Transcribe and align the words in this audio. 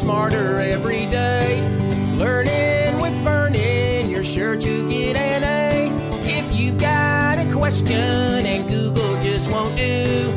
smarter 0.00 0.58
every 0.60 1.04
day. 1.12 1.60
Learning 2.16 2.98
with 3.04 3.12
Vernon, 3.20 4.08
you're 4.08 4.24
sure 4.24 4.56
to 4.56 4.88
get 4.88 5.14
an 5.14 5.44
A. 5.44 5.92
If 6.24 6.48
you've 6.56 6.80
got 6.80 7.36
a 7.36 7.44
question 7.52 8.48
and 8.48 8.64
Google 8.64 9.20
just 9.20 9.52
won't 9.52 9.76
do, 9.76 10.32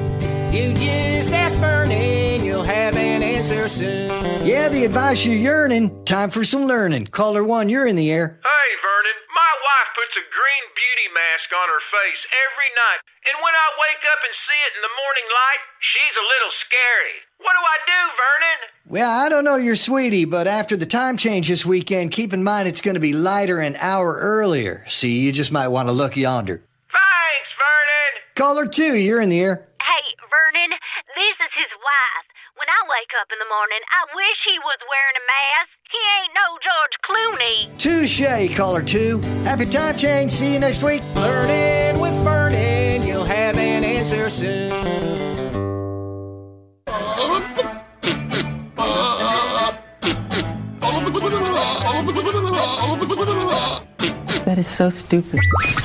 you 0.52 0.76
just 0.76 1.32
ask 1.32 1.56
Vernon, 1.64 2.44
you'll 2.44 2.68
have 2.68 2.98
an 3.00 3.24
answer 3.24 3.70
soon. 3.70 4.12
Yeah, 4.44 4.68
the 4.68 4.84
advice 4.84 5.24
you're 5.24 5.40
yearning. 5.40 6.04
Time 6.04 6.30
for 6.30 6.44
some 6.44 6.68
learning. 6.68 7.08
Caller 7.08 7.48
one, 7.48 7.72
you're 7.72 7.88
in 7.88 7.96
the 7.96 8.12
air. 8.12 8.44
Hey, 8.44 8.70
Vernon, 8.84 9.18
my 9.32 9.54
wife 9.64 9.90
puts 9.96 10.12
a 10.20 10.28
green 10.28 10.66
beauty 10.76 11.08
mask 11.16 11.48
on 11.56 11.68
her 11.72 11.84
face 11.88 12.22
every 12.36 12.68
night, 12.76 13.00
and 13.32 13.40
when 13.40 13.56
I 13.56 13.68
wake 13.80 14.04
up 14.12 14.20
and 14.28 14.36
see 14.44 14.60
it 14.68 14.76
in 14.76 14.84
the 14.84 14.92
morning 14.92 15.28
light, 15.32 15.64
she's 15.80 16.16
a 16.20 16.28
little 16.28 16.54
scary. 16.68 17.16
What 17.40 17.56
do 17.56 17.64
I 17.64 17.78
do, 17.88 18.00
Vernon? 18.20 18.60
Well, 18.94 19.10
I 19.10 19.28
don't 19.28 19.44
know 19.44 19.56
your 19.56 19.76
sweetie, 19.76 20.26
but 20.26 20.46
after 20.46 20.78
the 20.78 20.86
time 20.86 21.18
change 21.18 21.48
this 21.48 21.66
weekend, 21.66 22.12
keep 22.12 22.32
in 22.32 22.44
mind 22.44 22.68
it's 22.68 22.80
going 22.80 22.94
to 22.94 23.02
be 23.02 23.12
lighter 23.12 23.58
an 23.58 23.76
hour 23.78 24.20
earlier. 24.22 24.86
See, 24.88 25.18
you 25.22 25.32
just 25.32 25.52
might 25.52 25.70
want 25.70 25.88
to 25.88 25.92
look 25.92 26.16
yonder. 26.16 26.58
Thanks, 26.94 27.50
Vernon. 27.58 28.14
Caller 28.36 28.68
two, 28.68 28.96
you're 28.96 29.20
in 29.20 29.30
the 29.30 29.40
air. 29.40 29.66
Hey, 29.82 30.06
Vernon, 30.30 30.70
this 30.70 31.38
is 31.42 31.54
his 31.58 31.74
wife. 31.82 32.28
When 32.54 32.70
I 32.70 32.86
wake 32.86 33.10
up 33.20 33.34
in 33.34 33.40
the 33.42 33.50
morning, 33.50 33.82
I 33.82 34.14
wish 34.14 34.38
he 34.46 34.62
was 34.62 34.78
wearing 34.86 35.18
a 35.18 35.26
mask. 35.26 35.74
He 35.90 35.98
ain't 36.22 36.38
no 36.38 36.62
George 36.62 36.96
Clooney. 37.02 37.74
Touche, 37.82 38.56
caller 38.56 38.84
two. 38.84 39.18
Happy 39.44 39.66
time 39.66 39.98
change. 39.98 40.32
See 40.34 40.54
you 40.54 40.60
next 40.60 40.84
week. 40.84 41.02
Learning 41.16 42.00
with 42.00 42.14
Vernon, 42.24 43.02
you'll 43.08 43.24
have 43.24 43.58
an 43.58 43.84
answer 43.84 44.30
soon. 44.30 44.70
That 54.46 54.58
is 54.58 54.68
so 54.68 54.90
stupid. 54.90 55.40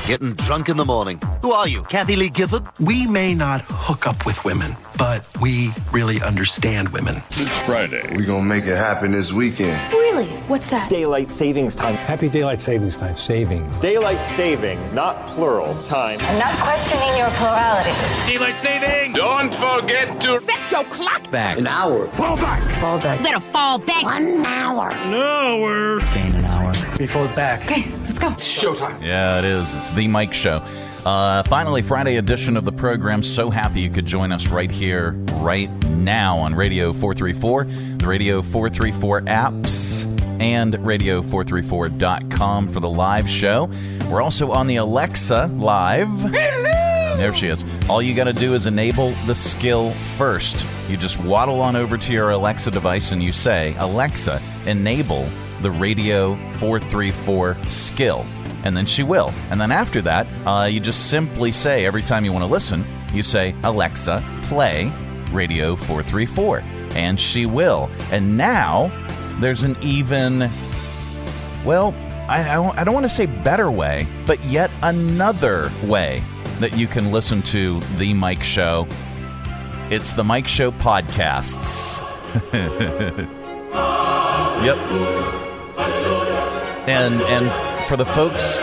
Getting 0.07 0.33
drunk 0.33 0.69
in 0.69 0.77
the 0.77 0.85
morning. 0.85 1.21
Who 1.41 1.51
are 1.51 1.67
you, 1.67 1.83
Kathie 1.83 2.15
Lee 2.15 2.29
Gifford? 2.29 2.63
We 2.79 3.07
may 3.07 3.33
not 3.33 3.61
hook 3.61 4.07
up 4.07 4.25
with 4.25 4.43
women, 4.43 4.75
but 4.99 5.25
we 5.39 5.71
really 5.93 6.21
understand 6.21 6.89
women. 6.89 7.23
It's 7.31 7.61
Friday. 7.61 8.03
We're 8.15 8.25
going 8.25 8.43
to 8.43 8.47
make 8.47 8.65
it 8.65 8.75
happen 8.75 9.13
this 9.13 9.31
weekend. 9.31 9.93
Really? 9.93 10.25
What's 10.49 10.69
that? 10.69 10.89
Daylight 10.89 11.31
savings 11.31 11.73
time. 11.73 11.95
Happy 11.95 12.27
daylight 12.29 12.59
savings 12.61 12.97
time. 12.97 13.15
Saving. 13.15 13.67
Daylight 13.79 14.25
saving, 14.25 14.77
not 14.93 15.25
plural, 15.27 15.81
time. 15.83 16.19
I'm 16.21 16.37
not 16.37 16.53
questioning 16.59 17.17
your 17.17 17.29
plurality. 17.31 17.91
Daylight 18.29 18.57
saving. 18.57 19.13
Don't 19.13 19.53
forget 19.53 20.21
to 20.21 20.39
set 20.39 20.71
your 20.71 20.83
clock 20.85 21.31
back. 21.31 21.57
An 21.57 21.67
hour. 21.67 22.07
Fall 22.09 22.35
back. 22.35 22.61
Fall 22.81 22.99
back. 22.99 23.19
You 23.19 23.25
Better 23.25 23.39
fall 23.39 23.79
back. 23.79 24.03
One 24.03 24.45
hour. 24.45 24.91
An 24.91 25.13
hour. 25.13 25.99
Gain 26.13 26.35
an 26.35 26.45
hour. 26.45 26.73
We 26.99 27.07
fall 27.07 27.27
back. 27.29 27.63
Okay, 27.63 27.89
let's 28.03 28.19
go. 28.19 28.31
It's 28.33 28.61
showtime. 28.61 29.01
Yeah, 29.01 29.39
it 29.39 29.45
is. 29.45 29.73
It's 29.75 29.91
the 29.91 30.07
Mike 30.09 30.33
Show. 30.33 30.61
Uh, 31.05 31.43
finally, 31.43 31.81
Friday 31.81 32.17
edition 32.17 32.57
of 32.57 32.65
the 32.65 32.71
program. 32.71 33.23
So 33.23 33.49
happy 33.49 33.81
you 33.81 33.89
could 33.89 34.05
join 34.05 34.31
us 34.31 34.47
right 34.47 34.69
here, 34.69 35.11
right 35.35 35.69
now 35.85 36.37
on 36.37 36.53
Radio 36.55 36.91
434, 36.93 37.63
the 37.63 38.05
Radio 38.07 38.41
434 38.41 39.21
apps, 39.21 40.05
and 40.41 40.73
Radio434.com 40.75 42.67
for 42.67 42.79
the 42.79 42.89
live 42.89 43.29
show. 43.29 43.69
We're 44.09 44.21
also 44.21 44.51
on 44.51 44.67
the 44.67 44.77
Alexa 44.77 45.47
Live. 45.53 46.31
There 46.31 47.33
she 47.33 47.47
is. 47.49 47.65
All 47.89 48.01
you 48.01 48.15
got 48.15 48.25
to 48.25 48.33
do 48.33 48.53
is 48.53 48.65
enable 48.65 49.11
the 49.25 49.35
skill 49.35 49.91
first. 49.91 50.65
You 50.89 50.95
just 50.95 51.19
waddle 51.19 51.59
on 51.61 51.75
over 51.75 51.97
to 51.97 52.13
your 52.13 52.29
Alexa 52.29 52.71
device 52.71 53.11
and 53.11 53.21
you 53.21 53.33
say, 53.33 53.75
Alexa, 53.77 54.41
enable 54.65 55.27
the 55.61 55.69
Radio 55.69 56.35
434 56.59 57.57
skill. 57.67 58.25
And 58.63 58.75
then 58.75 58.85
she 58.85 59.03
will. 59.03 59.31
And 59.51 59.59
then 59.59 59.71
after 59.71 60.01
that, 60.03 60.27
uh, 60.45 60.65
you 60.65 60.79
just 60.79 61.09
simply 61.09 61.51
say, 61.51 61.85
every 61.85 62.01
time 62.01 62.25
you 62.25 62.33
want 62.33 62.43
to 62.43 62.51
listen, 62.51 62.83
you 63.13 63.23
say, 63.23 63.55
Alexa, 63.63 64.23
play 64.43 64.91
Radio 65.31 65.75
434. 65.75 66.59
And 66.95 67.19
she 67.19 67.45
will. 67.45 67.89
And 68.11 68.37
now 68.37 68.91
there's 69.39 69.63
an 69.63 69.77
even, 69.81 70.49
well, 71.63 71.93
I, 72.27 72.43
I, 72.49 72.81
I 72.81 72.83
don't 72.83 72.93
want 72.93 73.05
to 73.05 73.09
say 73.09 73.25
better 73.25 73.71
way, 73.71 74.07
but 74.25 74.43
yet 74.45 74.69
another 74.83 75.71
way 75.85 76.21
that 76.59 76.77
you 76.77 76.87
can 76.87 77.11
listen 77.11 77.41
to 77.43 77.79
The 77.97 78.13
Mike 78.13 78.43
Show. 78.43 78.87
It's 79.89 80.13
The 80.13 80.23
Mike 80.23 80.47
Show 80.47 80.71
Podcasts. 80.71 82.01
yep. 84.63 84.77
And 86.87 87.21
and 87.21 87.68
for 87.89 87.97
the 87.97 88.05
folks 88.05 88.57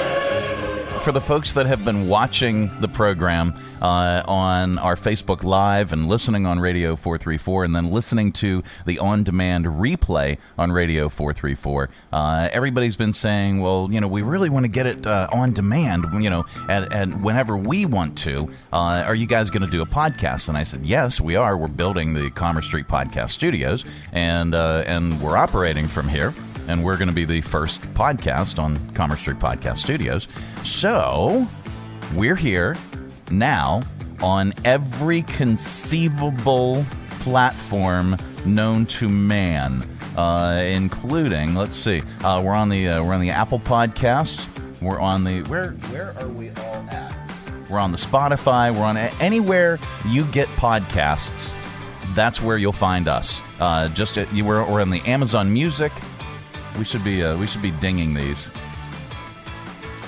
for 1.02 1.10
the 1.10 1.20
folks 1.20 1.54
that 1.54 1.66
have 1.66 1.84
been 1.84 2.06
watching 2.06 2.70
the 2.80 2.86
program 2.86 3.52
uh, 3.82 4.22
on 4.24 4.78
our 4.78 4.94
Facebook 4.94 5.42
Live 5.42 5.92
and 5.92 6.08
listening 6.08 6.46
on 6.46 6.60
Radio 6.60 6.94
434 6.94 7.64
and 7.64 7.74
then 7.74 7.90
listening 7.90 8.30
to 8.34 8.62
the 8.86 9.00
on 9.00 9.24
demand 9.24 9.64
replay 9.64 10.38
on 10.56 10.70
Radio 10.70 11.08
434, 11.08 11.88
uh, 12.12 12.48
everybody's 12.52 12.94
been 12.94 13.12
saying, 13.12 13.60
well, 13.60 13.88
you 13.90 14.00
know, 14.00 14.06
we 14.06 14.22
really 14.22 14.48
want 14.48 14.62
to 14.62 14.68
get 14.68 14.86
it 14.86 15.04
uh, 15.08 15.28
on 15.32 15.52
demand, 15.52 16.06
you 16.22 16.30
know, 16.30 16.44
and, 16.68 16.92
and 16.92 17.24
whenever 17.24 17.56
we 17.56 17.84
want 17.84 18.16
to. 18.18 18.48
Uh, 18.72 19.02
are 19.04 19.14
you 19.16 19.26
guys 19.26 19.50
going 19.50 19.64
to 19.64 19.70
do 19.70 19.82
a 19.82 19.86
podcast? 19.86 20.48
And 20.48 20.56
I 20.56 20.62
said, 20.62 20.86
yes, 20.86 21.20
we 21.20 21.34
are. 21.34 21.56
We're 21.56 21.66
building 21.66 22.14
the 22.14 22.30
Commerce 22.30 22.66
Street 22.66 22.86
Podcast 22.86 23.30
Studios 23.30 23.84
and, 24.12 24.54
uh, 24.54 24.84
and 24.86 25.20
we're 25.20 25.36
operating 25.36 25.88
from 25.88 26.08
here 26.08 26.32
and 26.68 26.84
we're 26.84 26.96
going 26.96 27.08
to 27.08 27.14
be 27.14 27.24
the 27.24 27.40
first 27.40 27.82
podcast 27.94 28.58
on 28.58 28.78
Commerce 28.94 29.20
Street 29.20 29.38
Podcast 29.38 29.78
Studios. 29.78 30.28
So 30.64 31.46
we're 32.14 32.36
here 32.36 32.76
now 33.30 33.82
on 34.22 34.52
every 34.64 35.22
conceivable 35.22 36.84
platform 37.20 38.16
known 38.44 38.86
to 38.86 39.08
man, 39.08 39.82
uh, 40.16 40.64
including 40.68 41.54
let's 41.54 41.76
see, 41.76 42.02
uh, 42.24 42.40
we're 42.44 42.54
on 42.54 42.68
the 42.68 42.88
uh, 42.88 43.04
we're 43.04 43.14
on 43.14 43.20
the 43.20 43.30
Apple 43.30 43.58
Podcast. 43.60 44.46
We're 44.80 45.00
on 45.00 45.24
the 45.24 45.42
where 45.42 45.70
where 45.70 46.14
are 46.18 46.28
we 46.28 46.50
all 46.50 46.86
at? 46.90 47.12
We're 47.68 47.78
on 47.78 47.92
the 47.92 47.98
Spotify. 47.98 48.72
We're 48.74 48.84
on 48.84 48.96
anywhere 48.96 49.78
you 50.06 50.24
get 50.26 50.48
podcasts. 50.50 51.52
That's 52.14 52.40
where 52.40 52.56
you'll 52.56 52.72
find 52.72 53.08
us. 53.08 53.40
Uh, 53.60 53.88
just 53.88 54.16
at, 54.16 54.32
you, 54.32 54.44
we're, 54.44 54.64
we're 54.70 54.80
on 54.80 54.90
the 54.90 55.00
Amazon 55.00 55.52
Music. 55.52 55.92
We 56.78 56.84
should 56.84 57.04
be 57.04 57.22
uh, 57.22 57.36
we 57.38 57.46
should 57.46 57.62
be 57.62 57.70
dinging 57.72 58.14
these. 58.14 58.50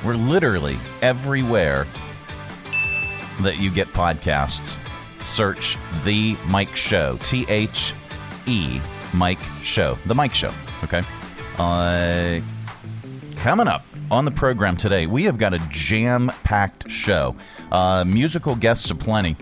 We're 0.04 0.16
literally 0.16 0.76
everywhere 1.02 1.86
that 3.40 3.58
you 3.58 3.70
get 3.70 3.86
podcasts. 3.88 4.76
Search 5.24 5.76
the 6.04 6.36
Mike 6.46 6.74
Show. 6.76 7.18
T 7.22 7.44
H 7.48 7.92
E 8.46 8.80
Mike 9.14 9.38
Show. 9.62 9.96
The 10.06 10.14
Mike 10.14 10.34
Show. 10.34 10.52
Okay. 10.84 11.02
Uh, 11.58 12.40
coming 13.36 13.66
up 13.66 13.84
on 14.10 14.24
the 14.24 14.30
program 14.30 14.76
today, 14.76 15.06
we 15.06 15.24
have 15.24 15.38
got 15.38 15.52
a 15.52 15.58
jam-packed 15.70 16.90
show. 16.90 17.34
Uh, 17.72 18.04
musical 18.06 18.54
guests 18.54 18.90
aplenty 18.90 19.36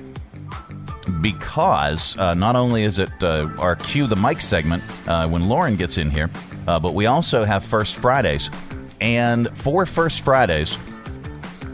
because 1.20 2.16
uh, 2.18 2.34
not 2.34 2.56
only 2.56 2.84
is 2.84 2.98
it 2.98 3.10
uh, 3.22 3.48
our 3.58 3.76
cue 3.76 4.06
the 4.06 4.16
mic 4.16 4.40
segment 4.40 4.82
uh, 5.06 5.28
when 5.28 5.48
Lauren 5.48 5.76
gets 5.76 5.98
in 5.98 6.10
here, 6.10 6.30
uh, 6.66 6.80
but 6.80 6.94
we 6.94 7.06
also 7.06 7.44
have 7.44 7.64
First 7.64 7.96
Fridays. 7.96 8.50
And 9.00 9.48
for 9.56 9.86
First 9.86 10.22
Fridays, 10.22 10.76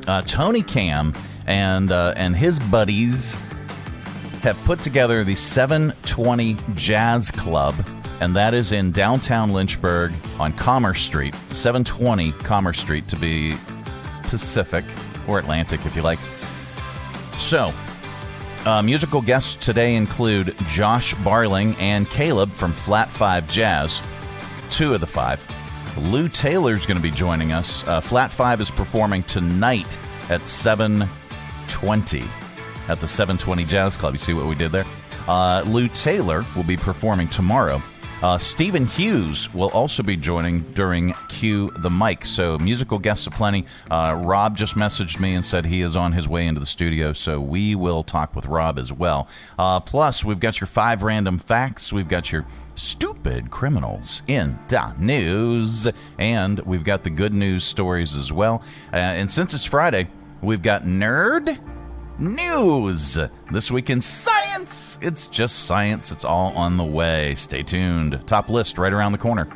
uh, 0.06 0.22
Tony 0.22 0.62
Camm 0.62 1.14
and 1.47 1.91
uh, 1.91 2.14
and 2.16 2.36
his 2.36 2.58
buddies 2.58 3.34
have 4.42 4.58
put 4.64 4.80
together 4.80 5.22
the 5.22 5.36
720 5.36 6.56
Jazz 6.75 7.30
Club, 7.30 7.74
and 8.21 8.34
that 8.34 8.54
is 8.54 8.72
in 8.72 8.91
downtown 8.91 9.50
Lynchburg 9.50 10.12
on 10.41 10.53
Commerce 10.54 11.00
Street, 11.00 11.34
720 11.53 12.33
Commerce 12.45 12.80
Street 12.80 13.06
to 13.09 13.16
be 13.16 13.54
Pacific 14.24 14.84
or 15.28 15.38
Atlantic 15.38 15.84
if 15.86 15.95
you 15.95 16.03
like. 16.03 16.18
So, 17.38 17.72
uh, 18.65 18.83
musical 18.83 19.21
guests 19.21 19.54
today 19.65 19.95
include 19.95 20.56
Josh 20.68 21.15
Barling 21.16 21.77
and 21.78 22.09
Caleb 22.09 22.50
from 22.50 22.72
Flat 22.72 23.09
Five 23.09 23.48
Jazz, 23.48 24.00
two 24.72 24.95
of 24.95 25.01
the 25.01 25.07
five. 25.07 25.41
Lew 25.98 26.28
Taylor's 26.28 26.86
going 26.86 26.97
to 26.97 27.03
be 27.03 27.10
joining 27.10 27.53
us. 27.53 27.86
Uh, 27.86 28.01
Flat 28.01 28.30
Five 28.30 28.60
is 28.60 28.71
performing 28.71 29.22
tonight 29.24 29.98
at 30.30 30.48
720 30.48 32.24
at 32.89 32.98
the 33.01 33.07
720 33.07 33.65
Jazz 33.65 33.97
Club. 33.98 34.15
You 34.15 34.19
see 34.19 34.33
what 34.33 34.47
we 34.47 34.54
did 34.54 34.72
there? 34.72 34.86
Uh, 35.28 35.63
Lew 35.66 35.89
Taylor 35.89 36.45
will 36.57 36.65
be 36.65 36.77
performing 36.77 37.28
tomorrow. 37.28 37.83
Uh, 38.22 38.39
Steven 38.39 38.86
Hughes 38.86 39.53
will 39.53 39.71
also 39.71 40.01
be 40.01 40.16
joining 40.16 40.60
during 40.74 41.13
Cue 41.28 41.72
the 41.80 41.91
Mic. 41.91 42.24
So, 42.24 42.57
musical 42.57 43.01
guests 43.01 43.27
aplenty. 43.27 43.66
Uh, 43.91 44.16
Rob 44.24 44.57
just 44.57 44.77
messaged 44.77 45.19
me 45.19 45.34
and 45.34 45.45
said 45.45 45.66
he 45.66 45.83
is 45.83 45.97
on 45.97 46.13
his 46.13 46.28
way 46.28 46.47
into 46.47 46.60
the 46.60 46.66
studio, 46.66 47.13
so 47.15 47.41
we 47.41 47.74
will 47.74 48.04
talk 48.04 48.36
with 48.36 48.47
Rob 48.47 48.78
as 48.78 48.92
well. 48.92 49.27
Uh, 49.59 49.80
plus, 49.80 50.24
we've 50.24 50.39
got 50.39 50.60
your 50.60 50.69
five 50.69 51.03
random 51.03 51.36
facts. 51.36 51.92
We've 51.92 52.09
got 52.09 52.30
your 52.30 52.47
stupid 52.77 53.51
criminals 53.51 54.22
in 54.28 54.57
the 54.69 54.95
news, 55.01 55.89
and 56.16 56.60
we've 56.60 56.84
got 56.84 57.03
the 57.03 57.10
good 57.10 57.34
news 57.34 57.65
stories 57.65 58.15
as 58.15 58.33
well. 58.33 58.63
Uh, 58.92 58.98
and 58.98 59.28
since 59.28 59.53
it's 59.53 59.65
Friday, 59.65 60.09
we've 60.42 60.63
got 60.63 60.84
nerd 60.84 61.59
news. 62.22 63.19
This 63.51 63.71
week 63.71 63.91
in 63.91 64.01
science, 64.01 64.98
it's 65.03 65.27
just 65.27 65.65
science. 65.65 66.13
It's 66.13 66.24
all 66.24 66.53
on 66.54 66.77
the 66.77 66.84
way. 66.84 67.34
Stay 67.34 67.63
tuned. 67.63 68.27
Top 68.27 68.48
list 68.48 68.78
right 68.78 68.92
around 68.92 69.13
the 69.13 69.19
corner. 69.19 69.48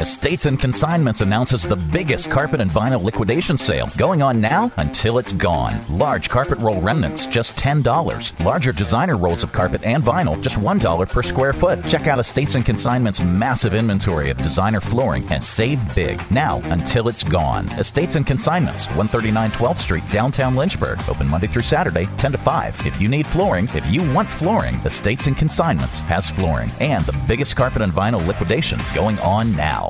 Estates 0.00 0.46
and 0.46 0.58
Consignments 0.58 1.20
announces 1.20 1.62
the 1.62 1.76
biggest 1.76 2.30
carpet 2.30 2.58
and 2.62 2.70
vinyl 2.70 3.04
liquidation 3.04 3.58
sale 3.58 3.86
going 3.98 4.22
on 4.22 4.40
now 4.40 4.72
until 4.78 5.18
it's 5.18 5.34
gone. 5.34 5.78
Large 5.90 6.30
carpet 6.30 6.56
roll 6.58 6.80
remnants 6.80 7.26
just 7.26 7.54
$10. 7.58 8.42
Larger 8.42 8.72
designer 8.72 9.18
rolls 9.18 9.42
of 9.42 9.52
carpet 9.52 9.84
and 9.84 10.02
vinyl 10.02 10.40
just 10.42 10.56
$1 10.56 11.12
per 11.12 11.22
square 11.22 11.52
foot. 11.52 11.84
Check 11.86 12.06
out 12.06 12.18
Estates 12.18 12.54
and 12.54 12.64
Consignments' 12.64 13.20
massive 13.20 13.74
inventory 13.74 14.30
of 14.30 14.38
designer 14.38 14.80
flooring 14.80 15.30
and 15.30 15.44
save 15.44 15.94
big 15.94 16.18
now 16.30 16.62
until 16.70 17.08
it's 17.08 17.22
gone. 17.22 17.68
Estates 17.78 18.16
and 18.16 18.26
Consignments, 18.26 18.86
139 18.86 19.50
12th 19.50 19.76
Street, 19.76 20.04
downtown 20.10 20.56
Lynchburg. 20.56 20.98
Open 21.10 21.28
Monday 21.28 21.46
through 21.46 21.60
Saturday, 21.60 22.08
10 22.16 22.32
to 22.32 22.38
5. 22.38 22.86
If 22.86 22.98
you 22.98 23.08
need 23.08 23.26
flooring, 23.26 23.68
if 23.74 23.86
you 23.92 24.00
want 24.14 24.30
flooring, 24.30 24.76
Estates 24.76 25.26
and 25.26 25.36
Consignments 25.36 26.00
has 26.02 26.30
flooring 26.30 26.70
and 26.80 27.04
the 27.04 27.18
biggest 27.28 27.54
carpet 27.54 27.82
and 27.82 27.92
vinyl 27.92 28.26
liquidation 28.26 28.80
going 28.94 29.18
on 29.18 29.54
now. 29.54 29.89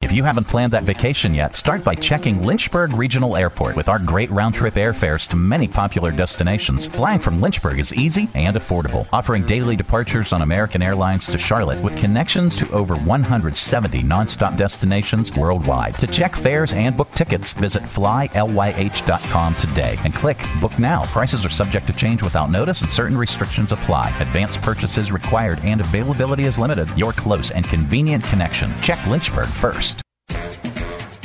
If 0.00 0.12
you 0.12 0.24
haven't 0.24 0.48
planned 0.48 0.72
that 0.72 0.84
vacation 0.84 1.34
yet, 1.34 1.54
start 1.54 1.84
by 1.84 1.94
checking 1.94 2.42
Lynchburg 2.42 2.94
Regional 2.94 3.36
Airport 3.36 3.76
with 3.76 3.90
our 3.90 3.98
great 3.98 4.30
round 4.30 4.54
trip 4.54 4.74
airfares 4.74 5.28
to 5.28 5.36
many 5.36 5.68
popular 5.68 6.10
destinations. 6.10 6.86
Flying 6.86 7.18
from 7.18 7.42
Lynchburg 7.42 7.78
is 7.78 7.92
easy 7.92 8.30
and 8.34 8.56
affordable, 8.56 9.06
offering 9.12 9.44
daily 9.44 9.76
departures 9.76 10.32
on 10.32 10.40
American 10.40 10.80
Airlines 10.80 11.26
to 11.26 11.36
Charlotte 11.36 11.82
with 11.84 11.94
connections 11.96 12.56
to 12.56 12.70
over 12.72 12.96
170 12.96 14.02
nonstop 14.02 14.56
destinations 14.56 15.36
worldwide. 15.36 15.94
To 15.96 16.06
check 16.06 16.34
fares 16.34 16.72
and 16.72 16.96
book 16.96 17.10
tickets, 17.10 17.52
visit 17.52 17.82
flylyh.com 17.82 19.54
today 19.56 19.98
and 20.04 20.14
click 20.14 20.38
Book 20.58 20.78
Now. 20.78 21.04
Prices 21.06 21.44
are 21.44 21.50
subject 21.50 21.86
to 21.88 21.92
change 21.92 22.22
without 22.22 22.50
notice 22.50 22.80
and 22.80 22.90
certain 22.90 23.16
restrictions 23.16 23.72
apply. 23.72 24.08
Advanced 24.20 24.62
purchases 24.62 25.12
required 25.12 25.58
and 25.64 25.82
availability 25.82 26.44
is 26.44 26.58
limited. 26.58 26.88
Your 26.96 27.12
close 27.12 27.50
and 27.50 27.66
convenient 27.66 28.24
connection. 28.24 28.72
Check 28.80 29.04
Lynchburg 29.06 29.48
first. 29.48 29.65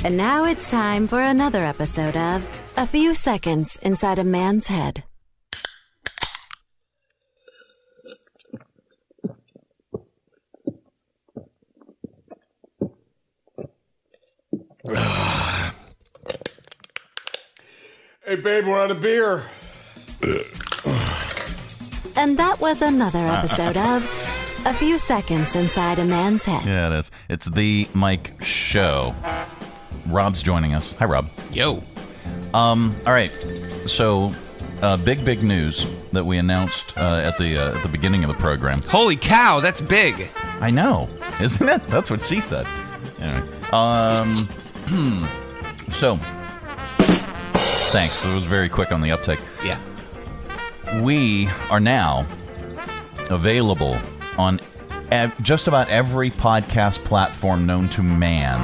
And 0.04 0.18
now 0.18 0.46
it's 0.46 0.70
time 0.70 1.08
for 1.08 1.22
another 1.22 1.64
episode 1.64 2.16
of 2.16 2.74
A 2.76 2.88
Few 2.88 3.14
Seconds 3.14 3.78
Inside 3.84 4.18
a 4.18 4.24
Man's 4.24 4.68
Head. 4.68 5.04
Hey, 18.24 18.36
babe, 18.38 18.66
we're 18.66 18.82
out 18.82 18.92
of 18.92 19.02
beer. 19.02 19.44
And 22.16 22.38
that 22.38 22.62
was 22.62 22.82
another 22.82 23.20
episode 23.28 23.76
of 23.76 24.38
A 24.64 24.74
Few 24.76 25.00
Seconds 25.00 25.56
Inside 25.56 25.98
a 25.98 26.06
Man's 26.06 26.46
Head. 26.46 26.64
Yeah, 26.66 26.94
it 26.94 27.00
is. 27.00 27.12
It's 27.30 27.50
the 27.50 27.88
Mike 27.96 28.44
Show. 28.44 29.16
Rob's 30.06 30.44
joining 30.44 30.76
us. 30.76 30.94
Hi, 30.94 31.06
Rob. 31.06 31.28
Yo. 31.52 31.82
Um. 32.54 32.96
All 33.08 33.14
right. 33.14 33.32
So, 33.88 34.32
uh, 34.84 34.98
big, 34.98 35.26
big 35.26 35.42
news 35.42 35.88
that 36.12 36.26
we 36.26 36.38
announced 36.38 36.96
uh, 36.96 37.24
at 37.26 37.40
the 37.40 37.58
uh, 37.58 37.76
at 37.76 37.82
the 37.82 37.90
beginning 37.90 38.24
of 38.24 38.28
the 38.28 38.36
program. 38.36 38.84
Holy 38.84 39.16
cow, 39.16 39.62
that's 39.62 39.82
big. 39.82 40.30
I 40.60 40.70
know, 40.70 41.10
isn't 41.42 41.68
it? 41.68 41.88
That's 41.88 42.12
what 42.12 42.24
she 42.24 42.40
said. 42.40 42.68
Anyway. 43.20 43.48
Um. 43.72 44.48
so, 45.92 46.18
thanks. 47.92 48.24
It 48.24 48.34
was 48.34 48.46
very 48.46 48.70
quick 48.70 48.92
on 48.92 49.02
the 49.02 49.12
uptake. 49.12 49.40
Yeah. 49.64 49.82
We 51.02 51.48
are 51.72 51.80
now 51.80 52.28
available 53.32 53.98
on 54.42 54.60
ev- 55.12 55.34
just 55.42 55.68
about 55.68 55.90
every 55.90 56.30
podcast 56.32 57.04
platform 57.06 57.66
known 57.66 57.88
to 57.90 58.02
man. 58.04 58.60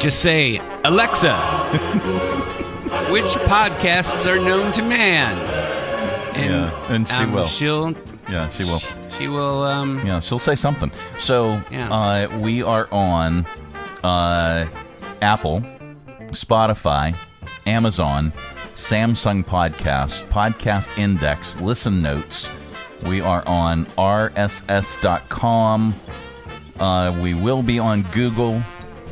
Just 0.00 0.20
say, 0.20 0.58
Alexa, 0.84 1.36
which 3.10 3.24
podcasts 3.48 4.26
are 4.26 4.36
known 4.38 4.72
to 4.72 4.82
man? 4.82 5.36
And, 6.36 6.50
yeah, 6.52 6.92
and 6.94 7.08
she 7.08 7.14
um, 7.14 7.32
will. 7.32 7.46
She'll. 7.46 7.94
Yeah, 8.30 8.48
she 8.50 8.64
will. 8.64 8.80
She 9.18 9.26
will. 9.28 9.62
Um, 9.64 10.04
Yeah, 10.06 10.20
she'll 10.20 10.38
say 10.38 10.54
something. 10.54 10.90
So 11.18 11.60
Yeah. 11.70 11.90
uh, 11.92 12.38
we 12.40 12.62
are 12.62 12.86
on 12.92 13.46
uh, 14.04 14.66
Apple, 15.22 15.62
Spotify, 16.28 17.16
Amazon, 17.66 18.32
Samsung 18.74 19.44
Podcast, 19.44 20.28
Podcast 20.28 20.96
Index, 20.96 21.58
Listen 21.60 22.02
Notes. 22.02 22.48
We 23.06 23.20
are 23.20 23.46
on 23.46 23.86
RSS.com. 23.96 25.94
Uh, 26.78 27.18
we 27.22 27.34
will 27.34 27.62
be 27.62 27.78
on 27.78 28.02
Google, 28.12 28.62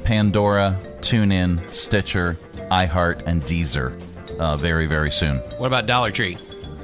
Pandora, 0.04 0.78
TuneIn, 1.00 1.68
Stitcher, 1.74 2.36
iHeart, 2.70 3.22
and 3.26 3.42
Deezer 3.42 3.98
uh, 4.38 4.56
very, 4.56 4.86
very 4.86 5.10
soon. 5.10 5.38
what 5.58 5.66
about 5.66 5.86
Dollar 5.86 6.10
Tree? 6.10 6.36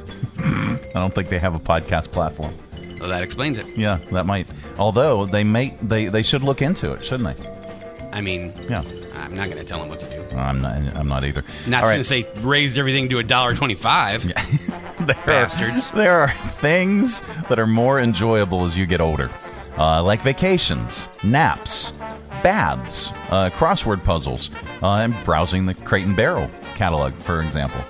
I 0.39 0.91
don't 0.95 1.15
think 1.15 1.29
they 1.29 1.39
have 1.39 1.55
a 1.55 1.61
podcast 1.61 2.11
platform. 2.13 2.55
Well, 2.99 3.09
that 3.09 3.23
explains 3.23 3.59
it. 3.59 3.67
Yeah, 3.77 3.99
that 4.13 4.27
might. 4.27 4.49
Although 4.79 5.27
they 5.27 5.43
may, 5.45 5.77
they 5.83 6.07
they 6.07 6.23
should 6.23 6.43
look 6.43 6.63
into 6.63 6.93
it, 6.93 7.05
shouldn't 7.05 7.37
they? 7.37 7.49
I 8.13 8.21
mean, 8.21 8.53
Yeah, 8.69 8.83
I'm 9.23 9.35
not 9.35 9.47
going 9.47 9.59
to 9.59 9.65
tell 9.65 9.79
them 9.79 9.89
what 9.89 10.01
to 10.01 10.11
do. 10.11 10.37
I'm 10.37 10.61
not. 10.61 10.97
I'm 10.97 11.09
not 11.09 11.25
either. 11.25 11.45
Not 11.67 11.83
All 11.83 11.89
going 11.89 11.97
right. 11.97 11.97
to 11.99 12.05
say 12.05 12.27
raised 12.41 12.79
everything 12.79 13.09
to 13.11 13.19
a 13.19 13.23
dollar 13.23 13.55
twenty-five. 13.55 14.23
there 15.01 15.17
bastards. 15.27 15.91
Are, 15.91 15.97
there 15.97 16.21
are 16.21 16.31
things 16.61 17.23
that 17.49 17.59
are 17.59 17.67
more 17.67 17.99
enjoyable 18.01 18.65
as 18.65 18.77
you 18.77 18.87
get 18.87 19.01
older, 19.01 19.31
uh, 19.79 20.03
like 20.03 20.23
vacations, 20.23 21.09
naps, 21.23 21.93
baths, 22.43 23.11
uh, 23.31 23.51
crossword 23.55 24.05
puzzles, 24.05 24.51
uh, 24.83 24.97
and 24.97 25.15
browsing 25.25 25.67
the 25.67 25.75
Crate 25.75 26.07
and 26.07 26.17
Barrel 26.17 26.49
catalog, 26.75 27.15
for 27.15 27.43
example. 27.43 27.83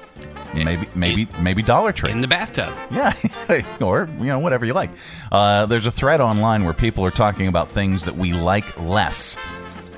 Maybe, 0.54 0.86
maybe, 0.94 1.28
maybe 1.40 1.62
Dollar 1.62 1.92
Tree 1.92 2.10
in 2.10 2.20
the 2.20 2.28
bathtub. 2.28 2.76
Yeah, 2.90 3.14
or 3.80 4.08
you 4.18 4.26
know 4.26 4.38
whatever 4.38 4.66
you 4.66 4.74
like. 4.74 4.90
Uh, 5.30 5.64
there's 5.66 5.86
a 5.86 5.90
thread 5.90 6.20
online 6.20 6.64
where 6.64 6.74
people 6.74 7.04
are 7.06 7.10
talking 7.10 7.46
about 7.46 7.70
things 7.70 8.04
that 8.04 8.16
we 8.16 8.32
like 8.34 8.78
less. 8.78 9.36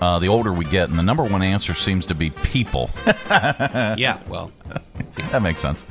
Uh, 0.05 0.19
the 0.19 0.29
older 0.29 0.53
we 0.53 0.67
get, 0.67 0.91
and 0.91 0.99
the 0.99 1.03
number 1.03 1.23
one 1.23 1.41
answer 1.41 1.73
seems 1.73 2.05
to 2.05 2.15
be 2.15 2.29
people. 2.29 2.91
yeah, 3.31 4.21
well, 4.29 4.53
that 5.31 5.41
makes 5.41 5.63
sense. 5.63 5.83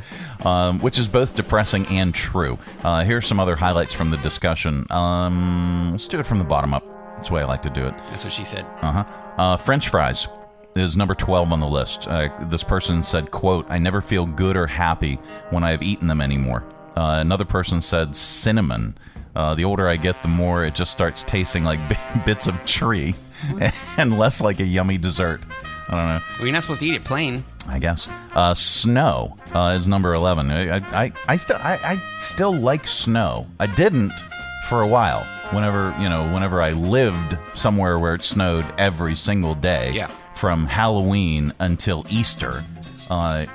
Um, 0.46 0.80
which 0.82 1.00
is 1.00 1.08
both 1.08 1.34
depressing 1.34 1.88
and 1.88 2.14
true. 2.14 2.60
Uh, 2.84 3.04
here's 3.04 3.26
some 3.26 3.40
other 3.40 3.56
highlights 3.56 3.92
from 3.92 4.12
the 4.12 4.18
discussion. 4.18 4.86
Um, 4.92 5.90
let's 5.94 6.08
do 6.08 6.20
it 6.20 6.28
from 6.28 6.38
the 6.38 6.44
bottom 6.44 6.76
up. 6.76 6.84
That's 7.16 7.30
the 7.30 7.34
way 7.34 7.42
I 7.42 7.46
like 7.46 7.64
to 7.64 7.72
do 7.72 7.88
it. 7.88 7.96
That's 8.12 8.24
what 8.24 8.32
she 8.32 8.46
said. 8.46 8.68
Uh-huh. 8.84 9.04
Uh 9.36 9.58
French 9.58 9.90
fries 9.90 10.28
is 10.76 10.96
number 10.96 11.16
12 11.16 11.52
on 11.52 11.60
the 11.60 11.68
list. 11.68 12.08
Uh, 12.08 12.30
this 12.50 12.64
person 12.64 13.02
said, 13.02 13.32
quote, 13.32 13.66
I 13.68 13.80
never 13.80 14.00
feel 14.00 14.28
good 14.28 14.56
or 14.56 14.68
happy 14.68 15.16
when 15.50 15.64
I 15.64 15.72
have 15.72 15.82
eaten 15.82 16.06
them 16.06 16.22
anymore. 16.22 16.64
Uh, 16.96 17.18
another 17.20 17.46
person 17.46 17.82
said 17.82 18.16
cinnamon. 18.16 18.96
Uh, 19.36 19.56
the 19.56 19.64
older 19.66 19.88
I 19.88 19.96
get, 19.98 20.22
the 20.22 20.28
more 20.28 20.64
it 20.64 20.76
just 20.76 20.92
starts 20.92 21.24
tasting 21.24 21.64
like 21.64 21.80
bits 22.26 22.48
of 22.48 22.64
tree 22.66 23.16
and 23.98 24.18
less 24.20 24.42
like 24.42 24.60
a 24.60 24.66
yummy 24.66 24.98
dessert. 24.98 25.42
I 25.90 25.96
don't 25.98 26.08
know. 26.08 26.22
Well, 26.38 26.46
you're 26.46 26.54
not 26.54 26.64
supposed 26.64 26.80
to 26.82 26.88
eat 26.88 26.94
it 26.96 27.04
plain. 27.04 27.44
I 27.68 27.80
guess. 27.80 28.08
Uh, 28.34 28.54
snow 28.54 29.38
uh, 29.54 29.76
is 29.78 29.88
number 29.88 30.14
eleven. 30.14 30.52
I, 30.52 30.78
I, 31.06 31.12
I 31.28 31.36
still 31.38 31.58
I, 31.58 31.74
I 31.84 32.18
still 32.18 32.54
like 32.56 32.86
snow. 32.88 33.48
I 33.60 33.68
didn't 33.68 34.14
for 34.68 34.82
a 34.82 34.88
while. 34.88 35.24
Whenever 35.52 35.96
you 36.00 36.10
know, 36.10 36.24
whenever 36.34 36.62
I 36.62 36.72
lived 36.72 37.38
somewhere 37.54 38.00
where 38.00 38.16
it 38.16 38.24
snowed 38.24 38.66
every 38.78 39.16
single 39.16 39.56
day, 39.56 39.92
Yeah. 39.94 40.08
from 40.36 40.66
Halloween 40.66 41.54
until 41.60 42.06
Easter. 42.10 42.64
Uh, 43.10 43.46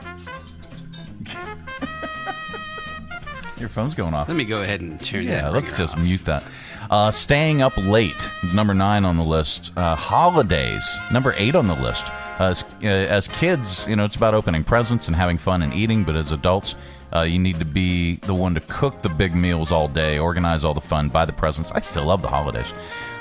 your 3.61 3.69
phone's 3.69 3.95
going 3.95 4.15
off. 4.15 4.29
Let 4.29 4.37
me 4.37 4.45
go 4.45 4.63
ahead 4.63 4.81
and 4.81 5.01
turn 5.03 5.25
Yeah, 5.25 5.43
that. 5.43 5.53
let's 5.53 5.77
just 5.77 5.95
off. 5.95 6.01
mute 6.01 6.25
that. 6.25 6.45
Uh, 6.91 7.11
staying 7.11 7.61
up 7.63 7.77
late, 7.77 8.29
number 8.55 8.75
nine 8.75 9.05
on 9.05 9.17
the 9.17 9.25
list. 9.25 9.73
Uh, 9.77 9.95
holidays, 9.97 10.99
number 11.13 11.35
eight 11.37 11.55
on 11.55 11.67
the 11.67 11.75
list. 11.77 12.07
Uh, 12.41 12.45
as, 12.51 12.65
uh, 12.83 12.87
as 12.87 13.29
kids, 13.29 13.87
you 13.89 13.97
know, 13.97 14.05
it's 14.05 14.17
about 14.17 14.35
opening 14.35 14.63
presents 14.65 15.09
and 15.09 15.17
having 15.17 15.39
fun 15.39 15.63
and 15.63 15.73
eating, 15.75 16.05
but 16.05 16.15
as 16.17 16.33
adults, 16.33 16.77
uh, 17.15 17.21
you 17.23 17.39
need 17.39 17.59
to 17.59 17.65
be 17.65 18.17
the 18.17 18.35
one 18.35 18.55
to 18.55 18.61
cook 18.61 19.03
the 19.03 19.09
big 19.09 19.35
meals 19.35 19.73
all 19.73 19.89
day, 19.89 20.19
organize 20.19 20.65
all 20.65 20.75
the 20.75 20.81
fun, 20.81 21.09
buy 21.09 21.25
the 21.25 21.33
presents. 21.33 21.73
I 21.73 21.81
still 21.81 22.05
love 22.05 22.23
the 22.23 22.29
holidays. 22.29 22.73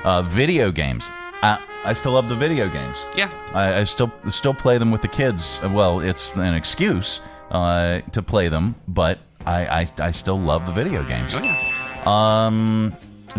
Uh, 0.03 0.21
video 0.21 0.71
games. 0.71 1.09
Uh, 1.41 1.57
I 1.85 1.93
still 1.93 2.11
love 2.13 2.27
the 2.29 2.35
video 2.35 2.67
games. 2.69 2.97
Yeah. 3.15 3.29
I, 3.53 3.79
I 3.81 3.83
still 3.85 4.11
still 4.29 4.53
play 4.53 4.77
them 4.77 4.91
with 4.91 5.01
the 5.01 5.07
kids. 5.07 5.59
Well, 5.63 6.01
it's 6.01 6.31
an 6.31 6.53
excuse 6.53 7.21
uh, 7.51 8.01
to 8.11 8.21
play 8.21 8.49
them, 8.49 8.75
but 8.87 9.19
I, 9.47 9.81
I, 9.81 10.07
I 10.07 10.11
still 10.11 10.39
love 10.39 10.65
the 10.65 10.73
video 10.73 11.03
games. 11.03 11.33
Oh, 11.33 11.41
yeah. 11.41 11.63
Um, 12.05 12.93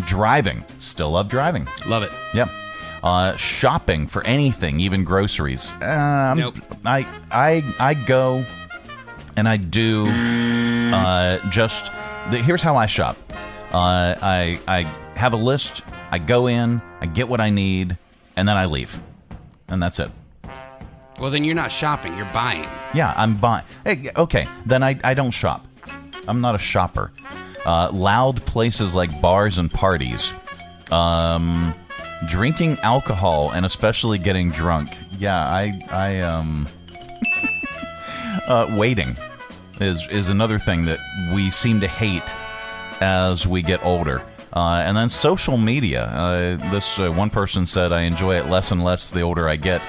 driving. 0.06 0.64
Still 0.80 1.10
love 1.10 1.28
driving. 1.28 1.68
Love 1.86 2.02
it. 2.02 2.12
Yep. 2.34 2.48
Uh, 3.02 3.36
shopping 3.36 4.06
for 4.06 4.24
anything, 4.24 4.80
even 4.80 5.04
groceries. 5.04 5.72
Um, 5.82 6.38
Nope. 6.38 6.56
I 6.84 7.06
I 7.30 7.62
I 7.78 7.94
go 7.94 8.44
and 9.36 9.48
I 9.48 9.56
do 9.56 10.08
uh, 10.92 11.38
just. 11.50 11.92
The, 12.30 12.38
here's 12.38 12.62
how 12.62 12.76
I 12.76 12.86
shop. 12.86 13.16
Uh, 13.72 14.16
I 14.20 14.58
I 14.66 14.82
have 15.14 15.32
a 15.34 15.36
list. 15.36 15.82
I 16.10 16.18
go 16.18 16.48
in. 16.48 16.82
I 17.00 17.06
get 17.06 17.28
what 17.28 17.40
I 17.40 17.50
need, 17.50 17.96
and 18.34 18.48
then 18.48 18.56
I 18.56 18.64
leave, 18.64 19.00
and 19.68 19.80
that's 19.80 20.00
it. 20.00 20.10
Well, 21.20 21.30
then 21.30 21.44
you're 21.44 21.54
not 21.54 21.70
shopping. 21.70 22.16
You're 22.16 22.32
buying. 22.32 22.68
Yeah, 22.94 23.14
I'm 23.16 23.36
buying. 23.36 23.64
Hey, 23.84 24.10
okay, 24.16 24.48
then 24.66 24.82
I, 24.82 24.98
I 25.04 25.14
don't 25.14 25.30
shop. 25.30 25.67
I'm 26.28 26.40
not 26.40 26.54
a 26.54 26.58
shopper. 26.58 27.10
Uh, 27.64 27.90
loud 27.92 28.44
places 28.46 28.94
like 28.94 29.20
bars 29.20 29.58
and 29.58 29.70
parties. 29.70 30.32
Um, 30.90 31.74
drinking 32.28 32.78
alcohol 32.80 33.50
and 33.50 33.66
especially 33.66 34.18
getting 34.18 34.50
drunk. 34.50 34.90
Yeah, 35.18 35.38
I 35.38 35.80
I 35.90 36.20
um. 36.20 36.68
uh, 38.48 38.74
waiting 38.76 39.16
is 39.80 40.06
is 40.10 40.28
another 40.28 40.58
thing 40.58 40.84
that 40.86 40.98
we 41.34 41.50
seem 41.50 41.80
to 41.80 41.88
hate 41.88 42.34
as 43.00 43.46
we 43.46 43.62
get 43.62 43.84
older. 43.84 44.22
Uh, 44.52 44.82
and 44.84 44.96
then 44.96 45.08
social 45.08 45.58
media. 45.58 46.04
Uh, 46.04 46.70
this 46.70 46.98
uh, 46.98 47.10
one 47.12 47.30
person 47.30 47.66
said, 47.66 47.92
"I 47.92 48.02
enjoy 48.02 48.36
it 48.36 48.46
less 48.46 48.70
and 48.70 48.82
less 48.82 49.10
the 49.10 49.20
older 49.20 49.48
I 49.48 49.56
get," 49.56 49.82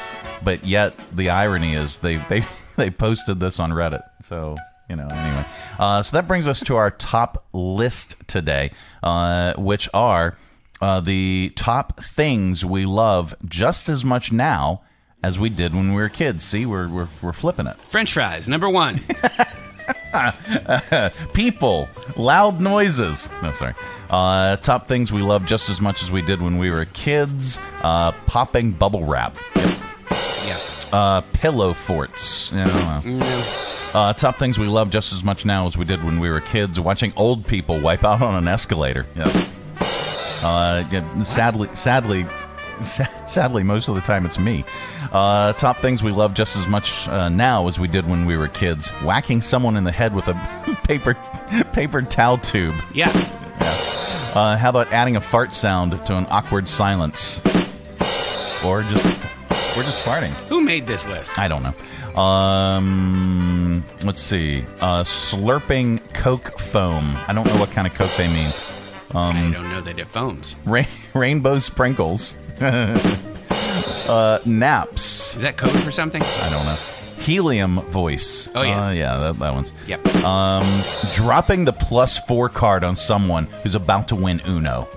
but 0.44 0.66
yet 0.66 0.94
the 1.16 1.30
irony 1.30 1.76
is 1.76 2.00
they 2.00 2.18
they 2.18 2.46
they 2.76 2.90
posted 2.90 3.40
this 3.40 3.60
on 3.60 3.72
Reddit. 3.72 4.02
So 4.24 4.58
you 4.90 4.96
know, 4.96 5.08
anyway. 5.08 5.46
Uh, 5.78 6.02
so 6.02 6.18
that 6.18 6.28
brings 6.28 6.48
us 6.48 6.60
to 6.62 6.76
our 6.76 6.92
top 6.92 7.46
list 7.54 8.16
today, 8.28 8.72
uh, 9.04 9.54
which 9.58 9.88
are 9.94 10.38
uh, 10.82 11.00
the 11.00 11.52
top 11.56 12.02
things 12.04 12.66
we 12.66 12.86
love 12.86 13.36
just 13.46 13.88
as 13.90 14.04
much 14.04 14.32
now 14.32 14.82
as 15.24 15.38
we 15.38 15.50
did 15.50 15.74
when 15.76 15.90
we 15.94 16.02
were 16.02 16.10
kids. 16.10 16.44
See, 16.44 16.66
we're 16.66 16.88
we're, 16.90 17.08
we're 17.22 17.34
flipping 17.34 17.68
it. 17.68 17.78
French 17.78 18.14
fries, 18.14 18.50
number 18.50 18.70
one. 18.70 19.02
People, 21.34 21.88
loud 22.16 22.60
noises. 22.62 23.30
No, 23.44 23.52
sorry. 23.52 23.74
Uh, 24.10 24.56
top 24.58 24.88
things 24.88 25.12
we 25.12 25.22
love 25.22 25.46
just 25.46 25.70
as 25.70 25.82
much 25.82 26.02
as 26.04 26.12
we 26.12 26.22
did 26.22 26.42
when 26.42 26.58
we 26.58 26.72
were 26.72 26.86
kids. 26.86 27.60
Uh, 27.84 28.12
popping 28.26 28.72
bubble 28.72 29.06
wrap. 29.06 29.36
yeah. 29.56 30.60
Uh, 30.92 31.22
pillow 31.34 31.74
forts. 31.74 32.52
Yeah, 32.52 32.66
I 32.68 33.02
don't 33.04 33.20
know. 33.20 33.66
Uh, 33.94 34.14
top 34.14 34.38
things 34.38 34.60
we 34.60 34.68
love 34.68 34.90
just 34.92 35.14
as 35.14 35.24
much 35.24 35.46
now 35.46 35.66
as 35.66 35.76
we 35.78 35.84
did 35.86 36.04
when 36.04 36.20
we 36.20 36.30
were 36.30 36.42
kids. 36.42 36.80
Watching 36.80 37.12
old 37.16 37.46
people 37.48 37.80
wipe 37.80 38.04
out 38.04 38.22
on 38.22 38.36
an 38.36 38.48
escalator. 38.48 39.06
Yeah. 39.16 39.50
Uh, 40.42 40.84
yeah, 40.92 41.24
sadly, 41.24 41.70
sadly, 41.74 42.26
sadly, 42.82 43.64
most 43.64 43.88
of 43.90 43.96
the 43.96 44.02
time 44.02 44.26
it's 44.26 44.40
me. 44.40 44.64
Uh, 45.12 45.54
top 45.54 45.78
things 45.78 46.02
we 46.04 46.12
love 46.12 46.34
just 46.34 46.56
as 46.56 46.68
much 46.68 47.08
uh, 47.08 47.30
now 47.30 47.68
as 47.68 47.80
we 47.80 47.88
did 47.88 48.08
when 48.08 48.26
we 48.26 48.38
were 48.38 48.48
kids. 48.48 48.90
Whacking 49.04 49.42
someone 49.42 49.76
in 49.76 49.84
the 49.84 49.92
head 49.92 50.14
with 50.14 50.28
a 50.28 50.78
paper 50.88 51.16
paper 51.74 52.02
towel 52.04 52.38
tube. 52.38 52.76
Yeah. 52.94 53.12
Yeah. 53.60 54.32
Uh, 54.36 54.56
how 54.56 54.70
about 54.70 54.94
adding 54.94 55.16
a 55.16 55.22
fart 55.22 55.54
sound 55.54 55.92
to 56.06 56.16
an 56.16 56.28
awkward 56.30 56.70
silence, 56.70 57.42
or 58.64 58.84
just 58.84 59.06
we're 59.76 59.84
just 59.84 60.04
farting? 60.04 60.32
Who 60.50 60.62
made 60.62 60.86
this 60.86 61.08
list? 61.08 61.38
I 61.38 61.48
don't 61.48 61.64
know. 61.64 61.74
Um, 62.22 63.84
let's 64.04 64.22
see. 64.22 64.64
Uh, 64.82 65.04
slurping 65.04 66.02
Coke 66.14 66.60
foam. 66.60 67.16
I 67.28 67.34
don't 67.34 67.48
know 67.48 67.58
what 67.58 67.72
kind 67.72 67.88
of 67.88 67.94
Coke 67.94 68.12
they 68.18 68.28
mean. 68.28 68.54
Um, 69.12 69.36
I 69.36 69.52
don't 69.52 69.70
know 69.70 69.82
that 69.82 69.98
it 69.98 70.06
foams. 70.06 70.56
Ra- 70.66 70.84
rainbow 71.14 71.60
sprinkles. 71.60 72.36
uh, 72.62 74.40
naps. 74.46 75.36
Is 75.36 75.42
that 75.42 75.58
code 75.58 75.80
for 75.82 75.92
something? 75.92 76.22
I 76.22 76.50
don't 76.50 76.66
know. 76.66 76.78
Helium 77.20 77.80
voice. 77.82 78.50
Oh, 78.56 78.62
yeah. 78.62 78.88
Uh, 78.88 78.90
yeah, 78.92 79.18
that, 79.18 79.40
that 79.40 79.54
one's. 79.54 79.74
Yep. 79.88 80.06
Um, 80.18 80.84
dropping 81.14 81.66
the 81.66 81.74
plus 81.74 82.18
four 82.20 82.50
card 82.50 82.84
on 82.84 82.96
someone 82.96 83.46
who's 83.64 83.76
about 83.76 84.08
to 84.10 84.16
win 84.16 84.42
Uno. 84.48 84.88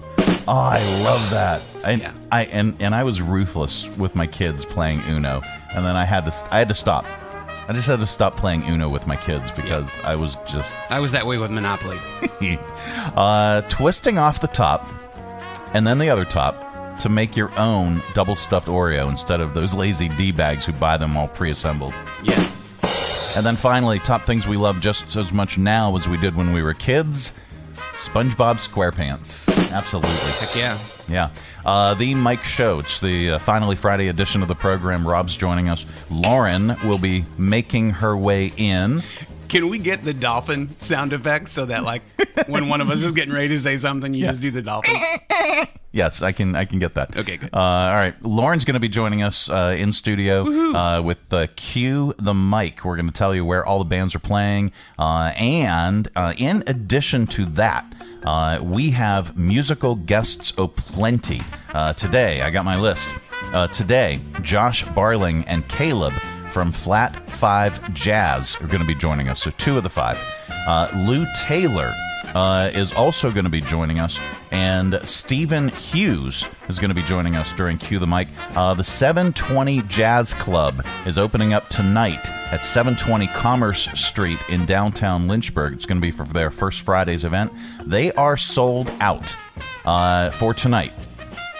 Oh, 0.48 0.52
I 0.52 0.84
love 1.02 1.30
that. 1.30 1.62
And 1.84 2.02
Yeah. 2.02 2.12
I 2.30 2.44
and 2.46 2.76
and 2.80 2.94
I 2.94 3.04
was 3.04 3.20
ruthless 3.20 3.86
with 3.96 4.14
my 4.14 4.26
kids 4.26 4.64
playing 4.64 5.02
Uno, 5.08 5.42
and 5.74 5.84
then 5.84 5.96
I 5.96 6.04
had 6.04 6.24
to 6.30 6.54
I 6.54 6.58
had 6.58 6.68
to 6.68 6.74
stop. 6.74 7.04
I 7.68 7.72
just 7.74 7.86
had 7.86 8.00
to 8.00 8.06
stop 8.06 8.36
playing 8.36 8.64
Uno 8.68 8.88
with 8.88 9.06
my 9.06 9.16
kids 9.16 9.50
because 9.52 9.90
I 10.04 10.16
was 10.16 10.36
just 10.48 10.74
I 10.90 11.00
was 11.00 11.12
that 11.12 11.26
way 11.26 11.38
with 11.38 11.50
Monopoly. 11.50 11.98
uh, 13.16 13.62
twisting 13.62 14.18
off 14.18 14.40
the 14.40 14.48
top 14.48 14.86
and 15.74 15.86
then 15.86 15.98
the 15.98 16.10
other 16.10 16.24
top 16.24 16.98
to 17.00 17.08
make 17.08 17.36
your 17.36 17.50
own 17.58 18.02
double 18.14 18.36
stuffed 18.36 18.68
Oreo 18.68 19.08
instead 19.08 19.40
of 19.40 19.54
those 19.54 19.74
lazy 19.74 20.08
D 20.10 20.32
bags 20.32 20.64
who 20.66 20.72
buy 20.72 20.96
them 20.96 21.16
all 21.16 21.28
pre 21.28 21.50
assembled. 21.50 21.94
Yeah. 22.22 22.50
And 23.34 23.46
then 23.46 23.56
finally, 23.56 23.98
top 23.98 24.22
things 24.22 24.46
we 24.46 24.56
love 24.58 24.80
just 24.80 25.16
as 25.16 25.32
much 25.32 25.56
now 25.56 25.96
as 25.96 26.06
we 26.08 26.18
did 26.18 26.36
when 26.36 26.52
we 26.52 26.62
were 26.62 26.74
kids 26.74 27.32
SpongeBob 27.92 28.56
SquarePants. 28.56 29.48
Absolutely. 29.70 30.10
Heck 30.12 30.54
yeah. 30.54 30.82
Yeah. 31.08 31.30
Uh, 31.64 31.94
the 31.94 32.14
Mike 32.14 32.42
Show. 32.42 32.80
It's 32.80 33.00
the 33.00 33.32
uh, 33.32 33.38
finally 33.38 33.76
Friday 33.76 34.08
edition 34.08 34.42
of 34.42 34.48
the 34.48 34.54
program. 34.54 35.06
Rob's 35.06 35.36
joining 35.36 35.68
us. 35.68 35.86
Lauren 36.10 36.76
will 36.84 36.98
be 36.98 37.24
making 37.38 37.90
her 37.90 38.16
way 38.16 38.52
in. 38.56 39.02
Can 39.52 39.68
we 39.68 39.78
get 39.78 40.02
the 40.02 40.14
dolphin 40.14 40.74
sound 40.80 41.12
effect 41.12 41.50
so 41.50 41.66
that, 41.66 41.84
like, 41.84 42.00
when 42.46 42.70
one 42.70 42.80
of 42.80 42.90
us 42.90 43.02
is 43.02 43.12
getting 43.12 43.34
ready 43.34 43.48
to 43.48 43.58
say 43.58 43.76
something, 43.76 44.14
you 44.14 44.24
Yeah. 44.24 44.30
just 44.30 44.40
do 44.40 44.50
the 44.50 44.62
dolphins? 44.62 44.98
Yes, 45.94 46.22
I 46.22 46.32
can. 46.32 46.56
I 46.56 46.64
can 46.64 46.78
get 46.78 46.94
that. 46.94 47.14
Okay, 47.14 47.36
good. 47.36 47.50
Uh, 47.52 47.58
all 47.60 47.92
right, 47.92 48.14
Lauren's 48.22 48.64
going 48.64 48.72
to 48.76 48.80
be 48.80 48.88
joining 48.88 49.22
us 49.22 49.50
uh, 49.50 49.76
in 49.78 49.92
studio 49.92 50.46
uh, 50.74 51.02
with 51.02 51.30
uh, 51.34 51.48
Cue 51.54 52.14
the 52.18 52.32
Mic. 52.32 52.82
We're 52.82 52.96
going 52.96 53.08
to 53.08 53.12
tell 53.12 53.34
you 53.34 53.44
where 53.44 53.62
all 53.66 53.78
the 53.78 53.84
bands 53.84 54.14
are 54.14 54.18
playing, 54.18 54.72
uh, 54.98 55.32
and 55.36 56.08
uh, 56.16 56.32
in 56.38 56.64
addition 56.66 57.26
to 57.26 57.44
that, 57.44 57.84
uh, 58.24 58.60
we 58.62 58.88
have 58.92 59.36
musical 59.36 59.94
guests 59.96 60.54
aplenty. 60.56 61.42
Uh, 61.74 61.92
today, 61.92 62.40
I 62.40 62.48
got 62.48 62.64
my 62.64 62.80
list. 62.80 63.10
Uh, 63.52 63.66
today, 63.66 64.18
Josh 64.40 64.84
Barling 64.84 65.44
and 65.46 65.68
Caleb 65.68 66.14
from 66.52 66.70
Flat 66.70 67.30
Five 67.30 67.94
Jazz 67.94 68.56
are 68.60 68.66
going 68.66 68.80
to 68.82 68.86
be 68.86 68.94
joining 68.94 69.28
us. 69.28 69.42
So 69.42 69.50
two 69.52 69.78
of 69.78 69.82
the 69.82 69.88
five. 69.88 70.22
Uh, 70.66 70.88
Lew 71.08 71.26
Taylor 71.34 71.92
uh, 72.34 72.70
is 72.74 72.92
also 72.92 73.30
going 73.30 73.44
to 73.44 73.50
be 73.50 73.62
joining 73.62 73.98
us, 73.98 74.18
and 74.50 75.00
Steven 75.02 75.68
Hughes 75.68 76.44
is 76.68 76.78
going 76.78 76.90
to 76.90 76.94
be 76.94 77.02
joining 77.04 77.36
us 77.36 77.52
during 77.54 77.78
Cue 77.78 77.98
the 77.98 78.06
Mic. 78.06 78.28
Uh, 78.54 78.74
the 78.74 78.84
720 78.84 79.82
Jazz 79.82 80.34
Club 80.34 80.84
is 81.06 81.16
opening 81.16 81.54
up 81.54 81.68
tonight 81.68 82.30
at 82.52 82.62
720 82.62 83.26
Commerce 83.28 83.88
Street 83.94 84.38
in 84.48 84.66
downtown 84.66 85.28
Lynchburg. 85.28 85.72
It's 85.72 85.86
going 85.86 86.00
to 86.00 86.02
be 86.02 86.12
for 86.12 86.24
their 86.24 86.50
first 86.50 86.82
Friday's 86.82 87.24
event. 87.24 87.50
They 87.86 88.12
are 88.12 88.36
sold 88.36 88.88
out 89.00 89.34
uh, 89.84 90.30
for 90.32 90.52
tonight. 90.52 90.92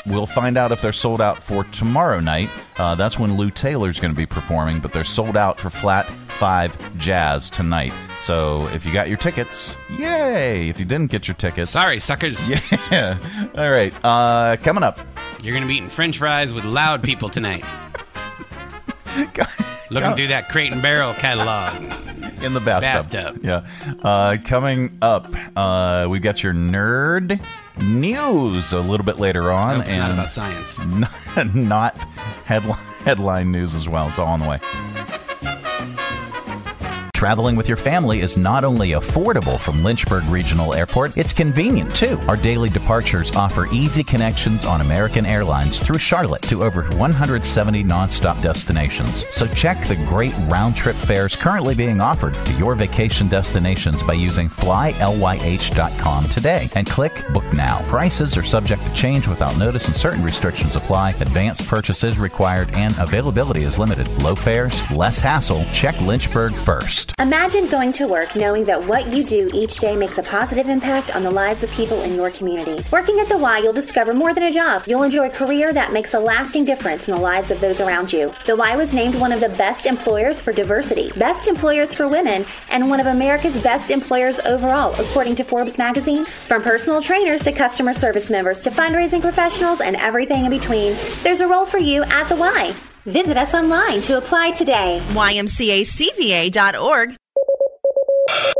We'll 0.04 0.26
find 0.26 0.58
out 0.58 0.72
if 0.72 0.80
they're 0.80 0.92
sold 0.92 1.20
out 1.20 1.42
for 1.42 1.62
tomorrow 1.64 2.18
night. 2.18 2.50
Uh, 2.76 2.94
that's 2.96 3.18
when 3.18 3.36
Lew 3.36 3.50
Taylor's 3.50 4.00
going 4.00 4.12
to 4.12 4.16
be 4.16 4.26
performing, 4.26 4.80
but 4.80 4.92
they're 4.92 5.04
sold 5.04 5.36
out 5.36 5.60
for 5.60 5.70
Flat 5.70 6.08
5 6.08 6.98
Jazz 6.98 7.48
tonight. 7.48 7.92
So 8.18 8.66
if 8.68 8.84
you 8.84 8.92
got 8.92 9.08
your 9.08 9.16
tickets, 9.18 9.76
yay! 9.96 10.68
If 10.68 10.80
you 10.80 10.84
didn't 10.84 11.10
get 11.10 11.28
your 11.28 11.36
tickets, 11.36 11.70
Sorry, 11.70 12.00
suckers. 12.00 12.48
yeah. 12.90 13.18
All 13.56 13.70
right. 13.70 13.94
Uh, 14.04 14.56
coming 14.56 14.82
up. 14.82 14.98
You're 15.40 15.52
going 15.54 15.62
to 15.62 15.68
be 15.68 15.74
eating 15.76 15.88
french 15.88 16.18
fries 16.18 16.52
with 16.52 16.64
loud 16.64 17.02
people 17.02 17.28
tonight. 17.28 17.64
Looking 19.90 20.14
through 20.16 20.28
that 20.28 20.48
Crate 20.48 20.72
and 20.72 20.80
Barrel 20.80 21.12
catalog. 21.14 21.74
in 22.42 22.54
the 22.54 22.60
bathtub. 22.60 23.10
Bathtub. 23.12 23.44
Yeah. 23.44 23.66
Uh, 24.02 24.36
coming 24.44 24.98
up, 25.02 25.28
uh, 25.54 26.06
we 26.08 26.18
got 26.18 26.42
your 26.42 26.54
nerd 26.54 27.40
news 27.78 28.72
a 28.72 28.80
little 28.80 29.06
bit 29.06 29.18
later 29.18 29.50
on, 29.52 29.80
it's 29.80 29.90
not 29.90 30.10
about 30.12 30.32
science. 30.32 30.78
Not, 30.84 31.54
not 31.54 31.96
headline 32.44 32.78
headline 33.04 33.50
news 33.50 33.74
as 33.74 33.88
well. 33.88 34.08
It's 34.08 34.18
all 34.18 34.28
on 34.28 34.40
the 34.40 34.48
way. 34.48 34.60
Traveling 37.22 37.54
with 37.54 37.68
your 37.68 37.76
family 37.76 38.20
is 38.20 38.36
not 38.36 38.64
only 38.64 38.94
affordable 38.94 39.56
from 39.56 39.84
Lynchburg 39.84 40.24
Regional 40.24 40.74
Airport, 40.74 41.16
it's 41.16 41.32
convenient 41.32 41.94
too. 41.94 42.18
Our 42.26 42.36
daily 42.36 42.68
departures 42.68 43.30
offer 43.36 43.68
easy 43.70 44.02
connections 44.02 44.64
on 44.64 44.80
American 44.80 45.24
Airlines 45.24 45.78
through 45.78 45.98
Charlotte 45.98 46.42
to 46.42 46.64
over 46.64 46.82
170 46.96 47.84
nonstop 47.84 48.42
destinations. 48.42 49.24
So 49.30 49.46
check 49.46 49.86
the 49.86 49.94
great 50.08 50.34
round 50.48 50.74
trip 50.74 50.96
fares 50.96 51.36
currently 51.36 51.76
being 51.76 52.00
offered 52.00 52.34
to 52.34 52.52
your 52.54 52.74
vacation 52.74 53.28
destinations 53.28 54.02
by 54.02 54.14
using 54.14 54.48
flylyh.com 54.48 56.28
today 56.28 56.68
and 56.74 56.90
click 56.90 57.24
Book 57.32 57.52
Now. 57.52 57.86
Prices 57.86 58.36
are 58.36 58.42
subject 58.42 58.84
to 58.84 58.94
change 58.94 59.28
without 59.28 59.56
notice 59.58 59.86
and 59.86 59.94
certain 59.94 60.24
restrictions 60.24 60.74
apply. 60.74 61.10
Advanced 61.20 61.68
purchase 61.68 62.02
is 62.02 62.18
required 62.18 62.74
and 62.74 62.98
availability 62.98 63.62
is 63.62 63.78
limited. 63.78 64.08
Low 64.24 64.34
fares, 64.34 64.82
less 64.90 65.20
hassle. 65.20 65.64
Check 65.72 66.00
Lynchburg 66.00 66.52
first. 66.52 67.11
Imagine 67.18 67.66
going 67.66 67.92
to 67.92 68.08
work 68.08 68.34
knowing 68.34 68.64
that 68.64 68.84
what 68.84 69.12
you 69.12 69.22
do 69.22 69.50
each 69.52 69.78
day 69.78 69.94
makes 69.94 70.18
a 70.18 70.22
positive 70.22 70.68
impact 70.68 71.14
on 71.14 71.22
the 71.22 71.30
lives 71.30 71.62
of 71.62 71.70
people 71.70 72.02
in 72.02 72.14
your 72.14 72.30
community. 72.30 72.82
Working 72.90 73.20
at 73.20 73.28
the 73.28 73.36
Y, 73.38 73.58
you'll 73.58 73.72
discover 73.72 74.12
more 74.12 74.34
than 74.34 74.44
a 74.44 74.52
job. 74.52 74.84
You'll 74.86 75.02
enjoy 75.02 75.26
a 75.26 75.30
career 75.30 75.72
that 75.72 75.92
makes 75.92 76.14
a 76.14 76.18
lasting 76.18 76.64
difference 76.64 77.06
in 77.06 77.14
the 77.14 77.20
lives 77.20 77.50
of 77.50 77.60
those 77.60 77.80
around 77.80 78.12
you. 78.12 78.32
The 78.46 78.56
Y 78.56 78.76
was 78.76 78.94
named 78.94 79.14
one 79.14 79.32
of 79.32 79.40
the 79.40 79.50
best 79.50 79.86
employers 79.86 80.40
for 80.40 80.52
diversity, 80.52 81.10
best 81.16 81.48
employers 81.48 81.94
for 81.94 82.08
women, 82.08 82.44
and 82.70 82.88
one 82.88 83.00
of 83.00 83.06
America's 83.06 83.60
best 83.60 83.90
employers 83.90 84.40
overall, 84.40 84.94
according 85.00 85.36
to 85.36 85.44
Forbes 85.44 85.78
magazine. 85.78 86.24
From 86.24 86.62
personal 86.62 87.02
trainers 87.02 87.42
to 87.42 87.52
customer 87.52 87.94
service 87.94 88.30
members 88.30 88.62
to 88.62 88.70
fundraising 88.70 89.20
professionals 89.20 89.80
and 89.80 89.96
everything 89.96 90.44
in 90.44 90.50
between, 90.50 90.96
there's 91.22 91.40
a 91.40 91.46
role 91.46 91.66
for 91.66 91.78
you 91.78 92.02
at 92.04 92.28
the 92.28 92.36
Y. 92.36 92.74
Visit 93.04 93.36
us 93.36 93.54
online 93.54 94.00
to 94.02 94.18
apply 94.18 94.52
today. 94.52 95.02
YMCACVA.org. 95.08 97.16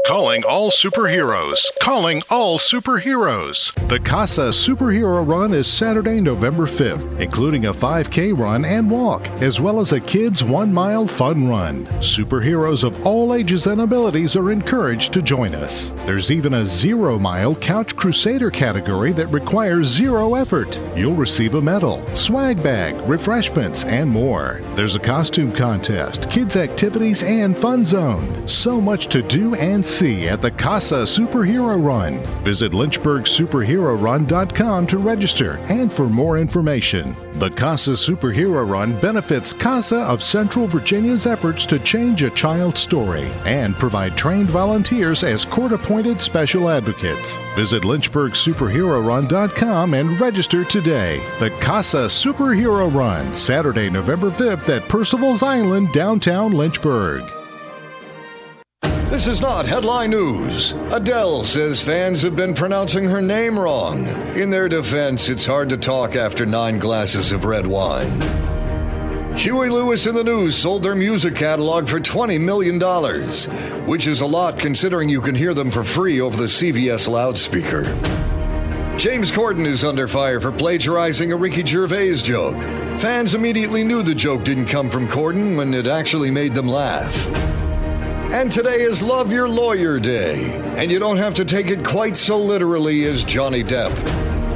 Calling 0.07 0.45
all 0.45 0.71
superheroes. 0.71 1.59
Calling 1.81 2.23
all 2.29 2.59
superheroes. 2.59 3.73
The 3.89 4.01
CASA 4.01 4.49
Superhero 4.49 5.27
Run 5.27 5.55
is 5.55 5.67
Saturday, 5.67 6.21
November 6.21 6.65
5th, 6.65 7.21
including 7.21 7.67
a 7.67 7.73
5K 7.73 8.37
run 8.37 8.65
and 8.65 8.91
walk, 8.91 9.29
as 9.41 9.61
well 9.61 9.81
as 9.81 9.93
a 9.93 10.01
kids' 10.01 10.43
one 10.43 10.73
mile 10.73 11.07
fun 11.07 11.49
run. 11.49 11.87
Superheroes 12.01 12.83
of 12.85 13.07
all 13.07 13.33
ages 13.33 13.67
and 13.67 13.81
abilities 13.81 14.37
are 14.37 14.51
encouraged 14.51 15.13
to 15.13 15.23
join 15.23 15.55
us. 15.55 15.91
There's 16.05 16.31
even 16.31 16.55
a 16.55 16.65
zero 16.65 17.19
mile 17.19 17.55
Couch 17.55 17.97
Crusader 17.97 18.51
category 18.51 19.13
that 19.13 19.29
requires 19.29 19.87
zero 19.87 20.35
effort. 20.35 20.79
You'll 20.97 21.15
receive 21.15 21.55
a 21.55 21.63
medal, 21.63 22.05
swag 22.15 22.63
bag, 22.63 22.97
refreshments, 23.09 23.85
and 23.85 24.11
more. 24.11 24.61
There's 24.75 24.97
a 24.97 25.01
costume 25.01 25.53
contest, 25.53 26.29
kids' 26.29 26.57
activities, 26.57 27.23
and 27.23 27.57
fun 27.57 27.85
zone. 27.85 28.47
So 28.47 28.81
much 28.81 29.07
to 29.09 29.23
do 29.23 29.55
and 29.63 29.87
see 29.87 30.27
at 30.27 30.43
the 30.43 30.51
CASA 30.51 31.03
Superhero 31.03 31.81
Run. 31.81 32.19
Visit 32.43 32.73
LynchburgSuperheroRun.com 32.73 34.87
to 34.89 34.99
register 34.99 35.53
and 35.69 35.93
for 35.93 36.09
more 36.09 36.39
information. 36.39 37.15
The 37.39 37.51
CASA 37.51 37.93
Superhero 37.93 38.69
Run 38.69 38.99
benefits 39.01 39.53
CASA 39.53 40.01
of 40.01 40.21
Central 40.21 40.67
Virginia's 40.67 41.29
efforts 41.29 41.65
to 41.67 41.79
change 41.79 42.25
a 42.25 42.31
child's 42.31 42.81
story 42.81 43.31
and 43.47 43.77
provide 43.77 44.17
trained 44.17 44.51
volunteers 44.51 45.23
as 45.23 45.45
court 45.45 45.73
appointed 45.73 46.21
special 46.21 46.69
advocates. 46.69 47.37
Visit 47.55 47.85
LynchburgSuperheroRun.com 47.85 49.95
and 49.95 50.21
register 50.21 50.65
today. 50.65 51.21
The 51.39 51.51
CASA 51.61 52.07
Superhero 52.07 52.93
Run, 52.93 53.33
Saturday, 53.33 53.91
November 53.91 54.31
5th 54.31 54.69
at 54.77 54.89
Percival's 54.89 55.45
Island, 55.45 55.93
downtown 55.93 56.51
Lynchburg. 56.51 57.23
This 59.13 59.27
is 59.27 59.43
not 59.43 59.67
headline 59.67 60.13
news. 60.13 60.73
Adele 60.91 61.45
says 61.45 61.83
fans 61.83 62.23
have 62.23 62.35
been 62.35 62.55
pronouncing 62.55 63.05
her 63.05 63.21
name 63.21 63.59
wrong. 63.59 64.07
In 64.39 64.49
their 64.49 64.71
defense, 64.71 65.29
it's 65.29 65.45
hard 65.45 65.69
to 65.69 65.77
talk 65.77 66.17
after 66.17 66.47
nine 66.47 66.79
glasses 66.79 67.31
of 67.31 67.45
red 67.45 67.67
wine. 67.67 68.23
Huey 69.37 69.69
Lewis 69.69 70.07
and 70.07 70.17
the 70.17 70.25
News 70.25 70.57
sold 70.57 70.83
their 70.83 70.95
music 70.95 71.37
catalog 71.37 71.89
for 71.89 72.01
$20 72.01 72.41
million, 72.41 72.81
which 73.87 74.07
is 74.07 74.23
a 74.23 74.27
lot 74.27 74.59
considering 74.59 75.11
you 75.11 75.21
can 75.21 75.35
hear 75.35 75.53
them 75.53 75.71
for 75.71 75.85
free 75.85 76.23
over 76.23 76.39
the 76.39 76.45
CVS 76.45 77.07
loudspeaker. 77.07 77.83
James 78.97 79.31
Corden 79.31 79.67
is 79.67 79.85
under 79.85 80.09
fire 80.09 80.41
for 80.41 80.53
plagiarizing 80.53 81.33
a 81.33 81.37
Ricky 81.37 81.67
Gervais 81.67 82.17
joke. 82.17 82.59
Fans 82.99 83.35
immediately 83.35 83.85
knew 83.85 84.03
the 84.03 84.15
joke 84.15 84.43
didn't 84.43 84.69
come 84.69 84.89
from 84.89 85.07
Corden 85.07 85.55
when 85.55 85.75
it 85.75 85.87
actually 85.87 86.31
made 86.31 86.55
them 86.55 86.67
laugh. 86.67 87.52
And 88.33 88.51
today 88.51 88.81
is 88.81 89.03
Love 89.03 89.31
Your 89.31 89.47
Lawyer 89.47 90.01
Day, 90.01 90.55
and 90.79 90.91
you 90.91 90.99
don't 90.99 91.19
have 91.19 91.35
to 91.35 91.45
take 91.45 91.67
it 91.67 91.85
quite 91.85 92.17
so 92.17 92.39
literally 92.39 93.05
as 93.05 93.27
Johnny 93.27 93.63
Depp. 93.63 93.95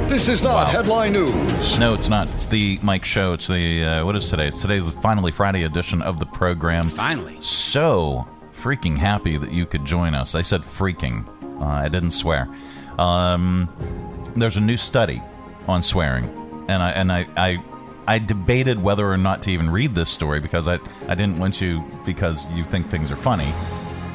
This 0.09 0.27
is 0.27 0.41
not 0.41 0.67
headline 0.67 1.13
news. 1.13 1.77
No, 1.77 1.93
it's 1.93 2.09
not. 2.09 2.27
It's 2.29 2.45
the 2.45 2.79
Mike 2.81 3.05
Show. 3.05 3.33
It's 3.33 3.45
the 3.45 3.83
uh, 3.83 4.03
what 4.03 4.15
is 4.15 4.31
today? 4.31 4.49
Today's 4.49 4.87
the 4.87 4.99
finally 4.99 5.31
Friday 5.31 5.61
edition 5.61 6.01
of 6.01 6.19
the 6.19 6.25
program. 6.25 6.89
Finally. 6.89 7.37
So 7.39 8.27
freaking 8.51 8.97
happy 8.97 9.37
that 9.37 9.51
you 9.51 9.67
could 9.67 9.85
join 9.85 10.15
us. 10.15 10.33
I 10.33 10.41
said 10.41 10.63
freaking. 10.63 11.27
Uh, 11.61 11.65
I 11.65 11.87
didn't 11.87 12.11
swear. 12.11 12.49
Um, 12.97 13.69
there's 14.35 14.57
a 14.57 14.61
new 14.61 14.77
study 14.77 15.21
on 15.67 15.83
swearing, 15.83 16.25
and 16.67 16.81
I 16.81 16.91
and 16.93 17.11
I, 17.11 17.27
I 17.37 17.63
I 18.07 18.19
debated 18.19 18.81
whether 18.81 19.09
or 19.09 19.17
not 19.17 19.41
to 19.43 19.51
even 19.51 19.69
read 19.69 19.93
this 19.93 20.09
story 20.09 20.39
because 20.39 20.67
I 20.67 20.79
I 21.07 21.15
didn't 21.15 21.39
want 21.39 21.59
you 21.59 21.83
because 22.05 22.49
you 22.51 22.63
think 22.63 22.89
things 22.89 23.11
are 23.11 23.17
funny 23.17 23.51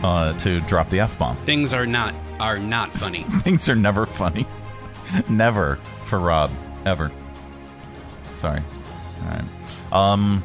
uh, 0.03 0.33
to 0.39 0.61
drop 0.63 0.89
the 0.89 1.01
f 1.01 1.19
bomb. 1.19 1.37
Things 1.45 1.75
are 1.75 1.87
not 1.87 2.15
are 2.41 2.59
not 2.59 2.91
funny. 2.91 3.23
things 3.43 3.69
are 3.69 3.75
never 3.77 4.07
funny. 4.07 4.47
never 5.29 5.77
for 6.07 6.19
Rob 6.19 6.51
ever. 6.87 7.13
Sorry. 8.41 8.61
All 8.61 9.31
right. 9.31 9.93
Um, 9.93 10.43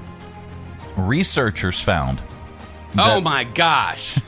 researchers 0.98 1.80
found. 1.80 2.22
oh 2.98 3.22
my 3.22 3.46
gosh. 3.46 4.20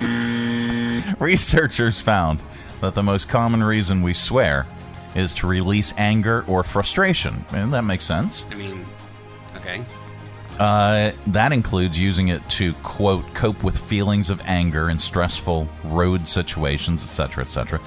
researchers 1.18 1.98
found 1.98 2.40
that 2.82 2.94
the 2.94 3.02
most 3.02 3.28
common 3.30 3.62
reason 3.62 4.02
we 4.02 4.12
swear 4.12 4.66
is 5.16 5.32
to 5.34 5.46
release 5.46 5.94
anger 5.96 6.44
or 6.46 6.62
frustration. 6.62 7.44
And 7.50 7.72
that 7.72 7.82
makes 7.82 8.04
sense. 8.04 8.44
I 8.50 8.54
mean, 8.54 8.86
okay. 9.56 9.84
Uh, 10.58 11.12
that 11.26 11.52
includes 11.52 11.98
using 11.98 12.28
it 12.28 12.46
to 12.48 12.72
quote 12.74 13.24
cope 13.34 13.62
with 13.62 13.78
feelings 13.78 14.30
of 14.30 14.40
anger 14.44 14.88
in 14.88 14.98
stressful 14.98 15.68
road 15.84 16.28
situations, 16.28 17.02
etc., 17.02 17.44
etc. 17.44 17.80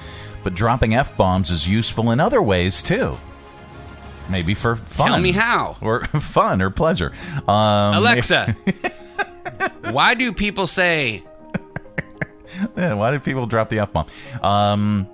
But 0.44 0.54
dropping 0.54 0.94
f 0.94 1.16
bombs 1.16 1.50
is 1.50 1.66
useful 1.66 2.10
in 2.10 2.20
other 2.20 2.40
ways 2.40 2.82
too. 2.82 3.18
Maybe 4.28 4.54
for 4.54 4.76
fun. 4.76 5.08
Tell 5.08 5.20
me 5.20 5.32
how. 5.32 5.76
Or 5.82 6.04
fun 6.06 6.62
or 6.62 6.70
pleasure. 6.70 7.12
Um, 7.48 7.94
Alexa, 7.96 8.54
why 9.90 10.14
do 10.14 10.32
people 10.32 10.68
say? 10.68 11.24
yeah, 12.76 12.94
why 12.94 13.10
do 13.10 13.18
people 13.18 13.46
drop 13.46 13.68
the 13.68 13.80
f 13.80 13.92
bomb? 13.92 14.06
Um, 14.42 15.08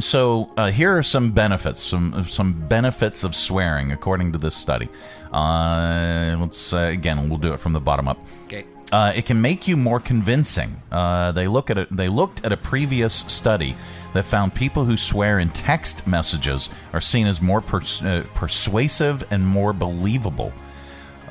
so 0.00 0.52
uh, 0.56 0.70
here 0.70 0.96
are 0.96 1.02
some 1.02 1.30
benefits, 1.30 1.80
some 1.82 2.24
some 2.24 2.66
benefits 2.68 3.24
of 3.24 3.36
swearing, 3.36 3.92
according 3.92 4.32
to 4.32 4.38
this 4.38 4.56
study. 4.56 4.88
Uh, 5.32 6.36
let's 6.40 6.72
uh, 6.72 6.78
again, 6.78 7.28
we'll 7.28 7.38
do 7.38 7.52
it 7.52 7.60
from 7.60 7.72
the 7.72 7.80
bottom 7.80 8.08
up. 8.08 8.18
Okay. 8.44 8.64
Uh, 8.92 9.12
it 9.14 9.26
can 9.26 9.40
make 9.40 9.66
you 9.66 9.76
more 9.76 9.98
convincing. 9.98 10.80
Uh, 10.92 11.32
they 11.32 11.48
look 11.48 11.70
at 11.70 11.78
it. 11.78 11.94
They 11.94 12.08
looked 12.08 12.44
at 12.44 12.52
a 12.52 12.56
previous 12.56 13.24
study 13.28 13.76
that 14.14 14.24
found 14.24 14.54
people 14.54 14.84
who 14.84 14.96
swear 14.96 15.38
in 15.38 15.50
text 15.50 16.06
messages 16.06 16.68
are 16.92 17.00
seen 17.00 17.26
as 17.26 17.40
more 17.42 17.60
pers- 17.60 18.02
uh, 18.02 18.24
persuasive 18.34 19.24
and 19.30 19.46
more 19.46 19.72
believable. 19.72 20.52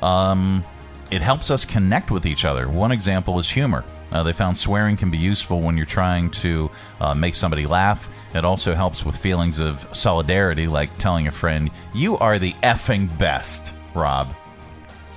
Um, 0.02 0.64
it 1.10 1.22
helps 1.22 1.50
us 1.50 1.64
connect 1.64 2.10
with 2.10 2.26
each 2.26 2.44
other. 2.44 2.68
One 2.68 2.92
example 2.92 3.38
is 3.38 3.48
humor. 3.48 3.84
Uh, 4.12 4.22
they 4.22 4.32
found 4.32 4.56
swearing 4.56 4.96
can 4.96 5.10
be 5.10 5.18
useful 5.18 5.60
when 5.60 5.76
you're 5.76 5.86
trying 5.86 6.30
to 6.30 6.70
uh, 7.00 7.14
make 7.14 7.34
somebody 7.34 7.66
laugh. 7.66 8.08
It 8.34 8.44
also 8.44 8.74
helps 8.74 9.04
with 9.04 9.16
feelings 9.16 9.58
of 9.58 9.86
solidarity, 9.92 10.66
like 10.68 10.96
telling 10.98 11.26
a 11.26 11.30
friend, 11.32 11.70
You 11.94 12.16
are 12.18 12.38
the 12.38 12.52
effing 12.62 13.16
best, 13.18 13.72
Rob. 13.94 14.34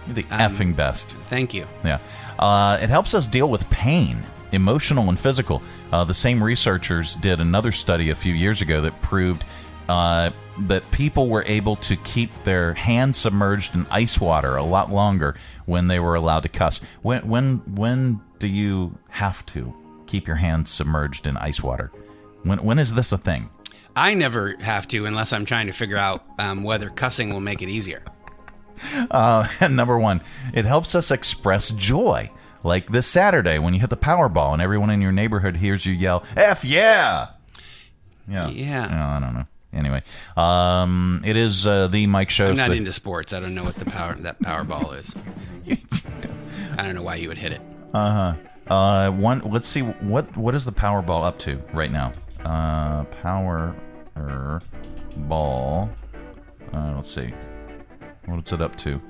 You're 0.08 0.15
the 0.15 0.25
Um, 0.32 0.39
effing 0.39 0.75
best. 0.75 1.15
Thank 1.30 1.54
you. 1.54 1.67
Yeah. 1.84 1.99
Uh, 2.38 2.80
it 2.82 2.89
helps 2.89 3.13
us 3.13 3.28
deal 3.28 3.49
with 3.49 3.69
pain, 3.69 4.23
emotional 4.52 5.10
and 5.10 5.19
physical. 5.19 5.62
Uh, 5.91 6.04
the 6.04 6.13
same 6.13 6.43
researchers 6.43 7.15
did 7.17 7.39
another 7.39 7.71
study 7.71 8.10
a 8.10 8.15
few 8.15 8.34
years 8.34 8.62
ago 8.62 8.82
that 8.82 8.99
proved 9.02 9.43
uh, 9.88 10.30
that 10.67 10.89
people 10.91 11.30
were 11.30 11.43
able 11.47 11.75
to 11.78 11.95
keep 11.97 12.32
their 12.43 12.73
hands 12.75 13.17
submerged 13.17 13.73
in 13.73 13.88
ice 13.89 14.19
water 14.19 14.56
a 14.56 14.63
lot 14.63 14.91
longer 14.91 15.36
when 15.69 15.88
they 15.88 15.99
were 15.99 16.15
allowed 16.15 16.41
to 16.41 16.49
cuss. 16.49 16.82
When 17.03 17.27
when 17.27 17.58
when 17.75 18.19
do 18.39 18.47
you 18.47 18.97
have 19.10 19.45
to 19.47 19.73
keep 20.08 20.27
your 20.27 20.36
hands 20.38 20.71
submerged 20.71 21.27
in 21.27 21.38
ice 21.38 21.62
water? 21.62 21.91
When 22.43 22.63
when 22.63 22.79
is 22.79 22.93
this 22.95 23.12
a 23.12 23.17
thing? 23.17 23.49
I 23.95 24.13
never 24.13 24.55
have 24.58 24.88
to 24.89 25.05
unless 25.05 25.32
I'm 25.32 25.45
trying 25.45 25.67
to 25.67 25.73
figure 25.73 25.97
out 25.97 26.23
um, 26.39 26.63
whether 26.63 26.89
cussing 26.89 27.32
will 27.32 27.41
make 27.41 27.62
it 27.62 27.69
easier. 27.69 28.03
Uh, 29.12 29.45
and 29.60 29.75
number 29.82 29.99
one, 29.99 30.21
it 30.53 30.63
helps 30.63 30.95
us 30.95 31.12
express 31.12 31.69
joy. 31.71 32.32
Like 32.63 32.89
this 32.89 33.08
Saturday 33.08 33.60
when 33.60 33.73
you 33.73 33.82
hit 33.82 33.89
the 33.89 33.97
Powerball 33.97 34.53
and 34.53 34.62
everyone 34.62 34.89
in 34.89 35.01
your 35.01 35.12
neighborhood 35.12 35.58
hears 35.58 35.86
you 35.86 35.91
yell 35.91 36.23
"F 36.38 36.63
yeah!" 36.63 37.32
Yeah, 38.25 38.47
Yeah. 38.47 38.88
Oh, 38.89 39.17
I 39.17 39.19
don't 39.19 39.34
know. 39.34 39.45
Anyway, 39.71 40.01
um, 40.36 41.21
it 41.25 41.38
is 41.38 41.65
uh, 41.67 41.88
the 41.88 42.08
Mike 42.08 42.29
Show. 42.29 42.49
I'm 42.49 42.58
not 42.58 42.69
that- 42.69 42.77
into 42.77 42.91
sports. 42.91 43.34
I 43.34 43.39
don't 43.39 43.53
know 43.53 43.63
what 43.63 43.75
the 43.75 43.86
power 43.86 44.15
that 44.15 44.39
Powerball 44.41 44.99
is. 44.99 45.13
I 46.77 46.84
don't 46.84 46.95
know 46.95 47.03
why 47.03 47.15
you 47.15 47.27
would 47.27 47.38
hit 47.38 47.51
it. 47.53 47.62
Uh 47.93 48.34
huh. 48.67 48.73
Uh, 48.73 49.12
one. 49.12 49.39
Let's 49.41 49.67
see 49.67 49.82
what 49.82 50.36
what 50.38 50.55
is 50.55 50.65
the 50.65 50.71
Powerball 50.71 51.23
up 51.23 51.38
to 51.39 51.62
right 51.73 51.91
now. 51.91 52.13
Uh, 52.43 53.03
Power 53.05 53.75
Ball. 55.17 55.89
Uh, 56.73 56.93
let's 56.95 57.12
see. 57.12 57.34
What's 58.25 58.51
it 58.53 58.62
up 58.62 58.75
to? 58.77 59.01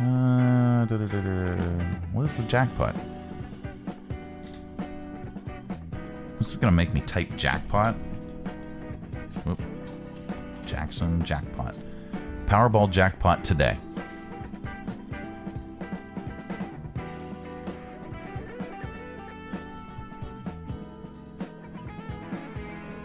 Uh, 0.00 0.86
what 2.12 2.24
is 2.24 2.36
the 2.36 2.42
jackpot? 2.44 2.96
This 6.38 6.48
is 6.48 6.56
gonna 6.56 6.72
make 6.72 6.92
me 6.92 7.00
type 7.02 7.34
jackpot. 7.36 7.94
Whoop. 9.44 9.60
Jackson 10.66 11.22
jackpot. 11.24 11.74
Powerball 12.46 12.90
jackpot 12.90 13.44
today. 13.44 13.76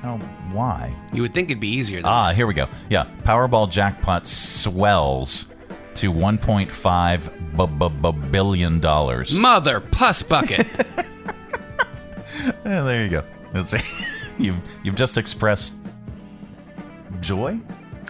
Oh, 0.03 0.17
why? 0.53 0.95
You 1.11 1.21
would 1.23 1.33
think 1.33 1.49
it'd 1.49 1.59
be 1.59 1.67
easier. 1.67 1.97
Than 2.01 2.05
Ah, 2.09 2.31
here 2.31 2.47
we 2.47 2.53
go. 2.53 2.67
Yeah, 2.89 3.05
Powerball 3.23 3.69
jackpot 3.69 4.27
swells 4.27 5.45
to 5.95 6.11
1.5 6.13 7.57
b- 7.57 7.65
b- 7.77 8.11
b- 8.11 8.27
billion 8.31 8.79
dollars. 8.79 9.33
Mother 9.37 9.79
puss 9.79 10.23
bucket. 10.23 10.67
Yeah, 12.65 12.83
there 12.83 13.03
you 13.03 13.09
go. 13.09 13.23
That's 13.53 13.73
you've 14.39 14.55
you've 14.83 14.95
just 14.95 15.17
expressed 15.17 15.73
joy. 17.21 17.59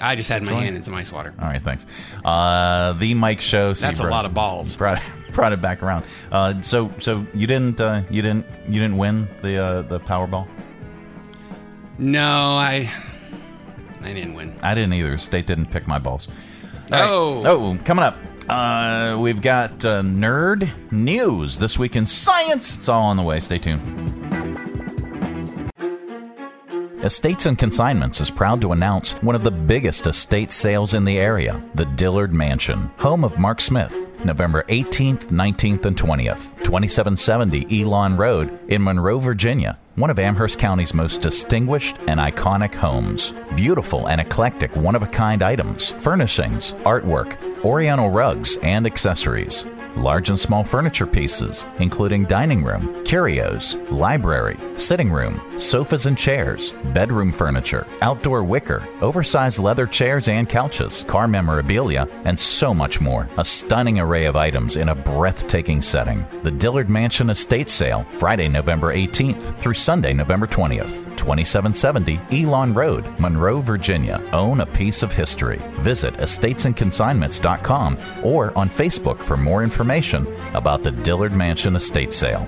I 0.02 0.16
just 0.16 0.30
had 0.30 0.44
my 0.44 0.54
hand 0.54 0.76
in 0.78 0.84
some 0.84 0.94
ice 0.94 1.12
water. 1.12 1.34
All 1.42 1.48
right, 1.48 1.62
thanks. 1.62 1.86
Uh, 2.24 2.94
the 2.94 3.14
Mike 3.16 3.42
Show. 3.42 3.74
so 3.74 3.86
That's 3.86 4.00
a 4.00 4.08
lot 4.08 4.26
of 4.26 4.34
balls. 4.34 4.76
Brought, 4.76 5.02
brought 5.34 5.52
it 5.52 5.62
back 5.62 5.84
around. 5.84 6.06
Uh, 6.32 6.62
so 6.62 6.90
so 7.00 7.26
you 7.34 7.48
didn't 7.48 7.82
uh, 7.82 8.04
you 8.10 8.22
didn't 8.22 8.46
you 8.68 8.80
didn't 8.80 8.98
win 8.98 9.28
the 9.42 9.58
uh, 9.58 9.82
the 9.84 10.00
Powerball. 10.00 10.48
No, 11.98 12.56
I 12.58 12.92
I 14.02 14.14
didn't 14.14 14.36
win. 14.36 14.56
I 14.64 14.74
didn't 14.74 14.94
either. 14.94 15.18
State 15.18 15.48
didn't 15.48 15.68
pick 15.68 15.86
my 15.86 16.00
balls. 16.00 16.30
Oh. 16.92 17.46
Oh, 17.46 17.78
coming 17.84 18.04
up. 18.04 18.18
Uh, 18.48 19.18
we've 19.20 19.42
got 19.42 19.86
uh, 19.86 20.02
nerd 20.02 20.70
news 20.92 21.60
this 21.60 21.78
week 21.78 21.96
in 21.96 22.08
science. 22.08 22.78
It's 22.78 22.90
all 22.90 23.04
on 23.04 23.18
the 23.18 23.24
way. 23.24 23.40
Stay 23.40 23.60
tuned. 23.60 24.39
Estates 27.04 27.46
and 27.46 27.58
Consignments 27.58 28.20
is 28.20 28.30
proud 28.30 28.60
to 28.60 28.74
announce 28.74 29.14
one 29.24 29.34
of 29.34 29.46
the 29.46 29.52
biggest 29.52 30.06
estate 30.06 30.52
sales 30.52 30.94
in 30.94 31.06
the 31.06 31.18
area, 31.18 31.64
the 31.76 31.86
Dillard 31.86 32.34
Mansion, 32.34 32.92
home 32.98 33.24
of 33.24 33.40
Mark 33.40 33.62
Smith, 33.62 34.10
November 34.26 34.64
18th, 34.68 35.28
19th, 35.28 35.86
and 35.86 35.96
20th, 35.96 36.58
2770 36.66 37.84
Elon 37.84 38.18
Road 38.18 38.60
in 38.68 38.84
Monroe, 38.84 39.18
Virginia, 39.18 39.80
one 39.96 40.10
of 40.10 40.20
Amherst 40.20 40.60
County's 40.60 40.94
most 40.94 41.22
distinguished 41.22 41.96
and 42.08 42.20
iconic 42.20 42.76
homes. 42.76 43.34
Beautiful 43.56 44.10
and 44.10 44.20
eclectic 44.20 44.76
one 44.76 44.96
of 44.96 45.02
a 45.02 45.08
kind 45.08 45.42
items, 45.42 45.92
furnishings, 45.92 46.74
artwork, 46.84 47.64
oriental 47.64 48.10
rugs, 48.10 48.58
and 48.58 48.86
accessories 48.86 49.66
large 50.00 50.30
and 50.30 50.40
small 50.40 50.64
furniture 50.64 51.06
pieces, 51.06 51.66
including 51.80 52.26
dining 52.26 52.64
room, 52.64 53.04
curios, 53.04 53.76
library, 53.92 54.58
sitting 54.76 55.12
room, 55.12 55.42
sofas 55.60 56.06
and 56.06 56.18
chairs, 56.18 56.74
bedroom 56.94 57.32
furniture, 57.32 57.86
outdoor 58.02 58.44
wicker, 58.44 58.88
oversized 59.02 59.60
leather 59.60 59.86
chairs 59.86 60.30
and 60.30 60.48
couches, 60.48 61.04
car 61.08 61.28
memorabilia, 61.28 62.08
and 62.26 62.38
so 62.40 62.74
much 62.74 63.02
more. 63.02 63.30
A 63.38 63.46
stunning 63.46 64.00
array 64.00 64.26
of 64.26 64.36
items 64.36 64.78
in 64.78 64.90
a 64.90 64.96
breathtaking 64.96 65.82
setting. 65.82 66.26
The 66.44 66.52
Dillard 66.52 66.90
Mansion 66.90 67.30
Estate 67.30 67.70
Sale, 67.70 68.06
Friday, 68.12 68.48
November 68.48 68.94
18th 68.94 69.60
through 69.60 69.74
Sunday, 69.74 70.14
November 70.14 70.48
20th. 70.48 71.09
2770 71.20 72.20
Elon 72.32 72.74
Road, 72.74 73.06
Monroe, 73.20 73.60
Virginia. 73.60 74.24
Own 74.34 74.62
a 74.62 74.66
piece 74.66 75.04
of 75.04 75.12
history. 75.12 75.62
Visit 75.82 76.14
estatesandconsignments.com 76.16 77.98
or 78.24 78.58
on 78.58 78.70
Facebook 78.70 79.22
for 79.22 79.38
more 79.38 79.64
information 79.64 80.26
about 80.54 80.82
the 80.84 80.92
Dillard 80.92 81.34
Mansion 81.34 81.76
estate 81.76 82.14
sale. 82.14 82.48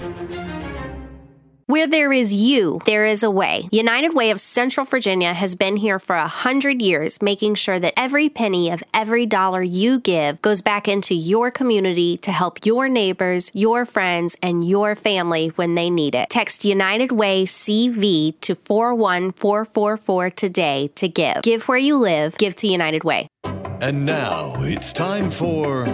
Where 1.72 1.88
there 1.88 2.12
is 2.12 2.34
you, 2.34 2.82
there 2.86 3.06
is 3.06 3.24
a 3.24 3.32
way. 3.32 3.70
United 3.72 4.14
Way 4.14 4.30
of 4.32 4.42
Central 4.42 4.86
Virginia 4.86 5.34
has 5.34 5.56
been 5.56 5.78
here 5.78 6.00
for 6.00 6.18
a 6.18 6.28
hundred 6.28 6.82
years, 6.82 7.22
making 7.22 7.56
sure 7.56 7.80
that 7.80 7.94
every 7.96 8.28
penny 8.28 8.70
of 8.70 8.84
every 8.94 9.26
dollar 9.26 9.64
you 9.64 10.02
give 10.02 10.42
goes 10.42 10.62
back 10.62 10.90
into 10.90 11.16
your 11.16 11.50
community 11.50 12.18
to 12.18 12.32
help 12.34 12.66
your 12.66 12.90
neighbors, 12.90 13.52
your 13.54 13.86
friends, 13.86 14.36
and 14.44 14.68
your 14.68 14.96
family 14.96 15.48
when 15.56 15.76
they 15.76 15.90
need 15.90 16.14
it. 16.14 16.30
Text 16.30 16.66
United 16.66 17.14
Way 17.14 17.46
CV 17.46 18.38
to 18.42 18.54
41444 18.54 20.30
today 20.32 20.90
to 20.96 21.08
give. 21.08 21.42
Give 21.42 21.66
where 21.70 21.78
you 21.78 21.96
live, 21.96 22.38
give 22.38 22.54
to 22.58 22.68
United 22.68 23.06
Way. 23.06 23.30
And 23.82 24.06
now 24.06 24.62
it's 24.62 24.94
time 24.94 25.32
for 25.32 25.86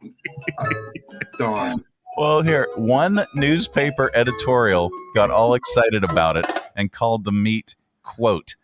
darn. 1.38 1.84
Well, 2.18 2.42
here, 2.42 2.70
one 2.76 3.26
newspaper 3.34 4.10
editorial 4.14 4.90
got 5.14 5.32
all 5.32 5.54
excited 5.54 6.06
about 6.06 6.38
it 6.38 6.46
and 6.78 6.90
called 6.90 7.26
the 7.26 7.32
meat, 7.34 7.76
quote, 8.04 8.56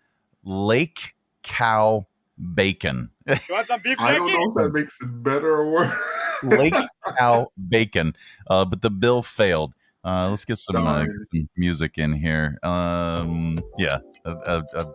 lake 0.46 1.16
cow 1.44 2.08
bacon. 2.54 3.10
I 3.28 3.36
don't 3.48 4.28
know 4.32 4.50
if 4.50 4.56
that 4.56 4.72
makes 4.74 5.02
it 5.02 5.08
better 5.22 5.50
or 5.58 5.70
worse. 5.70 5.98
lake 6.44 6.74
cow 7.18 7.52
bacon. 7.68 8.16
Uh, 8.48 8.64
but 8.64 8.82
the 8.82 8.90
bill 8.90 9.22
failed. 9.22 9.74
Uh, 10.06 10.30
let's 10.30 10.46
get 10.46 10.58
some, 10.58 10.88
uh, 10.88 11.06
some 11.34 11.50
music 11.58 11.98
in 11.98 12.14
here. 12.14 12.58
Um, 12.64 13.60
yeah, 13.78 14.00
a, 14.24 14.32
a, 14.32 14.64
a, 14.76 14.94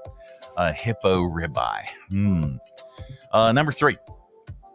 a 0.56 0.72
hippo 0.72 1.28
ribeye. 1.28 1.90
Hmm. 2.08 2.56
Uh, 3.32 3.52
number 3.52 3.70
three, 3.70 3.98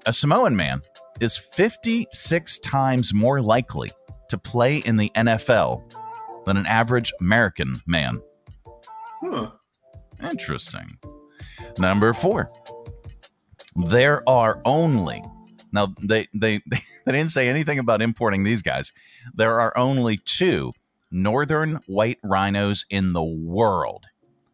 a 0.05 0.13
Samoan 0.13 0.55
man 0.55 0.83
is 1.21 1.38
56 1.38 2.60
times 2.60 3.13
more 3.13 3.41
likely 3.41 3.91
to 4.29 4.38
play 4.38 4.77
in 4.77 4.97
the 4.97 5.12
NFL 5.15 5.93
than 6.45 6.57
an 6.57 6.65
average 6.65 7.13
American 7.21 7.77
man. 7.86 8.19
Huh. 9.21 9.51
Interesting. 10.21 10.97
Number 11.77 12.13
four, 12.13 12.51
there 13.75 14.27
are 14.27 14.62
only 14.65 15.23
now 15.71 15.93
they 16.01 16.27
they 16.34 16.62
they 17.05 17.12
didn't 17.12 17.31
say 17.31 17.47
anything 17.47 17.79
about 17.79 18.01
importing 18.01 18.43
these 18.43 18.62
guys. 18.62 18.91
There 19.34 19.60
are 19.60 19.77
only 19.77 20.17
two 20.17 20.73
northern 21.12 21.79
white 21.88 22.19
rhinos 22.23 22.86
in 22.89 23.13
the 23.13 23.23
world, 23.23 24.05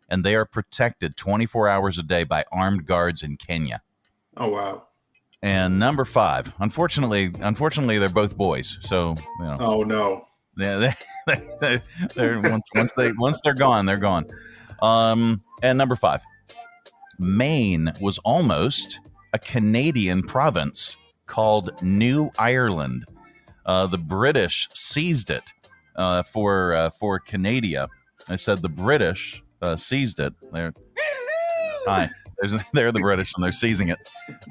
and 0.10 0.24
they 0.24 0.36
are 0.36 0.46
protected 0.46 1.16
24 1.16 1.68
hours 1.68 1.98
a 1.98 2.04
day 2.04 2.24
by 2.24 2.46
armed 2.52 2.86
guards 2.86 3.24
in 3.24 3.38
Kenya. 3.38 3.82
Oh 4.36 4.50
wow. 4.50 4.84
And 5.44 5.78
number 5.78 6.04
five, 6.06 6.52
unfortunately, 6.60 7.32
unfortunately, 7.42 8.00
they're 8.00 8.10
both 8.10 8.36
boys. 8.38 8.78
So 8.82 9.16
you 9.40 9.46
know, 9.46 9.58
Oh 9.60 9.84
no. 9.84 10.28
yeah, 10.58 10.94
they, 11.28 11.48
they, 11.62 11.82
they're 12.16 12.40
once, 12.42 12.64
once 12.74 12.92
they 12.98 13.12
once 13.14 13.42
they're 13.44 13.54
gone, 13.54 13.86
they're 13.86 13.98
gone. 13.98 14.26
Um, 14.82 15.42
and 15.62 15.78
number 15.78 15.96
five, 15.96 16.24
Maine 17.20 17.92
was 18.02 18.18
almost 18.20 19.00
a 19.34 19.40
Canadian 19.40 20.24
province 20.24 20.98
called 21.28 21.82
New 21.84 22.32
Ireland. 22.40 23.06
Uh, 23.66 23.86
the 23.86 23.98
British 23.98 24.70
seized 24.74 25.30
it 25.30 25.52
uh, 25.96 26.24
for 26.24 26.74
uh, 26.74 26.90
for 26.90 27.20
Canada. 27.20 27.90
I 28.28 28.38
said 28.38 28.62
the 28.62 28.70
British 28.70 29.44
uh, 29.62 29.76
seized 29.76 30.20
it. 30.20 30.34
They're 30.52 30.74
hi. 31.86 32.10
They're 32.74 32.92
the 32.92 33.00
British 33.00 33.34
and 33.36 33.44
they're 33.44 33.52
seizing 33.52 33.90
it 33.90 33.98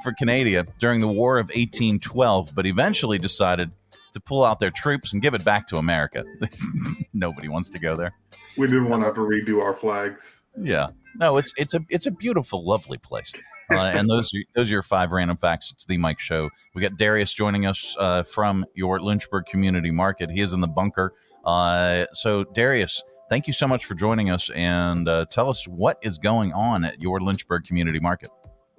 for 0.03 0.13
Canada 0.13 0.67
during 0.79 1.01
the 1.01 1.09
War 1.09 1.39
of 1.39 1.47
1812, 1.49 2.55
but 2.55 2.67
eventually 2.67 3.19
decided 3.19 3.71
to 4.13 4.21
pull 4.21 4.45
out 4.45 4.59
their 4.61 4.71
troops 4.71 5.13
and 5.13 5.23
give 5.23 5.35
it 5.35 5.45
back 5.45 5.67
to 5.69 5.77
America. 5.77 6.25
Nobody 7.13 7.49
wants 7.49 7.71
to 7.71 7.79
go 7.79 7.97
there. 7.97 8.15
We 8.57 8.67
didn't 8.67 8.89
want 8.89 9.03
to 9.03 9.07
have 9.07 9.15
to 9.17 9.21
redo 9.21 9.63
our 9.63 9.75
flags. 9.75 10.43
Yeah. 10.59 10.89
No, 11.19 11.37
it's 11.37 11.53
it's 11.57 11.75
a 11.75 11.81
it's 11.89 12.07
a 12.07 12.11
beautiful, 12.11 12.67
lovely 12.67 12.99
place. 12.99 13.33
Uh, 13.71 13.75
and 13.95 14.09
those 14.09 14.33
are, 14.35 14.41
those 14.55 14.69
are 14.69 14.73
your 14.73 14.83
five 14.83 15.13
random 15.13 15.37
facts. 15.37 15.71
It's 15.73 15.85
the 15.85 15.99
Mike 15.99 16.21
Show. 16.21 16.51
We 16.75 16.83
got 16.83 16.97
Darrius 16.97 17.33
joining 17.33 17.67
us 17.67 17.97
uh, 17.99 18.23
from 18.23 18.65
your 18.75 19.01
Lynchburg 19.01 19.47
Community 19.47 19.91
Market. 19.91 20.31
He 20.31 20.41
is 20.41 20.53
in 20.53 20.61
the 20.61 20.69
bunker. 20.69 21.13
Uh, 21.45 22.07
so 22.13 22.45
Darrius, 22.45 23.03
thank 23.29 23.47
you 23.47 23.53
so 23.53 23.67
much 23.67 23.85
for 23.85 23.95
joining 23.95 24.31
us, 24.31 24.51
and 24.55 25.09
uh, 25.09 25.27
tell 25.27 25.49
us 25.49 25.67
what 25.67 25.99
is 26.03 26.19
going 26.19 26.53
on 26.53 26.85
at 26.85 27.01
your 27.01 27.21
Lynchburg 27.21 27.65
Community 27.65 28.01
Market. 28.01 28.31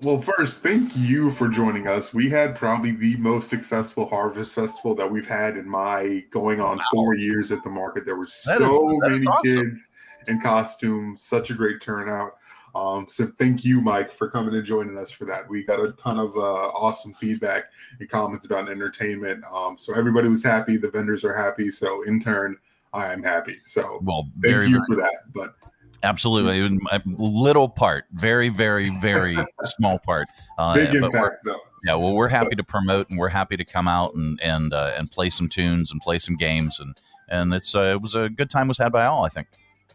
Well, 0.03 0.21
first, 0.21 0.61
thank 0.61 0.91
you 0.95 1.31
for 1.31 1.47
joining 1.47 1.87
us. 1.87 2.13
We 2.13 2.29
had 2.29 2.55
probably 2.55 2.91
the 2.91 3.17
most 3.17 3.49
successful 3.49 4.07
harvest 4.07 4.53
festival 4.53 4.93
that 4.93 5.09
we've 5.09 5.27
had 5.27 5.57
in 5.57 5.67
my 5.67 6.23
going 6.29 6.61
on 6.61 6.79
four 6.93 7.15
years 7.15 7.51
at 7.51 7.63
the 7.63 7.71
market. 7.71 8.05
There 8.05 8.15
were 8.15 8.27
so 8.27 8.91
is 8.91 8.97
many 8.99 9.25
awesome. 9.25 9.43
kids 9.43 9.91
in 10.27 10.39
costume, 10.39 11.17
such 11.17 11.49
a 11.49 11.55
great 11.55 11.81
turnout. 11.81 12.33
Um, 12.75 13.07
so 13.09 13.31
thank 13.39 13.65
you, 13.65 13.81
Mike, 13.81 14.11
for 14.11 14.29
coming 14.29 14.53
and 14.53 14.63
joining 14.63 14.99
us 14.99 15.09
for 15.09 15.25
that. 15.25 15.49
We 15.49 15.63
got 15.63 15.79
a 15.79 15.93
ton 15.93 16.19
of 16.19 16.37
uh, 16.37 16.67
awesome 16.75 17.15
feedback 17.15 17.63
and 17.99 18.07
comments 18.07 18.45
about 18.45 18.69
entertainment. 18.69 19.43
Um, 19.51 19.79
so 19.79 19.95
everybody 19.95 20.27
was 20.27 20.43
happy. 20.43 20.77
The 20.77 20.91
vendors 20.91 21.23
are 21.23 21.35
happy. 21.35 21.71
So 21.71 22.03
in 22.03 22.19
turn, 22.19 22.55
I 22.93 23.13
am 23.13 23.23
happy. 23.23 23.57
So 23.63 23.99
Well, 24.01 24.29
thank 24.41 24.53
very, 24.53 24.67
you 24.67 24.75
very 24.75 24.85
for 24.87 24.95
that. 24.95 25.15
But 25.33 25.55
Absolutely, 26.03 26.61
a 26.91 27.01
little 27.07 27.67
part, 27.67 28.05
very, 28.11 28.49
very, 28.49 28.89
very 29.01 29.37
small 29.63 29.97
part. 29.97 30.27
Uh, 30.57 30.75
big 30.75 30.93
impact, 30.93 31.43
though. 31.43 31.59
Yeah, 31.83 31.95
well, 31.95 32.13
we're 32.13 32.27
happy 32.27 32.55
to 32.55 32.63
promote, 32.63 33.09
and 33.09 33.17
we're 33.17 33.29
happy 33.29 33.57
to 33.57 33.65
come 33.65 33.87
out 33.87 34.13
and 34.13 34.39
and 34.41 34.73
uh, 34.73 34.93
and 34.95 35.09
play 35.09 35.29
some 35.29 35.49
tunes 35.49 35.91
and 35.91 35.99
play 35.99 36.19
some 36.19 36.35
games, 36.35 36.79
and 36.79 36.95
and 37.29 37.53
it's 37.53 37.73
uh, 37.73 37.93
it 37.95 38.01
was 38.01 38.13
a 38.13 38.29
good 38.29 38.49
time 38.49 38.67
was 38.67 38.77
had 38.77 38.91
by 38.91 39.05
all. 39.05 39.25
I 39.25 39.29
think. 39.29 39.47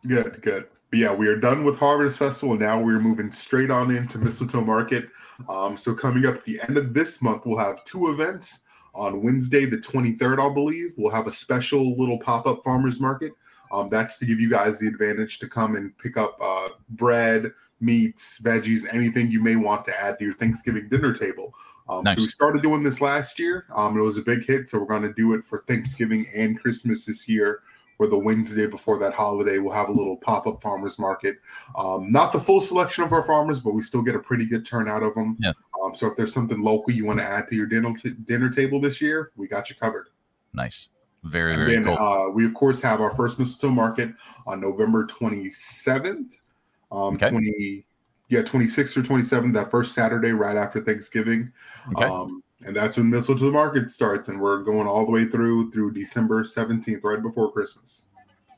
Good, 0.06 0.42
good. 0.42 0.66
But 0.90 0.98
yeah, 0.98 1.14
we 1.14 1.28
are 1.28 1.36
done 1.36 1.64
with 1.64 1.78
Harvest 1.78 2.18
Festival. 2.18 2.56
Now 2.56 2.82
we're 2.82 3.00
moving 3.00 3.30
straight 3.30 3.70
on 3.70 3.90
into 3.90 4.18
Mistletoe 4.18 4.60
Market. 4.60 5.08
Um, 5.48 5.76
so 5.76 5.94
coming 5.94 6.26
up 6.26 6.34
at 6.34 6.44
the 6.44 6.60
end 6.68 6.76
of 6.76 6.94
this 6.94 7.22
month, 7.22 7.46
we'll 7.46 7.58
have 7.58 7.84
two 7.84 8.10
events. 8.10 8.60
On 8.94 9.22
Wednesday, 9.22 9.64
the 9.64 9.78
23rd, 9.78 10.50
I 10.50 10.52
believe, 10.52 10.92
we'll 10.96 11.12
have 11.12 11.26
a 11.26 11.32
special 11.32 11.98
little 11.98 12.18
pop-up 12.18 12.62
farmers 12.62 13.00
market. 13.00 13.32
Um, 13.72 13.88
that's 13.88 14.18
to 14.18 14.26
give 14.26 14.38
you 14.38 14.50
guys 14.50 14.78
the 14.78 14.86
advantage 14.86 15.38
to 15.38 15.48
come 15.48 15.76
and 15.76 15.96
pick 15.96 16.18
up 16.18 16.36
uh, 16.42 16.68
bread, 16.90 17.52
meats, 17.80 18.38
veggies, 18.42 18.82
anything 18.92 19.30
you 19.30 19.42
may 19.42 19.56
want 19.56 19.84
to 19.86 19.98
add 19.98 20.18
to 20.18 20.24
your 20.24 20.34
Thanksgiving 20.34 20.88
dinner 20.88 21.14
table. 21.14 21.54
Um, 21.88 22.04
Nice. 22.04 22.16
So 22.16 22.22
we 22.22 22.28
started 22.28 22.62
doing 22.62 22.82
this 22.82 23.00
last 23.00 23.38
year. 23.38 23.66
Um, 23.74 23.98
it 23.98 24.02
was 24.02 24.18
a 24.18 24.22
big 24.22 24.46
hit, 24.46 24.68
so 24.68 24.78
we're 24.78 24.86
going 24.86 25.02
to 25.02 25.12
do 25.14 25.34
it 25.34 25.44
for 25.44 25.64
Thanksgiving 25.66 26.26
and 26.34 26.60
Christmas 26.60 27.06
this 27.06 27.28
year. 27.28 27.62
Where 28.02 28.10
the 28.10 28.18
Wednesday 28.18 28.66
before 28.66 28.98
that 28.98 29.12
holiday, 29.14 29.58
we'll 29.58 29.72
have 29.74 29.88
a 29.88 29.92
little 29.92 30.16
pop-up 30.16 30.60
farmers 30.60 30.98
market. 30.98 31.36
Um, 31.78 32.10
not 32.10 32.32
the 32.32 32.40
full 32.40 32.60
selection 32.60 33.04
of 33.04 33.12
our 33.12 33.22
farmers, 33.22 33.60
but 33.60 33.74
we 33.74 33.82
still 33.84 34.02
get 34.02 34.16
a 34.16 34.18
pretty 34.18 34.44
good 34.44 34.66
turnout 34.66 35.04
of 35.04 35.14
them. 35.14 35.36
Yeah. 35.38 35.52
Um, 35.80 35.94
so 35.94 36.08
if 36.08 36.16
there's 36.16 36.34
something 36.34 36.60
local 36.60 36.92
you 36.92 37.04
want 37.06 37.20
to 37.20 37.24
add 37.24 37.46
to 37.50 37.54
your 37.54 37.66
dinner 37.66 37.94
t- 37.96 38.16
dinner 38.24 38.48
table 38.50 38.80
this 38.80 39.00
year, 39.00 39.30
we 39.36 39.46
got 39.46 39.70
you 39.70 39.76
covered. 39.76 40.08
Nice, 40.52 40.88
very, 41.22 41.52
And 41.54 41.60
very 41.64 41.74
then 41.76 41.84
cool. 41.84 41.96
uh, 41.96 42.28
we 42.30 42.44
of 42.44 42.54
course 42.54 42.82
have 42.82 43.00
our 43.00 43.14
first 43.14 43.38
mistletoe 43.38 43.72
market 43.72 44.10
on 44.48 44.60
November 44.60 45.06
27th. 45.06 46.38
Um, 46.90 47.14
Okay. 47.14 47.30
20, 47.30 47.86
yeah, 48.30 48.40
26th 48.42 48.96
or 48.96 49.02
27th, 49.02 49.52
that 49.54 49.70
first 49.70 49.94
Saturday 49.94 50.32
right 50.32 50.56
after 50.56 50.80
Thanksgiving. 50.80 51.52
Okay. 51.94 52.04
Um, 52.04 52.42
and 52.66 52.74
that's 52.76 52.96
when 52.96 53.10
mistletoe 53.10 53.50
market 53.50 53.88
starts, 53.90 54.28
and 54.28 54.40
we're 54.40 54.62
going 54.62 54.86
all 54.86 55.04
the 55.06 55.12
way 55.12 55.24
through 55.24 55.70
through 55.70 55.92
December 55.92 56.42
17th, 56.44 57.02
right 57.04 57.22
before 57.22 57.50
Christmas. 57.52 58.04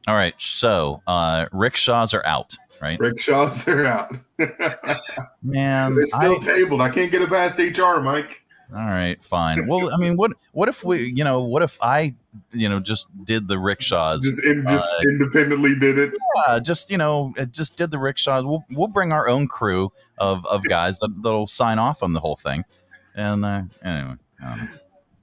all 0.08 0.14
right, 0.14 0.34
so 0.38 1.00
uh, 1.06 1.46
rickshaws 1.52 2.12
are 2.14 2.24
out, 2.26 2.56
right? 2.82 2.98
Rickshaws 3.00 3.66
are 3.68 3.86
out. 3.86 4.14
Man, 5.42 5.94
They're 5.94 6.06
still 6.06 6.38
I- 6.40 6.44
tabled. 6.44 6.80
I 6.80 6.90
can't 6.90 7.10
get 7.10 7.22
it 7.22 7.28
past 7.28 7.58
HR, 7.58 8.00
Mike. 8.00 8.42
All 8.70 8.80
right, 8.80 9.22
fine. 9.22 9.66
Well, 9.68 9.92
I 9.92 9.98
mean, 9.98 10.16
what 10.16 10.32
what 10.52 10.68
if 10.68 10.82
we, 10.82 11.04
you 11.10 11.22
know, 11.22 11.42
what 11.42 11.62
if 11.62 11.78
I, 11.82 12.14
you 12.52 12.68
know, 12.68 12.80
just 12.80 13.06
did 13.24 13.46
the 13.46 13.58
rickshaws? 13.58 14.22
Just, 14.24 14.42
in, 14.42 14.64
just 14.66 14.88
Uh, 14.88 15.08
independently 15.10 15.78
did 15.78 15.98
it. 15.98 16.14
yeah, 16.48 16.58
just 16.58 16.90
you 16.90 16.96
know, 16.96 17.34
uh, 17.38 17.44
just 17.44 17.76
did 17.76 17.90
the 17.90 17.98
rickshaws. 17.98 18.42
We'll 18.44 18.64
we'll 18.70 18.88
bring 18.88 19.12
our 19.12 19.28
own 19.28 19.48
crew 19.48 19.92
of 20.18 20.44
of 20.46 20.64
guys 20.64 20.98
that 21.00 21.10
that'll 21.22 21.46
sign 21.46 21.78
off 21.78 22.02
on 22.02 22.14
the 22.14 22.20
whole 22.20 22.36
thing, 22.36 22.64
and 23.14 23.44
uh, 23.44 23.62
anyway, 23.84 24.14
um, 24.44 24.68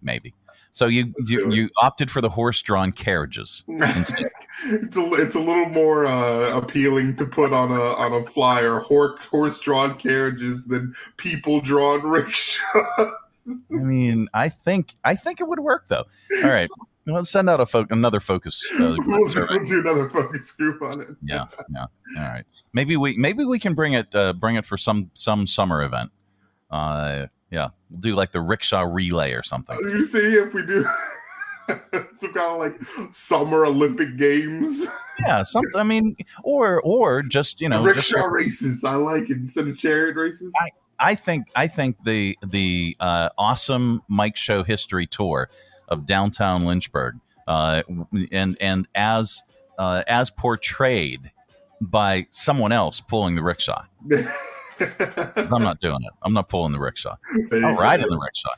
maybe. 0.02 0.34
So 0.72 0.88
you 0.88 1.14
you, 1.26 1.52
you 1.52 1.70
opted 1.82 2.10
for 2.10 2.22
the 2.22 2.30
horse 2.30 2.62
drawn 2.62 2.92
carriages 2.94 3.64
instead. 3.68 4.32
it's 4.66 4.96
a 4.96 5.14
it's 5.14 5.36
a 5.36 5.40
little 5.40 5.68
more 5.68 6.06
uh, 6.06 6.58
appealing 6.58 7.18
to 7.18 7.26
put 7.26 7.52
on 7.52 7.72
a 7.72 7.82
on 7.82 8.14
a 8.14 8.26
flyer 8.26 8.80
horse 8.80 9.60
drawn 9.60 9.98
carriages 9.98 10.66
than 10.66 10.94
people 11.18 11.60
drawn 11.60 12.02
rickshaws. 12.04 13.12
I 13.48 13.76
mean, 13.76 14.30
I 14.34 14.48
think 14.50 14.96
I 15.04 15.16
think 15.16 15.42
it 15.42 15.48
would 15.48 15.60
work 15.60 15.88
though. 15.90 16.06
All 16.44 16.50
right, 16.50 16.70
let's 17.06 17.30
send 17.30 17.50
out 17.50 17.60
a 17.60 17.66
fo- 17.66 17.88
another 17.90 18.20
focus. 18.22 18.66
Uh, 18.80 18.96
we'll, 19.06 19.30
survey. 19.32 19.56
we'll 19.56 19.66
do 19.66 19.80
another 19.82 20.10
focus 20.10 20.52
group 20.52 20.82
on 20.82 21.02
it. 21.02 21.08
yeah, 21.24 21.48
yeah. 21.74 21.86
All 22.18 22.24
right. 22.24 22.46
Maybe 22.74 22.96
we 22.96 23.18
maybe 23.18 23.44
we 23.44 23.60
can 23.60 23.74
bring 23.74 23.94
it 23.94 24.14
uh, 24.16 24.34
bring 24.34 24.56
it 24.56 24.66
for 24.66 24.78
some 24.78 25.12
some 25.16 25.48
summer 25.48 25.84
event. 25.84 26.12
Uh, 26.70 27.28
yeah, 27.52 27.70
we'll 27.90 28.00
do 28.00 28.16
like 28.16 28.32
the 28.32 28.42
rickshaw 28.42 28.82
relay 28.82 29.34
or 29.34 29.44
something. 29.44 29.78
You 29.82 30.06
see 30.06 30.36
if 30.36 30.54
we 30.54 30.66
do 30.66 30.86
some 32.14 32.34
kind 32.34 32.38
of 32.38 32.58
like 32.60 33.14
summer 33.14 33.66
Olympic 33.66 34.18
games, 34.18 34.88
Yeah, 35.20 35.44
something. 35.44 35.76
I 35.76 35.84
mean, 35.84 36.16
or 36.44 36.82
or 36.82 37.22
just 37.22 37.62
you 37.62 37.70
know, 37.70 37.84
just 37.94 38.12
rickshaw 38.12 38.28
races. 38.28 38.84
I 38.84 38.96
like 38.96 39.30
it 39.30 39.38
instead 39.38 39.68
of 39.68 39.78
chariot 39.78 40.16
races. 40.16 40.54
I, 40.62 40.70
I 41.00 41.16
think 41.16 41.48
I 41.56 41.68
think 41.68 41.98
the 42.06 42.38
the 42.46 42.96
uh, 43.00 43.30
awesome 43.38 44.02
Mike 44.08 44.38
Show 44.38 44.64
history 44.64 45.08
tour 45.08 45.50
of 45.90 46.06
downtown 46.06 46.66
Lynchburg, 46.66 47.16
uh, 47.48 47.84
and 48.32 48.58
and 48.62 48.88
as 48.96 49.44
uh, 49.78 50.04
as 50.08 50.30
portrayed 50.30 51.32
by 51.82 52.28
someone 52.30 52.72
else 52.72 53.02
pulling 53.02 53.36
the 53.36 53.44
rickshaw. 53.44 53.84
I'm 55.36 55.64
not 55.64 55.80
doing 55.80 56.00
it. 56.02 56.14
I'm 56.24 56.34
not 56.34 56.50
pulling 56.50 56.72
the 56.72 56.80
rickshaw. 56.80 57.16
I'll 57.52 57.76
ride 57.76 58.02
in 58.02 58.10
the 58.10 58.20
rickshaw. 58.20 58.52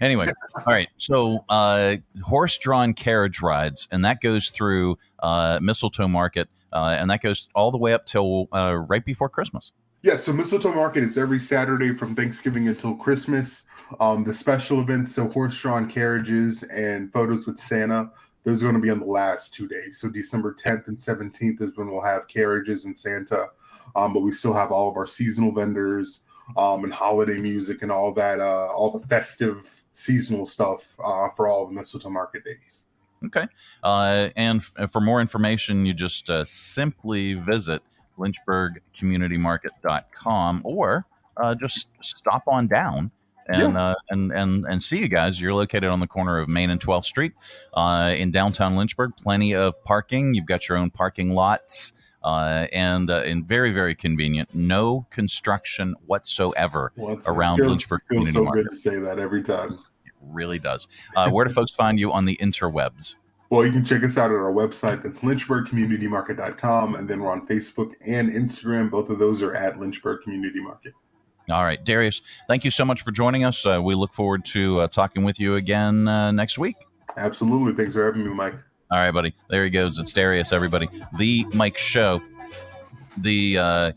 Anyway, 0.00 0.26
all 0.56 0.64
right. 0.66 0.88
So, 0.96 1.44
uh, 1.48 1.96
horse-drawn 2.22 2.94
carriage 2.94 3.40
rides, 3.40 3.88
and 3.90 4.04
that 4.04 4.20
goes 4.20 4.50
through 4.50 4.98
uh, 5.20 5.58
Mistletoe 5.62 6.08
Market, 6.08 6.48
uh, 6.72 6.96
and 6.98 7.10
that 7.10 7.22
goes 7.22 7.48
all 7.54 7.70
the 7.70 7.78
way 7.78 7.92
up 7.92 8.06
till 8.06 8.48
uh, 8.52 8.76
right 8.88 9.04
before 9.04 9.28
Christmas. 9.28 9.72
Yeah, 10.02 10.16
so 10.16 10.32
Mistletoe 10.32 10.74
Market 10.74 11.02
is 11.02 11.18
every 11.18 11.38
Saturday 11.38 11.92
from 11.94 12.14
Thanksgiving 12.14 12.68
until 12.68 12.94
Christmas. 12.94 13.64
Um, 14.00 14.24
the 14.24 14.32
special 14.32 14.80
events, 14.80 15.14
so 15.14 15.28
horse-drawn 15.28 15.90
carriages 15.90 16.62
and 16.62 17.12
photos 17.12 17.46
with 17.46 17.58
Santa, 17.58 18.10
those 18.44 18.62
are 18.62 18.66
going 18.66 18.76
to 18.76 18.80
be 18.80 18.90
on 18.90 19.00
the 19.00 19.04
last 19.04 19.52
two 19.52 19.68
days. 19.68 19.98
So 19.98 20.08
December 20.08 20.54
10th 20.54 20.88
and 20.88 20.96
17th 20.96 21.60
is 21.60 21.76
when 21.76 21.90
we'll 21.90 22.02
have 22.02 22.28
carriages 22.28 22.86
and 22.86 22.96
Santa. 22.96 23.48
Um, 23.96 24.12
but 24.12 24.20
we 24.20 24.32
still 24.32 24.54
have 24.54 24.70
all 24.72 24.90
of 24.90 24.96
our 24.96 25.06
seasonal 25.06 25.52
vendors 25.52 26.20
um, 26.56 26.84
and 26.84 26.92
holiday 26.92 27.38
music 27.40 27.82
and 27.82 27.90
all 27.92 28.12
that, 28.14 28.40
uh, 28.40 28.66
all 28.68 28.98
the 28.98 29.06
festive 29.06 29.82
seasonal 29.92 30.46
stuff 30.46 30.88
uh, 31.04 31.28
for 31.36 31.46
all 31.48 31.66
the 31.66 31.72
mistletoe 31.72 32.10
market 32.10 32.44
days. 32.44 32.82
Okay. 33.26 33.46
Uh, 33.82 34.28
and 34.36 34.62
f- 34.78 34.90
for 34.90 35.00
more 35.00 35.20
information, 35.20 35.84
you 35.86 35.92
just 35.94 36.28
uh, 36.30 36.44
simply 36.44 37.34
visit 37.34 37.82
lynchburgcommunitymarket.com 38.18 40.62
or 40.64 41.04
uh, 41.36 41.54
just 41.54 41.88
stop 42.02 42.42
on 42.46 42.66
down 42.66 43.10
and, 43.48 43.74
Yeah. 43.74 43.80
uh, 43.90 43.94
and 44.10 44.32
and 44.32 44.64
and 44.66 44.82
see 44.84 44.98
you 44.98 45.08
guys. 45.08 45.40
You're 45.40 45.54
located 45.54 45.84
on 45.90 46.00
the 46.00 46.06
corner 46.06 46.38
of 46.38 46.48
Main 46.48 46.70
and 46.70 46.80
12th 46.80 47.04
Street 47.04 47.32
uh, 47.74 48.14
in 48.16 48.30
downtown 48.30 48.76
Lynchburg. 48.76 49.12
Plenty 49.22 49.54
of 49.54 49.82
parking. 49.84 50.34
You've 50.34 50.46
got 50.46 50.68
your 50.68 50.78
own 50.78 50.90
parking 50.90 51.30
lots. 51.30 51.92
Uh, 52.22 52.66
and 52.72 53.10
uh, 53.10 53.22
and 53.24 53.46
very 53.46 53.72
very 53.72 53.94
convenient. 53.94 54.54
No 54.54 55.06
construction 55.10 55.94
whatsoever 56.04 56.92
Well, 56.96 57.18
around 57.26 57.58
feels, 57.58 57.70
Lynchburg 57.70 58.00
feels 58.08 58.08
Community 58.08 58.32
so 58.34 58.44
Market. 58.44 58.62
good 58.64 58.70
to 58.70 58.76
say 58.76 58.98
that 58.98 59.18
every 59.18 59.42
time. 59.42 59.78
Really 60.20 60.58
does. 60.58 60.86
Uh, 61.16 61.30
where 61.30 61.46
do 61.46 61.52
folks 61.52 61.72
find 61.72 61.98
you 61.98 62.12
on 62.12 62.26
the 62.26 62.36
interwebs? 62.36 63.16
Well, 63.48 63.64
you 63.66 63.72
can 63.72 63.84
check 63.84 64.04
us 64.04 64.16
out 64.16 64.30
at 64.30 64.36
our 64.36 64.52
website. 64.52 65.02
That's 65.02 65.20
lynchburgcommunitymarket.com. 65.20 66.94
And 66.94 67.08
then 67.08 67.20
we're 67.20 67.32
on 67.32 67.46
Facebook 67.48 67.94
and 68.06 68.30
Instagram. 68.30 68.90
Both 68.90 69.10
of 69.10 69.18
those 69.18 69.42
are 69.42 69.54
at 69.54 69.78
Lynchburg 69.80 70.22
Community 70.22 70.60
Market. 70.60 70.94
All 71.50 71.64
right, 71.64 71.84
Darrius, 71.84 72.22
thank 72.46 72.64
you 72.64 72.70
so 72.70 72.84
much 72.84 73.02
for 73.02 73.10
joining 73.10 73.42
us. 73.44 73.66
Uh, 73.66 73.80
we 73.82 73.96
look 73.96 74.12
forward 74.12 74.44
to 74.46 74.80
uh, 74.80 74.88
talking 74.88 75.24
with 75.24 75.40
you 75.40 75.56
again 75.56 76.06
uh, 76.06 76.30
next 76.30 76.58
week. 76.58 76.76
Absolutely. 77.16 77.72
Thanks 77.72 77.94
for 77.94 78.04
having 78.04 78.24
me, 78.24 78.32
Mike. 78.32 78.54
All 78.90 78.98
right, 78.98 79.12
buddy. 79.12 79.34
There 79.48 79.62
he 79.62 79.70
goes. 79.70 79.98
It's 80.00 80.12
Darrius, 80.12 80.52
everybody. 80.52 80.88
The 81.16 81.44
Mike 81.54 81.78
Show. 81.78 82.20
The 83.16 83.56
uh, 83.56 83.92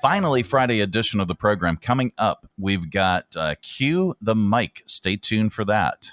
finally 0.00 0.44
Friday 0.44 0.80
edition 0.80 1.18
of 1.18 1.26
the 1.26 1.34
program 1.34 1.76
coming 1.76 2.12
up. 2.16 2.46
We've 2.56 2.88
got 2.88 3.26
uh, 3.34 3.56
Cue 3.60 4.14
the 4.20 4.36
Mike. 4.36 4.84
Stay 4.86 5.16
tuned 5.16 5.52
for 5.52 5.64
that. 5.64 6.12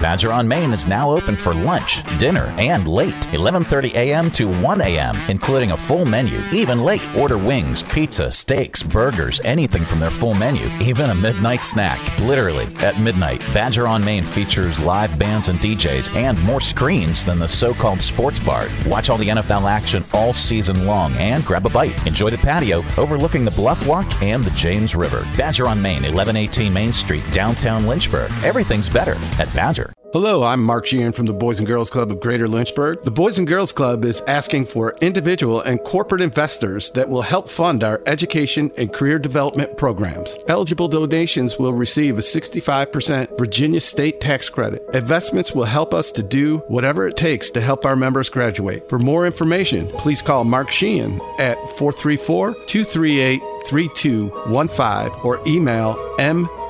Badger 0.00 0.32
on 0.32 0.46
Main 0.48 0.72
is 0.72 0.86
now 0.86 1.10
open 1.10 1.36
for 1.36 1.54
lunch, 1.54 2.02
dinner, 2.18 2.54
and 2.58 2.86
late. 2.88 3.14
11:30 3.32 3.94
a.m. 3.94 4.30
to 4.32 4.48
1 4.60 4.80
a.m., 4.80 5.16
including 5.28 5.72
a 5.72 5.76
full 5.76 6.04
menu. 6.04 6.40
Even 6.52 6.80
late, 6.80 7.02
order 7.16 7.38
wings, 7.38 7.82
pizza, 7.82 8.30
steaks, 8.30 8.82
burgers, 8.82 9.40
anything 9.44 9.84
from 9.84 10.00
their 10.00 10.10
full 10.10 10.34
menu, 10.34 10.66
even 10.80 11.10
a 11.10 11.14
midnight 11.14 11.62
snack. 11.62 11.98
Literally 12.20 12.66
at 12.80 13.00
midnight, 13.00 13.40
Badger 13.54 13.86
on 13.86 14.04
Main 14.04 14.24
features 14.24 14.78
live 14.80 15.18
bands 15.18 15.48
and 15.48 15.58
DJs 15.58 16.14
and 16.14 16.40
more 16.42 16.60
screens 16.60 17.24
than 17.24 17.38
the 17.38 17.48
so-called 17.48 18.02
sports 18.02 18.40
bar. 18.40 18.66
Watch 18.86 19.10
all 19.10 19.18
the 19.18 19.28
NFL 19.28 19.70
action 19.70 20.04
all 20.12 20.32
season 20.32 20.86
long 20.86 21.12
and 21.14 21.44
grab 21.44 21.66
a 21.66 21.70
bite. 21.70 22.06
Enjoy 22.06 22.30
the 22.30 22.38
patio 22.38 22.84
overlooking 22.98 23.44
the 23.44 23.50
Bluff 23.52 23.86
Walk 23.86 24.22
and 24.22 24.44
the 24.44 24.50
James 24.50 24.94
River. 24.94 25.26
Badger 25.36 25.68
on 25.68 25.80
Main, 25.80 26.02
1118 26.02 26.72
Main 26.72 26.92
Street, 26.92 27.24
downtown 27.32 27.86
Lynchburg. 27.86 28.30
Everything's 28.44 28.88
better 28.88 29.16
at 29.38 29.52
Badger. 29.54 29.71
Hello, 30.12 30.42
I'm 30.42 30.62
Mark 30.62 30.84
Sheehan 30.84 31.12
from 31.12 31.24
the 31.24 31.32
Boys 31.32 31.58
and 31.58 31.66
Girls 31.66 31.88
Club 31.88 32.10
of 32.10 32.20
Greater 32.20 32.46
Lynchburg. 32.46 33.02
The 33.02 33.10
Boys 33.10 33.38
and 33.38 33.46
Girls 33.46 33.72
Club 33.72 34.04
is 34.04 34.20
asking 34.28 34.66
for 34.66 34.94
individual 35.00 35.62
and 35.62 35.82
corporate 35.84 36.20
investors 36.20 36.90
that 36.90 37.08
will 37.08 37.22
help 37.22 37.48
fund 37.48 37.82
our 37.82 38.02
education 38.04 38.70
and 38.76 38.92
career 38.92 39.18
development 39.18 39.78
programs. 39.78 40.36
Eligible 40.48 40.88
donations 40.88 41.58
will 41.58 41.72
receive 41.72 42.18
a 42.18 42.20
65% 42.20 43.38
Virginia 43.38 43.80
state 43.80 44.20
tax 44.20 44.50
credit. 44.50 44.82
Investments 44.92 45.54
will 45.54 45.64
help 45.64 45.94
us 45.94 46.12
to 46.12 46.22
do 46.22 46.58
whatever 46.68 47.08
it 47.08 47.16
takes 47.16 47.48
to 47.50 47.62
help 47.62 47.86
our 47.86 47.96
members 47.96 48.28
graduate. 48.28 48.86
For 48.90 48.98
more 48.98 49.24
information, 49.24 49.88
please 49.88 50.20
call 50.20 50.44
Mark 50.44 50.70
Sheehan 50.70 51.18
at 51.38 51.56
434 51.78 52.52
238 52.66 53.40
3215 53.64 55.20
or 55.24 55.40
email 55.46 55.96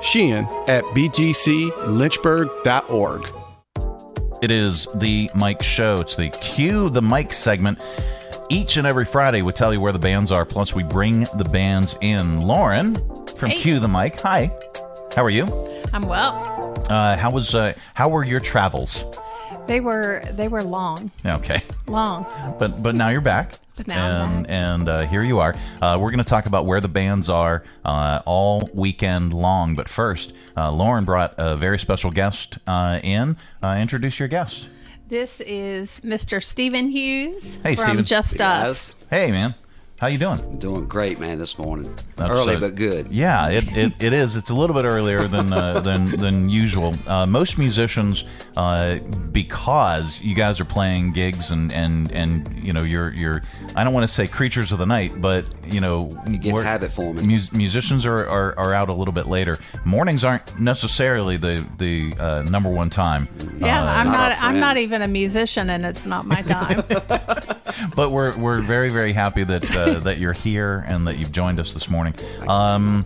msheehan 0.03 0.45
at 0.69 0.83
bgclynchburg.org. 0.95 3.33
It 4.43 4.51
is 4.51 4.88
the 4.97 5.31
Mike 5.37 5.62
Show. 5.62 6.01
It's 6.01 6.17
the 6.17 6.31
Cue 6.31 6.88
the 6.88 7.03
Mike 7.03 7.33
segment. 7.33 7.79
Each 8.49 8.77
and 8.77 8.85
every 8.87 9.05
Friday, 9.05 9.43
we 9.43 9.53
tell 9.53 9.73
you 9.73 9.81
where 9.81 9.93
the 9.93 9.99
bands 10.01 10.33
are. 10.33 10.45
Plus, 10.45 10.75
we 10.75 10.83
bring 10.83 11.21
the 11.37 11.45
bands 11.45 11.97
in. 12.01 12.41
Lauren 12.41 12.97
from 13.37 13.51
Hey. 13.51 13.59
Cue 13.61 13.79
the 13.79 13.87
Mike. 13.88 14.19
Hi. 14.21 14.51
How 15.15 15.23
are 15.25 15.31
you? 15.31 15.45
I'm 15.93 16.03
well. 16.03 16.75
Uh, 16.91 17.17
how 17.17 17.31
was? 17.31 17.55
Uh, 17.55 17.73
how 17.95 18.09
were 18.09 18.25
your 18.25 18.41
travels? 18.41 19.05
They 19.66 19.81
were 19.81 20.22
they 20.33 20.48
were 20.48 20.62
long, 20.62 21.11
Okay, 21.25 21.62
long. 21.87 22.27
but 22.59 22.83
but 22.83 22.94
now 22.94 23.09
you're 23.09 23.20
back. 23.20 23.59
But 23.77 23.87
now 23.87 24.22
I'm 24.25 24.31
and 24.38 24.51
and 24.51 24.88
uh, 24.88 25.07
here 25.07 25.22
you 25.22 25.38
are. 25.38 25.55
Uh, 25.81 25.96
we're 26.01 26.11
going 26.11 26.18
to 26.22 26.29
talk 26.29 26.46
about 26.46 26.66
where 26.66 26.81
the 26.81 26.88
bands 26.88 27.29
are 27.29 27.62
uh, 27.85 28.20
all 28.27 28.68
weekend 28.75 29.33
long. 29.33 29.75
But 29.75 29.88
first, 29.88 30.35
uh, 30.57 30.70
Lauren 30.72 31.05
brought 31.05 31.35
a 31.38 31.57
very 31.57 31.79
special 31.79 32.11
guest 32.11 32.59
uh, 32.66 33.01
in. 33.03 33.37
Uh, 33.62 33.79
introduce 33.81 34.18
your 34.18 34.29
guest. 34.29 34.68
This 35.09 35.40
is 35.40 36.01
Mr. 36.03 36.42
Steven 36.42 36.88
Hughes 36.88 37.57
Hey, 37.62 37.77
from 37.77 37.85
Steven. 37.85 38.05
Just 38.05 38.40
Us. 38.40 38.94
Hey, 39.11 39.31
man. 39.31 39.55
How 40.03 40.09
you 40.09 40.19
doing? 40.19 40.59
Doing 40.59 40.88
great, 40.88 41.21
man. 41.21 41.38
This 41.38 41.57
morning, 41.57 41.95
That's, 42.17 42.29
early 42.29 42.57
uh, 42.57 42.59
but 42.59 42.75
good. 42.75 43.07
Yeah, 43.07 43.51
it, 43.51 43.69
it, 43.69 43.93
it 44.01 44.12
is. 44.12 44.35
It's 44.35 44.51
a 44.51 44.55
little 44.55 44.75
bit 44.75 44.85
earlier 44.85 45.29
than 45.29 45.53
uh, 45.53 45.79
than 45.85 46.09
than 46.21 46.49
usual. 46.49 46.93
Uh, 47.07 47.25
most 47.25 47.57
musicians, 47.57 48.25
uh, 48.57 48.97
because 49.31 50.21
you 50.21 50.35
guys 50.35 50.59
are 50.59 50.65
playing 50.65 51.12
gigs 51.12 51.53
and, 51.53 51.73
and, 51.73 52.11
and 52.11 52.53
you 52.65 52.73
know 52.73 52.83
you're 52.83 53.12
you're 53.15 53.43
I 53.77 53.85
don't 53.85 53.95
want 53.95 54.03
to 54.03 54.12
say 54.12 54.27
creatures 54.27 54.73
of 54.73 54.81
the 54.81 54.87
night, 54.87 55.21
but 55.21 55.47
you 55.73 55.81
know 55.81 56.11
it 56.27 56.41
gets 56.41 56.61
habit 56.62 56.93
forming. 56.93 57.25
Mus- 57.29 57.53
musicians 57.53 58.05
are, 58.05 58.29
are, 58.29 58.59
are 58.59 58.75
out 58.75 58.88
a 58.88 58.93
little 58.93 59.15
bit 59.15 59.29
later. 59.29 59.57
Mornings 59.85 60.25
aren't 60.25 60.59
necessarily 60.59 61.37
the 61.37 61.65
the 61.79 62.12
uh, 62.19 62.43
number 62.43 62.71
one 62.71 62.91
time. 62.91 63.29
Yeah, 63.57 63.81
Uh, 63.81 63.87
I'm 63.87 64.07
not. 64.07 64.37
I'm 64.41 64.59
not 64.59 64.79
even 64.79 65.01
a 65.01 65.07
musician, 65.07 65.71
and 65.71 65.87
it's 65.87 66.05
not 66.05 66.27
my 66.27 66.43
time. 66.43 66.83
but 67.95 68.11
we're 68.11 68.37
we're 68.37 68.61
very 68.61 68.88
very 68.88 69.12
happy 69.12 69.45
that 69.45 69.62
uh, 69.96 70.00
that 70.00 70.18
you're 70.18 70.33
here 70.33 70.85
and 70.87 71.07
that 71.07 71.18
you've 71.18 71.33
joined 71.33 71.61
us 71.61 71.74
this 71.74 71.88
morning. 71.88 72.14
Um, 72.48 73.05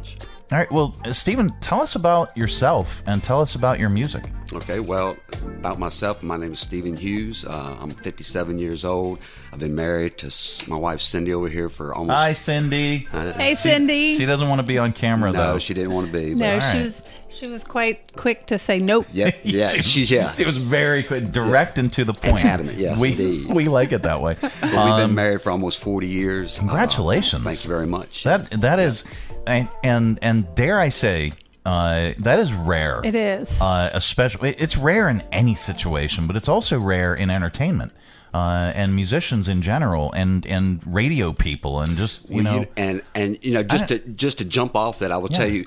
all 0.53 0.59
right, 0.59 0.71
well, 0.71 0.95
Steven, 1.13 1.53
tell 1.61 1.81
us 1.81 1.97
about 1.97 2.37
yourself 2.37 3.03
and 3.07 3.23
tell 3.23 3.41
us 3.41 3.57
about 3.57 3.81
your 3.81 3.91
music. 3.91 4.31
Okay, 4.53 4.79
well, 4.79 5.17
about 5.59 5.79
myself, 5.81 6.23
my 6.23 6.37
name 6.37 6.53
is 6.53 6.61
Steven 6.61 6.97
Hughes. 6.97 7.45
Uh, 7.45 7.77
I'm 7.81 7.91
57 7.91 8.59
years 8.59 8.85
old. 8.85 9.19
I've 9.53 9.59
been 9.59 9.75
married 9.75 10.19
to 10.19 10.71
my 10.71 10.77
wife 10.77 11.01
Cindy 11.01 11.35
over 11.35 11.49
here 11.49 11.69
for 11.69 11.93
almost. 11.93 12.17
Hi, 12.17 12.33
Cindy. 12.33 13.09
Uh, 13.13 13.33
Hey, 13.33 13.57
Cindy. 13.57 14.17
She 14.17 14.25
doesn't 14.25 14.49
want 14.49 14.61
to 14.61 14.67
be 14.67 14.79
on 14.79 14.93
camera 14.93 15.33
no, 15.33 15.39
though. 15.55 15.59
she 15.59 15.75
didn't 15.75 15.93
want 15.93 16.07
to 16.07 16.13
be. 16.13 16.35
but- 16.35 16.39
no, 16.41 16.61
she 16.61 16.79
was 16.79 17.03
she 17.29 17.49
was 17.49 17.65
quite 17.65 18.13
quick 18.15 18.47
to 18.47 18.59
say 18.59 18.79
nope. 18.79 19.07
Yeah, 19.13 19.33
yeah, 19.43 19.67
she's 19.69 20.11
yeah. 20.13 20.33
It 20.39 20.47
was 20.47 20.59
very 20.59 21.03
quick, 21.03 21.33
direct 21.33 21.77
and 21.79 21.93
to 21.95 22.05
the 22.05 22.15
point. 22.15 22.45
adamant, 22.45 22.79
yes, 22.79 23.01
we 23.01 23.11
indeed. 23.11 23.49
we 23.53 23.67
like 23.67 23.91
it 23.91 24.03
that 24.03 24.23
way. 24.23 24.37
But 24.41 24.53
we've 24.63 24.71
been 24.71 25.11
Um, 25.11 25.15
married 25.17 25.43
for 25.43 25.51
almost 25.51 25.79
40 25.81 26.07
years. 26.07 26.57
Uh, 26.57 26.61
Congratulations. 26.61 27.43
thank 27.45 27.65
you 27.65 27.69
very 27.69 27.87
much. 27.89 28.23
That 28.23 28.49
that 28.61 28.79
is, 28.79 29.03
and 29.45 29.69
and, 29.83 30.21
and 30.23 30.55
dare 30.55 30.79
I 30.79 30.91
say, 30.91 31.33
uh, 31.67 32.15
that 32.19 32.39
is 32.39 32.53
rare. 32.53 33.01
It 33.05 33.15
is. 33.15 33.61
uh, 33.61 33.91
especially 33.93 34.55
it's 34.59 34.77
rare 34.77 35.09
in 35.11 35.23
any 35.33 35.55
situation, 35.55 36.27
but 36.27 36.37
it's 36.37 36.49
also 36.49 36.79
rare 36.81 37.13
in 37.15 37.29
entertainment. 37.31 37.93
uh, 38.35 38.71
and 38.77 38.95
musicians 38.95 39.49
in 39.49 39.63
general, 39.63 40.13
and 40.13 40.45
and 40.47 40.83
radio 40.87 41.33
people, 41.33 41.81
and 41.81 41.97
just 41.97 42.29
you 42.29 42.35
Well, 42.37 42.45
know. 42.45 42.61
you- 42.61 42.67
and 42.77 43.03
and 43.15 43.39
you 43.41 43.53
know 43.55 43.63
just 43.63 43.89
to 43.89 43.99
just 43.99 44.37
to 44.39 44.45
jump 44.45 44.77
off 44.77 44.99
that, 44.99 45.11
I 45.11 45.17
will 45.17 45.31
tell 45.31 45.49
you, 45.49 45.65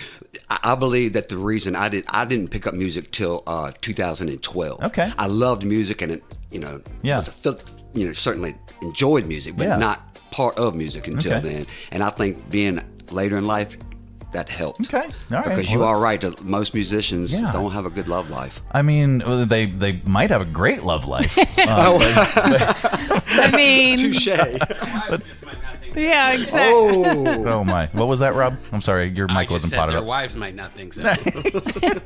I, 0.51 0.57
I 0.73 0.75
believe 0.75 1.13
that 1.13 1.29
the 1.29 1.37
reason 1.37 1.75
I 1.75 1.89
did 1.89 2.05
I 2.09 2.25
didn't 2.25 2.49
pick 2.49 2.67
up 2.67 2.75
music 2.75 3.11
till 3.11 3.41
uh, 3.47 3.71
2012. 3.81 4.83
Okay. 4.83 5.11
I 5.17 5.25
loved 5.27 5.63
music 5.65 6.01
and 6.03 6.11
it, 6.11 6.23
you 6.51 6.59
know 6.59 6.81
Yeah. 7.01 7.17
was 7.17 7.27
a, 7.27 7.31
fil- 7.31 7.59
you 7.95 8.05
know 8.05 8.13
certainly 8.13 8.55
enjoyed 8.83 9.25
music, 9.25 9.57
but 9.57 9.65
Yeah. 9.67 9.77
not 9.77 9.97
part 10.31 10.55
of 10.59 10.75
music 10.75 11.07
until 11.07 11.37
Okay. 11.37 11.53
then. 11.53 11.65
And 11.91 12.03
I 12.03 12.11
think 12.11 12.49
being 12.51 12.81
later 13.09 13.37
in 13.39 13.45
life. 13.45 13.77
That 14.31 14.47
helped. 14.47 14.81
Okay. 14.93 14.97
All 14.99 15.09
right. 15.31 15.43
Because 15.43 15.65
Well, 15.69 15.73
you 15.79 15.83
are 15.83 15.99
right. 15.99 16.43
Most 16.45 16.75
musicians 16.75 17.33
Yeah. 17.33 17.51
don't 17.51 17.71
have 17.71 17.85
a 17.87 17.89
good 17.89 18.07
love 18.07 18.29
life. 18.29 18.61
I 18.71 18.83
mean, 18.83 19.23
they 19.47 19.65
they 19.65 20.01
might 20.05 20.29
have 20.29 20.41
a 20.41 20.45
great 20.45 20.83
love 20.83 21.07
life. 21.07 21.35
Uh, 21.57 21.99
I 23.27 23.51
mean, 23.55 23.97
Touche. 23.97 24.27
yeah, 25.95 26.33
exactly. 26.33 26.59
oh 26.61 27.45
oh 27.47 27.63
my! 27.63 27.87
What 27.93 28.07
was 28.07 28.19
that, 28.19 28.33
Rob? 28.35 28.57
I'm 28.71 28.81
sorry, 28.81 29.09
your 29.09 29.29
I 29.29 29.33
mic 29.33 29.49
just 29.49 29.51
wasn't 29.53 29.69
said 29.71 29.77
potted 29.77 29.95
their 29.95 30.01
up. 30.01 30.07
wives 30.07 30.35
might 30.35 30.55
not 30.55 30.71
think 30.73 30.93
so. 30.93 31.03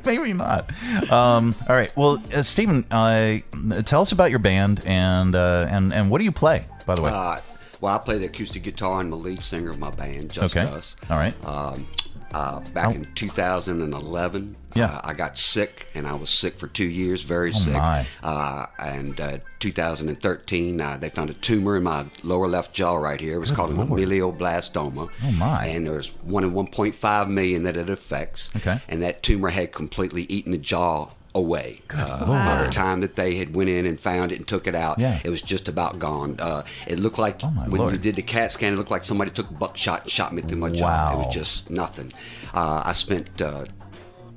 Maybe 0.04 0.32
not. 0.32 0.70
Um, 1.10 1.54
all 1.68 1.76
right. 1.76 1.94
Well, 1.96 2.22
uh, 2.34 2.42
Steven, 2.42 2.84
uh, 2.90 3.38
tell 3.84 4.02
us 4.02 4.12
about 4.12 4.30
your 4.30 4.38
band 4.38 4.82
and 4.86 5.34
uh, 5.34 5.66
and 5.70 5.92
and 5.92 6.10
what 6.10 6.18
do 6.18 6.24
you 6.24 6.32
play? 6.32 6.66
By 6.86 6.94
the 6.94 7.02
way. 7.02 7.10
Uh, 7.12 7.40
well, 7.80 7.94
I 7.94 7.98
play 7.98 8.18
the 8.18 8.26
acoustic 8.26 8.62
guitar. 8.62 9.00
and 9.00 9.12
the 9.12 9.16
lead 9.16 9.42
singer 9.42 9.70
of 9.70 9.78
my 9.78 9.90
band, 9.90 10.30
Just 10.32 10.56
Okay. 10.56 10.66
Us. 10.66 10.96
All 11.10 11.16
right. 11.18 11.34
Um, 11.46 11.86
uh, 12.34 12.58
back 12.74 12.94
in 12.94 13.06
2011, 13.14 14.56
Yeah. 14.74 14.86
uh, 14.86 15.00
I 15.04 15.12
got 15.14 15.38
sick, 15.38 15.86
and 15.94 16.06
I 16.06 16.14
was 16.14 16.30
sick 16.30 16.58
for 16.58 16.66
two 16.66 16.84
years, 16.88 17.22
very 17.22 17.50
Oh, 17.50 17.58
sick. 17.58 17.74
my. 17.74 18.04
Uh, 18.22 18.66
and 18.78 19.20
uh, 19.20 19.38
2013, 19.60 20.80
uh, 20.80 20.96
they 20.98 21.10
found 21.10 21.30
a 21.30 21.34
tumor 21.34 21.76
in 21.76 21.84
my 21.84 22.06
lower 22.22 22.48
left 22.48 22.72
jaw 22.74 22.96
right 22.96 23.20
here. 23.20 23.36
It 23.36 23.38
was 23.38 23.50
Good 23.50 23.56
called 23.56 23.70
an 23.70 23.76
Lord. 23.88 24.00
ameloblastoma. 24.00 25.08
Oh, 25.24 25.30
my. 25.32 25.66
And 25.66 25.86
there's 25.86 26.08
one 26.22 26.44
in 26.44 26.52
1.5 26.52 27.28
million 27.28 27.62
that 27.62 27.76
it 27.76 27.88
affects. 27.88 28.50
Okay. 28.56 28.80
And 28.88 29.02
that 29.02 29.22
tumor 29.22 29.50
had 29.50 29.72
completely 29.72 30.24
eaten 30.24 30.52
the 30.52 30.58
jaw 30.58 31.10
away. 31.34 31.80
Uh, 31.92 32.24
Lord. 32.28 32.44
by 32.44 32.62
the 32.62 32.70
time 32.70 33.00
that 33.00 33.16
they 33.16 33.34
had 33.34 33.54
went 33.54 33.68
in 33.68 33.86
and 33.86 33.98
found 33.98 34.30
it 34.32 34.36
and 34.36 34.46
took 34.46 34.66
it 34.66 34.74
out, 34.74 34.98
Yeah. 34.98 35.18
it 35.24 35.30
was 35.30 35.42
just 35.42 35.68
about 35.68 35.98
gone. 35.98 36.36
Uh, 36.38 36.62
it 36.86 36.98
looked 36.98 37.18
like 37.18 37.42
when 37.42 37.90
you 37.92 37.98
did 37.98 38.14
the 38.14 38.22
CAT 38.22 38.52
scan, 38.52 38.72
it 38.72 38.76
looked 38.76 38.90
like 38.90 39.04
somebody 39.04 39.30
took 39.30 39.56
buckshot 39.58 40.02
and 40.02 40.10
shot 40.10 40.32
me 40.32 40.42
through 40.42 40.58
my 40.58 40.70
jaw. 40.70 41.12
It 41.14 41.16
was 41.26 41.34
just 41.34 41.70
nothing. 41.70 42.12
Uh, 42.52 42.82
I 42.84 42.92
spent 42.92 43.40
uh, 43.42 43.64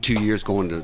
two 0.02 0.20
years 0.22 0.41
going 0.43 0.70
to 0.70 0.84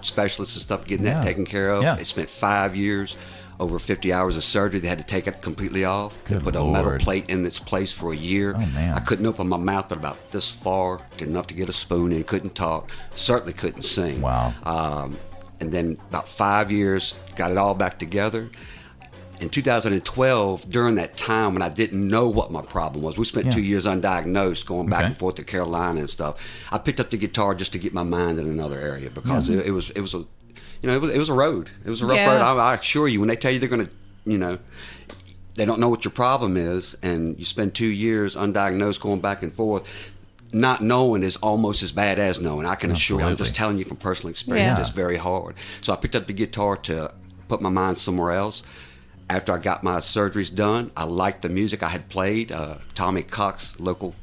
specialists 0.00 0.56
and 0.56 0.62
stuff, 0.62 0.86
getting 0.86 1.06
Yeah. 1.06 1.14
that 1.20 1.24
taken 1.24 1.44
care 1.44 1.70
of. 1.70 1.82
Yeah. 1.82 1.94
I 1.98 2.02
spent 2.02 2.30
five 2.30 2.74
years. 2.76 3.16
Over 3.60 3.78
50 3.78 4.12
hours 4.12 4.36
of 4.36 4.42
surgery. 4.42 4.80
They 4.80 4.88
had 4.88 4.98
to 4.98 5.04
take 5.04 5.28
it 5.28 5.40
completely 5.40 5.84
off. 5.84 6.18
They 6.24 6.34
Good 6.34 6.42
put 6.42 6.56
a 6.56 6.64
metal 6.64 6.98
plate 6.98 7.26
in 7.30 7.46
its 7.46 7.60
place 7.60 7.92
for 7.92 8.12
a 8.12 8.16
year. 8.16 8.56
Oh. 8.58 8.92
I 8.96 8.98
couldn't 8.98 9.24
open 9.26 9.46
my 9.48 9.56
mouth 9.58 9.88
but 9.88 9.98
about 9.98 10.32
this 10.32 10.50
far, 10.50 11.00
did 11.16 11.28
enough 11.28 11.46
to 11.48 11.54
get 11.54 11.68
a 11.68 11.72
spoon 11.72 12.10
in, 12.10 12.24
couldn't 12.24 12.56
talk, 12.56 12.90
certainly 13.14 13.52
couldn't 13.52 13.82
sing. 13.82 14.20
Wow. 14.20 14.52
Um, 14.64 15.16
and 15.62 15.70
then 15.70 15.96
about 16.10 16.28
five 16.28 16.72
years, 16.72 17.14
got 17.36 17.52
it 17.52 17.56
all 17.56 17.72
back 17.74 17.96
together. 18.00 18.50
In 19.40 19.48
2012, 19.48 20.68
during 20.70 20.96
that 20.96 21.16
time 21.16 21.52
when 21.54 21.62
I 21.62 21.68
didn't 21.68 22.06
know 22.06 22.28
what 22.28 22.50
my 22.50 22.62
problem 22.62 23.02
was, 23.04 23.16
we 23.16 23.24
spent 23.24 23.46
Yeah. 23.46 23.52
two 23.52 23.62
years 23.62 23.86
undiagnosed, 23.86 24.66
going 24.66 24.88
back 24.88 25.00
Okay. 25.00 25.06
and 25.08 25.16
forth 25.18 25.36
to 25.36 25.44
Carolina 25.44 26.00
and 26.00 26.10
stuff. 26.10 26.34
I 26.72 26.78
picked 26.78 26.98
up 26.98 27.10
the 27.10 27.16
guitar 27.16 27.54
just 27.54 27.72
to 27.72 27.78
get 27.78 27.94
my 27.94 28.02
mind 28.02 28.40
in 28.40 28.48
another 28.48 28.78
area 28.78 29.08
because 29.08 29.48
Yeah. 29.48 29.58
it, 29.60 29.66
it 29.66 29.70
was 29.70 29.90
it 29.90 30.00
was 30.00 30.14
a 30.14 30.18
you 30.18 30.86
know 30.88 30.94
it 30.96 31.00
was 31.00 31.10
it 31.14 31.18
was 31.18 31.28
a 31.28 31.32
road. 31.34 31.70
It 31.84 31.90
was 31.90 32.02
a 32.02 32.06
rough 32.06 32.16
Yeah. 32.18 32.32
road. 32.32 32.42
I, 32.42 32.54
I 32.70 32.74
assure 32.74 33.06
you, 33.06 33.20
when 33.20 33.28
they 33.28 33.36
tell 33.36 33.52
you 33.52 33.60
they're 33.60 33.68
going 33.68 33.86
to 33.86 33.92
you 34.24 34.38
know 34.38 34.58
they 35.54 35.64
don't 35.64 35.78
know 35.78 35.88
what 35.88 36.04
your 36.04 36.12
problem 36.12 36.56
is, 36.56 36.96
and 37.02 37.38
you 37.38 37.44
spend 37.44 37.74
two 37.74 37.90
years 37.90 38.34
undiagnosed 38.34 39.00
going 39.00 39.20
back 39.20 39.42
and 39.44 39.54
forth. 39.54 39.84
Not 40.52 40.82
knowing 40.82 41.22
is 41.22 41.36
almost 41.36 41.82
as 41.82 41.92
bad 41.92 42.18
as 42.18 42.40
knowing. 42.40 42.66
I 42.66 42.74
can 42.74 42.90
assure 42.90 43.20
you. 43.20 43.26
I'm 43.26 43.36
just 43.36 43.54
telling 43.54 43.78
you 43.78 43.84
from 43.84 43.96
personal 43.96 44.30
experience. 44.30 44.76
Yeah. 44.76 44.80
It's 44.80 44.90
very 44.90 45.16
hard. 45.16 45.54
So 45.80 45.92
I 45.92 45.96
picked 45.96 46.14
up 46.14 46.26
the 46.26 46.34
guitar 46.34 46.76
to 46.76 47.12
put 47.48 47.62
my 47.62 47.70
mind 47.70 47.96
somewhere 47.98 48.32
else. 48.32 48.62
After 49.30 49.52
I 49.52 49.58
got 49.58 49.82
my 49.82 49.96
surgeries 49.96 50.54
done, 50.54 50.90
I 50.94 51.04
liked 51.04 51.40
the 51.42 51.48
music 51.48 51.82
I 51.82 51.88
had 51.88 52.10
played. 52.10 52.52
Uh, 52.52 52.78
Tommy 52.94 53.22
Cox, 53.22 53.78
local 53.80 54.14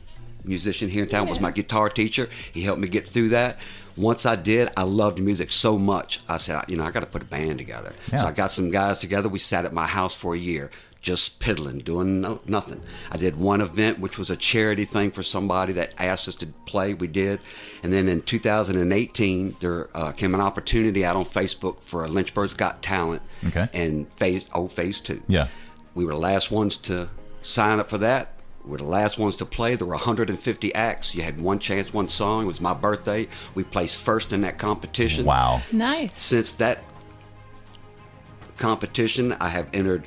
musician 0.44 0.90
here 0.90 1.04
in 1.04 1.10
town, 1.10 1.28
was 1.28 1.40
my 1.40 1.52
guitar 1.52 1.90
teacher. 1.90 2.30
He 2.54 2.62
helped 2.62 2.80
me 2.80 2.88
get 2.88 3.08
through 3.08 3.30
that. 3.30 3.60
Once 3.98 4.26
I 4.26 4.36
did, 4.36 4.70
I 4.78 4.84
loved 4.84 5.20
music 5.20 5.52
so 5.52 5.78
much. 5.78 6.22
I 6.30 6.38
said, 6.38 6.64
you 6.68 6.78
know, 6.78 6.84
I 6.86 6.92
got 6.92 7.02
to 7.02 7.06
put 7.06 7.22
a 7.22 7.26
band 7.26 7.58
together. 7.58 7.92
Yeah. 8.12 8.22
So 8.22 8.28
I 8.28 8.32
got 8.32 8.52
some 8.52 8.70
guys 8.70 9.00
together. 9.00 9.28
We 9.28 9.40
sat 9.40 9.66
at 9.66 9.74
my 9.74 9.88
house 9.88 10.16
for 10.16 10.36
a 10.36 10.38
year, 10.38 10.70
just 11.02 11.40
piddling, 11.40 11.78
doing 11.80 12.20
no, 12.22 12.42
nothing. 12.46 12.82
I 13.10 13.16
did 13.18 13.38
one 13.40 13.62
event, 13.62 14.00
which 14.00 14.18
was 14.18 14.30
a 14.30 14.36
charity 14.36 14.84
thing 14.84 15.12
for 15.12 15.24
somebody 15.24 15.72
that 15.74 15.94
asked 15.98 16.28
us 16.28 16.36
to 16.36 16.48
play. 16.66 16.94
We 16.94 17.08
did. 17.08 17.40
And 17.84 17.94
then 17.94 18.10
in 18.10 18.22
2018, 18.22 19.56
there 19.62 19.90
uh, 19.96 20.12
came 20.12 20.34
an 20.36 20.42
opportunity 20.42 21.06
out 21.06 21.16
on 21.16 21.24
Facebook 21.24 21.82
for 21.84 22.04
a 22.04 22.08
Lynchburg's 22.10 22.54
Got 22.54 22.82
Talent 22.82 23.22
Okay. 23.48 23.70
and 23.74 24.12
phase, 24.14 24.46
oh, 24.54 24.68
phase 24.68 25.00
two. 25.00 25.22
Yeah. 25.28 25.48
We 25.96 26.04
were 26.06 26.12
the 26.12 26.20
last 26.20 26.52
ones 26.52 26.78
to 26.80 27.10
sign 27.42 27.80
up 27.80 27.90
for 27.90 27.98
that. 28.00 28.34
We 28.66 28.72
were 28.72 28.78
the 28.80 28.84
last 28.84 29.18
ones 29.18 29.38
to 29.38 29.46
play. 29.46 29.76
There 29.76 29.88
were 29.88 29.94
150 29.96 30.76
acts. 30.76 31.16
You 31.16 31.24
had 31.24 31.40
one 31.40 31.60
chance, 31.60 31.94
one 31.94 32.10
song. 32.10 32.44
It 32.44 32.48
was 32.48 32.60
my 32.60 32.74
birthday. 32.74 33.30
We 33.56 33.64
placed 33.64 33.98
first 34.04 34.34
in 34.34 34.42
that 34.42 34.58
competition. 34.58 35.24
Wow. 35.26 35.62
Nice. 35.72 36.04
S- 36.14 36.24
Since 36.24 36.52
that 36.54 36.84
competition, 38.58 39.32
I 39.40 39.48
have 39.48 39.70
entered 39.74 40.04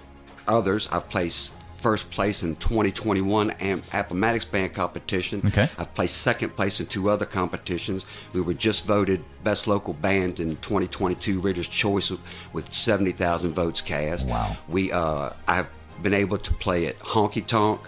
others. 0.48 0.88
I've 0.92 1.08
placed 1.08 1.54
first 1.78 2.10
place 2.12 2.44
in 2.44 2.54
2021 2.56 3.50
Am- 3.50 3.82
Appomattox 3.92 4.44
Band 4.44 4.72
competition. 4.72 5.42
Okay. 5.46 5.68
I've 5.76 5.92
placed 5.94 6.18
second 6.18 6.50
place 6.54 6.78
in 6.78 6.86
two 6.86 7.08
other 7.10 7.26
competitions. 7.26 8.04
We 8.32 8.40
were 8.40 8.54
just 8.54 8.84
voted 8.84 9.24
best 9.42 9.66
local 9.66 9.92
band 9.92 10.38
in 10.38 10.56
2022 10.58 11.40
Reader's 11.40 11.66
Choice 11.66 12.12
with 12.52 12.72
70,000 12.72 13.52
votes 13.52 13.80
cast. 13.80 14.28
Wow. 14.28 14.56
We 14.68 14.92
uh, 14.92 15.30
I've 15.48 15.66
been 16.02 16.14
able 16.14 16.38
to 16.38 16.52
play 16.54 16.86
at 16.86 16.98
Honky 17.00 17.44
Tonk, 17.44 17.80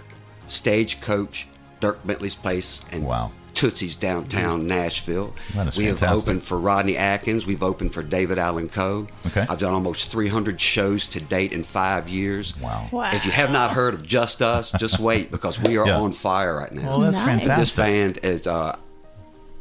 Stagecoach, 0.48 1.46
Dierks 1.80 2.04
Bentley's 2.06 2.34
place, 2.36 2.80
and 2.92 3.04
Wow. 3.04 3.32
Tootsie's 3.54 3.96
downtown 3.96 4.66
Nashville. 4.66 5.34
That 5.54 5.68
is 5.68 5.76
we 5.76 5.84
have 5.84 5.98
fantastic. 5.98 6.22
opened 6.28 6.42
for 6.44 6.58
Rodney 6.58 6.96
Atkins. 6.96 7.46
We've 7.46 7.62
opened 7.62 7.94
for 7.94 8.02
David 8.02 8.38
Allan 8.38 8.68
Coe. 8.68 9.06
Okay. 9.26 9.46
I've 9.48 9.58
done 9.58 9.72
almost 9.74 10.10
300 10.10 10.60
shows 10.60 11.06
to 11.08 11.20
date 11.20 11.52
in 11.52 11.62
five 11.62 12.08
years. 12.08 12.58
Wow. 12.58 12.88
Wow. 12.92 13.10
If 13.12 13.24
you 13.24 13.30
have 13.30 13.50
not 13.52 13.70
heard 13.72 13.94
of 13.94 14.02
Just 14.04 14.42
Us, 14.42 14.70
just 14.72 14.98
wait 14.98 15.30
because 15.30 15.58
we 15.60 15.76
are 15.76 15.86
Yeah. 15.86 15.98
on 16.00 16.12
fire 16.12 16.56
right 16.58 16.72
now. 16.72 16.88
Well, 16.88 17.00
that's 17.00 17.16
Nice. 17.16 17.28
And 17.28 17.40
fantastic. 17.42 17.56
this 17.62 17.76
band 17.76 18.18
is 18.22 18.46
uh, 18.46 18.76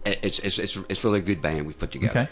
it's, 0.06 0.40
it's 0.40 0.60
it's 0.60 0.78
it's 0.90 1.04
really 1.04 1.20
a 1.20 1.22
good 1.22 1.42
band 1.42 1.66
we've 1.66 1.78
put 1.80 1.92
together. 1.92 2.22
Okay. 2.22 2.30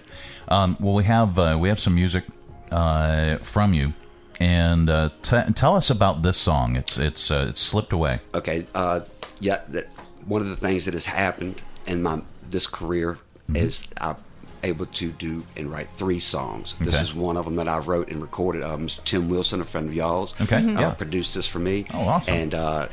Um, 0.47 0.75
well, 0.79 0.93
we 0.93 1.03
have 1.05 1.37
uh, 1.39 1.57
we 1.59 1.69
have 1.69 1.79
some 1.79 1.95
music 1.95 2.25
uh, 2.71 3.37
from 3.37 3.73
you, 3.73 3.93
and 4.39 4.89
uh, 4.89 5.09
t- 5.23 5.53
tell 5.55 5.75
us 5.75 5.89
about 5.89 6.21
this 6.23 6.37
song. 6.37 6.75
It's 6.75 6.97
it's 6.97 7.31
uh, 7.31 7.45
it's 7.49 7.61
slipped 7.61 7.93
away. 7.93 8.19
Okay. 8.35 8.65
Uh, 8.75 9.01
yeah. 9.39 9.61
That 9.69 9.87
one 10.31 10.41
of 10.41 10.47
the 10.47 10.55
things 10.55 10.85
that 10.85 10.93
has 10.93 11.05
happened 11.07 11.61
in 11.85 12.01
my 12.01 12.21
this 12.49 12.65
career 12.67 13.17
Mm-hmm. 13.49 13.55
is 13.67 13.87
I'm 13.99 14.15
able 14.63 14.85
to 14.85 15.11
do 15.11 15.43
and 15.57 15.69
write 15.69 15.89
three 15.91 16.19
songs. 16.19 16.75
This 16.79 17.01
is 17.01 17.13
one 17.13 17.35
of 17.35 17.43
them 17.45 17.55
that 17.55 17.67
I 17.67 17.79
wrote 17.79 18.09
and 18.09 18.21
recorded. 18.21 18.63
Um, 18.63 18.87
Tim 19.03 19.27
Wilson, 19.27 19.59
a 19.59 19.65
friend 19.65 19.89
of 19.89 19.95
y'all's, 19.95 20.33
Okay. 20.39 20.57
Mhm. 20.61 20.77
uh, 20.77 20.81
Yeah. 20.81 20.89
produced 20.91 21.33
this 21.35 21.47
for 21.47 21.59
me. 21.59 21.85
Oh, 21.93 22.07
awesome. 22.07 22.33
And 22.33 22.53
uh, 22.53 22.87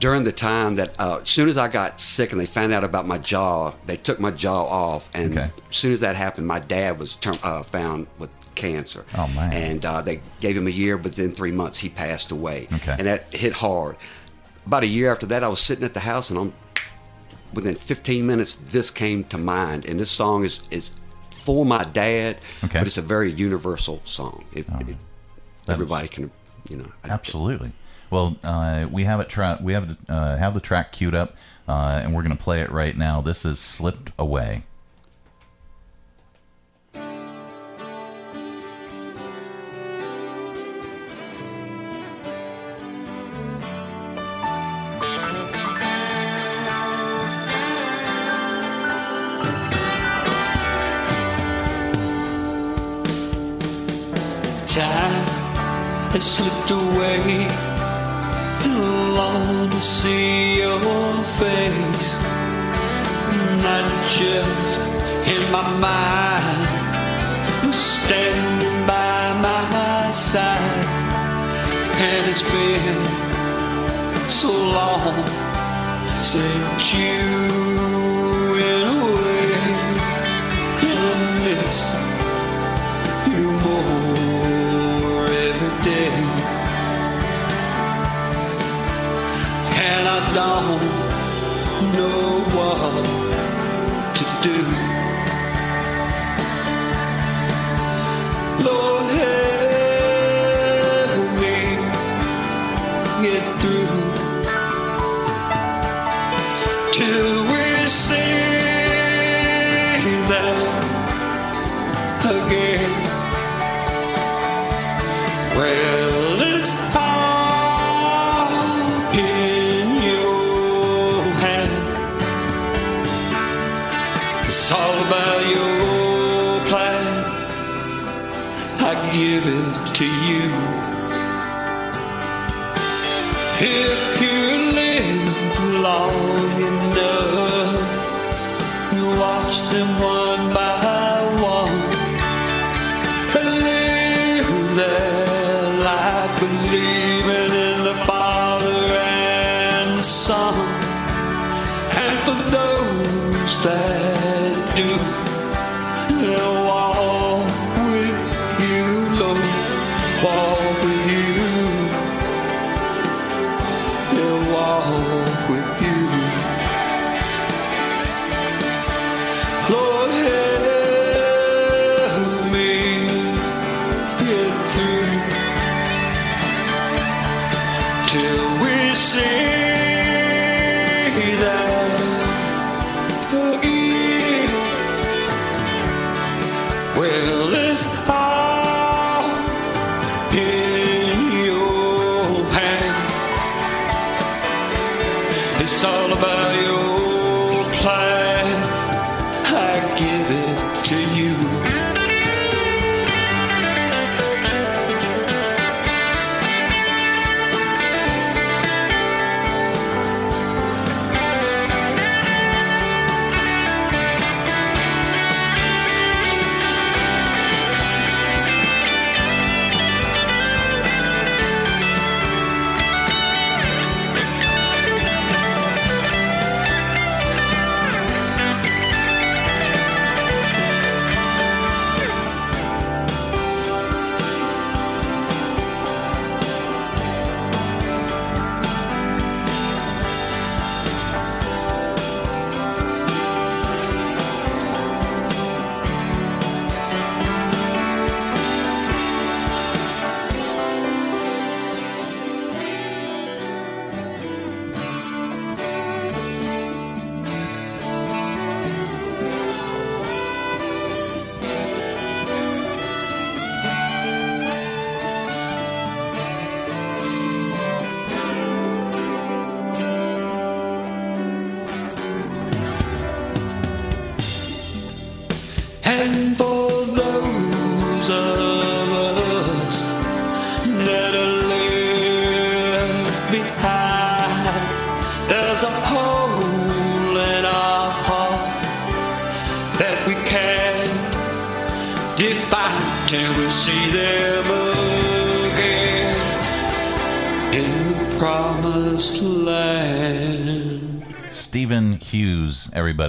during 0.00 0.22
the 0.24 0.32
time 0.32 0.76
that, 0.76 0.94
uh, 0.98 1.18
as 1.22 1.28
soon 1.28 1.48
as 1.50 1.58
I 1.58 1.68
got 1.68 2.00
sick 2.00 2.30
and 2.32 2.40
they 2.40 2.46
found 2.46 2.72
out 2.72 2.84
about 2.84 3.06
my 3.06 3.18
jaw, 3.18 3.72
they 3.86 3.96
took 3.98 4.18
my 4.18 4.30
jaw 4.30 4.64
off. 4.64 5.10
And 5.12 5.36
Okay. 5.36 5.50
as 5.68 5.76
soon 5.76 5.92
as 5.92 6.00
that 6.00 6.16
happened, 6.16 6.46
my 6.46 6.60
dad 6.60 6.98
was 6.98 7.16
term- 7.16 7.42
uh, 7.42 7.64
found 7.64 8.06
with 8.18 8.30
cancer. 8.54 9.04
Oh, 9.14 9.26
man. 9.26 9.52
And 9.52 9.84
uh, 9.84 10.00
they 10.00 10.20
gave 10.40 10.56
him 10.56 10.66
a 10.68 10.70
year, 10.70 10.96
but 10.96 11.16
then 11.16 11.32
three 11.32 11.52
months 11.52 11.80
he 11.80 11.88
passed 11.90 12.30
away. 12.30 12.68
Okay. 12.72 12.94
And 12.96 13.06
that 13.08 13.34
hit 13.34 13.54
hard. 13.54 13.96
About 14.64 14.84
a 14.84 14.86
year 14.86 15.10
after 15.12 15.26
that, 15.26 15.42
I 15.44 15.48
was 15.48 15.60
sitting 15.60 15.84
at 15.84 15.92
the 15.94 16.00
house 16.00 16.30
and 16.30 16.38
I'm 16.38 16.52
within 17.54 17.74
15 17.74 18.26
minutes 18.26 18.54
this 18.54 18.90
came 18.90 19.24
to 19.24 19.38
mind 19.38 19.84
and 19.86 19.98
this 20.00 20.10
song 20.10 20.44
is 20.44 20.60
is 20.70 20.90
for 21.30 21.64
my 21.64 21.84
dad 21.84 22.36
Okay. 22.64 22.78
but 22.78 22.86
it's 22.86 22.98
a 22.98 23.02
very 23.02 23.30
universal 23.32 24.00
song 24.04 24.44
it, 24.52 24.66
it- 24.80 24.96
everybody 25.68 26.08
can 26.08 26.30
you 26.68 26.76
know 26.76 26.92
Absolutely. 27.04 27.72
Well, 28.10 28.36
uh, 28.42 28.86
we 28.90 29.04
have 29.04 29.20
it. 29.20 29.28
Tra- 29.28 29.58
we 29.62 29.74
have 29.74 29.96
uh, 30.08 30.36
have 30.36 30.54
the 30.54 30.60
track 30.60 30.92
queued 30.92 31.14
up, 31.14 31.36
uh, 31.68 32.00
and 32.02 32.14
we're 32.14 32.22
going 32.22 32.34
to 32.36 32.42
play 32.42 32.62
it 32.62 32.72
right 32.72 32.96
now. 32.96 33.20
This 33.20 33.44
is 33.44 33.58
"Slipped 33.60 34.12
Away." 34.18 34.64
Time 56.18 56.24
slipped 56.24 56.70
away 56.72 57.46
and 58.64 59.14
long 59.14 59.70
to 59.70 59.80
see 59.80 60.58
your 60.58 60.80
face. 61.38 62.10
Not 63.62 63.86
just 64.18 64.80
in 65.32 65.42
my 65.52 65.68
mind, 65.78 67.72
standing 67.72 68.86
by 68.86 69.32
my 69.40 70.10
side. 70.10 70.86
And 72.00 72.26
it's 72.30 72.42
been 72.42 73.00
so 74.28 74.50
long 74.50 75.14
since 76.18 76.94
you 76.98 77.97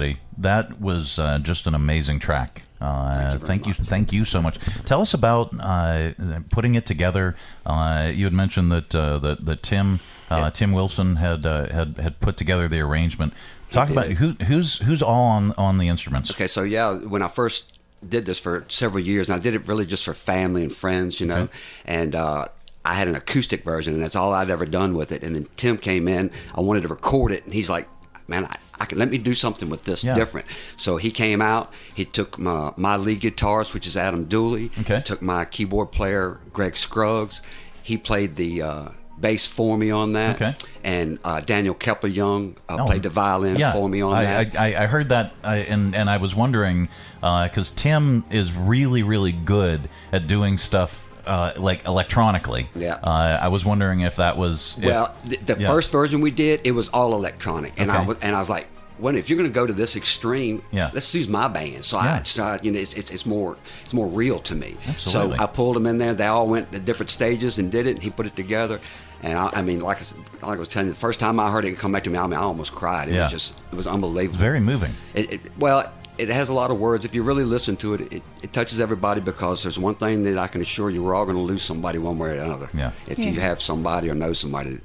everybody. 0.00 0.20
That 0.38 0.80
was 0.80 1.18
uh, 1.18 1.38
just 1.38 1.66
an 1.66 1.74
amazing 1.74 2.18
track. 2.20 2.62
Uh, 2.80 3.38
thank 3.38 3.66
you, 3.66 3.74
thank 3.74 4.10
you 4.12 4.24
so 4.24 4.40
much. 4.40 4.58
Tell 4.86 5.02
us 5.02 5.12
about 5.12 5.52
uh, 5.60 6.12
putting 6.50 6.74
it 6.76 6.86
together. 6.86 7.36
Uh, 7.66 8.10
you 8.14 8.24
had 8.24 8.32
mentioned 8.32 8.72
that 8.72 8.94
uh, 8.94 9.18
that, 9.18 9.44
that 9.44 9.62
Tim 9.62 10.00
uh, 10.30 10.50
Tim 10.50 10.72
Wilson 10.72 11.16
had 11.16 11.44
uh, 11.44 11.68
had 11.70 11.98
had 11.98 12.20
put 12.20 12.36
together 12.38 12.68
the 12.68 12.80
arrangement. 12.80 13.34
Talk 13.70 13.90
about 13.90 14.06
who 14.12 14.32
who's 14.44 14.78
who's 14.78 15.02
all 15.02 15.24
on 15.26 15.52
on 15.58 15.76
the 15.78 15.88
instruments. 15.88 16.30
Okay, 16.30 16.48
so 16.48 16.62
yeah, 16.62 16.96
when 16.96 17.22
I 17.22 17.28
first 17.28 17.78
did 18.08 18.24
this 18.24 18.40
for 18.40 18.64
several 18.68 19.04
years, 19.04 19.28
and 19.28 19.38
I 19.38 19.42
did 19.42 19.54
it 19.54 19.66
really 19.68 19.84
just 19.84 20.04
for 20.04 20.14
family 20.14 20.62
and 20.62 20.74
friends, 20.74 21.20
you 21.20 21.26
know, 21.26 21.42
Okay. 21.42 21.58
and 21.84 22.14
uh, 22.16 22.46
I 22.82 22.94
had 22.94 23.08
an 23.08 23.14
acoustic 23.14 23.62
version, 23.62 23.92
and 23.92 24.02
that's 24.02 24.16
all 24.16 24.32
I'd 24.32 24.48
ever 24.48 24.64
done 24.64 24.94
with 24.94 25.12
it. 25.12 25.22
And 25.22 25.34
then 25.36 25.46
Tim 25.56 25.76
came 25.76 26.08
in, 26.08 26.30
I 26.54 26.62
wanted 26.62 26.80
to 26.82 26.88
record 26.88 27.30
it, 27.30 27.44
and 27.44 27.52
he's 27.52 27.68
like, 27.68 27.86
"Man, 28.26 28.46
I, 28.46 28.56
I 28.80 28.86
can 28.86 28.98
let 28.98 29.10
me 29.10 29.18
do 29.18 29.34
something 29.34 29.68
with 29.68 29.84
this 29.84 30.02
Yeah. 30.02 30.14
different." 30.14 30.46
So 30.76 30.96
he 30.96 31.10
came 31.10 31.40
out, 31.42 31.72
he 31.94 32.04
took 32.04 32.38
my 32.38 32.72
my 32.76 32.96
lead 32.96 33.20
guitarist, 33.20 33.74
which 33.74 33.86
is 33.86 33.96
Adam 33.96 34.24
Dooley, 34.24 34.70
Okay. 34.80 35.00
took 35.04 35.20
my 35.22 35.44
keyboard 35.44 35.92
player 35.92 36.40
Greg 36.52 36.76
Scruggs, 36.76 37.42
he 37.82 37.96
played 37.96 38.36
the. 38.36 38.62
Uh, 38.62 38.84
Bass 39.20 39.46
for 39.46 39.76
me 39.76 39.90
on 39.90 40.14
that, 40.14 40.36
Okay. 40.36 40.54
and 40.82 41.18
uh, 41.24 41.40
Daniel 41.40 41.74
Kepler 41.74 42.08
Young 42.08 42.56
uh, 42.70 42.78
Oh, 42.80 42.86
played 42.86 43.02
the 43.02 43.10
violin 43.10 43.56
yeah, 43.56 43.70
for 43.74 43.86
me 43.86 44.00
on 44.00 44.14
I, 44.14 44.24
that. 44.24 44.58
I, 44.58 44.84
I 44.84 44.86
heard 44.86 45.10
that, 45.10 45.32
I, 45.44 45.56
and 45.56 45.94
and 45.94 46.08
I 46.08 46.16
was 46.16 46.34
wondering 46.34 46.88
because 47.20 47.68
Tim 47.68 48.24
is 48.30 48.50
really 48.50 49.02
really 49.02 49.32
good 49.32 49.90
at 50.10 50.26
doing 50.26 50.56
stuff 50.56 51.09
uh, 51.26 51.52
like 51.56 51.84
electronically. 51.86 52.68
Yeah. 52.74 52.94
Uh, 53.02 53.38
I 53.42 53.48
was 53.48 53.64
wondering 53.64 54.00
if 54.00 54.16
that 54.16 54.36
was 54.36 54.74
if- 54.78 54.84
Well, 54.84 55.14
the, 55.24 55.36
the 55.36 55.60
yeah. 55.60 55.68
first 55.68 55.90
version 55.92 56.20
we 56.20 56.30
did, 56.30 56.60
it 56.64 56.72
was 56.72 56.88
all 56.90 57.14
electronic, 57.14 57.72
and 57.78 57.90
I 57.90 58.02
was 58.04 58.16
and 58.22 58.34
I 58.36 58.40
was 58.40 58.50
like, 58.50 58.68
well, 58.98 59.16
if 59.16 59.30
you're 59.30 59.38
going 59.38 59.48
to 59.48 59.54
go 59.54 59.66
to 59.66 59.72
this 59.72 59.96
extreme, 59.96 60.62
Yeah. 60.72 60.90
let's 60.92 61.14
use 61.14 61.26
my 61.28 61.48
band. 61.48 61.84
So 61.86 61.96
Yeah. 61.98 62.18
I, 62.20 62.22
so 62.24 62.58
you 62.62 62.70
know, 62.70 62.78
it's, 62.78 62.92
it's, 62.94 63.10
it's 63.10 63.24
more 63.24 63.56
it's 63.84 63.94
more 63.94 64.06
real 64.06 64.38
to 64.40 64.54
me. 64.54 64.76
Absolutely. 64.86 65.38
So 65.38 65.42
I 65.42 65.46
pulled 65.46 65.76
them 65.76 65.86
in 65.86 65.96
there. 65.98 66.12
They 66.14 66.26
all 66.26 66.46
went 66.46 66.70
to 66.72 66.78
different 66.78 67.08
stages 67.10 67.58
and 67.58 67.70
did 67.72 67.86
it. 67.86 67.92
And 67.92 68.02
he 68.02 68.10
put 68.10 68.26
it 68.26 68.36
together. 68.36 68.78
And 69.22 69.38
I, 69.38 69.50
I 69.54 69.62
mean, 69.62 69.80
like 69.80 69.98
I, 70.02 70.46
like 70.46 70.56
I 70.56 70.58
was 70.58 70.68
telling 70.68 70.88
you, 70.88 70.92
the 70.94 70.98
first 70.98 71.18
time 71.20 71.40
I 71.40 71.50
heard 71.50 71.64
it 71.64 71.76
come 71.78 71.92
back 71.92 72.04
to 72.04 72.10
me, 72.10 72.18
I 72.18 72.26
mean, 72.26 72.38
I 72.38 72.42
almost 72.42 72.74
cried. 72.74 73.08
It 73.08 73.14
Yeah. 73.14 73.24
was 73.24 73.32
just 73.32 73.62
it 73.72 73.76
was 73.76 73.86
unbelievable. 73.86 74.38
very 74.38 74.60
moving. 74.60 74.92
It, 75.14 75.32
it, 75.34 75.40
well, 75.58 75.90
it 76.20 76.28
has 76.28 76.48
a 76.48 76.52
lot 76.52 76.70
of 76.70 76.78
words. 76.78 77.04
If 77.04 77.14
you 77.14 77.22
really 77.22 77.44
listen 77.44 77.76
to 77.78 77.94
it, 77.94 78.00
it, 78.12 78.22
it 78.42 78.52
touches 78.52 78.80
everybody 78.80 79.20
because 79.20 79.62
there's 79.62 79.78
one 79.78 79.94
thing 79.94 80.22
that 80.24 80.38
I 80.38 80.46
can 80.48 80.60
assure 80.60 80.90
you: 80.90 81.02
we're 81.02 81.14
all 81.14 81.24
going 81.24 81.36
to 81.36 81.42
lose 81.42 81.62
somebody 81.62 81.98
one 81.98 82.18
way 82.18 82.30
or 82.30 82.34
another. 82.34 82.68
Yeah. 82.74 82.92
If 83.06 83.18
Yeah. 83.18 83.30
you 83.30 83.40
have 83.40 83.60
somebody 83.60 84.10
or 84.10 84.14
know 84.14 84.32
somebody, 84.32 84.78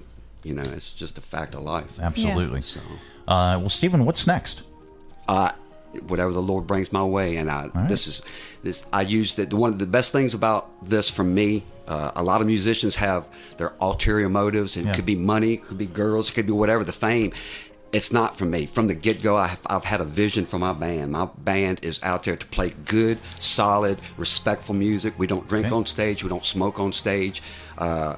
you 0.43 0.53
know, 0.53 0.63
it's 0.63 0.93
just 0.93 1.17
a 1.17 1.21
fact 1.21 1.55
of 1.55 1.61
life. 1.63 1.99
Absolutely. 1.99 2.61
So, 2.61 2.79
Uh, 3.27 3.57
well, 3.59 3.69
Steven, 3.69 4.05
what's 4.05 4.25
next? 4.27 4.61
uh, 5.27 5.51
whatever 6.07 6.31
the 6.31 6.41
Lord 6.41 6.67
brings 6.67 6.91
my 6.91 7.03
way, 7.03 7.37
and 7.37 7.49
I 7.49 7.69
this 7.87 8.07
is 8.07 8.21
this 8.63 8.83
I 8.93 9.01
use 9.01 9.35
that 9.35 9.53
one 9.53 9.71
of 9.73 9.79
the 9.79 9.87
best 9.87 10.11
things 10.11 10.33
about 10.33 10.67
this 10.87 11.09
for 11.09 11.23
me. 11.23 11.63
Uh, 11.87 12.11
a 12.15 12.23
lot 12.23 12.41
of 12.41 12.47
musicians 12.47 12.95
have 12.95 13.25
their 13.57 13.71
ulterior 13.79 14.27
motives. 14.27 14.75
It 14.75 14.85
Yeah. 14.85 14.93
could 14.95 15.05
be 15.05 15.15
money, 15.15 15.53
it 15.53 15.67
could 15.67 15.77
be 15.77 15.85
girls, 15.85 16.29
it 16.29 16.33
could 16.33 16.47
be 16.47 16.51
whatever. 16.51 16.83
The 16.83 16.91
fame. 17.07 17.31
It's 17.95 18.11
not 18.11 18.37
for 18.37 18.43
me. 18.43 18.65
From 18.65 18.87
the 18.87 18.93
get 18.93 19.21
go, 19.21 19.37
I've, 19.37 19.57
I've 19.67 19.85
had 19.85 20.01
a 20.01 20.05
vision 20.05 20.43
for 20.45 20.59
my 20.59 20.73
band. 20.73 21.13
My 21.13 21.25
band 21.37 21.79
is 21.81 22.03
out 22.03 22.23
there 22.23 22.35
to 22.35 22.45
play 22.47 22.71
good, 22.83 23.17
solid, 23.39 23.99
respectful 24.17 24.75
music. 24.75 25.13
We 25.17 25.27
don't 25.27 25.47
drink 25.47 25.67
Okay. 25.67 25.75
on 25.75 25.85
stage. 25.85 26.21
We 26.21 26.27
don't 26.29 26.43
smoke 26.45 26.77
on 26.81 26.91
stage. 26.91 27.41
Uh, 27.77 28.17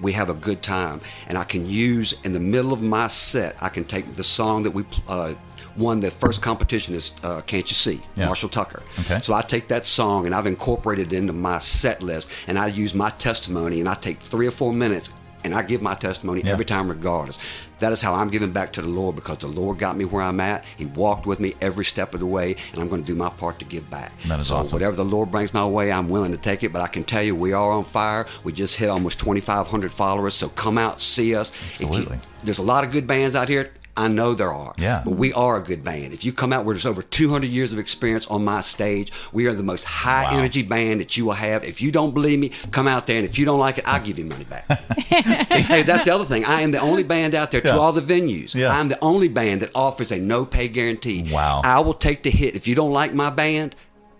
we 0.00 0.12
have 0.12 0.30
a 0.30 0.34
good 0.34 0.62
time, 0.62 1.00
and 1.26 1.36
I 1.36 1.42
can 1.42 1.68
use 1.68 2.14
in 2.22 2.34
the 2.34 2.38
middle 2.38 2.72
of 2.72 2.82
my 2.82 3.08
set. 3.08 3.56
I 3.60 3.68
can 3.68 3.84
take 3.84 4.14
the 4.14 4.22
song 4.22 4.62
that 4.62 4.70
we 4.70 4.84
uh, 5.08 5.34
won 5.76 5.98
the 6.00 6.10
first 6.10 6.40
competition 6.40 6.94
is 6.94 7.12
uh, 7.24 7.40
"Can't 7.40 7.68
You 7.68 7.74
See" 7.74 8.00
Yeah. 8.14 8.26
Marshall 8.26 8.50
Tucker. 8.50 8.82
Okay. 9.00 9.20
So 9.22 9.34
I 9.34 9.42
take 9.42 9.66
that 9.68 9.86
song 9.86 10.26
and 10.26 10.34
I've 10.36 10.46
incorporated 10.46 11.12
it 11.12 11.16
into 11.16 11.32
my 11.32 11.58
set 11.58 12.00
list, 12.02 12.30
and 12.46 12.58
I 12.58 12.66
use 12.68 12.94
my 12.94 13.10
testimony, 13.10 13.80
and 13.80 13.88
I 13.88 13.94
take 13.94 14.20
three 14.20 14.46
or 14.46 14.52
four 14.52 14.72
minutes. 14.72 15.10
And 15.46 15.54
I 15.54 15.62
give 15.62 15.80
my 15.80 15.94
testimony 15.94 16.42
Yeah. 16.44 16.50
every 16.52 16.64
time, 16.64 16.88
regardless. 16.88 17.38
That 17.78 17.92
is 17.92 18.00
how 18.02 18.14
I'm 18.14 18.28
giving 18.30 18.50
back 18.52 18.72
to 18.74 18.82
the 18.82 18.88
Lord 18.88 19.14
because 19.16 19.38
the 19.38 19.46
Lord 19.46 19.78
got 19.78 19.96
me 19.96 20.04
where 20.04 20.22
I'm 20.22 20.40
at. 20.40 20.64
He 20.76 20.86
walked 20.86 21.24
with 21.26 21.38
me 21.40 21.54
every 21.60 21.84
step 21.84 22.14
of 22.14 22.20
the 22.20 22.26
way, 22.26 22.56
and 22.72 22.80
I'm 22.82 22.88
going 22.88 23.02
to 23.02 23.06
do 23.06 23.14
my 23.14 23.28
part 23.28 23.58
to 23.60 23.64
give 23.64 23.88
back. 23.88 24.12
That 24.22 24.40
is 24.40 24.48
so 24.48 24.56
awesome. 24.56 24.72
whatever 24.72 24.96
the 24.96 25.04
Lord 25.04 25.30
brings 25.30 25.54
my 25.54 25.64
way, 25.64 25.92
I'm 25.92 26.08
willing 26.08 26.32
to 26.32 26.38
take 26.38 26.64
it. 26.64 26.72
But 26.72 26.82
I 26.82 26.88
can 26.88 27.04
tell 27.04 27.22
you, 27.22 27.34
we 27.36 27.52
are 27.52 27.70
on 27.72 27.84
fire. 27.84 28.26
We 28.44 28.52
just 28.52 28.76
hit 28.76 28.88
almost 28.88 29.18
2,500 29.20 29.92
followers. 29.92 30.34
So 30.34 30.48
come 30.48 30.78
out, 30.78 31.00
see 31.00 31.34
us. 31.36 31.50
If 31.50 31.80
you- 31.80 31.86
Absolutely. 31.86 32.18
there's 32.44 32.58
a 32.58 32.62
lot 32.62 32.82
of 32.82 32.90
good 32.90 33.06
bands 33.06 33.36
out 33.36 33.48
here. 33.48 33.70
I 33.96 34.08
know 34.08 34.34
there 34.34 34.52
are. 34.52 34.74
Yeah. 34.76 35.02
But 35.04 35.12
we 35.12 35.32
are 35.32 35.56
a 35.56 35.62
good 35.62 35.82
band. 35.82 36.12
If 36.12 36.24
you 36.24 36.32
come 36.32 36.52
out, 36.52 36.66
there's 36.66 36.84
over 36.84 37.02
200 37.02 37.46
years 37.46 37.72
of 37.72 37.78
experience 37.78 38.26
on 38.26 38.44
my 38.44 38.60
stage. 38.60 39.10
We 39.32 39.46
are 39.46 39.54
the 39.54 39.62
most 39.62 39.84
high 39.84 40.34
energy 40.36 40.62
band 40.62 41.00
that 41.00 41.16
you 41.16 41.24
will 41.24 41.32
have. 41.32 41.64
If 41.64 41.80
you 41.80 41.90
don't 41.90 42.12
believe 42.12 42.38
me, 42.38 42.50
come 42.70 42.86
out 42.86 43.06
there, 43.06 43.16
and 43.16 43.24
if 43.24 43.38
you 43.38 43.44
don't 43.46 43.58
like 43.58 43.78
it, 43.78 43.84
I'll 43.88 44.02
give 44.02 44.18
you 44.18 44.26
money 44.26 44.44
back. 44.44 44.66
hey, 44.98 45.82
that's 45.82 46.04
the 46.04 46.10
other 46.12 46.24
thing. 46.24 46.44
I 46.44 46.60
am 46.60 46.72
the 46.72 46.80
only 46.80 47.04
band 47.04 47.34
out 47.34 47.50
there 47.50 47.60
to 47.62 47.78
all 47.78 47.92
the 47.92 48.02
venues. 48.02 48.54
Yeah. 48.54 48.68
I'm 48.76 48.88
the 48.88 49.02
only 49.02 49.28
band 49.28 49.62
that 49.62 49.70
offers 49.74 50.12
a 50.12 50.18
no 50.18 50.44
pay 50.44 50.68
guarantee. 50.68 51.26
Wow. 51.32 51.62
I 51.64 51.80
will 51.80 51.94
take 51.94 52.22
the 52.22 52.30
hit. 52.30 52.54
If 52.54 52.68
you 52.68 52.74
don't 52.74 52.92
like 52.92 53.14
my 53.14 53.30
band, 53.30 53.74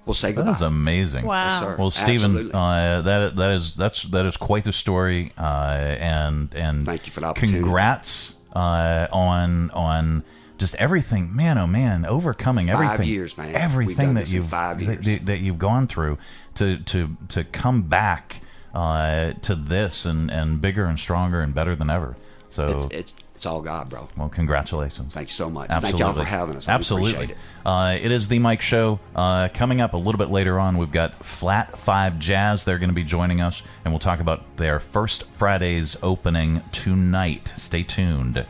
we'll 0.07 0.15
say 0.15 0.29
That 0.29 0.37
goodbye. 0.37 0.53
is 0.53 0.63
amazing. 0.63 1.27
Wow. 1.27 1.47
Yes, 1.47 1.61
sir. 1.61 1.77
Well, 1.79 1.91
Steven, 1.91 2.55
uh, 2.55 3.03
that 3.03 3.37
that 3.37 3.51
is 3.51 3.75
that's 3.75 4.05
that 4.05 4.25
is 4.25 4.37
quite 4.37 4.65
the 4.65 4.73
story, 4.73 5.33
uh, 5.37 5.97
and 6.01 6.55
and 6.55 6.87
Thank 6.87 7.07
you 7.07 7.13
for 7.13 7.21
the 7.21 7.27
opportunity. 7.27 7.59
Congrats 7.59 8.36
uh, 8.57 9.07
on 9.13 9.71
on 9.73 10.25
just 10.59 10.75
everything, 10.77 11.37
man. 11.37 11.59
Oh 11.59 11.67
man, 11.67 12.07
overcoming 12.07 12.69
Five 12.69 12.83
everything. 12.83 13.09
years, 13.09 13.37
man. 13.37 13.55
Everything 13.55 14.15
that 14.15 14.31
you've 14.31 14.49
five 14.49 14.79
that, 14.79 14.85
years. 14.85 15.05
that- 15.05 15.27
that 15.27 15.39
you've 15.41 15.59
gone 15.59 15.87
through 15.87 16.17
to 16.55 16.79
to 16.79 17.17
to 17.29 17.45
come 17.45 17.83
back 17.83 18.41
uh, 18.75 19.33
to 19.43 19.55
this 19.55 20.07
and 20.07 20.31
and 20.31 20.61
bigger 20.61 20.85
and 20.87 20.99
stronger 20.99 21.41
and 21.43 21.55
better 21.55 21.77
than 21.77 21.91
ever. 21.91 22.17
So 22.49 22.67
It's, 22.67 22.87
it's, 22.95 23.15
it's 23.37 23.47
all 23.47 23.61
God, 23.61 23.89
bro. 23.89 24.09
well, 24.17 24.29
congratulations. 24.29 25.13
Thank 25.13 25.29
you 25.29 25.33
so 25.33 25.49
much. 25.51 25.71
Absolutely. 25.71 26.01
Thank 26.01 26.17
y'all 26.17 26.25
for 26.25 26.29
having 26.29 26.57
us. 26.57 26.69
I 26.69 26.73
Absolutely. 26.73 27.27
it. 27.27 27.37
Uh, 27.65 27.99
it 28.01 28.11
is 28.11 28.29
the 28.29 28.39
Mike 28.39 28.63
Show. 28.63 28.99
Uh, 29.15 29.49
coming 29.53 29.81
up 29.81 29.93
a 29.93 29.97
little 29.97 30.19
bit 30.19 30.31
later 30.31 30.59
on, 30.59 30.79
we've 30.79 30.93
got 30.93 31.25
Flat 31.25 31.79
Five 31.79 32.19
Jazz. 32.19 32.65
They're 32.65 32.79
going 32.79 32.91
to 32.91 32.95
be 32.95 33.05
joining 33.05 33.41
us, 33.41 33.63
and 33.85 33.93
we'll 33.93 33.99
talk 33.99 34.21
about 34.21 34.57
their 34.57 34.81
first 34.81 35.25
Friday's 35.31 35.97
opening 36.03 36.63
tonight. 36.73 37.53
Stay 37.57 37.83
tuned. 37.83 38.47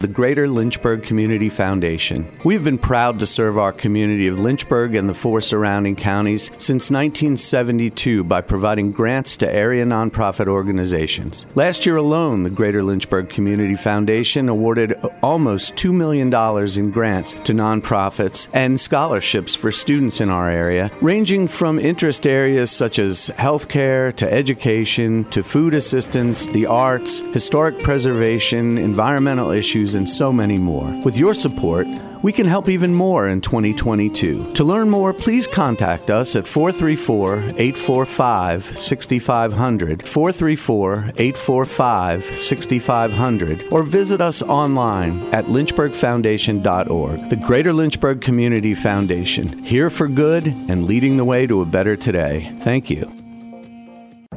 The 0.00 0.08
Greater 0.08 0.46
Lynchburg 0.46 1.04
Community 1.04 1.48
Foundation. 1.48 2.30
We've 2.44 2.62
been 2.62 2.76
proud 2.76 3.18
to 3.20 3.26
serve 3.26 3.56
our 3.56 3.72
community 3.72 4.26
of 4.26 4.38
Lynchburg 4.38 4.94
and 4.94 5.08
the 5.08 5.14
four 5.14 5.40
surrounding 5.40 5.96
counties 5.96 6.50
since 6.58 6.90
1972 6.90 8.22
by 8.24 8.42
providing 8.42 8.92
grants 8.92 9.38
to 9.38 9.50
area 9.50 9.86
nonprofit 9.86 10.48
organizations. 10.48 11.46
Last 11.54 11.86
year 11.86 11.96
alone, 11.96 12.42
the 12.42 12.50
Greater 12.50 12.82
Lynchburg 12.82 13.30
Community 13.30 13.74
Foundation 13.74 14.50
awarded 14.50 14.92
almost 15.22 15.76
$2 15.76 15.94
million 15.94 16.28
in 16.28 16.90
grants 16.90 17.32
to 17.32 17.54
nonprofits 17.54 18.48
and 18.52 18.78
scholarships 18.78 19.54
for 19.54 19.72
students 19.72 20.20
in 20.20 20.28
our 20.28 20.50
area, 20.50 20.90
ranging 21.00 21.48
from 21.48 21.78
interest 21.78 22.26
areas 22.26 22.70
such 22.70 22.98
as 22.98 23.30
healthcare 23.38 24.14
to 24.16 24.30
education 24.30 25.24
to 25.30 25.42
food 25.42 25.72
assistance, 25.72 26.46
the 26.48 26.66
arts, 26.66 27.20
historic 27.32 27.78
preservation, 27.78 28.76
environmental 28.76 29.50
issues, 29.50 29.85
and 29.94 30.08
so 30.08 30.32
many 30.32 30.58
more. 30.58 30.88
With 31.04 31.16
your 31.16 31.34
support, 31.34 31.86
we 32.22 32.32
can 32.32 32.46
help 32.46 32.68
even 32.68 32.94
more 32.94 33.28
in 33.28 33.40
2022. 33.40 34.52
To 34.54 34.64
learn 34.64 34.88
more, 34.90 35.12
please 35.12 35.46
contact 35.46 36.10
us 36.10 36.34
at 36.34 36.46
434 36.46 37.36
845 37.56 38.76
6500, 38.76 40.02
434 40.02 40.94
845 41.16 42.24
6500, 42.24 43.64
or 43.72 43.82
visit 43.82 44.20
us 44.20 44.42
online 44.42 45.22
at 45.32 45.46
lynchburgfoundation.org. 45.46 47.30
The 47.30 47.36
Greater 47.36 47.72
Lynchburg 47.72 48.20
Community 48.20 48.74
Foundation, 48.74 49.62
here 49.64 49.90
for 49.90 50.08
good 50.08 50.46
and 50.46 50.84
leading 50.84 51.16
the 51.16 51.24
way 51.24 51.46
to 51.46 51.62
a 51.62 51.66
better 51.66 51.96
today. 51.96 52.52
Thank 52.60 52.90
you. 52.90 53.25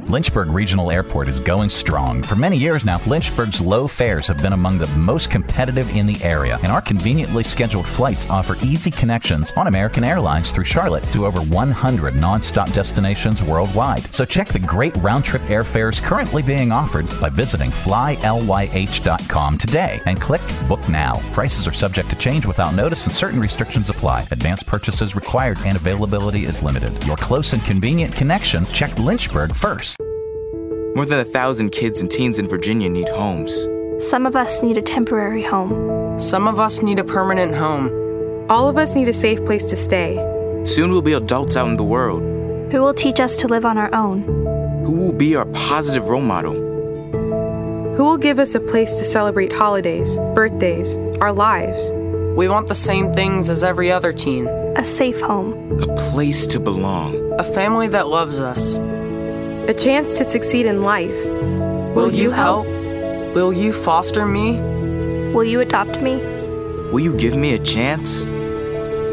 Lynchburg 0.08 0.48
Regional 0.48 0.90
Airport 0.90 1.28
is 1.28 1.38
going 1.38 1.68
strong. 1.68 2.22
For 2.22 2.34
many 2.34 2.56
years 2.56 2.84
now, 2.84 3.00
Lynchburg's 3.06 3.60
low 3.60 3.86
fares 3.86 4.26
have 4.26 4.42
been 4.42 4.52
among 4.52 4.78
the 4.78 4.88
most 4.88 5.30
competitive 5.30 5.94
in 5.94 6.06
the 6.06 6.20
area, 6.24 6.58
and 6.62 6.72
our 6.72 6.80
conveniently 6.80 7.42
scheduled 7.42 7.86
flights 7.86 8.28
offer 8.28 8.56
easy 8.64 8.90
connections 8.90 9.52
on 9.56 9.66
American 9.66 10.02
Airlines 10.02 10.50
through 10.50 10.64
Charlotte 10.64 11.04
to 11.12 11.26
over 11.26 11.40
100 11.40 12.14
nonstop 12.14 12.72
destinations 12.74 13.42
worldwide. 13.42 14.12
So 14.14 14.24
check 14.24 14.48
the 14.48 14.58
great 14.58 14.96
round 14.96 15.24
trip 15.24 15.42
airfares 15.42 16.02
currently 16.02 16.42
being 16.42 16.72
offered 16.72 17.06
by 17.20 17.28
visiting 17.28 17.70
flylyh.com 17.70 19.58
today 19.58 20.00
and 20.06 20.20
click 20.20 20.42
Book 20.68 20.88
Now. 20.88 21.20
Prices 21.32 21.68
are 21.68 21.72
subject 21.72 22.10
to 22.10 22.16
change 22.16 22.46
without 22.46 22.74
notice 22.74 23.06
and 23.06 23.14
certain 23.14 23.40
restrictions 23.40 23.90
apply. 23.90 24.26
Advanced 24.30 24.66
purchases 24.66 25.14
required 25.14 25.58
and 25.64 25.76
availability 25.76 26.46
is 26.46 26.62
limited. 26.62 26.92
Your 27.04 27.16
close 27.16 27.52
and 27.52 27.62
convenient 27.64 28.14
connection, 28.14 28.64
check 28.66 28.98
Lynchburg 28.98 29.54
first. 29.54 29.99
More 30.96 31.06
than 31.06 31.20
a 31.20 31.24
thousand 31.24 31.70
kids 31.70 32.00
and 32.00 32.10
teens 32.10 32.38
in 32.38 32.48
Virginia 32.48 32.88
need 32.88 33.08
homes. 33.10 33.66
Some 33.98 34.26
of 34.26 34.34
us 34.36 34.62
need 34.62 34.76
a 34.76 34.82
temporary 34.82 35.42
home. 35.42 36.18
Some 36.18 36.48
of 36.48 36.58
us 36.58 36.82
need 36.82 36.98
a 36.98 37.04
permanent 37.04 37.54
home. 37.54 37.90
All 38.50 38.68
of 38.68 38.76
us 38.76 38.94
need 38.94 39.08
a 39.08 39.12
safe 39.12 39.44
place 39.44 39.64
to 39.66 39.76
stay. 39.76 40.16
Soon 40.64 40.90
we'll 40.90 41.02
be 41.02 41.12
adults 41.12 41.56
out 41.56 41.68
in 41.68 41.76
the 41.76 41.84
world. 41.84 42.22
Who 42.72 42.80
will 42.82 42.94
teach 42.94 43.20
us 43.20 43.36
to 43.36 43.48
live 43.48 43.64
on 43.64 43.78
our 43.78 43.94
own? 43.94 44.22
Who 44.84 44.96
will 44.96 45.12
be 45.12 45.36
our 45.36 45.46
positive 45.46 46.08
role 46.08 46.22
model? 46.22 46.54
Who 47.94 48.04
will 48.04 48.18
give 48.18 48.38
us 48.38 48.54
a 48.54 48.60
place 48.60 48.94
to 48.96 49.04
celebrate 49.04 49.52
holidays, 49.52 50.16
birthdays, 50.34 50.96
our 51.20 51.32
lives? 51.32 51.92
We 52.36 52.48
want 52.48 52.68
the 52.68 52.74
same 52.74 53.12
things 53.12 53.48
as 53.50 53.62
every 53.64 53.90
other 53.92 54.12
teen 54.12 54.46
A 54.76 54.84
safe 54.84 55.20
home. 55.20 55.80
A 55.82 55.86
place 56.10 56.46
to 56.48 56.58
belong. 56.60 57.14
a 57.38 57.44
family 57.44 57.88
that 57.88 58.08
loves 58.08 58.38
us. 58.40 58.76
A 59.70 59.72
chance 59.72 60.12
to 60.14 60.24
succeed 60.24 60.66
in 60.66 60.82
life. 60.82 61.14
Will 61.94 62.12
you 62.12 62.32
help? 62.32 62.66
Will 63.36 63.52
you 63.52 63.72
foster 63.72 64.26
me? 64.26 64.60
Will 65.30 65.44
you 65.44 65.60
adopt 65.60 66.02
me? 66.02 66.16
Will 66.90 66.98
you 66.98 67.16
give 67.16 67.36
me 67.36 67.54
a 67.54 67.58
chance? 67.60 68.24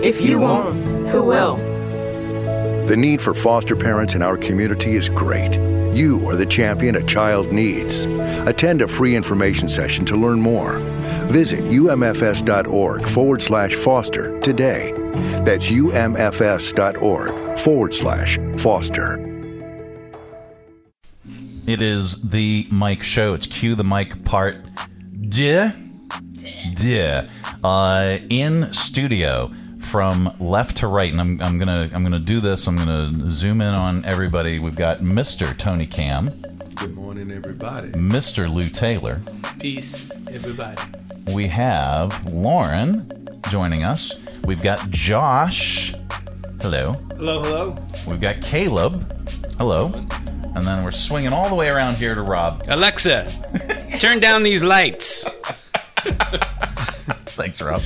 If 0.04 0.20
you 0.20 0.40
won't, 0.40 0.76
who 1.10 1.22
will? 1.22 1.58
The 2.88 2.96
need 2.98 3.22
for 3.22 3.36
foster 3.36 3.76
parents 3.76 4.16
in 4.16 4.24
our 4.24 4.36
community 4.36 4.96
is 4.96 5.10
great. 5.10 5.54
You 5.96 6.28
are 6.28 6.36
the 6.36 6.48
champion 6.48 6.96
a 6.96 7.04
child 7.04 7.52
needs. 7.52 8.06
Attend 8.48 8.82
a 8.82 8.88
free 8.88 9.16
information 9.16 9.68
session 9.68 10.06
to 10.06 10.16
learn 10.16 10.42
more. 10.42 10.80
Visit 11.28 11.66
umfs.org 11.66 13.08
forward 13.08 13.44
slash 13.44 13.76
foster 13.76 14.40
today. 14.40 14.92
That's 15.46 15.70
umfs.org 15.70 17.60
forward 17.60 17.94
slash 17.94 18.40
foster. 18.58 19.37
It 21.68 21.82
is 21.82 22.22
the 22.22 22.66
Mike 22.72 23.04
Show. 23.04 23.34
It's 23.34 23.46
Cue 23.46 23.76
the 23.76 23.84
Mike 23.84 24.24
part. 24.24 24.56
Duh. 25.28 25.72
Duh. 26.76 27.28
Uh, 27.62 28.20
in 28.30 28.72
studio 28.72 29.52
from 29.80 30.34
left 30.40 30.78
to 30.78 30.88
right, 30.88 31.12
and 31.12 31.20
I'm, 31.20 31.42
I'm 31.42 31.60
gonna 31.60 31.90
I'm 31.94 32.04
gonna 32.04 32.20
do 32.20 32.40
this. 32.40 32.68
I'm 32.68 32.78
gonna 32.78 33.30
zoom 33.32 33.60
in 33.60 33.74
on 33.74 34.06
everybody. 34.06 34.60
We've 34.60 34.76
got 34.78 35.00
Mr. 35.00 35.58
Tony 35.58 35.86
Camm, 35.86 36.42
Good 36.76 36.96
morning, 36.96 37.32
everybody. 37.32 37.90
Mr. 37.90 38.50
Lew 38.54 38.70
Taylor. 38.70 39.22
Peace, 39.60 40.10
everybody. 40.30 40.82
We 41.34 41.48
have 41.48 42.26
Lauren 42.26 43.40
joining 43.50 43.84
us. 43.84 44.14
We've 44.46 44.62
got 44.62 44.90
Josh. 44.90 45.94
Hello. 46.62 46.94
Hello, 47.18 47.42
hello. 47.42 47.86
We've 48.08 48.22
got 48.22 48.42
Caleb. 48.42 49.30
Hello. 49.58 50.06
And 50.58 50.66
then 50.66 50.84
we're 50.84 50.90
swinging 50.90 51.34
all 51.34 51.50
the 51.50 51.56
way 51.56 51.70
around 51.70 52.00
here 52.00 52.16
to 52.16 52.22
Rob. 52.24 52.64
Alexa, 52.68 53.30
turn 54.00 54.20
down 54.20 54.42
these 54.42 54.64
lights. 54.64 55.24
Thanks, 57.38 57.62
Rob. 57.62 57.80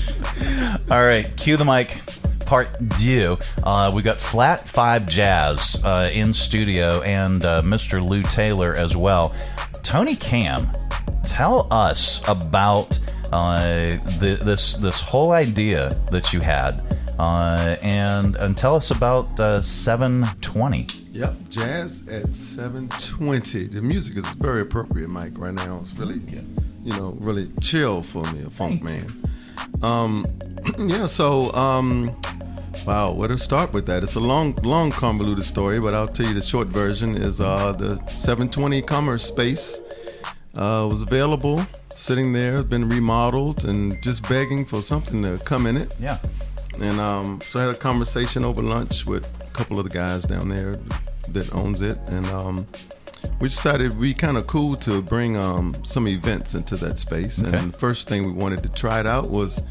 All 0.90 1.04
right, 1.04 1.30
cue 1.36 1.58
the 1.58 1.66
mic. 1.66 2.02
Part 2.46 2.70
two. 2.98 3.38
Uh, 3.64 3.92
we 3.94 4.02
got 4.02 4.16
Flat 4.16 4.70
Five 4.70 5.06
Jazz 5.06 5.82
uh, 5.84 6.10
in 6.14 6.34
studio 6.34 7.02
and 7.02 7.44
uh, 7.44 7.62
Mr. 7.62 8.02
Lew 8.08 8.24
Taylor 8.24 8.74
as 8.74 8.96
well. 8.96 9.36
Tony 9.84 10.16
Camm, 10.16 10.70
tell 11.26 11.68
us 11.72 12.26
about 12.30 12.98
uh, 13.34 13.98
the, 14.20 14.40
this 14.42 14.76
this 14.76 15.02
whole 15.02 15.34
idea 15.34 15.90
that 16.10 16.32
you 16.32 16.40
had, 16.40 16.98
uh, 17.20 17.76
and 17.82 18.38
and 18.38 18.56
tell 18.56 18.76
us 18.76 18.92
about 18.92 19.38
uh, 19.42 19.62
720. 19.62 21.01
Yep, 21.12 21.50
jazz 21.50 22.08
at 22.08 22.34
720. 22.34 23.68
The 23.68 23.82
music 23.82 24.16
is 24.16 24.26
very 24.40 24.62
appropriate, 24.62 25.10
Mike, 25.10 25.34
right 25.36 25.54
now. 25.54 25.80
It's 25.82 25.94
really, 25.96 26.22
you 26.86 26.94
know, 26.94 27.18
really 27.20 27.52
chill 27.60 28.02
for 28.02 28.24
me, 28.32 28.44
a 28.44 28.50
funk 28.50 28.82
man. 28.82 29.22
Um, 29.82 30.26
yeah, 30.80 31.08
so, 31.08 31.54
um, 31.54 32.16
wow, 32.88 33.12
where 33.12 33.28
to 33.28 33.38
start 33.38 33.74
with 33.74 33.88
that? 33.88 34.04
It's 34.04 34.16
a 34.16 34.22
long, 34.22 34.54
long 34.64 34.90
convoluted 34.90 35.44
story, 35.44 35.82
but 35.82 35.94
I'll 35.94 36.08
tell 36.08 36.28
you 36.28 36.34
the 36.34 36.42
short 36.42 36.70
version 36.70 37.18
is 37.18 37.42
uh, 37.42 37.74
the 37.74 37.98
720 38.08 38.82
Commerce 38.84 39.26
Space 39.26 39.82
uh, 40.56 40.88
was 40.90 41.02
available, 41.02 41.66
sitting 41.94 42.32
there, 42.32 42.64
been 42.64 42.88
remodeled, 42.88 43.66
and 43.66 44.02
just 44.02 44.28
begging 44.30 44.64
for 44.64 44.82
something 44.82 45.22
to 45.24 45.40
come 45.40 45.68
in 45.68 45.76
it. 45.76 45.94
Yeah. 46.00 46.20
And 46.82 47.00
um, 47.00 47.40
so 47.42 47.60
I 47.60 47.66
had 47.66 47.76
a 47.76 47.78
conversation 47.78 48.44
over 48.44 48.62
lunch 48.62 49.06
with 49.06 49.30
a 49.48 49.52
couple 49.52 49.78
of 49.80 49.84
the 49.84 49.92
guys 49.92 50.24
down 50.24 50.50
there 50.50 50.78
that 51.30 51.54
owns 51.54 51.82
it, 51.82 51.98
and 52.08 52.26
um, 52.28 52.68
we 53.40 53.50
decided 53.50 53.88
it'd 53.88 54.02
be 54.02 54.14
kind 54.14 54.38
of 54.38 54.48
cool 54.48 54.76
to 54.78 55.02
bring 55.02 55.38
um, 55.38 55.76
some 55.84 56.08
events 56.08 56.56
into 56.56 56.76
that 56.78 56.98
space. 56.98 57.40
Okay. 57.40 57.58
And 57.58 57.74
the 57.74 57.78
first 57.78 58.08
thing 58.08 58.24
we 58.24 58.32
wanted 58.32 58.64
to 58.64 58.70
try 58.70 59.00
it 59.00 59.08
out 59.08 59.30
was 59.30 59.62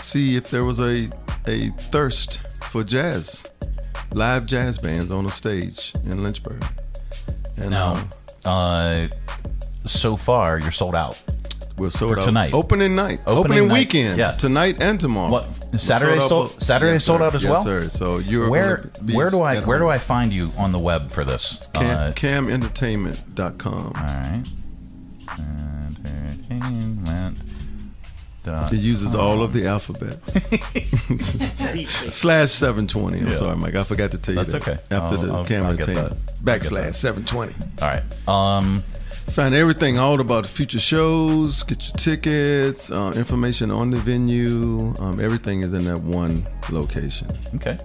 see 0.00 0.36
if 0.36 0.50
there 0.50 0.64
was 0.64 0.80
a 0.80 1.10
a 1.46 1.68
thirst 1.90 2.46
for 2.64 2.84
jazz, 2.84 3.44
live 4.12 4.46
jazz 4.46 4.78
bands 4.78 5.10
on 5.10 5.26
a 5.26 5.30
stage 5.30 5.92
in 6.04 6.22
Lynchburg. 6.22 6.64
And 7.56 7.70
Now, 7.70 7.94
um, 7.94 8.10
uh, 8.44 9.08
so 9.86 10.16
far 10.16 10.58
you're 10.58 10.70
sold 10.70 10.94
out. 10.94 11.20
We're 11.76 11.90
sold 11.90 12.12
for 12.14 12.18
out. 12.20 12.24
tonight. 12.26 12.52
Opening 12.52 12.94
night. 12.94 13.20
Opening 13.26 13.68
weekend. 13.70 14.18
yeah. 14.18 14.32
Tonight 14.32 14.76
and 14.80 15.00
tomorrow. 15.00 15.30
What 15.30 15.46
Saturday 15.80 16.18
sold 16.20 16.46
out 16.46 16.50
sold, 16.50 16.62
Saturday 16.62 16.92
Yes, 16.92 17.04
sold 17.04 17.20
sir. 17.20 17.24
out 17.26 17.34
as 17.34 17.42
Yes, 17.42 17.50
well. 17.50 17.64
sir. 17.64 17.88
So 17.88 18.18
you're 18.18 18.50
where 18.50 18.90
where 19.04 19.30
do 19.30 19.40
I 19.42 19.60
where 19.62 19.78
do. 19.78 19.88
I 19.88 19.98
find 19.98 20.30
you 20.32 20.52
on 20.58 20.72
the 20.72 20.78
web 20.78 21.10
for 21.10 21.24
this? 21.24 21.68
Camm, 21.74 21.84
Uh, 22.08 22.12
CammEntertainment.com. 22.12 23.74
All 23.74 23.92
right. 23.94 24.44
Entertainment. 26.50 27.38
It 28.44 28.72
uses 28.80 29.14
all 29.14 29.42
of 29.42 29.52
the 29.52 29.66
alphabets. 29.68 30.32
Slash 32.14 32.50
720. 32.50 33.20
I'm 33.20 33.28
Yeah. 33.28 33.36
sorry, 33.36 33.56
Mike. 33.56 33.76
I 33.76 33.84
forgot 33.84 34.10
to 34.10 34.18
tell 34.18 34.34
you 34.34 34.40
That's 34.44 34.52
that. 34.52 34.62
okay. 34.62 34.72
After 34.90 35.16
I'll- 35.16 35.22
the 35.22 35.32
I'll- 35.34 35.44
camera 35.44 35.70
I'll 35.70 35.76
get 35.76 35.88
entertainment. 35.90 36.26
that. 36.26 36.60
Backslash 36.60 36.94
720. 36.96 37.54
All 37.80 37.88
right. 37.88 38.02
Um, 38.28 38.82
Find 39.28 39.54
everything 39.54 39.98
all 39.98 40.20
about 40.20 40.46
future 40.46 40.78
shows, 40.78 41.62
get 41.62 41.86
your 41.86 41.94
tickets, 41.94 42.90
uh, 42.90 43.12
information 43.16 43.70
on 43.70 43.90
the 43.90 43.96
venue. 43.96 44.92
Um, 44.98 45.20
everything 45.20 45.62
is 45.62 45.72
in 45.72 45.84
that 45.84 46.00
one 46.02 46.46
location. 46.70 47.28
Okay. 47.54 47.78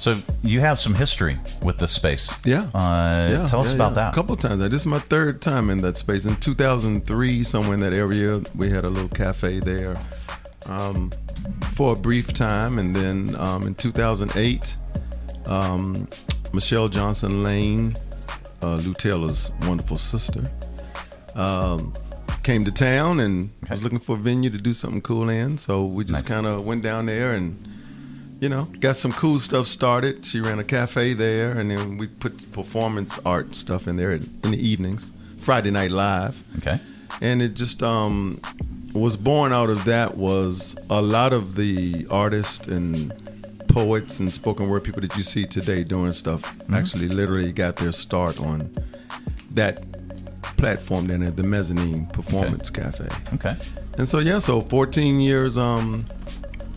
So 0.00 0.16
you 0.42 0.60
have 0.60 0.80
some 0.80 0.94
history 0.94 1.38
with 1.62 1.78
this 1.78 1.92
space. 1.92 2.32
Yeah. 2.44 2.62
Uh, 2.74 3.28
Yeah, 3.30 3.46
tell 3.46 3.60
us 3.60 3.68
yeah, 3.68 3.74
about 3.76 3.90
yeah. 3.90 3.94
that. 3.94 4.12
A 4.12 4.14
couple 4.14 4.34
of 4.34 4.40
times. 4.40 4.60
This 4.68 4.80
is 4.82 4.86
my 4.86 4.98
third 4.98 5.40
time 5.40 5.70
in 5.70 5.80
that 5.82 5.96
space. 5.96 6.26
In 6.26 6.34
2003, 6.36 7.44
somewhere 7.44 7.74
in 7.74 7.80
that 7.80 7.94
area, 7.94 8.42
we 8.56 8.68
had 8.68 8.84
a 8.84 8.90
little 8.90 9.08
cafe 9.10 9.60
there 9.60 9.94
um, 10.66 11.12
for 11.74 11.92
a 11.92 11.96
brief 11.96 12.32
time. 12.34 12.78
And 12.80 12.94
then 12.94 13.36
um, 13.36 13.62
in 13.68 13.74
2008, 13.76 14.76
um, 15.46 16.08
Michelle 16.52 16.88
Johnson 16.88 17.44
Lane, 17.44 17.94
uh, 18.62 18.76
Lew 18.76 18.94
Taylor's 18.94 19.52
wonderful 19.62 19.96
sister, 19.96 20.42
um, 21.38 21.92
came 22.42 22.64
to 22.64 22.72
town 22.72 23.20
and 23.20 23.50
was 23.70 23.82
looking 23.82 23.98
for 24.00 24.16
a 24.16 24.18
venue 24.18 24.50
to 24.50 24.58
do 24.58 24.72
something 24.72 25.00
cool 25.02 25.28
in. 25.28 25.58
So 25.58 25.84
we 25.84 26.04
just 26.04 26.26
kind 26.26 26.46
of 26.46 26.64
went 26.64 26.82
down 26.82 27.06
there 27.06 27.32
and 27.32 27.64
you 28.40 28.48
know, 28.48 28.64
got 28.78 28.96
some 28.96 29.12
cool 29.12 29.38
stuff 29.40 29.66
started. 29.66 30.24
She 30.24 30.40
ran 30.40 30.60
a 30.60 30.64
cafe 30.64 31.12
there, 31.12 31.58
and 31.58 31.72
then 31.72 31.98
we 31.98 32.06
put 32.06 32.52
performance 32.52 33.18
art 33.26 33.56
stuff 33.56 33.88
in 33.88 33.96
there 33.96 34.12
in 34.12 34.40
the 34.42 34.56
evenings, 34.56 35.10
Friday 35.38 35.72
Night 35.72 35.90
Live. 35.90 36.40
Okay. 36.58 36.78
And 37.20 37.42
it 37.42 37.54
just 37.54 37.82
um, 37.82 38.40
was 38.92 39.16
born 39.16 39.52
out 39.52 39.70
of 39.70 39.84
that 39.86 40.16
was 40.16 40.76
a 40.88 41.02
lot 41.02 41.32
of 41.32 41.56
the 41.56 42.06
artists 42.10 42.68
and 42.68 43.12
poets 43.66 44.20
and 44.20 44.32
spoken 44.32 44.68
word 44.68 44.84
people 44.84 45.02
that 45.02 45.16
you 45.16 45.24
see 45.24 45.44
today 45.44 45.82
doing 45.82 46.12
stuff 46.12 46.42
Mm-hmm. 46.42 46.74
actually 46.74 47.08
literally 47.08 47.50
got 47.52 47.76
their 47.76 47.92
start 47.92 48.38
on 48.40 48.74
that 49.50 49.87
platform 50.56 51.06
down 51.06 51.22
at 51.22 51.36
the 51.36 51.42
Mezzanine 51.42 52.06
Performance 52.06 52.70
Cafe. 52.70 53.06
Okay. 53.34 53.56
And 53.98 54.08
so 54.08 54.18
yeah, 54.20 54.38
so 54.38 54.62
14 54.62 55.20
years. 55.20 55.58
Um, 55.58 56.06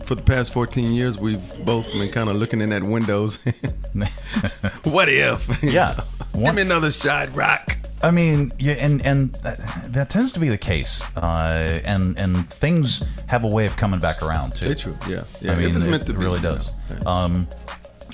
for 0.04 0.16
the 0.16 0.22
past 0.22 0.52
14 0.52 0.92
years, 0.92 1.16
we've 1.16 1.64
both 1.64 1.86
been 1.92 2.10
kind 2.10 2.28
of 2.28 2.34
looking 2.36 2.60
in 2.60 2.72
at 2.72 2.82
windows. 2.82 3.36
what 4.82 5.08
if? 5.08 5.62
Yeah. 5.62 6.00
Give 6.34 6.54
me 6.54 6.62
another 6.62 6.90
shot, 6.90 7.34
Rock. 7.36 7.76
I 8.02 8.10
mean, 8.10 8.52
yeah, 8.58 8.72
and 8.72 9.04
and 9.06 9.32
that, 9.36 9.58
that 9.92 10.10
tends 10.10 10.32
to 10.32 10.40
be 10.40 10.48
the 10.48 10.58
case, 10.58 11.02
uh, 11.16 11.80
and 11.84 12.18
and 12.18 12.50
things 12.50 13.04
have 13.28 13.44
a 13.44 13.46
way 13.46 13.64
of 13.64 13.76
coming 13.76 14.00
back 14.00 14.24
around 14.24 14.56
too. 14.56 14.68
They 14.70 14.74
true, 14.74 14.94
yeah. 15.08 15.22
Yeah, 15.40 15.52
I 15.52 15.54
it 15.54 15.72
mean, 15.72 15.94
it, 15.94 16.08
it 16.08 16.16
really 16.16 16.38
you 16.38 16.42
does. 16.42 16.74
know. 17.04 17.08
Um, 17.10 17.46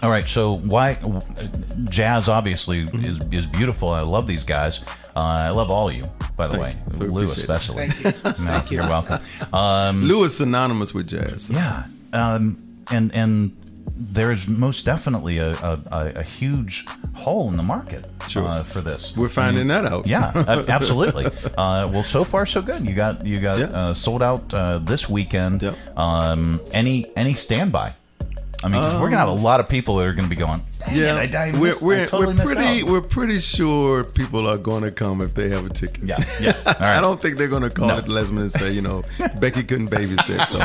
all 0.03 0.11
right, 0.11 0.29
so 0.29 0.57
why 0.57 0.99
jazz 1.89 2.29
obviously 2.29 2.85
Mm-hmm. 2.85 3.05
is 3.33 3.45
is 3.45 3.47
beautiful. 3.47 3.89
I 3.89 4.03
love 4.03 4.27
these 4.27 4.45
guys. 4.45 4.85
Uh, 5.19 5.49
I 5.49 5.51
love 5.51 5.71
all 5.71 5.89
of 5.89 5.95
you, 5.97 6.09
by 6.37 6.47
the 6.47 6.59
Thank 6.59 6.63
way, 6.87 7.07
you. 7.07 7.13
Lew 7.13 7.25
especially. 7.27 7.89
Thank 7.91 8.05
you. 8.05 8.21
No, 8.45 8.51
Thank 8.53 8.71
you. 8.71 8.79
You're 8.79 8.89
welcome. 8.89 9.21
Um, 9.53 10.05
Lou 10.05 10.23
is 10.25 10.37
synonymous 10.37 10.95
with 10.95 11.09
jazz. 11.09 11.51
Yeah, 11.51 11.85
um, 12.13 12.59
and 12.93 13.13
and 13.15 13.57
there's 14.01 14.47
most 14.47 14.85
definitely 14.85 15.39
a, 15.39 15.51
a, 15.55 15.81
a, 15.91 16.13
a 16.17 16.23
huge 16.23 16.87
hole 17.15 17.49
in 17.49 17.57
the 17.57 17.63
market 17.65 18.05
uh, 18.37 18.63
for 18.63 18.81
this. 18.81 19.17
We're 19.17 19.29
finding 19.29 19.67
that 19.69 19.85
out. 19.87 20.07
Yeah, 20.07 20.31
absolutely. 20.69 21.27
uh, 21.57 21.91
well, 21.93 22.05
so 22.05 22.23
far 22.23 22.47
so 22.47 22.63
good. 22.63 22.87
You 22.87 22.95
got 22.95 23.27
you 23.27 23.41
got 23.41 23.61
uh, 23.61 23.95
sold 23.95 24.23
out 24.23 24.55
uh, 24.55 24.79
this 24.79 25.09
weekend. 25.09 25.65
Um, 25.97 26.61
any 26.73 27.11
any 27.17 27.35
standby? 27.35 27.95
I 28.63 28.69
mean, 28.69 28.81
'cause 28.83 28.95
we're 28.95 29.09
gonna 29.11 29.19
have 29.19 29.29
a 29.29 29.33
Um, 29.33 29.43
lot 29.43 29.59
of 29.61 29.69
people 29.69 29.97
that 29.97 30.07
are 30.07 30.13
gonna 30.13 30.29
be 30.29 30.37
going. 30.37 30.63
"Dang 30.89 30.97
it, 30.97 31.31
Yeah, 31.33 31.41
I, 31.41 31.49
I 31.49 31.59
we're 31.59 31.75
we're, 31.81 32.07
totally 32.07 32.37
we're 32.37 32.45
pretty 32.45 32.83
out." 32.83 32.89
we're 32.89 33.01
pretty 33.01 33.39
sure 33.41 34.05
people 34.05 34.47
are 34.49 34.59
going 34.59 34.83
to 34.85 34.91
come 34.91 35.21
if 35.21 35.35
they 35.35 35.49
have 35.51 35.65
a 35.67 35.71
ticket. 35.71 36.05
Yeah, 36.05 36.19
yeah. 36.41 36.57
All 36.67 36.73
right. 36.75 36.99
I 36.99 37.01
don't 37.01 37.21
think 37.21 37.39
they're 37.39 37.49
going 37.49 37.63
to 37.63 37.71
call 37.71 37.89
No. 37.89 37.99
it 37.99 38.07
Lesman 38.07 38.41
and 38.43 38.53
say, 38.53 38.71
you 38.73 38.83
know, 38.83 39.03
Becky 39.41 39.63
couldn't 39.63 39.91
babysit, 39.91 40.47
so 40.49 40.59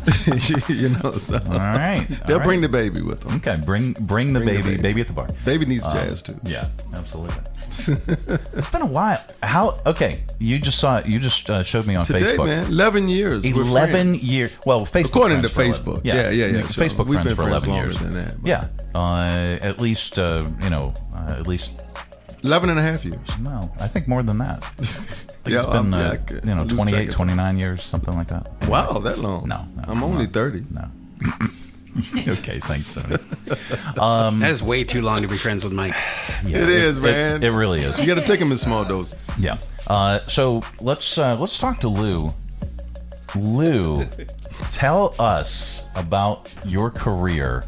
you 0.72 0.88
know. 0.90 1.12
So. 1.12 1.36
All 1.46 1.58
right, 1.58 2.06
all 2.10 2.16
they'll 2.26 2.38
right. 2.38 2.44
bring 2.46 2.60
the 2.60 2.68
baby 2.68 3.02
with 3.02 3.20
them. 3.20 3.36
Okay, 3.36 3.56
bring 3.64 3.92
bring 4.00 4.32
the 4.32 4.40
Bring 4.40 4.56
the 4.56 4.62
baby, 4.62 4.76
baby. 4.80 5.00
at 5.02 5.06
the 5.08 5.12
bar. 5.12 5.28
Baby 5.44 5.66
needs 5.66 5.84
Um, 5.84 5.92
jazz 5.94 6.22
too. 6.22 6.38
Yeah, 6.44 6.68
absolutely. 6.94 7.36
it's 7.86 8.68
been 8.70 8.82
a 8.82 8.86
while. 8.86 9.22
How? 9.42 9.80
Okay, 9.86 10.22
you 10.38 10.58
just 10.58 10.78
saw. 10.78 11.02
You 11.04 11.18
just 11.18 11.48
uh, 11.50 11.62
showed 11.62 11.86
me 11.86 11.96
on 11.96 12.04
Today, 12.06 12.22
Facebook. 12.36 12.46
man, 12.46 12.66
eleven 12.66 13.08
years. 13.08 13.44
Eleven 13.44 14.14
years. 14.14 14.56
Well, 14.66 14.84
Facebook. 14.86 15.08
According 15.08 15.42
to 15.42 15.48
for 15.48 15.62
11 15.62 15.82
Facebook. 15.84 16.00
Yeah, 16.04 16.30
yeah, 16.30 16.46
yeah, 16.46 16.66
sure. 16.66 16.84
Facebook 16.84 17.06
We've 17.06 17.20
friends 17.20 17.28
been 17.28 17.36
for 17.36 17.42
friends 17.48 17.66
eleven 17.66 17.74
years. 17.74 17.98
than 17.98 18.14
that, 18.14 18.36
but- 18.40 18.48
Yeah, 18.48 18.68
uh, 18.94 19.19
at 19.26 19.80
least 19.80 20.18
uh, 20.18 20.46
you 20.62 20.70
know, 20.70 20.92
uh, 21.14 21.36
at 21.38 21.46
least 21.46 21.72
11 22.42 22.70
and 22.70 22.78
a 22.78 22.82
half 22.82 23.04
years. 23.04 23.38
No, 23.38 23.70
I 23.78 23.86
think 23.88 24.08
more 24.08 24.22
than 24.22 24.38
that. 24.38 24.62
I 24.78 24.84
think 24.84 25.54
Yeah, 25.54 25.58
it's 25.58 25.66
been 25.66 25.76
um, 25.76 25.92
yeah, 25.92 25.98
uh, 25.98 26.40
you 26.44 26.54
know 26.54 26.62
I 26.62 26.66
28, 26.66 27.10
29 27.10 27.58
years, 27.58 27.82
something 27.82 28.14
like 28.14 28.28
that. 28.28 28.68
Wow, 28.68 28.92
that 29.00 29.18
long? 29.18 29.48
No, 29.48 29.66
no 29.76 29.84
I'm 29.86 30.02
only 30.02 30.26
thirty. 30.26 30.64
No. 30.70 30.88
okay, 32.28 32.58
thanks, 32.60 32.94
Tony. 32.94 33.16
Um, 33.98 34.38
that 34.38 34.50
is 34.50 34.62
way 34.62 34.84
too 34.84 35.02
long 35.02 35.22
to 35.22 35.28
be 35.28 35.36
friends 35.36 35.64
with 35.64 35.72
Mike. 35.72 35.94
it 36.44 36.54
is, 36.54 37.00
man. 37.00 37.42
It, 37.42 37.48
it 37.48 37.50
really 37.50 37.82
is. 37.82 37.98
You 37.98 38.06
got 38.06 38.14
to 38.14 38.24
take 38.24 38.38
them 38.38 38.52
in 38.52 38.58
small 38.58 38.84
doses. 38.84 39.28
Yeah. 39.38 39.58
Uh, 39.86 40.20
so 40.28 40.62
let's 40.80 41.18
uh, 41.18 41.36
let's 41.38 41.58
talk 41.58 41.80
to 41.80 41.88
Lew. 41.88 42.30
Lew, 43.34 44.06
tell 44.72 45.14
us 45.18 45.88
about 45.96 46.52
your 46.64 46.90
career. 46.90 47.64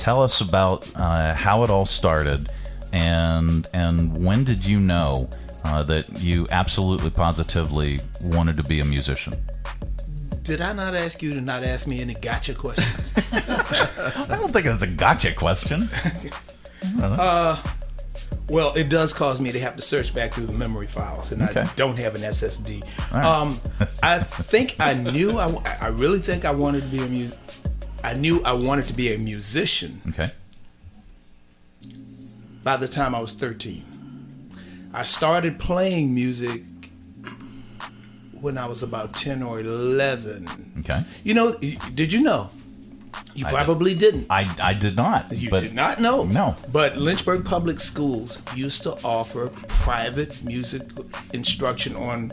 Tell 0.00 0.22
us 0.22 0.40
about 0.40 0.90
uh, 0.96 1.34
how 1.34 1.62
it 1.62 1.68
all 1.68 1.84
started, 1.84 2.50
and 2.94 3.68
and 3.74 4.24
when 4.24 4.44
did 4.44 4.64
you 4.64 4.80
know 4.80 5.28
uh, 5.62 5.82
that 5.82 6.20
you 6.22 6.46
absolutely 6.50 7.10
positively 7.10 8.00
wanted 8.24 8.56
to 8.56 8.62
be 8.62 8.80
a 8.80 8.84
musician? 8.86 9.34
Did 10.42 10.62
I 10.62 10.72
not 10.72 10.94
ask 10.94 11.22
you 11.22 11.34
to 11.34 11.40
not 11.42 11.64
ask 11.64 11.86
me 11.86 12.00
any 12.00 12.14
gotcha 12.14 12.54
questions? 12.54 13.12
I 13.32 14.36
don't 14.40 14.50
think 14.54 14.64
it's 14.64 14.80
a 14.80 14.86
gotcha 14.86 15.34
question. 15.34 15.90
Uh, 17.02 17.62
well, 18.48 18.72
it 18.76 18.88
does 18.88 19.12
cause 19.12 19.38
me 19.38 19.52
to 19.52 19.60
have 19.60 19.76
to 19.76 19.82
search 19.82 20.14
back 20.14 20.32
through 20.32 20.46
the 20.46 20.54
memory 20.54 20.86
files, 20.86 21.30
and 21.32 21.42
Okay. 21.42 21.60
I 21.60 21.70
don't 21.76 21.98
have 21.98 22.14
an 22.14 22.22
SSD. 22.22 22.82
Right. 23.12 23.22
Um, 23.22 23.60
I 24.02 24.18
think 24.20 24.76
I 24.80 24.94
knew. 24.94 25.38
I, 25.38 25.76
I 25.78 25.86
really 25.88 26.20
think 26.20 26.46
I 26.46 26.52
wanted 26.52 26.84
to 26.84 26.88
be 26.88 27.02
a 27.02 27.06
mus. 27.06 27.38
I 28.02 28.14
knew 28.14 28.42
I 28.44 28.52
wanted 28.52 28.86
to 28.88 28.94
be 28.94 29.12
a 29.14 29.18
musician 29.18 30.00
Okay. 30.08 30.32
by 32.64 32.76
the 32.76 32.88
time 32.88 33.14
I 33.14 33.20
was 33.20 33.32
13. 33.32 33.84
I 34.92 35.02
started 35.04 35.58
playing 35.58 36.14
music 36.14 36.62
when 38.40 38.56
I 38.58 38.66
was 38.66 38.82
about 38.82 39.14
10 39.14 39.42
or 39.42 39.60
11. 39.60 40.74
Okay. 40.80 41.04
You 41.24 41.34
know, 41.34 41.52
did 41.94 42.12
you 42.12 42.22
know? 42.22 42.50
You 43.34 43.46
I 43.46 43.50
probably 43.50 43.94
didn't. 43.94 44.26
I, 44.30 44.52
I 44.60 44.74
did 44.74 44.96
not. 44.96 45.32
You 45.32 45.50
did 45.50 45.74
not 45.74 46.00
know. 46.00 46.24
No. 46.24 46.56
But 46.72 46.96
Lynchburg 46.96 47.44
Public 47.44 47.78
Schools 47.80 48.38
used 48.54 48.82
to 48.84 48.92
offer 49.04 49.48
private 49.68 50.42
music 50.42 50.82
instruction 51.34 51.94
on 51.96 52.32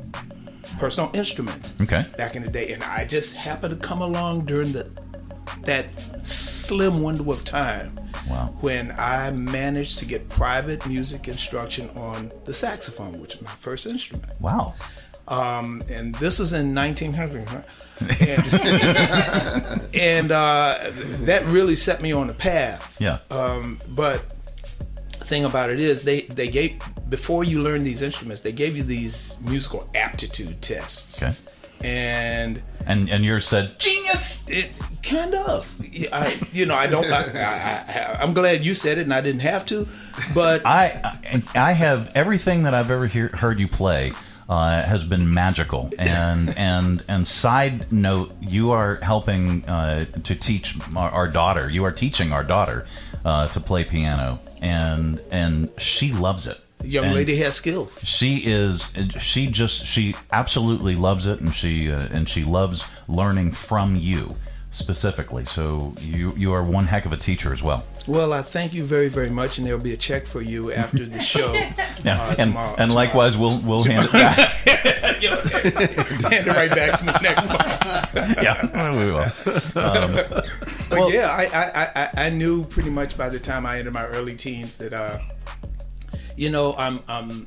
personal 0.79 1.11
instruments. 1.13 1.75
Okay. 1.81 2.05
Back 2.17 2.35
in 2.35 2.43
the 2.43 2.49
day, 2.49 2.73
and 2.73 2.83
I 2.83 3.05
just 3.05 3.35
happened 3.35 3.79
to 3.79 3.87
come 3.87 4.01
along 4.01 4.45
during 4.45 4.71
the 4.71 4.89
that 5.63 5.85
slim 6.25 7.01
window 7.03 7.31
of 7.31 7.43
time 7.43 7.99
Wow. 8.29 8.53
when 8.59 8.91
I 8.97 9.31
managed 9.31 9.99
to 9.99 10.05
get 10.05 10.27
private 10.27 10.85
music 10.85 11.27
instruction 11.29 11.89
on 11.91 12.31
the 12.45 12.53
saxophone, 12.53 13.19
which 13.21 13.35
is 13.35 13.41
my 13.41 13.51
first 13.51 13.85
instrument. 13.85 14.33
Wow. 14.41 14.73
Um, 15.29 15.81
and 15.89 16.13
this 16.15 16.39
was 16.39 16.51
in 16.53 16.73
1900. 16.75 17.47
huh? 17.47 17.61
And, 18.19 19.87
and 19.95 20.31
uh, 20.31 20.77
that 21.25 21.43
really 21.47 21.75
set 21.75 22.01
me 22.01 22.11
on 22.11 22.29
a 22.29 22.33
path. 22.33 22.95
Yeah. 23.01 23.19
Um, 23.31 23.79
but 23.89 24.23
the 25.19 25.25
thing 25.25 25.45
about 25.45 25.69
it 25.69 25.79
is, 25.79 26.03
they 26.03 26.21
they 26.21 26.47
gave 26.47 26.79
before 27.09 27.43
you 27.43 27.61
learn 27.63 27.83
these 27.83 28.01
instruments, 28.01 28.41
they 28.41 28.51
gave 28.51 28.75
you 28.77 28.83
these 28.83 29.37
musical 29.41 29.89
aptitude 29.95 30.61
tests. 30.61 31.23
Okay. 31.23 31.33
And 31.83 32.61
And 32.85 33.09
and 33.09 33.25
yours 33.25 33.47
said 33.47 33.79
genius. 33.79 34.47
It 34.47 34.71
kind 35.03 35.35
of. 35.35 35.73
I, 36.11 36.39
you 36.53 36.65
know, 36.65 36.75
I 36.75 36.87
don't. 36.87 37.05
I, 37.05 37.21
I, 37.21 38.17
I'm 38.21 38.33
glad 38.33 38.65
you 38.65 38.73
said 38.73 38.97
it, 38.97 39.01
and 39.01 39.13
I 39.13 39.21
didn't 39.21 39.41
have 39.41 39.65
to. 39.67 39.87
But 40.33 40.65
I 40.65 41.19
I, 41.25 41.43
I 41.55 41.71
have 41.73 42.11
everything 42.15 42.63
that 42.63 42.73
I've 42.73 42.91
ever 42.91 43.07
hear, 43.07 43.29
heard 43.29 43.59
you 43.59 43.67
play. 43.67 44.13
Uh, 44.49 44.81
has 44.83 45.03
been 45.03 45.33
magical, 45.33 45.91
and 45.99 46.57
and 46.57 47.03
and 47.09 47.27
side 47.27 47.91
note, 47.91 48.31
you 48.39 48.71
are 48.71 48.95
helping 49.01 49.65
uh, 49.65 50.05
to 50.23 50.35
teach 50.35 50.77
our, 50.95 51.11
our 51.11 51.27
daughter. 51.27 51.69
You 51.69 51.83
are 51.83 51.91
teaching 51.91 52.31
our 52.31 52.45
daughter 52.45 52.85
uh, 53.25 53.49
to 53.49 53.59
play 53.59 53.83
piano, 53.83 54.39
and 54.61 55.19
and 55.31 55.69
she 55.77 56.13
loves 56.13 56.47
it. 56.47 56.61
Young 56.83 57.05
And 57.05 57.15
lady 57.15 57.35
has 57.37 57.55
skills. 57.55 57.99
She 58.03 58.37
is. 58.45 58.91
She 59.19 59.47
just. 59.47 59.85
She 59.85 60.15
absolutely 60.31 60.95
loves 60.95 61.25
it, 61.27 61.39
and 61.39 61.53
she 61.53 61.91
uh, 61.91 62.07
and 62.11 62.27
she 62.29 62.43
loves 62.43 62.85
learning 63.07 63.51
from 63.51 63.95
you 63.95 64.35
specifically. 64.71 65.45
So 65.45 65.93
you 65.99 66.33
you 66.37 66.53
are 66.53 66.63
one 66.63 66.85
heck 66.85 67.05
of 67.05 67.11
a 67.13 67.17
teacher 67.17 67.51
as 67.53 67.63
well. 67.63 67.85
Well, 68.07 68.31
I 68.31 68.41
thank 68.41 68.73
you 68.73 68.83
very, 68.83 69.09
very 69.09 69.29
much, 69.29 69.57
and 69.57 69.67
there'll 69.67 69.81
be 69.81 69.93
a 69.93 69.97
check 69.97 70.25
for 70.27 70.41
you 70.41 70.71
after 70.71 71.05
the 71.05 71.19
show 71.33 71.51
Yeah, 71.53 72.21
uh, 72.21 72.35
and 72.37 72.51
tomorrow. 72.51 72.75
and 72.77 72.93
likewise, 72.93 73.35
we'll 73.37 73.59
we'll 73.61 73.83
hand 73.83 74.05
it 74.05 74.11
back. 74.11 74.37
hand 75.17 76.47
it 76.47 76.47
right 76.47 76.69
back 76.69 76.99
to 76.99 77.05
me 77.05 77.13
next 77.21 77.47
month. 77.47 78.37
yeah, 78.43 78.91
we 78.93 79.11
will. 79.11 79.81
Um, 79.81 80.43
but 80.89 81.11
yeah, 81.11 81.27
I, 81.29 81.45
I, 81.53 81.91
I, 82.03 82.25
I 82.27 82.29
knew 82.29 82.63
pretty 82.65 82.89
much 82.89 83.17
by 83.17 83.29
the 83.29 83.39
time 83.39 83.65
I 83.65 83.79
entered 83.79 83.93
my 83.93 84.05
early 84.07 84.35
teens 84.35 84.77
that, 84.77 84.93
uh, 84.93 85.17
you 86.37 86.49
know, 86.49 86.73
I'm, 86.77 86.99
I'm 87.07 87.45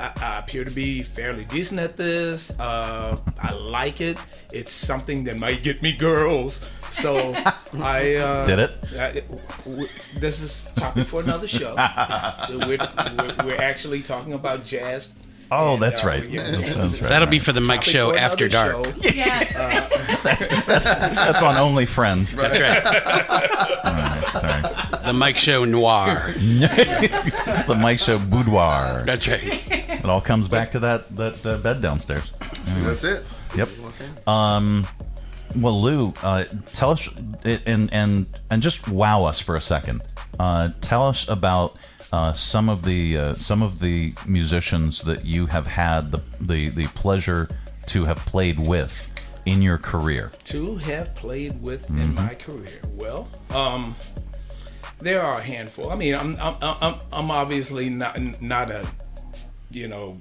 I, 0.00 0.12
I 0.16 0.38
appear 0.38 0.64
to 0.64 0.70
be 0.70 1.02
fairly 1.02 1.44
decent 1.44 1.78
at 1.78 1.96
this. 1.96 2.58
Uh, 2.58 3.16
I 3.40 3.52
like 3.52 4.00
it. 4.00 4.16
It's 4.52 4.72
something 4.72 5.24
that 5.24 5.36
might 5.36 5.62
get 5.62 5.82
me 5.82 5.92
girls. 5.92 6.60
So 6.90 7.34
I 7.74 8.14
uh, 8.14 8.46
Did 8.46 8.58
it? 8.58 8.86
I, 8.98 9.22
w- 9.64 9.88
this 10.16 10.40
is 10.40 10.68
topic 10.74 11.06
for 11.06 11.20
another 11.20 11.46
show. 11.46 11.74
we're, 12.50 12.78
we're, 12.78 13.36
we're 13.44 13.60
actually 13.60 14.00
talking 14.02 14.32
about 14.32 14.64
jazz. 14.64 15.14
Oh, 15.52 15.74
And, 15.74 15.82
that's 15.82 16.04
uh, 16.04 16.08
right. 16.08 16.28
yeah, 16.28 16.50
That's- 16.50 16.74
that's 16.74 17.00
right. 17.00 17.08
That'll 17.08 17.28
be 17.28 17.38
for 17.40 17.52
the 17.52 17.60
Mike 17.60 17.82
Show 17.84 18.14
after 18.14 18.46
another 18.46 18.72
dark. 18.72 18.86
show. 18.86 18.92
that's, 20.22 20.84
that's 20.84 21.42
on 21.42 21.56
Only 21.56 21.86
Friends. 21.86 22.34
That's 22.36 22.58
right. 22.60 22.82
The 25.04 25.12
Mike 25.12 25.36
Show 25.36 25.64
Noir. 25.64 26.32
the 26.36 27.76
Mike 27.80 27.98
Show 27.98 28.18
boudoir. 28.18 29.02
That's 29.04 29.26
right. 29.26 29.42
It 29.70 30.04
all 30.04 30.20
comes 30.20 30.46
back 30.48 30.70
to 30.72 30.78
that 30.80 31.14
that 31.16 31.44
uh, 31.46 31.56
bed 31.58 31.80
downstairs. 31.82 32.30
Anyway. 32.68 32.86
That's 32.86 33.04
it. 33.04 33.24
Yep. 33.56 33.68
Um, 34.28 34.86
well, 35.56 35.80
Lew, 35.82 36.12
uh, 36.22 36.44
tell 36.74 36.90
us 36.92 37.08
and 37.44 37.92
and 37.92 38.26
and 38.50 38.62
just 38.62 38.86
wow 38.88 39.24
us 39.24 39.40
for 39.40 39.56
a 39.56 39.60
second. 39.60 40.02
Uh, 40.38 40.70
tell 40.80 41.06
us 41.06 41.28
about 41.28 41.76
uh, 42.12 42.32
some 42.32 42.68
of 42.68 42.82
the 42.82 43.16
uh, 43.16 43.34
some 43.34 43.62
of 43.62 43.78
the 43.80 44.12
musicians 44.26 45.02
that 45.02 45.24
you 45.24 45.46
have 45.46 45.66
had 45.66 46.10
the, 46.12 46.22
the 46.40 46.68
the 46.70 46.86
pleasure 46.88 47.48
to 47.86 48.04
have 48.04 48.18
played 48.26 48.58
with 48.58 49.08
in 49.46 49.62
your 49.62 49.78
career. 49.78 50.30
to 50.44 50.76
have 50.76 51.14
played 51.14 51.60
with 51.62 51.88
Mhm. 51.88 52.00
in 52.02 52.14
my 52.14 52.34
career? 52.34 52.80
Well, 52.92 53.28
um, 53.50 53.96
there 54.98 55.22
are 55.22 55.38
a 55.38 55.42
handful. 55.42 55.90
I 55.90 55.94
mean, 55.94 56.14
I'm 56.14 56.36
I'm 56.40 56.56
I'm, 56.60 56.94
I'm 57.12 57.30
obviously 57.30 57.88
not 57.90 58.18
not 58.42 58.70
a 58.70 58.86
you 59.70 59.88
know 59.88 60.18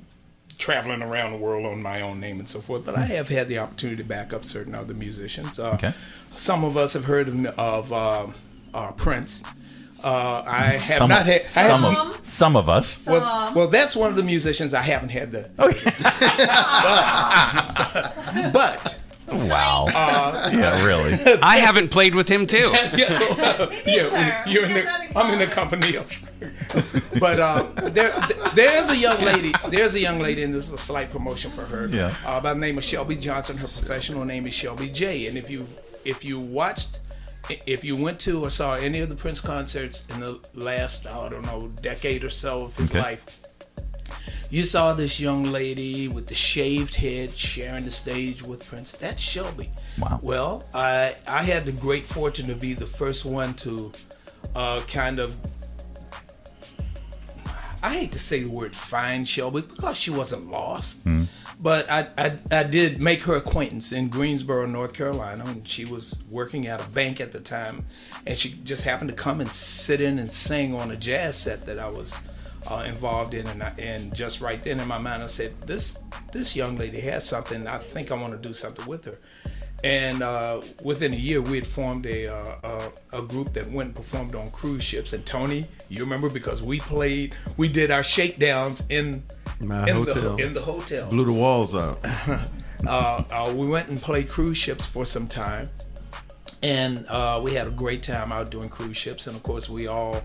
traveling 0.57 1.01
around 1.01 1.31
the 1.31 1.37
world 1.37 1.65
on 1.65 1.81
my 1.81 2.01
own 2.01 2.19
name 2.19 2.37
and 2.39 2.47
so 2.47 2.59
forth, 2.61 2.85
but 2.85 2.93
I 2.97 3.05
have 3.05 3.29
had 3.29 3.47
the 3.47 3.59
opportunity 3.59 4.03
to 4.03 4.07
back 4.07 4.33
up 4.33 4.43
certain 4.43 4.75
other 4.75 4.93
musicians. 4.93 5.57
Uh, 5.59 5.69
Okay. 5.71 5.93
Some 6.35 6.63
of 6.63 6.77
us 6.77 6.93
have 6.93 7.05
heard 7.05 7.27
of 7.27 7.45
of 7.57 7.91
uh, 7.93 8.27
uh, 8.73 8.91
Prince. 8.91 9.43
Uh, 10.03 10.43
I 10.47 10.61
have 10.63 10.79
some, 10.79 11.09
not 11.09 11.25
had 11.25 11.41
I 11.41 11.45
some 11.45 11.83
have- 11.83 12.07
of 12.15 12.25
some 12.25 12.55
of 12.55 12.69
us. 12.69 13.05
well, 13.05 13.51
well, 13.55 13.67
that's 13.67 13.95
one 13.95 14.09
of 14.09 14.15
the 14.15 14.23
musicians 14.23 14.73
I 14.73 14.81
haven't 14.81 15.09
had 15.09 15.31
the. 15.31 15.49
but, 15.57 15.73
but 18.53 18.99
Wow. 19.31 19.85
Uh, 19.93 20.49
yeah, 20.51 20.83
really. 20.85 21.13
I 21.43 21.57
haven't 21.57 21.91
played 21.91 22.15
with 22.15 22.27
him 22.27 22.47
too. 22.47 22.57
yeah, 22.95 23.69
yeah, 23.85 24.49
you're 24.49 24.65
in 24.65 24.73
the. 24.73 25.17
I'm 25.17 25.31
in 25.33 25.39
the 25.39 25.45
company 25.47 25.95
of. 25.97 26.11
But 27.19 27.39
uh, 27.39 27.67
there, 27.89 28.11
there's 28.55 28.89
a 28.89 28.97
young 28.97 29.21
lady. 29.21 29.53
There's 29.69 29.93
a 29.93 29.99
young 29.99 30.19
lady, 30.19 30.41
and 30.43 30.51
this 30.53 30.65
is 30.67 30.73
a 30.73 30.77
slight 30.79 31.11
promotion 31.11 31.51
for 31.51 31.63
her. 31.65 31.87
Yeah. 31.89 32.15
Uh, 32.25 32.39
by 32.41 32.53
the 32.53 32.59
name 32.59 32.77
of 32.79 32.83
Shelby 32.83 33.17
Johnson. 33.17 33.55
Her 33.57 33.67
professional 33.67 34.25
name 34.25 34.47
is 34.47 34.53
Shelby 34.55 34.89
J. 34.89 35.27
And 35.27 35.37
if 35.37 35.47
you 35.49 35.67
if 36.05 36.25
you 36.25 36.39
watched, 36.39 36.99
if 37.65 37.83
you 37.83 37.95
went 37.95 38.19
to 38.21 38.43
or 38.43 38.49
saw 38.49 38.75
any 38.75 38.99
of 38.99 39.09
the 39.09 39.15
Prince 39.15 39.39
concerts 39.39 40.07
in 40.09 40.19
the 40.19 40.39
last 40.53 41.05
I 41.07 41.29
don't 41.29 41.45
know 41.45 41.67
decade 41.81 42.23
or 42.23 42.29
so 42.29 42.61
of 42.61 42.75
his 42.75 42.91
Okay. 42.91 43.01
life, 43.01 43.39
you 44.49 44.63
saw 44.63 44.93
this 44.93 45.19
young 45.19 45.43
lady 45.43 46.07
with 46.07 46.27
the 46.27 46.35
shaved 46.35 46.95
head 46.95 47.29
sharing 47.37 47.85
the 47.85 47.91
stage 47.91 48.41
with 48.43 48.65
Prince. 48.67 48.91
That's 48.93 49.21
Shelby. 49.21 49.69
Wow. 49.99 50.19
Well, 50.23 50.63
I 50.73 51.15
I 51.27 51.43
had 51.43 51.65
the 51.65 51.71
great 51.71 52.05
fortune 52.05 52.47
to 52.47 52.55
be 52.55 52.73
the 52.73 52.87
first 52.87 53.25
one 53.25 53.53
to 53.55 53.91
uh, 54.55 54.81
kind 54.87 55.19
of. 55.19 55.35
I 57.81 57.93
hate 57.93 58.11
to 58.11 58.19
say 58.19 58.41
the 58.43 58.49
word 58.49 58.75
find 58.75 59.27
Shelby 59.27 59.61
because 59.61 59.95
she 59.97 60.11
wasn't 60.11 60.51
lost, 60.51 60.99
Hmm. 61.03 61.23
but 61.59 61.89
I, 61.89 62.07
I 62.17 62.37
I 62.51 62.63
did 62.63 63.01
make 63.01 63.21
her 63.23 63.35
acquaintance 63.35 63.91
in 63.91 64.09
Greensboro, 64.09 64.65
North 64.65 64.93
Carolina, 64.93 65.45
and 65.47 65.67
she 65.67 65.85
was 65.85 66.17
working 66.29 66.67
at 66.67 66.83
a 66.85 66.89
bank 66.89 67.21
at 67.21 67.31
the 67.31 67.39
time, 67.39 67.85
and 68.25 68.37
she 68.37 68.49
just 68.63 68.83
happened 68.83 69.09
to 69.09 69.15
come 69.15 69.39
and 69.39 69.51
sit 69.51 70.01
in 70.01 70.19
and 70.19 70.31
sing 70.31 70.75
on 70.75 70.91
a 70.91 70.97
jazz 70.97 71.37
set 71.37 71.65
that 71.67 71.79
I 71.79 71.87
was 71.87 72.19
uh, 72.69 72.83
involved 72.85 73.33
in, 73.33 73.47
and 73.47 73.63
I, 73.63 73.73
and 73.77 74.13
just 74.13 74.41
right 74.41 74.61
then 74.61 74.81
in 74.81 74.87
my 74.87 74.97
mind 74.97 75.23
I 75.23 75.27
said, 75.27 75.53
this 75.65 75.97
this 76.33 76.55
young 76.57 76.77
lady 76.77 76.99
has 77.01 77.25
something. 77.25 77.65
I 77.65 77.77
think 77.77 78.11
I 78.11 78.15
want 78.15 78.33
to 78.33 78.47
do 78.47 78.53
something 78.53 78.85
with 78.85 79.05
her, 79.05 79.17
and 79.83 80.21
uh, 80.21 80.61
within 80.83 81.13
a 81.13 81.17
year 81.17 81.41
we 81.41 81.55
had 81.55 81.67
formed 81.67 82.05
a, 82.05 82.27
uh, 82.27 82.91
a 83.11 83.19
a 83.19 83.21
group 83.21 83.53
that 83.53 83.69
went 83.71 83.87
and 83.87 83.95
performed 83.95 84.35
on 84.35 84.49
cruise 84.51 84.83
ships. 84.83 85.13
And 85.13 85.25
Tony, 85.25 85.65
you 85.87 86.01
remember 86.01 86.29
because 86.29 86.61
we 86.61 86.79
played, 86.79 87.35
we 87.57 87.69
did 87.69 87.91
our 87.91 88.03
shakedowns 88.03 88.83
in 88.89 89.23
My 89.59 89.87
in 89.87 89.95
hotel. 89.95 90.35
the 90.35 90.45
in 90.45 90.53
the 90.53 90.61
hotel. 90.61 91.09
Blew 91.09 91.25
the 91.25 91.31
walls 91.31 91.75
out. 91.75 91.99
uh, 92.87 93.23
uh, 93.31 93.53
we 93.55 93.67
went 93.67 93.89
and 93.89 94.01
played 94.01 94.29
cruise 94.29 94.57
ships 94.57 94.85
for 94.85 95.05
some 95.05 95.27
time, 95.27 95.69
and 96.61 97.05
uh, 97.07 97.39
we 97.41 97.53
had 97.53 97.67
a 97.67 97.71
great 97.71 98.03
time 98.03 98.31
out 98.31 98.51
doing 98.51 98.69
cruise 98.69 98.97
ships. 98.97 99.27
And 99.27 99.35
of 99.35 99.43
course, 99.43 99.69
we 99.69 99.87
all 99.87 100.21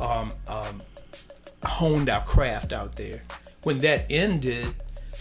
um, 0.00 0.30
um, 0.48 0.80
honed 1.64 2.08
our 2.08 2.24
craft 2.24 2.72
out 2.72 2.96
there. 2.96 3.22
When 3.62 3.80
that 3.80 4.06
ended, 4.10 4.74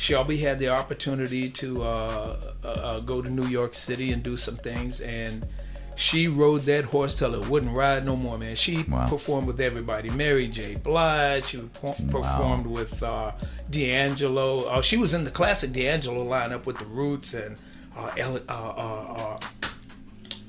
Shelby 0.05 0.37
had 0.37 0.59
the 0.59 0.69
opportunity 0.69 1.49
to 1.49 1.81
uh, 1.81 2.53
uh, 2.63 2.67
uh, 2.67 2.99
go 2.99 3.23
to 3.23 3.29
New 3.29 3.47
York 3.47 3.73
City 3.73 4.11
and 4.11 4.21
do 4.21 4.37
some 4.37 4.55
things, 4.55 5.01
and 5.01 5.47
she 5.95 6.27
rode 6.27 6.61
that 6.63 6.85
horse 6.85 7.17
till 7.17 7.33
it 7.33 7.49
wouldn't 7.49 7.75
ride 7.75 8.05
no 8.05 8.15
more, 8.15 8.37
man. 8.37 8.55
She 8.55 8.83
performed 8.83 9.47
with 9.47 9.59
everybody. 9.59 10.11
Mary 10.11 10.47
J. 10.47 10.75
Blige. 10.75 11.45
She 11.45 11.57
per- 11.57 11.95
performed 12.09 12.67
with 12.67 13.01
uh, 13.01 13.31
D'Angelo. 13.71 14.65
Uh, 14.65 14.83
she 14.83 14.97
was 14.97 15.15
in 15.15 15.23
the 15.23 15.31
classic 15.31 15.71
D'Angelo 15.71 16.23
lineup 16.23 16.67
with 16.67 16.77
the 16.77 16.85
Roots 16.85 17.33
and 17.33 17.57
uh, 17.97 18.11
uh, 18.19 18.39
uh, 18.47 19.39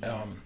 uh, 0.02 0.10
um, 0.10 0.42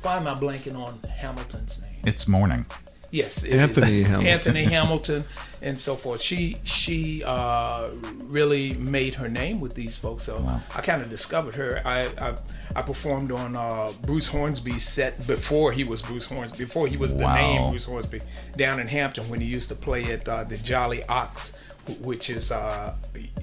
why 0.00 0.16
am 0.16 0.26
I 0.26 0.34
blanking 0.36 0.74
on 0.74 1.00
Hamilton's 1.18 1.82
name? 1.82 2.00
It's 2.06 2.26
morning. 2.26 2.64
Yes, 3.10 3.44
Anthony 3.44 4.00
is. 4.02 4.06
Hamilton. 4.06 4.26
Anthony 4.28 4.62
Hamilton, 4.64 5.24
and 5.62 5.78
so 5.78 5.96
forth. 5.96 6.20
She 6.22 6.58
she 6.62 7.24
uh, 7.24 7.90
really 8.24 8.74
made 8.74 9.14
her 9.14 9.28
name 9.28 9.60
with 9.60 9.74
these 9.74 9.96
folks. 9.96 10.24
So 10.24 10.36
I 10.74 10.80
kind 10.80 11.02
of 11.02 11.10
discovered 11.10 11.54
her. 11.56 11.82
I 11.84 12.02
I, 12.18 12.36
I 12.76 12.82
performed 12.82 13.32
on 13.32 13.56
uh, 13.56 13.92
Bruce 14.02 14.28
Hornsby's 14.28 14.86
set 14.88 15.26
before 15.26 15.72
he 15.72 15.82
was 15.82 16.02
Bruce 16.02 16.24
Hornsby, 16.26 16.58
before 16.58 16.86
he 16.86 16.96
was 16.96 17.16
the 17.16 17.24
Wow. 17.24 17.34
name 17.34 17.70
Bruce 17.70 17.84
Hornsby, 17.86 18.20
down 18.56 18.78
in 18.78 18.86
Hampton 18.86 19.28
when 19.28 19.40
he 19.40 19.46
used 19.46 19.68
to 19.70 19.74
play 19.74 20.04
at 20.12 20.28
uh, 20.28 20.44
the 20.44 20.56
Jolly 20.58 21.04
Ox, 21.06 21.58
which 22.02 22.30
is 22.30 22.52
uh, 22.52 22.94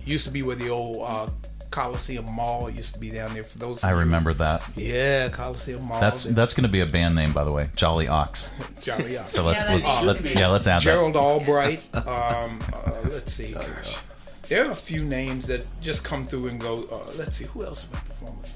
used 0.05 0.25
to 0.25 0.31
be 0.31 0.43
where 0.43 0.55
the 0.55 0.69
old 0.69 0.97
uh, 1.05 1.27
Coliseum 1.71 2.25
Mall 2.33 2.69
used 2.69 2.93
to 2.93 2.99
be 2.99 3.09
down 3.09 3.33
there. 3.33 3.43
For 3.43 3.57
those, 3.57 3.83
I 3.83 3.89
of 3.91 3.95
you- 3.95 3.99
remember 4.01 4.33
that. 4.35 4.63
Yeah, 4.75 5.29
Coliseum 5.29 5.85
Mall. 5.85 5.99
That's 5.99 6.23
that's 6.23 6.53
going 6.53 6.63
to 6.63 6.69
be 6.71 6.79
a 6.81 6.85
band 6.85 7.15
name, 7.15 7.33
by 7.33 7.43
the 7.43 7.51
way. 7.51 7.69
Jolly 7.75 8.07
Ox. 8.07 8.49
Jolly 8.81 9.17
Ox. 9.17 9.31
So 9.31 9.43
let's, 9.43 9.63
Yeah, 9.65 9.73
let's, 9.73 9.85
that 9.85 10.05
let's 10.05 10.23
needs 10.23 10.35
to 10.35 10.39
yeah, 10.41 10.47
let's 10.47 10.67
add 10.67 10.77
that. 10.77 10.83
Gerald 10.83 11.13
that. 11.13 11.19
Albright. 11.19 11.83
Um, 11.95 12.59
uh, 12.73 12.91
let's 13.09 13.33
see. 13.33 13.51
Gosh. 13.53 13.97
There 14.47 14.65
are 14.65 14.71
a 14.71 14.75
few 14.75 15.03
names 15.03 15.47
that 15.47 15.65
just 15.81 16.03
come 16.05 16.23
through 16.25 16.47
and 16.47 16.59
go. 16.59 16.85
Uh, 16.91 17.11
let's 17.17 17.35
see. 17.37 17.45
Who 17.45 17.65
else 17.65 17.83
have 17.83 17.93
I 17.95 17.99
performed 18.07 18.39
with? 18.41 18.53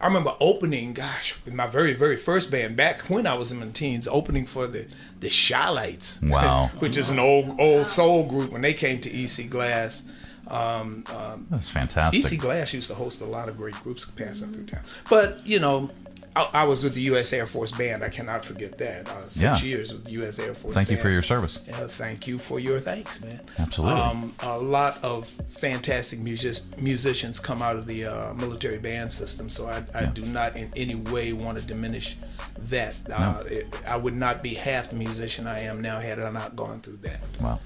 I 0.00 0.06
remember 0.06 0.34
opening, 0.40 0.92
gosh, 0.92 1.34
with 1.44 1.54
my 1.54 1.66
very, 1.66 1.92
very 1.94 2.16
first 2.16 2.50
band 2.50 2.76
back 2.76 3.08
when 3.08 3.26
I 3.26 3.34
was 3.34 3.52
in 3.52 3.60
my 3.60 3.68
teens, 3.68 4.08
opening 4.08 4.46
for 4.46 4.66
the 4.66 4.86
the 5.20 5.28
Chi-Lites. 5.30 6.20
Wow. 6.22 6.70
which 6.78 6.96
is 6.96 7.10
an 7.10 7.18
old 7.18 7.60
old 7.60 7.86
soul 7.86 8.24
group 8.24 8.50
when 8.52 8.62
they 8.62 8.74
came 8.74 9.00
to 9.00 9.10
EC 9.10 9.48
Glass. 9.50 10.04
Um, 10.48 11.04
um, 11.14 11.46
That's 11.50 11.68
fantastic. 11.68 12.32
EC 12.32 12.38
Glass 12.38 12.72
used 12.72 12.88
to 12.88 12.94
host 12.94 13.20
a 13.22 13.26
lot 13.26 13.48
of 13.48 13.56
great 13.56 13.74
groups 13.82 14.04
passing 14.04 14.52
through 14.52 14.66
town. 14.66 14.82
But 15.08 15.46
you 15.46 15.58
know, 15.58 15.90
I, 16.36 16.48
I 16.52 16.64
was 16.64 16.82
with 16.82 16.94
the 16.94 17.02
U.S. 17.02 17.32
Air 17.32 17.46
Force 17.46 17.70
Band. 17.70 18.02
I 18.02 18.08
cannot 18.08 18.44
forget 18.44 18.76
that. 18.78 19.08
Uh, 19.08 19.28
six 19.28 19.42
Yeah. 19.42 19.68
years 19.68 19.92
with 19.92 20.04
the 20.04 20.10
U.S. 20.12 20.38
Air 20.38 20.52
Force. 20.54 20.74
Thank 20.74 20.90
you 20.90 20.96
for 20.96 21.08
your 21.08 21.22
service. 21.22 21.60
Yeah, 21.66 21.86
thank 21.86 22.26
you 22.26 22.38
for 22.38 22.58
your 22.58 22.80
thanks, 22.80 23.20
man. 23.20 23.40
Absolutely. 23.58 24.00
Um, 24.00 24.34
a 24.40 24.58
lot 24.58 25.02
of 25.04 25.28
fantastic 25.48 26.18
music- 26.18 26.64
musicians 26.80 27.38
come 27.38 27.62
out 27.62 27.76
of 27.76 27.86
the 27.86 28.04
uh, 28.06 28.34
military 28.34 28.78
band 28.78 29.12
system, 29.12 29.48
so 29.48 29.68
I, 29.68 29.84
I 29.94 30.06
do 30.06 30.22
not 30.24 30.56
in 30.56 30.72
any 30.76 30.96
way 30.96 31.32
want 31.32 31.56
to 31.58 31.64
diminish 31.64 32.16
that. 32.58 32.96
Uh, 33.10 33.42
it, 33.46 33.66
I 33.86 33.96
would 33.96 34.16
not 34.16 34.42
be 34.42 34.54
half 34.54 34.90
the 34.90 34.96
musician 34.96 35.46
I 35.46 35.60
am 35.60 35.80
now 35.80 36.00
had 36.00 36.18
I 36.18 36.30
not 36.30 36.56
gone 36.56 36.80
through 36.80 36.98
that. 37.02 37.24
Wow. 37.40 37.60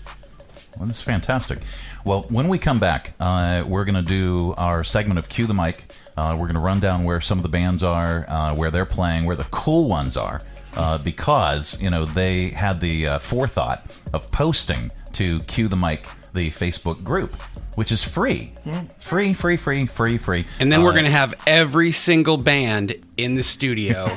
Well, 0.79 0.87
that's 0.87 1.03
fantastic. 1.03 1.59
Well, 2.05 2.23
when 2.29 2.49
we 2.49 2.59
come 2.59 2.79
back, 2.79 3.15
uh, 3.19 3.65
we're 3.67 3.85
going 3.85 3.97
to 3.97 4.03
do 4.03 4.55
our 4.57 4.85
segment 4.85 5.19
of 5.19 5.29
Cue 5.29 5.47
the 5.47 5.55
Mic. 5.55 5.93
Uh, 6.17 6.33
we're 6.35 6.47
going 6.47 6.55
to 6.55 6.61
run 6.61 6.81
down 6.81 7.05
where 7.05 7.21
some 7.21 7.39
of 7.39 7.43
the 7.43 7.49
bands 7.49 7.83
are, 7.83 8.25
uh, 8.29 8.55
where 8.55 8.71
they're 8.71 8.85
playing, 8.87 9.25
where 9.25 9.37
the 9.37 9.45
cool 9.51 9.89
ones 9.89 10.17
are, 10.17 10.41
uh, 10.77 10.99
because, 10.99 11.81
you 11.81 11.91
know, 11.91 12.05
they 12.05 12.51
had 12.51 12.81
the 12.81 13.07
uh, 13.07 13.19
forethought 13.19 13.85
of 14.13 14.31
posting 14.31 14.91
to 15.15 15.41
Cue 15.41 15.67
the 15.69 15.77
Mic, 15.77 16.05
the 16.33 16.51
Facebook 16.51 17.03
group, 17.03 17.35
which 17.75 17.91
is 17.91 18.05
free. 18.05 18.53
It's 18.65 19.03
free, 19.05 19.35
free, 19.35 19.57
free, 19.57 19.87
free, 19.87 20.19
free. 20.19 20.47
And 20.61 20.71
then 20.71 20.83
we're 20.83 20.91
Uh, 20.91 20.95
going 20.95 21.05
to 21.07 21.11
have 21.11 21.35
every 21.47 21.91
single 21.93 22.37
band 22.37 22.97
in 23.17 23.35
the 23.35 23.43
studio 23.45 24.07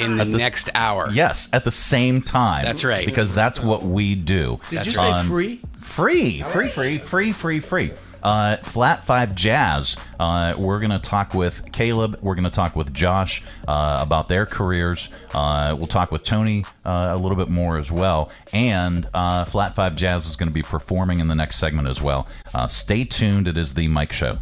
in 0.00 0.16
the 0.16 0.22
At 0.22 0.28
the 0.28 0.34
s- 0.34 0.38
next 0.38 0.70
hour. 0.74 1.08
Yes, 1.12 1.48
at 1.52 1.64
the 1.64 1.70
same 1.70 2.22
time. 2.22 2.64
That's 2.64 2.82
right. 2.84 3.06
Because 3.06 3.32
that's 3.32 3.60
what 3.60 3.84
we 3.84 4.14
do. 4.16 4.58
Did 4.70 4.78
That's 4.78 4.86
you 4.86 4.92
say 4.94 5.10
right. 5.10 5.26
free? 5.26 5.60
Free, 5.92 6.40
free, 6.40 6.70
free, 6.70 6.96
free, 6.96 7.32
free, 7.32 7.60
free. 7.60 7.90
Uh, 8.22 8.56
Flat 8.56 9.04
Five 9.04 9.34
Jazz. 9.34 9.94
Uh, 10.18 10.54
we're 10.56 10.80
going 10.80 10.90
to 10.90 10.98
talk 10.98 11.34
with 11.34 11.70
Caleb. 11.70 12.18
We're 12.22 12.34
going 12.34 12.44
to 12.44 12.50
talk 12.50 12.74
with 12.74 12.94
Josh 12.94 13.42
uh, 13.68 13.98
about 14.00 14.26
their 14.30 14.46
careers. 14.46 15.10
Uh, 15.34 15.76
we'll 15.76 15.86
talk 15.86 16.10
with 16.10 16.24
Tony 16.24 16.64
uh, 16.86 17.10
a 17.12 17.18
little 17.18 17.36
bit 17.36 17.50
more 17.50 17.76
as 17.76 17.92
well. 17.92 18.32
And 18.54 19.06
uh, 19.12 19.44
Flat 19.44 19.74
Five 19.74 19.94
Jazz 19.94 20.24
is 20.24 20.34
going 20.34 20.48
to 20.48 20.54
be 20.54 20.62
performing 20.62 21.20
in 21.20 21.28
the 21.28 21.34
next 21.34 21.56
segment 21.56 21.86
as 21.86 22.00
well. 22.00 22.26
Uh, 22.54 22.68
stay 22.68 23.04
tuned. 23.04 23.46
It 23.46 23.58
is 23.58 23.74
the 23.74 23.86
Mike 23.88 24.12
Show. 24.12 24.38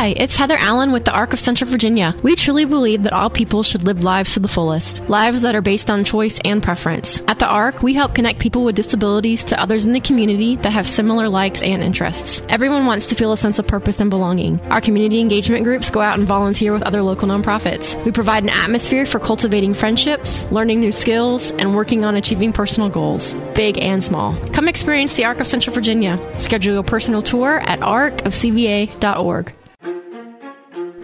Hi, 0.00 0.14
it's 0.16 0.34
Heather 0.34 0.56
Allen 0.58 0.92
with 0.92 1.04
the 1.04 1.12
Arc 1.12 1.34
of 1.34 1.40
Central 1.40 1.68
Virginia. 1.68 2.16
We 2.22 2.34
truly 2.34 2.64
believe 2.64 3.02
that 3.02 3.12
all 3.12 3.28
people 3.28 3.62
should 3.62 3.82
live 3.82 4.02
lives 4.02 4.32
to 4.32 4.40
the 4.40 4.48
fullest, 4.48 5.06
lives 5.10 5.42
that 5.42 5.54
are 5.54 5.60
based 5.60 5.90
on 5.90 6.04
choice 6.04 6.40
and 6.42 6.62
preference. 6.62 7.20
At 7.28 7.38
the 7.38 7.46
Arc, 7.46 7.82
we 7.82 7.92
help 7.92 8.14
connect 8.14 8.38
people 8.38 8.64
with 8.64 8.76
disabilities 8.76 9.44
to 9.44 9.60
others 9.60 9.84
in 9.84 9.92
the 9.92 10.00
community 10.00 10.56
that 10.56 10.70
have 10.70 10.88
similar 10.88 11.28
likes 11.28 11.62
and 11.62 11.82
interests. 11.82 12.42
Everyone 12.48 12.86
wants 12.86 13.08
to 13.08 13.14
feel 13.14 13.32
a 13.32 13.36
sense 13.36 13.58
of 13.58 13.66
purpose 13.66 14.00
and 14.00 14.08
belonging. 14.08 14.58
Our 14.70 14.80
community 14.80 15.20
engagement 15.20 15.64
groups 15.64 15.90
go 15.90 16.00
out 16.00 16.18
and 16.18 16.26
volunteer 16.26 16.72
with 16.72 16.82
other 16.82 17.02
local 17.02 17.28
nonprofits. 17.28 18.02
We 18.02 18.10
provide 18.10 18.42
an 18.42 18.48
atmosphere 18.48 19.04
for 19.04 19.18
cultivating 19.18 19.74
friendships, 19.74 20.46
learning 20.50 20.80
new 20.80 20.92
skills, 20.92 21.50
and 21.50 21.76
working 21.76 22.06
on 22.06 22.16
achieving 22.16 22.54
personal 22.54 22.88
goals, 22.88 23.34
big 23.54 23.76
and 23.76 24.02
small. 24.02 24.34
Come 24.54 24.66
experience 24.66 25.12
the 25.12 25.26
Arc 25.26 25.40
of 25.40 25.46
Central 25.46 25.74
Virginia. 25.74 26.18
Schedule 26.38 26.72
your 26.72 26.84
personal 26.84 27.20
tour 27.20 27.60
at 27.60 27.80
arcofcva.org. 27.80 29.52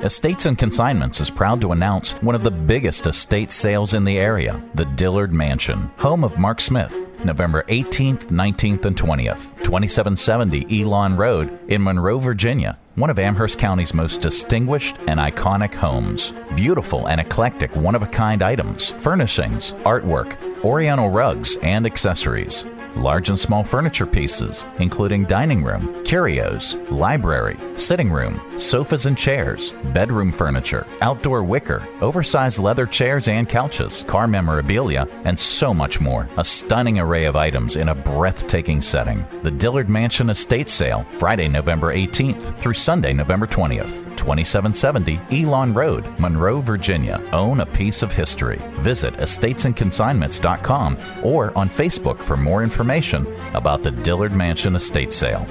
Estates 0.06 0.46
and 0.46 0.56
Consignments 0.56 1.20
is 1.20 1.30
proud 1.30 1.60
to 1.60 1.72
announce 1.72 2.12
one 2.22 2.36
of 2.36 2.44
the 2.44 2.50
biggest 2.52 3.08
estate 3.08 3.50
sales 3.50 3.92
in 3.92 4.04
the 4.04 4.18
area, 4.18 4.62
the 4.76 4.84
Dillard 4.84 5.32
Mansion, 5.32 5.90
home 5.96 6.22
of 6.22 6.38
Mark 6.38 6.60
Smith. 6.60 6.94
November 7.24 7.64
18th, 7.64 8.26
19th, 8.26 8.84
and 8.84 8.94
20th, 8.94 9.56
2770 9.64 10.82
Elon 10.82 11.16
Road 11.16 11.58
in 11.68 11.82
Monroe, 11.82 12.20
Virginia. 12.20 12.78
One 12.94 13.10
of 13.10 13.18
Amherst 13.18 13.58
County's 13.58 13.94
most 13.94 14.20
distinguished 14.20 14.96
and 15.08 15.18
iconic 15.18 15.74
homes. 15.74 16.32
Beautiful 16.54 17.08
and 17.08 17.20
eclectic 17.20 17.74
one 17.74 17.96
of 17.96 18.02
a 18.02 18.06
kind 18.06 18.42
items, 18.42 18.90
furnishings, 18.92 19.72
artwork, 19.84 20.36
oriental 20.62 21.08
rugs, 21.08 21.56
and 21.62 21.84
accessories 21.84 22.64
large 22.96 23.28
and 23.28 23.38
small 23.38 23.62
furniture 23.62 24.06
pieces, 24.06 24.64
including 24.78 25.24
dining 25.24 25.62
room, 25.62 26.02
curios, 26.04 26.76
library, 26.90 27.56
sitting 27.76 28.10
room, 28.10 28.40
sofas 28.58 29.06
and 29.06 29.16
chairs, 29.16 29.72
bedroom 29.92 30.32
furniture, 30.32 30.86
outdoor 31.00 31.42
wicker, 31.42 31.86
oversized 32.00 32.58
leather 32.58 32.86
chairs 32.86 33.28
and 33.28 33.48
couches, 33.48 34.04
car 34.06 34.26
memorabilia, 34.26 35.06
and 35.24 35.38
so 35.38 35.74
much 35.74 36.00
more. 36.00 36.28
A 36.38 36.44
stunning 36.44 36.98
array 36.98 37.24
of 37.24 37.36
items 37.36 37.76
in 37.76 37.88
a 37.88 37.94
breathtaking 37.94 38.80
setting. 38.80 39.26
The 39.42 39.50
Dillard 39.50 39.88
Mansion 39.88 40.30
Estate 40.30 40.68
Sale, 40.68 41.06
Friday, 41.10 41.48
November 41.48 41.94
18th 41.94 42.58
through 42.60 42.74
Sunday, 42.74 43.12
November 43.12 43.46
20th. 43.46 44.05
2770 44.26 45.20
Elon 45.30 45.72
Road, 45.72 46.04
Monroe, 46.18 46.60
Virginia. 46.60 47.22
Own 47.32 47.60
a 47.60 47.66
piece 47.66 48.02
of 48.02 48.10
history. 48.10 48.58
Visit 48.80 49.14
estatesandconsignments.com 49.14 50.98
or 51.22 51.56
on 51.56 51.68
Facebook 51.68 52.20
for 52.20 52.36
more 52.36 52.64
information 52.64 53.24
about 53.54 53.84
the 53.84 53.92
Dillard 53.92 54.32
Mansion 54.32 54.74
estate 54.74 55.12
sale. 55.12 55.46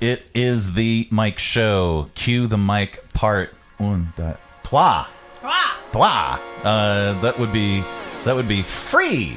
It 0.00 0.26
is 0.34 0.74
the 0.74 1.06
Mike 1.12 1.38
Show. 1.38 2.10
Cue 2.14 2.48
the 2.48 2.58
mic 2.58 3.08
part 3.14 3.54
one, 3.78 4.12
deux, 4.16 4.36
trois. 4.64 5.06
Trois. 5.92 6.38
Uh, 6.64 7.20
that 7.20 7.38
would 7.38 7.52
be 7.52 7.82
that 8.24 8.34
would 8.34 8.48
be 8.48 8.62
free. 8.62 9.36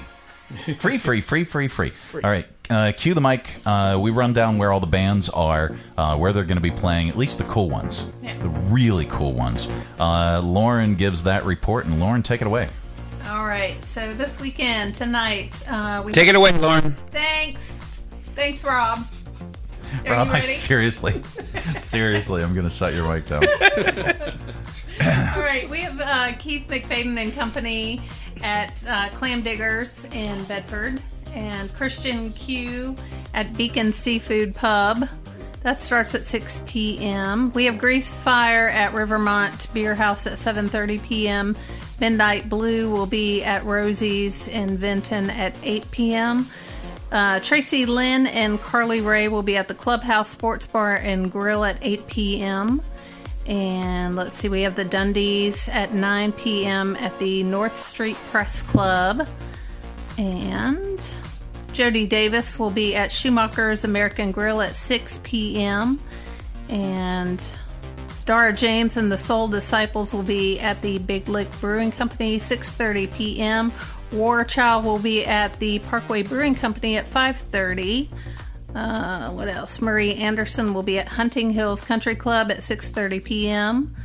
Free, 0.78 0.98
free, 0.98 1.22
free, 1.22 1.44
free, 1.44 1.68
free. 1.68 1.92
All 2.24 2.30
right. 2.30 2.46
Uh, 2.72 2.94
cue 2.94 3.14
the 3.14 3.20
mic. 3.20 3.50
Uh, 3.66 4.00
we 4.02 4.12
run 4.12 4.32
down 4.32 4.58
where 4.58 4.72
all 4.72 4.80
the 4.80 4.88
bands 4.88 5.28
are, 5.28 5.76
uh, 5.98 6.16
where 6.16 6.32
they're 6.32 6.46
going 6.46 6.56
to 6.56 6.62
be 6.62 6.72
playing, 6.72 7.10
at 7.10 7.18
least 7.18 7.38
the 7.38 7.44
cool 7.44 7.70
ones, 7.70 8.06
the 8.22 8.48
really 8.70 9.06
cool 9.08 9.34
ones. 9.34 9.68
Uh, 10.00 10.40
Lauren 10.42 10.96
gives 10.96 11.24
that 11.24 11.44
report, 11.44 11.86
and 11.86 12.00
Lauren, 12.00 12.24
take 12.24 12.40
it 12.40 12.48
away. 12.48 12.70
All 13.28 13.46
right. 13.46 13.84
So 13.84 14.14
this 14.14 14.40
weekend, 14.40 14.96
tonight, 14.96 15.62
uh, 15.70 16.02
we 16.06 16.14
Take 16.14 16.30
it 16.30 16.36
away, 16.36 16.52
Lauren. 16.54 16.96
Thanks. 17.10 17.60
Thanks, 18.36 18.64
Rob. 18.64 19.06
Are 20.06 20.14
Rob, 20.14 20.30
I 20.30 20.40
seriously, 20.40 21.22
seriously, 21.80 22.42
I'm 22.42 22.54
going 22.54 22.68
to 22.68 22.74
shut 22.74 22.94
your 22.94 23.12
mic 23.12 23.26
down. 23.28 23.44
All 25.36 25.44
right, 25.44 25.70
we 25.70 25.82
have 25.82 26.00
uh, 26.00 26.32
Keith 26.40 26.68
McFadden 26.68 27.22
and 27.22 27.34
Company 27.34 28.02
at 28.42 28.82
uh, 28.88 29.10
Clam 29.10 29.42
Diggers 29.42 30.06
in 30.06 30.44
Bedford, 30.46 31.02
and 31.34 31.74
Christian 31.76 32.32
Q 32.34 32.96
at 33.34 33.56
Beacon 33.56 33.92
Seafood 33.92 34.56
Pub. 34.56 35.08
That 35.64 35.78
starts 35.78 36.16
at 36.16 36.26
6 36.26 36.62
p.m. 36.66 37.52
We 37.54 37.66
have 37.66 37.78
Grease 37.78 38.14
Fire 38.14 38.68
at 38.68 38.94
Rivermont 38.94 39.72
Beer 39.74 39.94
House 39.94 40.26
at 40.26 40.34
7:30 40.34 41.04
p.m. 41.04 41.56
Midnight 42.00 42.50
Blue 42.50 42.90
will 42.90 43.06
be 43.06 43.44
at 43.44 43.64
Rosie's 43.64 44.48
in 44.48 44.78
Vinton 44.78 45.30
at 45.30 45.56
8 45.62 45.92
p.m. 45.92 46.48
Uh, 47.12 47.40
Tracy 47.42 47.86
Lynn 47.86 48.26
and 48.26 48.60
Carly 48.60 49.02
Ray 49.02 49.28
will 49.28 49.44
be 49.44 49.58
at 49.58 49.68
the 49.68 49.74
Clubhouse 49.76 50.30
Sports 50.30 50.66
Bar 50.66 50.96
and 50.96 51.32
Grill 51.32 51.64
at 51.64 51.78
8 51.82 52.08
p.m. 52.08 52.82
And 53.46 54.16
let's 54.16 54.36
see, 54.36 54.50
we 54.50 54.62
have 54.62 54.76
the 54.76 54.86
Dundies 54.86 55.68
at 55.68 55.94
9 55.94 56.32
p.m. 56.32 56.96
at 56.96 57.18
the 57.20 57.44
North 57.44 57.80
Street 57.80 58.16
Press 58.32 58.62
Club. 58.62 59.28
And 60.18 61.02
Jody 61.74 62.06
Davis 62.06 62.60
will 62.60 62.70
be 62.70 62.96
at 62.96 63.12
Schumacher's 63.12 63.84
American 63.84 64.32
Grill 64.32 64.62
at 64.62 64.76
6 64.76 65.20
p.m. 65.24 66.00
And 66.70 67.44
Dara 68.26 68.54
James 68.54 68.98
and 68.98 69.12
the 69.12 69.18
Soul 69.18 69.48
Disciples 69.48 70.14
will 70.14 70.24
be 70.24 70.60
at 70.60 70.82
the 70.82 71.00
Big 71.00 71.28
Lick 71.28 71.50
Brewing 71.60 71.92
Company 71.92 72.40
6:30 72.40 73.14
p.m. 73.14 73.72
War 74.12 74.44
Child 74.44 74.86
will 74.86 75.00
be 75.00 75.26
at 75.26 75.58
the 75.60 75.80
Parkway 75.80 76.24
Brewing 76.24 76.56
Company 76.56 76.98
at 76.98 77.06
5:30. 77.06 78.10
Uh, 78.74 79.32
what 79.32 79.48
else? 79.50 79.82
Marie 79.82 80.16
Anderson 80.16 80.74
will 80.74 80.84
be 80.84 80.98
at 81.00 81.08
Hunting 81.08 81.52
Hills 81.52 81.82
Country 81.82 82.16
Club 82.16 82.52
at 82.52 82.60
6:30 82.60 83.24
p.m. 83.24 83.96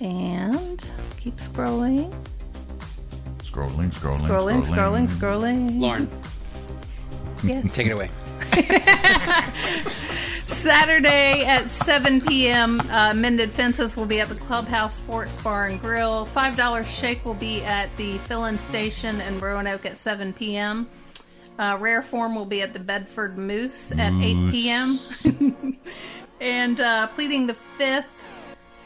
And 0.00 0.82
keep 1.18 1.34
scrolling, 1.34 2.14
Scrolling, 3.42 3.92
scrolling, 3.92 4.20
scrolling, 4.20 4.64
scrolling, 4.64 5.10
scrolling. 5.10 5.80
Lauren, 5.80 6.08
Yeah. 7.42 7.62
take 7.72 7.86
it 7.86 7.92
away. 7.92 8.10
Saturday 10.46 11.44
at 11.44 11.70
7 11.70 12.20
p.m., 12.20 12.80
uh, 12.90 13.14
Mended 13.14 13.50
Fences 13.50 13.96
will 13.96 14.04
be 14.04 14.20
at 14.20 14.28
the 14.28 14.34
Clubhouse 14.34 14.96
Sports 14.96 15.34
Bar 15.38 15.66
and 15.66 15.80
Grill. 15.80 16.26
$5 16.26 16.84
shake 16.84 17.24
will 17.24 17.32
be 17.34 17.62
at 17.62 17.94
the 17.96 18.18
fill-in 18.18 18.58
station 18.58 19.20
in 19.22 19.40
Roanoke 19.40 19.86
at 19.86 19.96
7 19.96 20.34
p.m. 20.34 20.86
Uh, 21.58 21.78
Rare 21.80 22.02
Form 22.02 22.34
will 22.34 22.44
be 22.44 22.60
at 22.60 22.74
the 22.74 22.78
Bedford 22.78 23.38
Moose 23.38 23.92
at 23.92 24.12
8 24.12 24.50
p.m. 24.50 24.98
and 26.40 26.80
uh, 26.80 27.06
Pleading 27.08 27.46
the 27.46 27.54
Fifth 27.54 28.19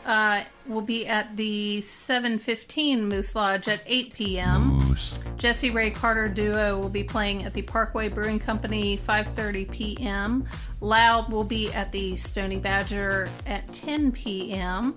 uh, 0.05 0.45
will 0.67 0.83
be 0.83 1.07
at 1.07 1.37
the 1.37 1.81
715 1.81 3.09
Moose 3.09 3.35
Lodge 3.35 3.69
at 3.69 3.83
8 3.87 4.13
p.m. 4.15 4.97
Jesse 5.37 5.71
Ray 5.71 5.91
Carter 5.91 6.29
Duo 6.29 6.79
will 6.79 6.89
be 6.89 7.05
playing 7.05 7.45
at 7.45 7.53
the 7.53 7.63
Parkway 7.63 8.09
Brewing 8.09 8.39
Company 8.39 8.99
5:30 8.99 9.71
p.m. 9.71 10.47
Loud 10.81 11.31
will 11.31 11.45
be 11.45 11.73
at 11.73 11.93
the 11.93 12.17
Stony 12.17 12.59
Badger 12.59 13.29
at 13.47 13.67
10 13.69 14.13
p.m. 14.13 14.95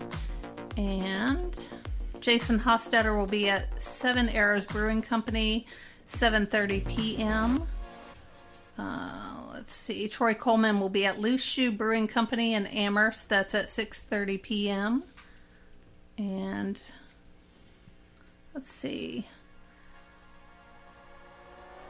And 0.78 1.56
Jason 2.22 2.60
Hostetter 2.60 3.18
will 3.18 3.26
be 3.26 3.50
at 3.50 3.82
Seven 3.82 4.30
Arrows 4.30 4.66
Brewing 4.66 5.02
Company 5.02 5.68
7:30 6.10 6.86
p.m. 6.88 7.68
Uh, 8.78 9.20
let's 9.54 9.74
see. 9.76 10.08
Troy 10.08 10.34
Coleman 10.34 10.80
will 10.80 10.90
be 10.90 11.06
at 11.06 11.20
Loose 11.20 11.42
Shoe 11.44 11.72
Brewing 11.72 12.08
Company 12.08 12.54
in 12.54 12.66
Amherst. 12.68 13.28
That's 13.30 13.56
at 13.56 13.66
6:30 13.68 14.42
p.m. 14.42 15.04
And 16.18 16.80
let's 18.54 18.70
see. 18.70 19.28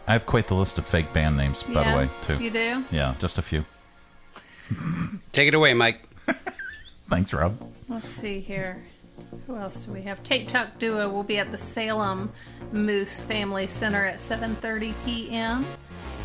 I 0.07 0.13
have 0.13 0.25
quite 0.25 0.47
the 0.47 0.55
list 0.55 0.77
of 0.77 0.85
fake 0.85 1.11
band 1.11 1.35
names, 1.35 1.63
by 1.63 1.81
Yeah, 1.81 1.91
the 1.91 1.97
way, 1.97 2.09
too. 2.25 2.43
you 2.43 2.49
do? 2.49 2.85
Yeah, 2.91 3.15
just 3.19 3.37
a 3.37 3.41
few. 3.41 3.65
Take 5.33 5.49
it 5.49 5.53
away, 5.53 5.73
Mike. 5.73 6.01
Thanks, 7.09 7.33
Rob. 7.33 7.57
Let's 7.89 8.07
see 8.07 8.39
here. 8.39 8.81
Who 9.47 9.55
else 9.57 9.83
do 9.85 9.91
we 9.91 10.01
have? 10.03 10.23
Tape 10.23 10.47
Talk 10.47 10.79
Duo 10.79 11.09
will 11.09 11.23
be 11.23 11.37
at 11.39 11.51
the 11.51 11.57
Salem 11.57 12.31
Moose 12.71 13.19
Family 13.21 13.67
Center 13.67 14.05
at 14.05 14.19
7:30 14.19 14.93
p.m. 15.05 15.65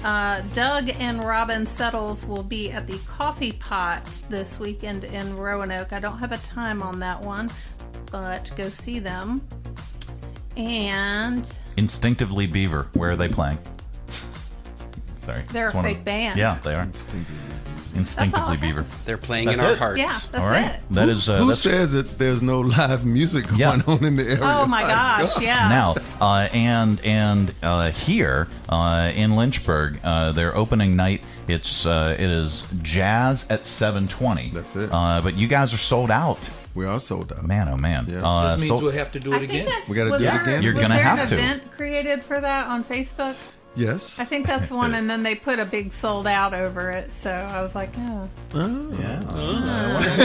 Uh, 0.05 0.41
Doug 0.53 0.91
and 0.99 1.25
Robin 1.25 1.65
Settles 1.65 2.25
will 2.25 2.43
be 2.43 2.73
at 2.73 2.87
the 2.89 2.99
Coffee 3.07 3.53
Pot 3.53 4.05
this 4.29 4.59
weekend 4.59 5.05
in 5.05 5.37
Roanoke. 5.37 5.93
I 5.93 6.01
don't 6.01 6.19
have 6.19 6.33
a 6.33 6.39
time 6.39 6.83
on 6.83 6.99
that 6.99 7.21
one, 7.21 7.51
but 8.11 8.51
go 8.57 8.69
see 8.69 8.99
them. 8.99 9.47
And 10.57 11.51
Instinctively 11.77 12.47
Beaver. 12.49 12.89
Where 12.95 13.13
are 13.13 13.17
they 13.17 13.29
playing? 13.29 13.59
Sorry. 15.17 15.45
They're 15.53 15.67
It's 15.67 15.75
a 15.75 15.77
one 15.77 15.87
of- 15.87 15.93
fake 15.93 16.05
band. 16.05 16.39
Yeah, 16.39 16.59
they 16.65 16.75
are. 16.75 16.83
Instinctively 16.83 17.37
Beaver. 17.95 18.85
They're 19.05 19.19
playing 19.19 19.47
That's 19.47 19.61
in 19.61 19.67
our 19.67 19.73
it? 19.75 19.79
hearts. 19.79 19.99
Yeah, 19.99 20.07
that's 20.09 20.35
All 20.35 20.47
right. 20.47 20.75
it. 20.77 20.81
That 20.91 21.09
is. 21.09 21.29
Uh, 21.29 21.39
Who 21.39 21.49
that's, 21.49 21.61
says 21.61 21.93
that 21.93 22.19
there's 22.19 22.43
no 22.43 22.61
live 22.61 23.05
music 23.05 23.47
going 23.49 23.61
Yeah. 23.61 23.81
on 23.87 24.05
in 24.05 24.17
the 24.17 24.25
area? 24.25 24.39
Oh 24.43 24.67
my 24.67 24.83
gosh, 24.83 25.39
yeah. 25.41 25.69
Now, 25.69 25.97
uh, 26.21 26.49
and 26.53 27.01
and 27.05 27.55
uh, 27.63 27.91
here 27.93 28.49
uh, 28.69 29.13
in 29.15 29.37
Lynchburg, 29.37 30.01
uh, 30.05 30.33
their 30.33 30.57
opening 30.57 30.97
night. 30.97 31.25
It's 31.49 31.85
uh, 31.87 32.17
it 32.19 32.31
is 32.31 32.65
jazz 32.83 33.47
at 33.51 33.67
seven 33.67 34.07
twenty. 34.09 34.51
That's 34.51 34.77
it. 34.77 34.91
Uh, 34.93 35.21
but 35.23 35.35
you 35.37 35.49
guys 35.49 35.75
are 35.75 35.79
sold 35.79 36.11
out. 36.11 36.49
We 36.75 36.87
are 36.87 37.01
sold 37.01 37.33
out. 37.33 37.45
Man, 37.45 37.69
oh 37.69 37.77
man. 37.77 38.07
Yeah. 38.09 38.23
Uh, 38.27 38.45
Just 38.47 38.59
means 38.61 38.69
sold- 38.69 38.83
we'll 38.85 38.93
have 38.93 39.13
to 39.13 39.21
do 39.21 39.33
I 39.33 39.37
it 39.37 39.39
think 39.41 39.51
again. 39.53 39.65
that's- 39.67 39.89
We 39.89 39.97
gotta 39.97 40.11
was 40.11 40.21
do 40.23 40.29
it 40.29 40.31
there- 40.31 40.43
again. 40.43 40.63
You're 40.63 40.73
was 40.73 40.83
gonna 40.83 40.95
have 40.95 41.17
there 41.19 41.27
have 41.27 41.33
an 41.33 41.39
to. 41.39 41.57
event 41.57 41.73
created 41.73 42.25
for 42.25 42.41
that 42.41 42.69
on 42.69 42.85
Facebook? 42.85 43.35
Yes. 43.75 44.19
I 44.19 44.25
think 44.25 44.47
that's 44.47 44.71
one, 44.83 44.95
and 44.95 45.09
then 45.09 45.23
they 45.23 45.35
put 45.35 45.59
a 45.59 45.65
big 45.65 45.93
sold 45.93 46.27
out 46.27 46.55
over 46.55 46.91
it. 46.91 47.13
So 47.13 47.33
I 47.33 47.63
was 47.63 47.75
like, 47.75 47.91
oh. 47.97 48.29
yeah. 48.55 49.23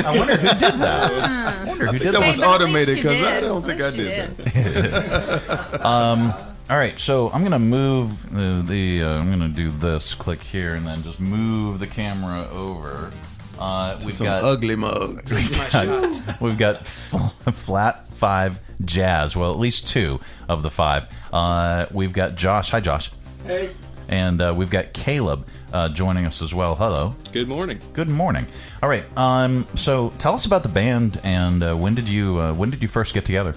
I 0.06 0.18
wonder 0.18 0.36
who 0.36 0.48
did 0.48 0.60
that. 0.60 1.12
I 1.62 1.64
wonder 1.66 1.86
who 1.86 1.90
I 1.90 1.92
think 1.92 2.04
did 2.04 2.14
that 2.14 2.20
that. 2.20 2.28
was 2.28 2.36
Hey, 2.36 2.42
but 2.42 2.48
at 2.48 2.62
automated 2.62 2.96
because 2.98 3.22
I 3.22 3.40
don't 3.40 3.66
think 3.66 3.82
I 3.82 3.88
At 3.88 3.94
least 3.94 4.38
did 4.38 4.38
that. 4.38 5.86
um, 5.86 6.34
all 6.70 6.78
right, 6.78 7.00
so 7.00 7.30
I'm 7.32 7.44
gonna 7.44 7.60
move 7.60 8.26
uh, 8.36 8.62
the. 8.62 9.04
Uh, 9.04 9.20
I'm 9.20 9.30
gonna 9.30 9.48
do 9.48 9.72
this. 9.72 10.14
Click 10.14 10.44
here, 10.44 10.76
and 10.76 10.86
then 10.86 11.02
just 11.04 11.20
move 11.20 11.80
the 11.80 11.88
camera 11.88 12.48
over. 12.52 13.12
Uh, 13.60 14.00
we've 14.06 14.14
some 14.14 14.26
got 14.26 14.44
ugly 14.44 14.76
mugs. 14.76 15.32
We've 15.32 15.72
got, 15.72 16.42
we've 16.42 16.58
got 16.58 16.86
flat 16.86 18.12
five 18.14 18.60
jazz. 18.84 19.36
Well, 19.36 19.52
at 19.52 19.60
least 19.60 19.88
two 19.88 20.20
of 20.48 20.62
the 20.64 20.70
five. 20.70 21.08
Uh, 21.32 21.86
we've 21.92 22.14
got 22.14 22.36
Josh. 22.36 22.70
Hi, 22.72 22.80
Josh. 22.80 23.10
Hey. 23.48 23.72
And 24.10 24.42
uh, 24.42 24.54
we've 24.56 24.70
got 24.70 24.94
Caleb 24.94 25.48
uh, 25.74 25.90
joining 25.90 26.26
us 26.26 26.42
as 26.42 26.54
well. 26.54 26.76
Hello. 26.76 27.16
Good 27.34 27.48
morning. 27.48 27.80
Good 27.94 28.10
morning. 28.10 28.46
All 28.82 28.88
right. 28.90 29.04
Um, 29.18 29.68
so 29.76 30.10
tell 30.18 30.34
us 30.34 30.46
about 30.46 30.64
the 30.64 30.70
band 30.70 31.20
and 31.24 31.62
uh, 31.64 31.76
when 31.76 31.94
did 31.96 32.08
you 32.08 32.38
uh, 32.40 32.54
when 32.54 32.70
did 32.70 32.82
you 32.82 32.88
first 32.88 33.14
get 33.14 33.26
together? 33.26 33.54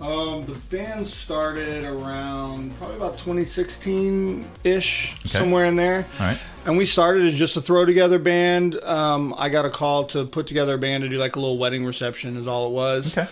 Um, 0.00 0.44
the 0.44 0.54
band 0.70 1.06
started 1.06 1.84
around 1.84 2.76
probably 2.76 2.96
about 2.96 3.14
2016 3.14 4.46
ish, 4.62 5.14
Okay. 5.20 5.28
somewhere 5.30 5.64
in 5.64 5.74
there. 5.74 6.06
All 6.20 6.26
right. 6.26 6.38
And 6.66 6.76
we 6.76 6.84
started 6.84 7.24
as 7.26 7.36
just 7.38 7.56
a 7.56 7.60
throw 7.62 7.86
together 7.86 8.18
band. 8.18 8.74
Um, 8.84 9.34
I 9.38 9.48
got 9.48 9.64
a 9.64 9.70
call 9.70 10.04
to 10.08 10.26
put 10.26 10.46
together 10.46 10.74
a 10.74 10.78
band 10.78 11.02
to 11.04 11.08
do 11.08 11.16
like 11.16 11.36
a 11.36 11.40
little 11.40 11.56
wedding 11.58 11.84
reception, 11.84 12.36
is 12.36 12.46
all 12.46 12.66
it 12.68 12.72
was. 12.72 13.16
Okay. 13.16 13.26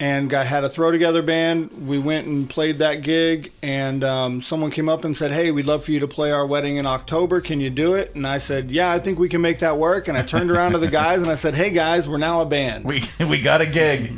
And 0.00 0.30
got 0.30 0.46
had 0.46 0.64
a 0.64 0.68
throw 0.70 0.90
together 0.90 1.20
band. 1.20 1.86
We 1.86 1.98
went 1.98 2.26
and 2.26 2.48
played 2.48 2.78
that 2.78 3.02
gig, 3.02 3.52
and 3.62 4.02
um, 4.02 4.40
someone 4.40 4.70
came 4.70 4.88
up 4.88 5.04
and 5.04 5.14
said, 5.14 5.30
"Hey, 5.30 5.50
we'd 5.50 5.66
love 5.66 5.84
for 5.84 5.92
you 5.92 6.00
to 6.00 6.08
play 6.08 6.32
our 6.32 6.46
wedding 6.46 6.78
in 6.78 6.86
October. 6.86 7.42
Can 7.42 7.60
you 7.60 7.68
do 7.68 7.94
it?" 7.94 8.14
And 8.14 8.26
I 8.26 8.38
said, 8.38 8.70
"Yeah, 8.70 8.90
I 8.90 8.98
think 8.98 9.18
we 9.18 9.28
can 9.28 9.42
make 9.42 9.58
that 9.58 9.76
work." 9.76 10.08
And 10.08 10.16
I 10.16 10.22
turned 10.22 10.50
around 10.50 10.72
to 10.72 10.78
the 10.78 10.88
guys 10.88 11.20
and 11.20 11.30
I 11.30 11.34
said, 11.34 11.54
"Hey 11.54 11.70
guys, 11.70 12.08
we're 12.08 12.16
now 12.16 12.40
a 12.40 12.46
band. 12.46 12.86
We 12.86 13.04
we 13.20 13.42
got 13.42 13.60
a 13.60 13.66
gig. 13.66 14.12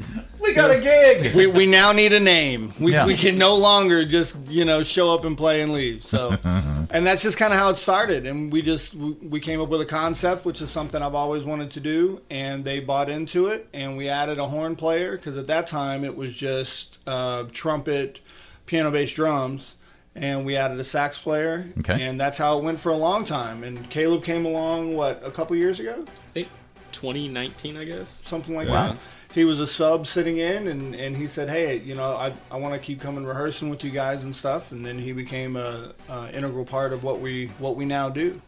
We 0.52 0.56
got 0.56 0.70
a 0.70 0.80
gig. 0.80 1.34
We, 1.34 1.46
we 1.46 1.66
now 1.66 1.92
need 1.92 2.12
a 2.12 2.20
name. 2.20 2.74
We, 2.78 2.92
Yeah. 2.92 3.06
we 3.06 3.16
can 3.16 3.38
no 3.38 3.56
longer 3.56 4.04
just 4.04 4.36
you 4.48 4.64
know 4.64 4.82
show 4.82 5.14
up 5.14 5.24
and 5.24 5.36
play 5.36 5.62
and 5.62 5.72
leave. 5.72 6.02
So, 6.02 6.36
and 6.44 7.06
that's 7.06 7.22
just 7.22 7.38
kind 7.38 7.52
of 7.52 7.58
how 7.58 7.68
it 7.70 7.76
started. 7.76 8.26
And 8.26 8.52
we 8.52 8.60
just 8.62 8.94
we 8.94 9.12
we 9.12 9.40
came 9.40 9.60
up 9.60 9.68
with 9.70 9.80
a 9.80 9.86
concept, 9.86 10.44
which 10.44 10.60
is 10.60 10.70
something 10.70 11.00
I've 11.02 11.14
always 11.14 11.44
wanted 11.44 11.70
to 11.72 11.80
do, 11.80 12.20
and 12.30 12.64
they 12.64 12.80
bought 12.80 13.08
into 13.08 13.46
it. 13.46 13.68
And 13.72 13.96
we 13.96 14.08
added 14.08 14.38
a 14.38 14.46
horn 14.46 14.76
player 14.76 15.12
because 15.16 15.38
at 15.38 15.46
that 15.46 15.68
time 15.68 16.04
it 16.04 16.16
was 16.16 16.34
just 16.34 16.98
uh, 17.06 17.44
trumpet, 17.52 18.20
piano, 18.66 18.90
bass, 18.90 19.12
drums. 19.12 19.76
And 20.14 20.44
we 20.44 20.56
added 20.56 20.78
a 20.78 20.84
sax 20.84 21.16
player, 21.16 21.64
Okay. 21.78 21.96
and 22.02 22.20
that's 22.20 22.36
how 22.36 22.58
it 22.58 22.64
went 22.64 22.78
for 22.78 22.90
a 22.90 22.96
long 22.96 23.24
time. 23.24 23.64
And 23.64 23.88
Caleb 23.88 24.22
came 24.22 24.44
along, 24.44 24.94
what, 24.94 25.22
a 25.24 25.30
couple 25.30 25.56
years 25.56 25.80
ago? 25.80 26.04
I 26.06 26.32
think 26.34 26.48
2019, 26.92 27.78
I 27.78 27.84
guess. 27.84 28.20
something 28.26 28.54
like 28.54 28.68
Wow. 28.68 28.88
that. 28.88 28.96
He 29.32 29.44
was 29.44 29.60
a 29.60 29.66
sub 29.66 30.06
sitting 30.06 30.36
in, 30.36 30.68
and, 30.68 30.94
and 30.94 31.16
he 31.16 31.26
said, 31.26 31.48
"Hey, 31.48 31.78
you 31.78 31.94
know, 31.94 32.14
I, 32.14 32.34
I 32.50 32.58
want 32.58 32.74
to 32.74 32.80
keep 32.80 33.00
coming 33.00 33.24
rehearsing 33.24 33.70
with 33.70 33.82
you 33.82 33.90
guys 33.90 34.22
and 34.22 34.36
stuff." 34.36 34.72
And 34.72 34.84
then 34.84 34.98
he 34.98 35.12
became 35.12 35.56
a, 35.56 35.92
a 36.08 36.30
integral 36.32 36.64
part 36.64 36.92
of 36.92 37.02
what 37.02 37.20
we 37.20 37.46
what 37.58 37.76
we 37.76 37.84
now 37.84 38.08
do. 38.08 38.40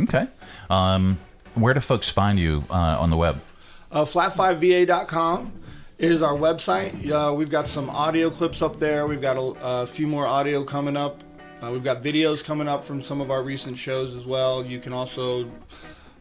Okay. 0.00 0.26
Um, 0.70 1.18
where 1.54 1.74
do 1.74 1.80
folks 1.80 2.08
find 2.08 2.38
you 2.38 2.64
uh, 2.70 2.98
on 2.98 3.10
the 3.10 3.16
web? 3.16 3.40
Uh, 3.92 4.04
flat5va.com 4.04 5.52
is 5.98 6.22
our 6.22 6.34
website. 6.34 7.10
Uh, 7.10 7.34
we've 7.34 7.50
got 7.50 7.68
some 7.68 7.90
audio 7.90 8.30
clips 8.30 8.62
up 8.62 8.76
there. 8.76 9.06
We've 9.06 9.20
got 9.20 9.36
a, 9.36 9.82
a 9.82 9.86
few 9.86 10.06
more 10.06 10.26
audio 10.26 10.64
coming 10.64 10.96
up. 10.96 11.22
Uh, 11.60 11.70
we've 11.70 11.84
got 11.84 12.02
videos 12.02 12.42
coming 12.42 12.68
up 12.68 12.84
from 12.84 13.02
some 13.02 13.20
of 13.20 13.30
our 13.30 13.42
recent 13.42 13.76
shows 13.76 14.16
as 14.16 14.24
well. 14.24 14.64
You 14.64 14.78
can 14.78 14.94
also 14.94 15.50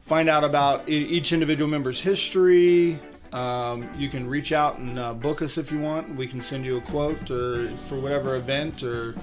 find 0.02 0.28
out 0.28 0.44
about 0.44 0.90
each 0.90 1.32
individual 1.32 1.70
member's 1.70 2.02
history. 2.02 3.00
Um, 3.34 3.90
you 3.98 4.10
can 4.10 4.28
reach 4.28 4.52
out 4.52 4.80
and 4.80 4.98
uh, 4.98 5.14
book 5.14 5.42
us 5.42 5.58
if 5.58 5.72
you 5.72 5.80
want. 5.80 6.16
We 6.16 6.28
can 6.28 6.42
send 6.42 6.66
you 6.66 6.78
a 6.78 6.82
quote 6.82 7.30
or 7.30 7.70
for 7.88 8.00
whatever 8.00 8.36
event 8.36 8.82
or 8.84 9.14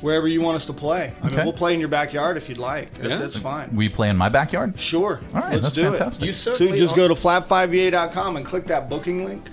wherever 0.00 0.26
you 0.26 0.40
want 0.40 0.56
us 0.56 0.66
to 0.66 0.72
play. 0.72 1.12
I 1.22 1.28
mean, 1.28 1.44
we'll 1.44 1.52
play 1.52 1.72
in 1.74 1.78
your 1.78 1.88
backyard 1.88 2.36
if 2.36 2.48
you'd 2.48 2.58
like. 2.58 2.92
That- 2.94 3.20
That's 3.20 3.38
fine. 3.38 3.74
We 3.76 3.88
play 3.88 4.08
in 4.10 4.16
my 4.16 4.28
backyard. 4.28 4.78
Sure. 4.78 5.20
All 5.32 5.40
right, 5.42 5.52
Let's 5.52 5.62
that's 5.62 5.74
do 5.76 5.82
fantastic. 5.82 6.22
it. 6.24 6.26
You 6.26 6.32
so 6.32 6.56
certainly 6.56 6.78
just 6.78 6.94
are- 6.94 6.96
go 6.96 7.08
to 7.08 7.14
flat5va.com 7.14 8.36
and 8.36 8.44
click 8.44 8.66
that 8.66 8.88
booking 8.90 9.24
link. 9.24 9.48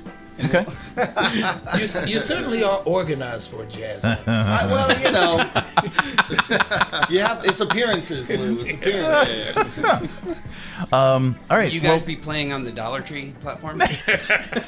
Okay. 0.45 0.65
you, 1.77 1.87
you 2.13 2.19
certainly 2.19 2.63
are 2.63 2.81
organized 2.85 3.49
for 3.49 3.63
a 3.63 3.65
jazz. 3.67 4.03
I- 4.05 4.65
well, 4.65 4.89
you 4.99 5.11
know, 5.11 5.37
you 7.09 7.19
have 7.19 7.45
it's 7.45 7.61
appearances, 7.61 8.29
Lew. 8.29 8.59
It's 8.61 8.73
appearances. 8.73 10.37
Um, 10.93 11.35
all 11.49 11.57
right. 11.57 11.65
Will 11.67 11.73
you 11.73 11.81
guys 11.81 12.03
be 12.03 12.15
playing 12.15 12.53
on 12.53 12.63
the 12.63 12.71
Dollar 12.71 13.01
Tree 13.01 13.33
platform? 13.41 13.79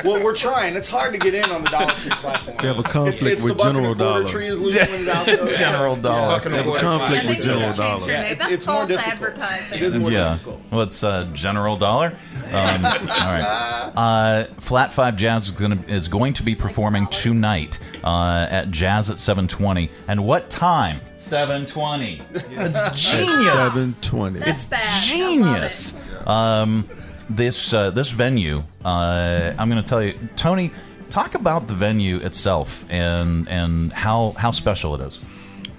well, 0.03 0.21
we're 0.21 0.35
trying. 0.35 0.75
It's 0.75 0.89
hard 0.89 1.13
to 1.13 1.19
get 1.19 1.33
in 1.33 1.49
on 1.49 1.63
the 1.63 1.69
Dollar 1.69 1.93
Tree 1.93 2.11
platform. 2.11 2.57
You 2.61 2.67
have 2.67 2.79
a 2.79 2.83
conflict 2.83 3.21
It's- 3.23 3.33
it's 3.33 3.43
with 3.43 3.53
the 3.53 3.63
buck 3.63 3.67
and 3.67 3.77
a 3.77 3.81
General 3.81 3.95
Dollar. 3.95 4.25
Tree 4.25 4.47
is 4.47 4.59
Lew 4.59 4.69
pointed. 4.71 5.55
General 5.55 5.95
Yeah. 5.95 6.01
Dollar. 6.01 6.35
It's 6.37 6.45
buck 6.45 6.45
You 6.45 6.51
have 6.51 6.67
a 6.67 6.79
conflict 6.79 7.25
with 7.27 7.41
General 7.41 7.73
Dollar. 7.73 8.07
Yeah, 8.11 8.21
it's, 8.23 8.39
That's 8.39 8.51
it's 8.53 8.67
more 8.67 8.75
false 8.75 8.87
difficult. 8.89 9.13
advertising. 9.13 9.77
It 9.77 9.83
is 9.83 9.93
more 10.01 10.11
yeah. 10.11 10.33
difficult. 10.33 10.61
it's 10.73 11.03
uh, 11.03 11.29
General 11.33 11.77
Dollar? 11.77 12.07
Um, 12.51 12.85
all 12.85 12.91
right. 12.91 13.91
Uh, 13.95 14.43
Flat 14.59 14.93
Five 14.93 15.15
Jazz 15.15 15.45
is 15.45 15.51
going 15.61 15.83
to 15.83 15.89
is 15.89 16.09
going 16.09 16.33
to 16.33 16.43
be 16.43 16.55
performing 16.55 17.07
tonight 17.07 17.79
uh, 18.03 18.47
at 18.49 18.71
Jazz 18.71 19.09
at 19.09 19.19
seven 19.19 19.47
twenty. 19.47 19.89
And 20.07 20.25
what 20.25 20.49
time? 20.49 20.99
Seven 21.17 21.65
twenty. 21.65 22.21
It's 22.33 22.91
genius. 22.91 23.73
Seven 23.73 23.95
twenty. 24.01 24.39
That's 24.39 24.65
bad. 24.65 25.03
genius. 25.03 25.95
Um, 26.25 26.89
this 27.29 27.73
uh, 27.73 27.91
this 27.91 28.09
venue, 28.09 28.63
uh, 28.83 29.53
I'm 29.57 29.69
going 29.69 29.81
to 29.81 29.87
tell 29.87 30.03
you, 30.03 30.17
Tony. 30.35 30.71
Talk 31.09 31.35
about 31.35 31.67
the 31.67 31.73
venue 31.73 32.17
itself 32.17 32.85
and 32.89 33.47
and 33.49 33.91
how 33.91 34.31
how 34.37 34.51
special 34.51 34.95
it 34.95 35.01
is. 35.01 35.19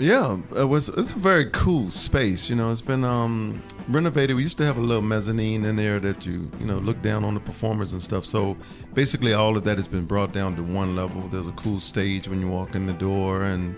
Yeah, 0.03 0.39
it 0.57 0.65
was. 0.65 0.89
It's 0.89 1.13
a 1.13 1.19
very 1.19 1.49
cool 1.51 1.89
space. 1.93 2.51
You 2.51 2.57
know, 2.57 2.73
it's 2.73 2.81
been 2.81 3.05
um, 3.05 3.63
renovated. 3.87 4.35
We 4.35 4.43
used 4.43 4.59
to 4.59 4.65
have 4.65 4.77
a 4.77 4.81
little 4.81 5.01
mezzanine 5.01 5.65
in 5.65 5.77
there 5.77 6.01
that 6.01 6.27
you 6.27 6.51
you 6.59 6.67
know 6.67 6.79
look 6.79 7.01
down 7.03 7.23
on 7.23 7.35
the 7.35 7.41
performers 7.41 7.93
and 7.93 8.03
stuff. 8.03 8.27
So 8.27 8.57
basically, 8.95 9.33
all 9.33 9.57
of 9.57 9.63
that 9.63 9.77
has 9.77 9.87
been 9.87 10.05
brought 10.05 10.33
down 10.33 10.57
to 10.57 10.63
one 10.65 10.97
level. 10.97 11.21
There's 11.29 11.47
a 11.47 11.53
cool 11.53 11.79
stage 11.79 12.27
when 12.27 12.41
you 12.41 12.49
walk 12.49 12.75
in 12.75 12.87
the 12.87 12.95
door, 12.95 13.45
and 13.45 13.77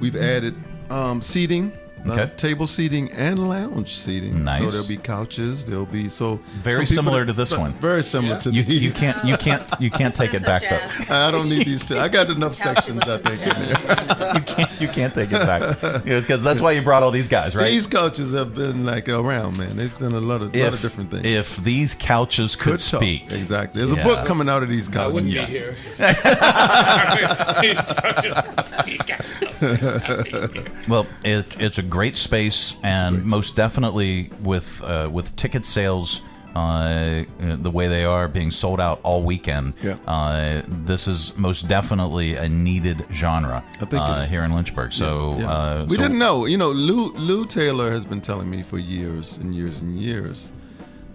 we've 0.00 0.16
added 0.16 0.54
um, 0.88 1.20
seating. 1.20 1.70
Uh, 2.10 2.26
table 2.36 2.66
seating 2.66 3.10
and 3.12 3.48
lounge 3.48 3.94
seating. 3.94 4.44
Nice. 4.44 4.60
So 4.60 4.70
there'll 4.70 4.86
be 4.86 4.96
couches. 4.96 5.64
There'll 5.64 5.86
be 5.86 6.08
so 6.08 6.36
Very 6.56 6.86
similar 6.86 7.24
to 7.26 7.32
this 7.32 7.52
one. 7.56 7.72
Very 7.74 8.02
similar 8.02 8.38
to 8.40 8.50
You, 8.50 8.62
these. 8.62 8.82
you 8.82 8.92
can't 8.92 9.24
you 9.24 9.36
can't 9.36 9.62
you 9.80 9.90
can't 9.90 10.14
take 10.14 10.34
it 10.34 10.44
back 10.44 10.62
though. 10.62 11.14
I 11.14 11.30
don't 11.30 11.48
need 11.48 11.66
these 11.66 11.84
two. 11.86 11.98
I 11.98 12.08
got 12.08 12.30
enough 12.30 12.54
sections. 12.54 13.00
I 13.02 13.18
think 13.18 13.42
in 13.42 13.48
there. 13.48 13.68
you 14.34 14.40
can't 14.42 14.80
you 14.82 14.88
can't 14.88 15.14
take 15.14 15.32
it 15.32 15.46
back 15.46 16.04
because 16.04 16.42
that's 16.42 16.60
why 16.60 16.72
you 16.72 16.82
brought 16.82 17.02
all 17.02 17.10
these 17.10 17.28
guys, 17.28 17.54
right? 17.56 17.70
These 17.70 17.86
couches 17.86 18.32
have 18.32 18.54
been 18.54 18.84
like 18.84 19.08
around, 19.08 19.56
man. 19.58 19.76
They've 19.76 19.96
done 19.98 20.14
a 20.14 20.20
lot 20.20 20.42
of, 20.42 20.54
lot 20.54 20.74
of 20.74 20.80
different 20.82 21.10
things. 21.10 21.24
if 21.24 21.56
these 21.58 21.94
couches 21.94 22.56
could, 22.56 22.72
Could 22.72 22.80
talk. 22.80 23.00
speak, 23.00 23.30
Exactly. 23.30 23.82
There's 23.84 23.96
Yeah. 23.96 24.02
a 24.02 24.04
book 24.04 24.26
coming 24.26 24.48
out 24.48 24.62
of 24.62 24.68
these 24.68 24.88
couches. 24.88 25.04
I 25.04 25.08
wouldn't 25.08 25.32
be 25.32 25.38
here. 25.40 25.76
Well, 30.88 31.06
it, 31.24 31.46
it's 31.60 31.78
a 31.78 31.82
great 31.82 31.97
space, 32.16 32.74
and 32.82 33.24
most 33.24 33.56
definitely 33.56 34.30
with 34.42 34.82
uh, 34.82 35.08
with 35.12 35.34
ticket 35.36 35.66
sales 35.66 36.22
uh, 36.54 37.24
the 37.38 37.70
way 37.70 37.86
they 37.88 38.04
are 38.04 38.26
being 38.28 38.50
sold 38.50 38.80
out 38.80 38.98
all 39.02 39.22
weekend. 39.22 39.74
Yeah. 39.82 39.96
Uh, 40.06 40.62
this 40.66 41.06
is 41.06 41.32
most 41.36 41.68
definitely 41.68 42.34
a 42.36 42.48
needed 42.48 43.04
genre 43.12 43.62
uh, 43.92 44.24
here 44.26 44.42
in 44.42 44.52
Lynchburg. 44.54 44.92
So 44.92 45.36
Yeah. 45.38 45.50
Uh, 45.50 45.84
we 45.88 45.96
so- 45.96 46.02
didn't 46.02 46.18
know. 46.18 46.46
You 46.46 46.56
know, 46.56 46.70
Lew 46.70 47.12
Lew 47.14 47.46
Taylor 47.46 47.90
has 47.92 48.04
been 48.04 48.20
telling 48.20 48.48
me 48.50 48.62
for 48.62 48.78
years 48.78 49.36
and 49.38 49.54
years 49.54 49.78
and 49.80 49.98
years. 50.00 50.52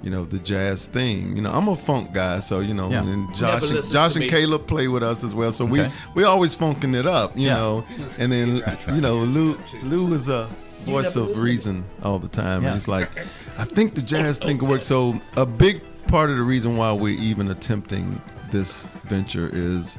You 0.02 0.10
know 0.10 0.26
the 0.26 0.40
jazz 0.40 0.86
thing. 0.86 1.36
You 1.36 1.42
know, 1.44 1.52
I'm 1.54 1.70
a 1.70 1.78
funk 1.78 2.12
guy, 2.14 2.40
so 2.40 2.60
you 2.60 2.74
know, 2.74 2.90
Yeah. 2.92 3.04
and 3.08 3.34
Josh, 3.36 3.64
and, 3.70 3.92
Josh 3.92 4.16
and 4.16 4.26
me. 4.26 4.30
Caleb 4.30 4.68
play 4.68 4.90
with 4.90 5.02
us 5.02 5.24
as 5.24 5.34
well. 5.34 5.52
So 5.54 5.64
Okay. 5.66 5.88
we 6.16 6.22
we 6.22 6.24
always 6.26 6.54
funking 6.54 6.94
it 6.94 7.08
up, 7.08 7.38
you 7.38 7.48
Yeah. 7.48 7.54
know. 7.56 7.86
And 8.20 8.30
then 8.32 8.48
you 8.88 9.00
know, 9.02 9.20
Lew 9.24 9.58
Lew 9.84 10.14
is 10.14 10.28
a 10.28 10.50
voice 10.86 11.16
of 11.16 11.40
reason 11.40 11.84
all 12.04 12.20
the 12.20 12.28
time, 12.28 12.62
Yeah. 12.62 12.70
and 12.70 12.78
he's 12.78 12.88
like, 12.88 13.10
I 13.58 13.64
think 13.66 13.96
the 13.96 14.02
jazz 14.02 14.40
thing 14.40 14.58
could 14.58 14.70
work. 14.70 14.82
So 14.82 15.20
a 15.38 15.46
big 15.46 15.82
part 16.08 16.30
of 16.30 16.38
the 16.38 16.44
reason 16.44 16.76
why 16.78 16.92
we're 16.94 17.20
even 17.20 17.50
attempting 17.52 18.22
this 18.52 18.86
venture 19.06 19.50
is 19.52 19.98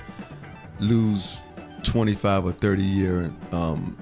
Lew's 0.81 1.39
25 1.83 2.47
or 2.47 2.53
30 2.53 2.83
year 2.83 3.31
um, 3.53 3.97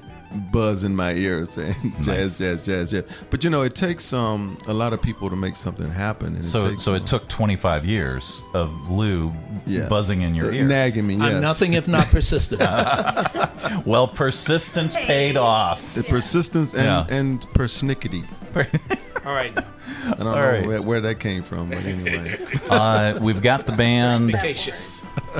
buzz 0.52 0.84
in 0.84 0.94
my 0.96 1.12
ear 1.12 1.46
saying 1.46 1.74
jazz, 2.02 2.38
jazz, 2.38 2.62
jazz, 2.62 2.90
jazz. 2.90 3.04
But 3.30 3.44
you 3.44 3.50
know, 3.50 3.62
it 3.62 3.74
takes 3.74 4.12
um, 4.12 4.58
a 4.66 4.72
lot 4.72 4.92
of 4.92 5.00
people 5.02 5.28
to 5.30 5.36
make 5.36 5.56
something 5.56 5.88
happen. 5.88 6.36
And 6.36 6.46
So, 6.46 6.66
it 6.66 6.70
takes, 6.70 6.82
so 6.84 6.94
it 6.94 7.06
took 7.06 7.28
25 7.28 7.84
years 7.84 8.42
of 8.54 8.90
Lew 8.90 9.32
Yeah. 9.66 9.88
buzzing 9.88 10.22
in 10.22 10.34
your 10.34 10.46
Uh, 10.50 10.54
ear. 10.54 10.64
nagging 10.64 11.06
me. 11.06 11.20
I'm 11.20 11.40
nothing 11.40 11.74
if 11.74 11.86
not 11.88 12.06
persistent. 12.08 12.60
well, 13.86 14.08
persistence 14.08 14.94
paid 14.96 15.36
off. 15.36 15.94
The 15.94 16.02
persistence 16.04 16.74
and, 16.74 16.84
Yeah. 16.84 17.06
and 17.08 17.40
persnickety. 17.54 18.24
All 19.24 19.32
right. 19.34 19.52
I 19.56 20.10
don't 20.16 20.26
All 20.26 20.34
know 20.34 20.40
right. 20.42 20.66
where, 20.66 20.82
where 20.82 21.00
that 21.02 21.20
came 21.20 21.42
from, 21.44 21.68
but 21.68 21.84
anyway. 21.84 22.36
Uh, 22.68 23.18
we've 23.20 23.40
got 23.42 23.66
the 23.66 23.72
band 23.72 24.32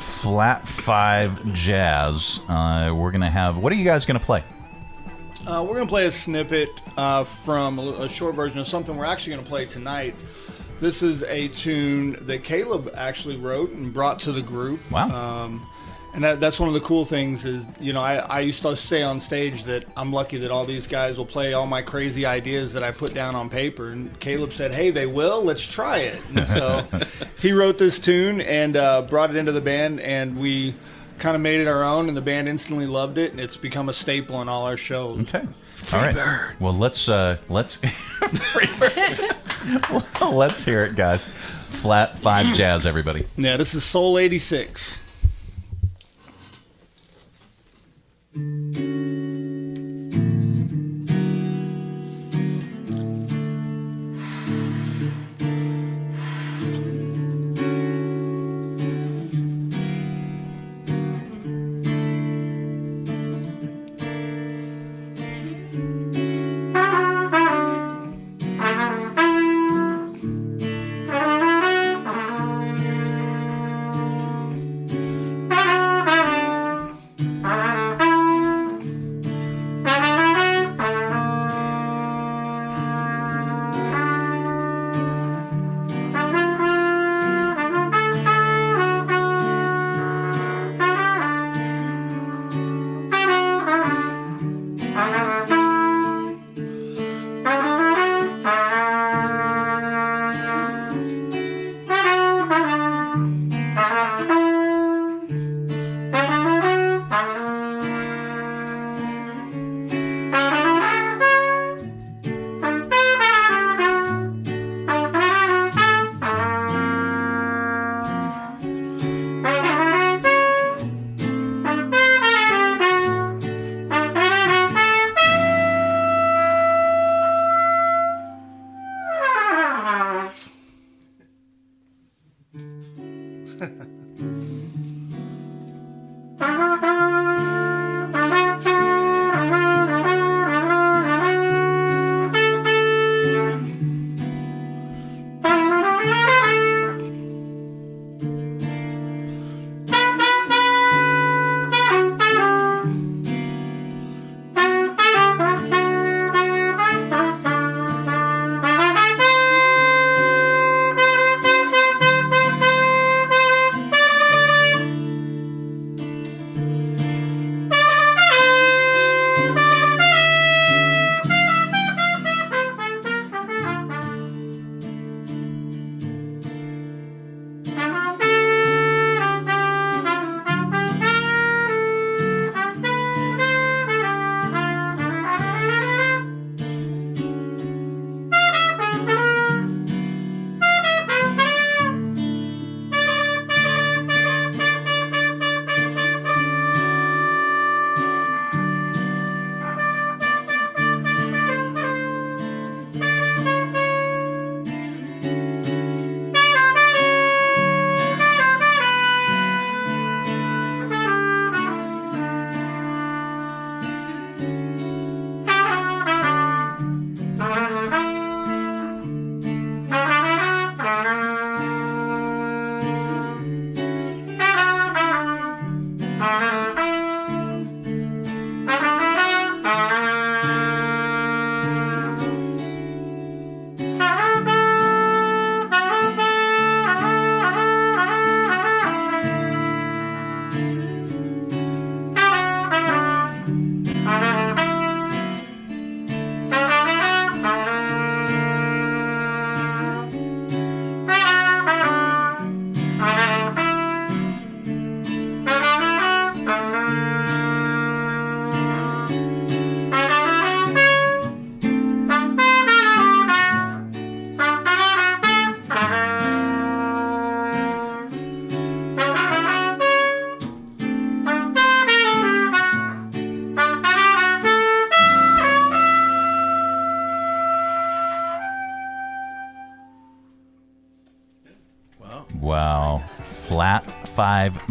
Flat 0.01 0.69
Five 0.69 1.53
Jazz. 1.53 2.41
Uh, 2.49 2.93
we're 2.95 3.11
gonna 3.11 3.29
have. 3.31 3.57
What 3.59 3.73
are 3.73 3.77
you 3.77 3.85
guys 3.85 4.07
gonna 4.07 4.21
play? 4.21 4.45
Uh, 5.45 5.61
we're 5.61 5.75
going 5.75 5.87
to 5.87 5.91
play 5.91 6.07
a 6.07 6.13
snippet 6.13 6.69
uh, 6.97 7.25
from 7.25 7.79
a, 7.81 7.93
a 8.03 8.09
short 8.09 8.37
version 8.37 8.61
of 8.61 8.69
something 8.69 8.97
we're 8.97 9.05
actually 9.05 9.33
going 9.33 9.43
to 9.43 9.49
play 9.49 9.67
tonight. 9.67 10.15
This 10.81 11.03
is 11.03 11.25
a 11.25 11.49
tune 11.49 12.17
that 12.27 12.45
Caleb 12.45 12.93
actually 12.95 13.37
wrote 13.37 13.73
and 13.73 13.93
brought 13.93 14.21
to 14.21 14.33
the 14.33 14.43
group. 14.43 14.81
Wow. 14.89 15.09
Um, 15.11 15.67
and 16.15 16.23
that, 16.23 16.39
that's 16.39 16.61
one 16.61 16.69
of 16.69 16.75
the 16.75 16.81
cool 16.81 17.05
things 17.05 17.45
is, 17.45 17.65
you 17.81 17.93
know, 17.93 18.01
I, 18.01 18.17
I 18.17 18.41
used 18.41 18.63
to 18.63 18.77
say 18.77 19.03
on 19.03 19.21
stage 19.21 19.65
that 19.65 19.85
I'm 19.97 20.13
lucky 20.13 20.39
that 20.39 20.53
all 20.53 20.65
these 20.65 20.87
guys 20.87 21.17
will 21.17 21.27
play 21.27 21.55
all 21.55 21.67
my 21.67 21.83
crazy 21.83 22.25
ideas 22.25 22.73
that 22.75 22.85
I 22.85 22.93
put 22.93 23.13
down 23.13 23.35
on 23.35 23.49
paper. 23.49 23.89
And 23.91 24.19
Caleb 24.21 24.53
said, 24.53 24.73
hey, 24.73 24.91
they 24.91 25.07
will? 25.07 25.43
Let's 25.43 25.67
try 25.67 25.99
it. 25.99 26.23
And 26.37 26.47
so 26.47 26.87
he 27.41 27.53
wrote 27.53 27.79
this 27.79 27.99
tune 27.99 28.41
and 28.43 28.77
uh, 28.77 29.03
brought 29.03 29.31
it 29.31 29.37
into 29.37 29.53
the 29.53 29.61
band, 29.61 29.99
and 30.01 30.39
we 30.39 30.75
kind 31.19 31.37
of 31.37 31.43
made 31.43 31.61
it 31.61 31.69
our 31.69 31.85
own, 31.85 32.09
and 32.09 32.17
the 32.17 32.23
band 32.23 32.49
instantly 32.49 32.87
loved 32.87 33.19
it, 33.19 33.31
and 33.33 33.41
it's 33.41 33.57
become 33.57 33.89
a 33.89 33.93
staple 33.93 34.41
in 34.43 34.49
all 34.49 34.65
our 34.65 34.77
shows. 34.77 35.21
Okay. 35.21 35.47
All 35.93 36.01
right. 36.01 36.61
Well, 36.61 36.77
let's 36.77 37.09
uh, 37.09 37.39
let's 37.49 37.81
well, 40.21 40.33
let's 40.33 40.65
hear 40.65 40.85
it, 40.85 40.97
guys. 40.97 41.27
Flat 41.69 42.19
Five 42.19 42.55
Jazz, 42.55 42.87
everybody. 42.87 43.27
Yeah, 43.37 43.57
this 43.57 43.75
is 43.75 43.83
Soul 43.85 44.19
86. 44.19 44.99
Thank 48.35 49.22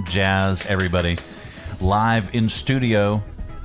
Jazz, 0.06 0.66
everybody. 0.66 1.18
Live 1.80 2.34
in 2.34 2.50
studio 2.50 3.24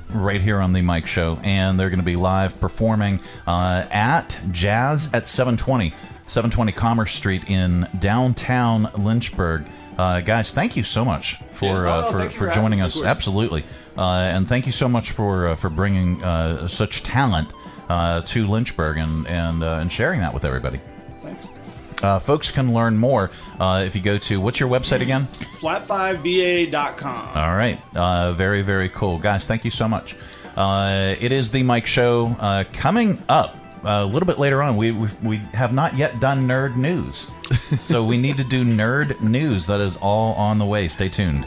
right 0.09 0.41
here 0.41 0.59
on 0.61 0.73
the 0.73 0.81
Mike 0.81 1.07
Show. 1.07 1.39
And 1.43 1.79
they're 1.79 1.89
going 1.89 1.99
to 1.99 2.05
be 2.05 2.15
live 2.15 2.59
performing 2.59 3.19
uh, 3.45 3.85
at 3.91 4.39
Jazz 4.51 5.13
at 5.13 5.27
720, 5.27 5.89
720 6.27 6.71
Commerce 6.71 7.13
Street 7.13 7.43
in 7.47 7.87
downtown 7.99 8.89
Lynchburg. 8.97 9.65
Uh, 9.97 10.21
guys, 10.21 10.51
thank 10.51 10.75
you 10.75 10.83
so 10.83 11.03
much 11.03 11.37
for 11.53 11.65
Yeah. 11.65 11.95
Oh, 11.95 11.99
uh, 11.99 12.11
for, 12.11 12.29
for 12.29 12.29
for 12.29 12.51
joining 12.51 12.81
us. 12.81 13.01
Absolutely, 13.01 13.63
uh, 13.97 14.01
and 14.03 14.47
thank 14.47 14.67
you 14.67 14.71
so 14.71 14.87
much 14.87 15.11
for 15.11 15.47
uh, 15.47 15.55
for 15.55 15.69
bringing 15.69 16.23
uh, 16.23 16.67
such 16.67 17.01
talent 17.01 17.51
uh, 17.89 18.21
to 18.21 18.45
Lynchburg 18.45 18.97
and 18.97 19.25
and 19.27 19.63
uh, 19.63 19.79
and 19.81 19.91
sharing 19.91 20.19
that 20.19 20.35
with 20.35 20.45
everybody. 20.45 20.79
Uh, 22.03 22.19
folks 22.19 22.51
can 22.51 22.73
learn 22.73 22.95
more 22.95 23.31
uh, 23.59 23.83
if 23.85 23.95
you 23.95 24.01
go 24.01 24.19
to 24.19 24.39
what's 24.39 24.59
your 24.59 24.69
website 24.69 25.01
again? 25.01 25.27
Flat5va.com. 25.59 27.29
All 27.35 27.55
right. 27.55 27.79
Uh, 27.95 28.33
very, 28.33 28.61
very 28.61 28.89
cool. 28.89 29.17
Guys, 29.17 29.45
thank 29.45 29.65
you 29.65 29.71
so 29.71 29.87
much. 29.87 30.15
Uh, 30.55 31.15
it 31.19 31.31
is 31.31 31.51
the 31.51 31.63
Mike 31.63 31.87
Show. 31.87 32.35
Uh, 32.39 32.63
coming 32.73 33.21
up 33.29 33.55
uh, 33.83 34.03
a 34.03 34.05
little 34.05 34.25
bit 34.25 34.39
later 34.39 34.61
on, 34.63 34.75
we, 34.75 34.91
we, 34.91 35.07
we 35.23 35.37
have 35.53 35.73
not 35.73 35.95
yet 35.95 36.19
done 36.19 36.47
nerd 36.47 36.75
news. 36.75 37.31
so 37.83 38.03
we 38.03 38.17
need 38.17 38.37
to 38.37 38.43
do 38.43 38.63
nerd 38.63 39.19
news. 39.21 39.65
That 39.67 39.81
is 39.81 39.97
all 39.97 40.33
on 40.33 40.57
the 40.57 40.65
way. 40.65 40.87
Stay 40.87 41.09
tuned. 41.09 41.45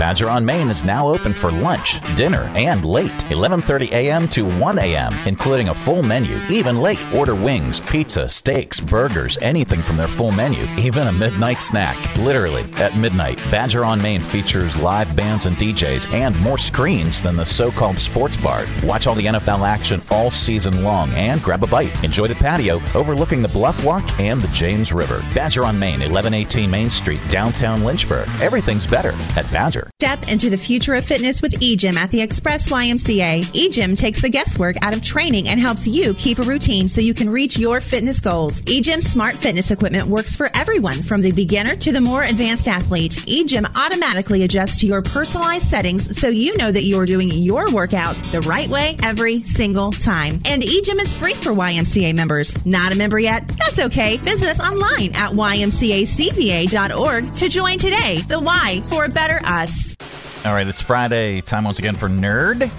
Badger 0.00 0.30
on 0.30 0.46
Main 0.46 0.70
is 0.70 0.82
now 0.82 1.06
open 1.06 1.34
for 1.34 1.52
lunch, 1.52 2.00
dinner, 2.16 2.50
and 2.54 2.86
late, 2.86 3.10
11:30 3.28 3.92
a.m. 3.92 4.26
to 4.28 4.48
1 4.58 4.78
a.m., 4.78 5.12
including 5.26 5.68
a 5.68 5.74
full 5.74 6.02
menu. 6.02 6.40
Even 6.48 6.80
late, 6.80 6.98
order 7.12 7.34
wings, 7.34 7.80
pizza, 7.80 8.26
steaks, 8.26 8.80
burgers, 8.80 9.36
anything 9.42 9.82
from 9.82 9.98
their 9.98 10.08
full 10.08 10.32
menu, 10.32 10.66
even 10.78 11.08
a 11.08 11.12
midnight 11.12 11.60
snack. 11.60 11.98
Literally 12.16 12.64
at 12.78 12.96
midnight, 12.96 13.36
Badger 13.50 13.84
on 13.84 14.00
Main 14.00 14.22
features 14.22 14.74
live 14.78 15.14
bands 15.14 15.44
and 15.44 15.54
DJs 15.58 16.10
and 16.14 16.34
more 16.40 16.56
screens 16.56 17.20
than 17.20 17.36
the 17.36 17.44
so-called 17.44 17.98
sports 17.98 18.38
bar. 18.38 18.64
Watch 18.82 19.06
all 19.06 19.14
the 19.14 19.26
NFL 19.26 19.68
action 19.68 20.00
all 20.10 20.30
season 20.30 20.82
long 20.82 21.10
and 21.10 21.42
grab 21.42 21.62
a 21.62 21.66
bite. 21.66 22.02
Enjoy 22.02 22.26
the 22.26 22.34
patio 22.34 22.80
overlooking 22.94 23.42
the 23.42 23.48
Bluff 23.48 23.84
Walk 23.84 24.18
and 24.18 24.40
the 24.40 24.48
James 24.48 24.94
River. 24.94 25.22
Badger 25.34 25.66
on 25.66 25.78
Main, 25.78 26.00
1118 26.00 26.70
Main 26.70 26.88
Street, 26.88 27.20
downtown 27.28 27.84
Lynchburg. 27.84 28.30
Everything's 28.40 28.86
better 28.86 29.12
at 29.36 29.44
Badger. 29.52 29.89
Step 29.98 30.28
into 30.28 30.48
the 30.48 30.56
future 30.56 30.94
of 30.94 31.04
fitness 31.04 31.42
with 31.42 31.52
eGym 31.60 31.94
at 31.96 32.10
the 32.10 32.22
Express 32.22 32.70
YMCA. 32.70 33.42
eGym 33.52 33.98
takes 33.98 34.22
the 34.22 34.30
guesswork 34.30 34.76
out 34.80 34.94
of 34.94 35.04
training 35.04 35.46
and 35.48 35.60
helps 35.60 35.86
you 35.86 36.14
keep 36.14 36.38
a 36.38 36.42
routine 36.42 36.88
so 36.88 37.02
you 37.02 37.12
can 37.12 37.28
reach 37.28 37.58
your 37.58 37.82
fitness 37.82 38.18
goals. 38.18 38.62
eGym 38.62 38.98
smart 39.00 39.36
fitness 39.36 39.70
equipment 39.70 40.08
works 40.08 40.34
for 40.34 40.48
everyone 40.54 41.02
from 41.02 41.20
the 41.20 41.30
beginner 41.32 41.76
to 41.76 41.92
the 41.92 42.00
more 42.00 42.22
advanced 42.22 42.66
athlete. 42.66 43.12
eGym 43.12 43.70
automatically 43.76 44.42
adjusts 44.42 44.78
to 44.78 44.86
your 44.86 45.02
personalized 45.02 45.68
settings 45.68 46.18
so 46.18 46.28
you 46.28 46.56
know 46.56 46.72
that 46.72 46.84
you're 46.84 47.04
doing 47.04 47.30
your 47.30 47.70
workout 47.70 48.16
the 48.32 48.40
right 48.40 48.70
way 48.70 48.96
every 49.02 49.42
single 49.44 49.92
time. 49.92 50.40
And 50.46 50.62
eGym 50.62 50.98
is 51.00 51.12
free 51.12 51.34
for 51.34 51.52
YMCA 51.52 52.16
members. 52.16 52.54
Not 52.64 52.92
a 52.92 52.96
member 52.96 53.18
yet? 53.18 53.46
That's 53.58 53.78
okay. 53.78 54.16
Visit 54.16 54.48
us 54.48 54.60
online 54.60 55.14
at 55.14 55.32
ymcacva.org 55.32 57.32
to 57.32 57.48
join 57.48 57.78
today. 57.78 58.18
The 58.28 58.40
Y 58.40 58.80
for 58.88 59.04
a 59.04 59.08
better 59.08 59.40
us. 59.44 59.79
All 60.44 60.54
right, 60.54 60.66
it's 60.66 60.82
Friday. 60.82 61.40
Time 61.40 61.64
once 61.64 61.78
again 61.78 61.94
for 61.96 62.08
Nerd 62.08 62.70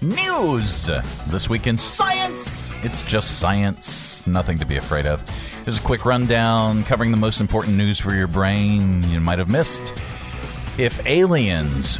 News. 0.00 0.88
This 1.26 1.48
week 1.48 1.66
in 1.66 1.76
science. 1.76 2.72
It's 2.84 3.02
just 3.02 3.38
science. 3.40 4.26
Nothing 4.26 4.58
to 4.58 4.64
be 4.64 4.76
afraid 4.76 5.06
of. 5.06 5.28
Here's 5.64 5.78
a 5.78 5.82
quick 5.82 6.04
rundown 6.04 6.84
covering 6.84 7.10
the 7.10 7.16
most 7.16 7.40
important 7.40 7.76
news 7.76 7.98
for 7.98 8.14
your 8.14 8.28
brain 8.28 9.02
you 9.10 9.20
might 9.20 9.38
have 9.38 9.48
missed. 9.48 10.00
If 10.78 11.04
aliens 11.06 11.98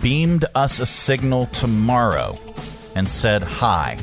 beamed 0.00 0.46
us 0.54 0.80
a 0.80 0.86
signal 0.86 1.46
tomorrow 1.46 2.38
and 2.94 3.08
said 3.08 3.42
hi, 3.42 3.98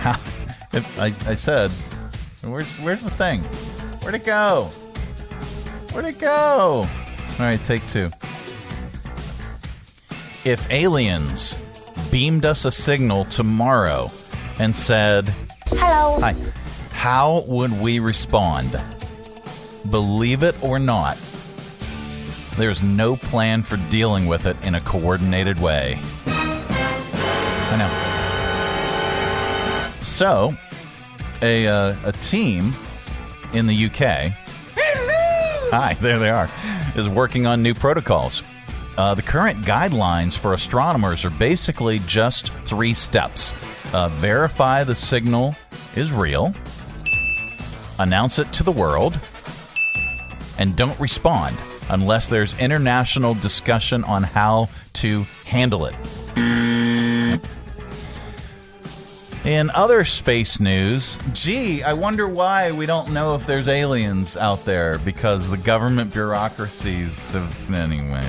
Ha, 0.00 0.20
I, 0.98 1.14
I 1.26 1.34
said, 1.34 1.70
where's, 2.42 2.68
where's 2.80 3.00
the 3.00 3.10
thing? 3.10 3.40
Where'd 4.00 4.14
it 4.14 4.24
go? 4.24 4.66
Where'd 5.92 6.04
it 6.06 6.18
go? 6.18 6.86
All 6.86 7.38
right, 7.38 7.62
take 7.64 7.86
two. 7.88 8.10
If 10.44 10.70
aliens 10.70 11.56
beamed 12.10 12.44
us 12.44 12.66
a 12.66 12.70
signal 12.70 13.24
tomorrow 13.24 14.10
and 14.58 14.76
said, 14.76 15.30
Hello. 15.68 16.20
Hi, 16.20 16.34
how 16.92 17.44
would 17.46 17.80
we 17.80 17.98
respond? 17.98 18.78
Believe 19.88 20.42
it 20.42 20.54
or 20.62 20.78
not, 20.78 21.16
there's 22.58 22.82
no 22.82 23.16
plan 23.16 23.62
for 23.62 23.78
dealing 23.88 24.26
with 24.26 24.44
it 24.44 24.58
in 24.66 24.74
a 24.74 24.82
coordinated 24.82 25.60
way. 25.60 25.98
I 26.26 27.76
know. 27.78 27.88
So, 30.02 30.54
a, 31.40 31.66
uh, 31.66 31.96
a 32.04 32.12
team 32.12 32.74
in 33.54 33.66
the 33.66 33.86
UK. 33.86 34.32
Hi, 35.70 35.94
there 36.02 36.18
they 36.18 36.28
are. 36.28 36.50
Is 36.96 37.08
working 37.08 37.46
on 37.46 37.62
new 37.62 37.72
protocols. 37.72 38.42
Uh, 38.96 39.14
the 39.14 39.22
current 39.22 39.64
guidelines 39.64 40.38
for 40.38 40.54
astronomers 40.54 41.24
are 41.24 41.30
basically 41.30 42.00
just 42.06 42.52
three 42.52 42.94
steps 42.94 43.52
uh, 43.94 44.08
verify 44.08 44.82
the 44.82 44.94
signal 44.94 45.54
is 45.94 46.12
real, 46.12 46.52
announce 47.98 48.38
it 48.40 48.52
to 48.52 48.64
the 48.64 48.72
world, 48.72 49.18
and 50.58 50.74
don't 50.76 50.98
respond 50.98 51.56
unless 51.90 52.28
there's 52.28 52.58
international 52.58 53.34
discussion 53.34 54.02
on 54.04 54.22
how 54.22 54.68
to 54.94 55.22
handle 55.46 55.86
it. 55.86 55.94
In 59.44 59.68
other 59.74 60.06
space 60.06 60.58
news, 60.58 61.18
gee, 61.34 61.82
I 61.82 61.92
wonder 61.92 62.26
why 62.26 62.72
we 62.72 62.86
don't 62.86 63.12
know 63.12 63.34
if 63.34 63.46
there's 63.46 63.68
aliens 63.68 64.38
out 64.38 64.64
there 64.64 64.98
because 65.00 65.50
the 65.50 65.58
government 65.58 66.14
bureaucracies 66.14 67.32
have. 67.32 67.70
Anyway, 67.70 68.26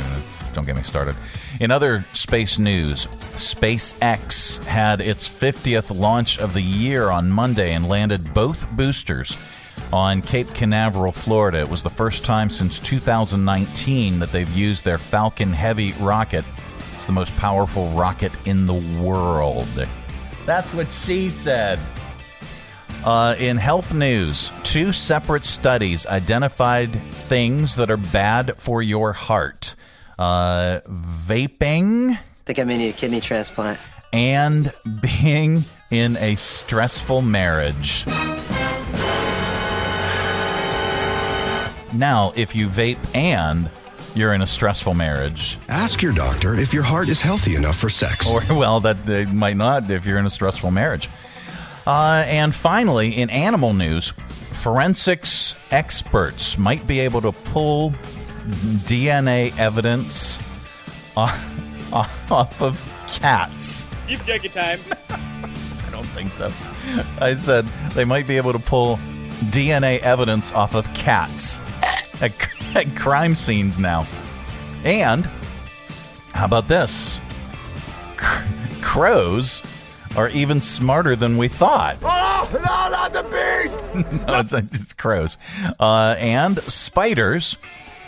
don't 0.53 0.65
get 0.65 0.75
me 0.75 0.83
started. 0.83 1.15
In 1.61 1.71
other 1.71 2.03
space 2.11 2.59
news, 2.59 3.07
SpaceX 3.35 4.61
had 4.65 4.99
its 4.99 5.25
50th 5.25 5.97
launch 5.97 6.37
of 6.37 6.53
the 6.53 6.61
year 6.61 7.09
on 7.09 7.29
Monday 7.29 7.71
and 7.73 7.87
landed 7.87 8.33
both 8.33 8.69
boosters 8.71 9.37
on 9.93 10.21
Cape 10.21 10.53
Canaveral, 10.53 11.13
Florida. 11.13 11.59
It 11.59 11.69
was 11.69 11.81
the 11.81 11.89
first 11.89 12.25
time 12.25 12.49
since 12.49 12.77
2019 12.79 14.19
that 14.19 14.33
they've 14.33 14.49
used 14.49 14.83
their 14.83 14.97
Falcon 14.97 15.53
Heavy 15.53 15.93
rocket. 15.93 16.43
It's 16.93 17.05
the 17.05 17.13
most 17.13 17.33
powerful 17.37 17.87
rocket 17.91 18.33
in 18.45 18.65
the 18.65 19.01
world. 19.01 19.87
That's 20.45 20.73
what 20.73 20.87
she 21.05 21.29
said. 21.29 21.79
Uh, 23.03 23.35
in 23.37 23.57
health 23.57 23.93
news, 23.93 24.51
two 24.63 24.91
separate 24.91 25.45
studies 25.45 26.07
identified 26.07 26.91
things 27.11 27.75
that 27.75 27.91
are 27.91 27.97
bad 27.97 28.55
for 28.57 28.81
your 28.81 29.13
heart 29.13 29.75
uh, 30.17 30.79
vaping 30.87 32.17
think 32.45 32.59
I 32.59 32.63
may 32.63 32.77
need 32.77 32.89
a 32.89 32.93
kidney 32.93 33.21
transplant. 33.21 33.79
and 34.13 34.71
being 35.01 35.63
in 35.91 36.15
a 36.17 36.35
stressful 36.35 37.21
marriage. 37.21 38.05
Now, 41.93 42.33
if 42.35 42.55
you 42.55 42.67
vape 42.67 43.15
and 43.15 43.69
you're 44.15 44.33
in 44.33 44.41
a 44.41 44.47
stressful 44.47 44.93
marriage, 44.93 45.57
Ask 45.67 46.01
your 46.01 46.13
doctor 46.13 46.55
if 46.55 46.73
your 46.73 46.83
heart 46.83 47.09
is 47.09 47.21
healthy 47.21 47.55
enough 47.55 47.77
for 47.77 47.89
sex. 47.89 48.31
or 48.31 48.41
well, 48.49 48.79
that 48.81 49.05
they 49.05 49.25
might 49.25 49.57
not 49.57 49.89
if 49.89 50.05
you're 50.05 50.17
in 50.17 50.25
a 50.25 50.29
stressful 50.29 50.71
marriage. 50.71 51.09
Uh, 51.85 52.23
and 52.27 52.53
finally, 52.55 53.15
in 53.15 53.29
animal 53.29 53.73
news, 53.73 54.09
forensics 54.09 55.55
experts 55.71 56.57
might 56.57 56.85
be 56.87 56.99
able 57.01 57.21
to 57.21 57.31
pull 57.31 57.91
DNA 58.85 59.57
evidence 59.59 60.39
off, 61.17 62.31
off 62.31 62.61
of 62.61 63.05
cats. 63.07 63.85
You 64.07 64.17
can 64.17 64.25
take 64.25 64.43
your 64.43 64.53
time. 64.53 64.79
I 65.09 65.89
don't 65.91 66.05
think 66.07 66.33
so. 66.33 66.51
I 67.19 67.35
said 67.35 67.65
they 67.93 68.05
might 68.05 68.27
be 68.27 68.37
able 68.37 68.53
to 68.53 68.59
pull 68.59 68.97
DNA 69.51 69.99
evidence 69.99 70.51
off 70.51 70.75
of 70.75 70.91
cats 70.93 71.59
at, 72.75 72.95
crime 72.95 73.35
scenes 73.35 73.79
now. 73.79 74.05
And 74.83 75.25
how 76.33 76.45
about 76.45 76.67
this? 76.67 77.19
Crows 78.81 79.61
are 80.15 80.29
even 80.29 80.61
smarter 80.61 81.15
than 81.15 81.37
we 81.37 81.47
thought. 81.47 81.97
Oh, 82.01 82.49
no, 82.53 82.59
not 82.59 83.13
the 83.13 83.23
beast! 83.23 84.27
no, 84.27 84.39
it's, 84.39 84.53
it's 84.53 84.93
crows. 84.93 85.37
Uh, 85.79 86.15
and 86.17 86.57
spiders 86.63 87.57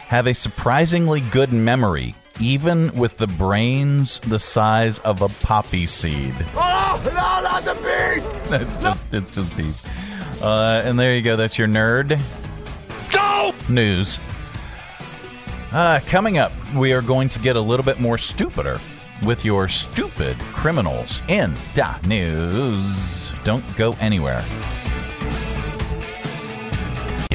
have 0.08 0.26
a 0.28 0.34
surprisingly 0.34 1.20
good 1.20 1.52
memory, 1.52 2.16
even 2.40 2.96
with 2.96 3.18
the 3.18 3.28
brains 3.28 4.20
the 4.22 4.40
size 4.40 5.00
of 5.00 5.22
a 5.22 5.28
poppy 5.46 5.86
seed. 5.86 6.34
Oh, 6.56 7.02
no, 7.06 7.12
not 7.14 7.64
the 7.66 7.74
beast! 7.74 8.28
It's 8.50 8.82
just 8.82 9.14
it's 9.14 9.30
just 9.30 9.58
bees. 9.58 9.84
Uh, 10.42 10.82
and 10.86 10.98
there 10.98 11.14
you 11.14 11.22
go. 11.22 11.36
That's 11.36 11.58
your 11.58 11.68
nerd 11.68 12.18
Go! 13.12 13.54
news. 13.68 14.22
Uh, 15.72 16.00
coming 16.08 16.38
up, 16.38 16.52
we 16.76 16.94
are 16.94 17.02
going 17.02 17.28
to 17.28 17.40
get 17.40 17.56
a 17.58 17.62
little 17.62 17.86
bit 17.86 18.00
more 18.00 18.18
stupider 18.18 18.80
with 19.26 19.44
your 19.44 19.68
stupid 19.68 20.38
criminals 20.54 21.22
in 21.28 21.54
the 21.76 22.00
news. 22.08 23.34
Don't 23.44 23.64
go 23.76 23.94
anywhere. 24.00 24.44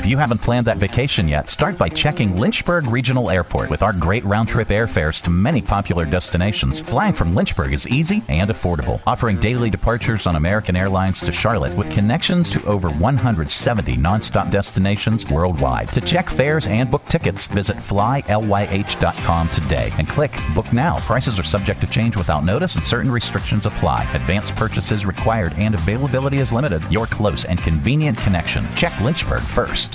If 0.02 0.08
you 0.08 0.18
haven't 0.18 0.38
planned 0.38 0.66
that 0.66 0.78
vacation 0.78 1.28
yet, 1.28 1.48
start 1.48 1.78
by 1.78 1.88
checking 1.88 2.36
Lynchburg 2.36 2.88
Regional 2.88 3.30
Airport. 3.30 3.70
With 3.70 3.84
our 3.84 3.92
great 3.92 4.24
round 4.24 4.48
trip 4.48 4.66
airfares 4.66 5.22
to 5.22 5.30
many 5.30 5.62
popular 5.62 6.04
destinations, 6.04 6.80
flying 6.80 7.12
from 7.12 7.36
Lynchburg 7.36 7.72
is 7.72 7.86
easy 7.86 8.24
and 8.28 8.50
affordable, 8.50 9.00
offering 9.06 9.38
daily 9.38 9.70
departures 9.70 10.26
on 10.26 10.34
American 10.34 10.74
Airlines 10.74 11.20
to 11.20 11.30
Charlotte 11.30 11.78
with 11.78 11.88
connections 11.88 12.50
to 12.50 12.66
over 12.66 12.90
170 12.90 13.94
nonstop 13.94 14.50
destinations 14.50 15.30
worldwide. 15.30 15.86
To 15.90 16.00
check 16.00 16.28
fares 16.28 16.66
and 16.66 16.90
book 16.90 17.04
tickets, 17.04 17.46
visit 17.46 17.76
flylyh.com 17.76 19.48
today 19.50 19.92
and 19.98 20.08
click 20.08 20.32
Book 20.52 20.72
Now. 20.72 20.98
Prices 20.98 21.38
are 21.38 21.44
subject 21.44 21.80
to 21.80 21.86
change 21.86 22.16
without 22.16 22.42
notice 22.44 22.74
and 22.74 22.84
certain 22.84 23.08
restrictions 23.08 23.66
apply. 23.66 24.02
Advanced 24.14 24.56
purchases 24.56 25.06
required 25.06 25.52
and 25.58 25.76
availability 25.76 26.38
is 26.38 26.52
limited. 26.52 26.82
Your 26.90 27.06
close 27.06 27.44
and 27.44 27.62
convenient 27.62 28.18
connection. 28.18 28.66
Check 28.74 29.00
Lynchburg 29.00 29.42
first. 29.42 29.92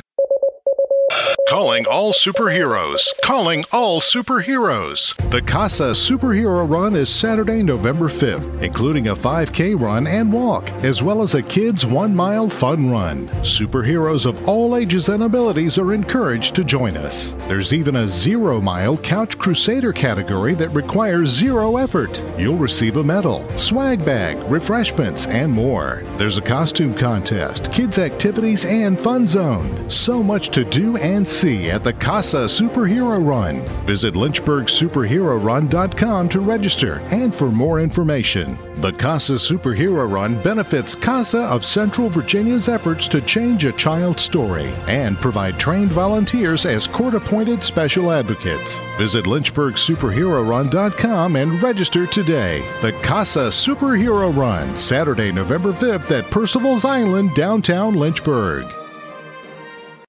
Calling 1.47 1.85
all 1.87 2.11
superheroes. 2.11 3.07
Calling 3.23 3.63
all 3.71 4.01
superheroes. 4.01 5.15
The 5.31 5.41
CASA 5.41 5.91
Superhero 5.91 6.69
Run 6.69 6.93
is 6.93 7.07
Saturday, 7.07 7.63
November 7.63 8.09
5th, 8.09 8.61
including 8.61 9.07
a 9.07 9.15
5K 9.15 9.79
run 9.79 10.07
and 10.07 10.33
walk, 10.33 10.69
as 10.83 11.01
well 11.01 11.21
as 11.21 11.35
a 11.35 11.41
kids' 11.41 11.85
one 11.85 12.13
mile 12.13 12.49
fun 12.49 12.91
run. 12.91 13.29
Superheroes 13.43 14.25
of 14.25 14.45
all 14.45 14.75
ages 14.75 15.07
and 15.07 15.23
abilities 15.23 15.77
are 15.77 15.93
encouraged 15.93 16.53
to 16.55 16.65
join 16.65 16.97
us. 16.97 17.37
There's 17.47 17.73
even 17.73 17.95
a 17.95 18.07
zero 18.07 18.59
mile 18.59 18.97
Couch 18.97 19.37
Crusader 19.37 19.93
category 19.93 20.53
that 20.55 20.69
requires 20.69 21.29
zero 21.29 21.77
effort. 21.77 22.21
You'll 22.37 22.57
receive 22.57 22.97
a 22.97 23.03
medal, 23.05 23.47
swag 23.57 24.03
bag, 24.03 24.35
refreshments, 24.51 25.27
and 25.27 25.53
more. 25.53 26.03
There's 26.17 26.37
a 26.37 26.41
costume 26.41 26.93
contest, 26.93 27.71
kids' 27.71 27.99
activities, 27.99 28.65
and 28.65 28.99
fun 28.99 29.25
zone. 29.25 29.89
So 29.89 30.21
much 30.21 30.49
to 30.49 30.65
do 30.65 30.97
and 30.97 31.25
see 31.37 31.69
at 31.69 31.83
the 31.83 31.93
CASA 31.93 32.45
Superhero 32.45 33.23
Run. 33.23 33.61
Visit 33.85 34.15
LynchburgSuperheroRun.com 34.15 36.29
to 36.29 36.39
register 36.39 36.95
and 37.11 37.31
for 37.33 37.51
more 37.51 37.79
information. 37.79 38.57
The 38.81 38.91
CASA 38.93 39.33
Superhero 39.33 40.11
Run 40.11 40.41
benefits 40.41 40.95
CASA 40.95 41.41
of 41.41 41.63
Central 41.63 42.09
Virginia's 42.09 42.67
efforts 42.67 43.07
to 43.09 43.21
change 43.21 43.65
a 43.65 43.71
child's 43.71 44.23
story 44.23 44.73
and 44.87 45.15
provide 45.17 45.59
trained 45.59 45.91
volunteers 45.91 46.65
as 46.65 46.87
court 46.87 47.13
appointed 47.13 47.61
special 47.63 48.11
advocates. 48.11 48.79
Visit 48.97 49.25
LynchburgSuperheroRun.com 49.25 51.35
and 51.35 51.61
register 51.61 52.07
today. 52.07 52.67
The 52.81 52.93
CASA 53.03 53.49
Superhero 53.49 54.35
Run, 54.35 54.75
Saturday, 54.75 55.31
November 55.31 55.71
5th 55.71 56.09
at 56.17 56.31
Percival's 56.31 56.83
Island, 56.83 57.35
downtown 57.35 57.93
Lynchburg. 57.93 58.65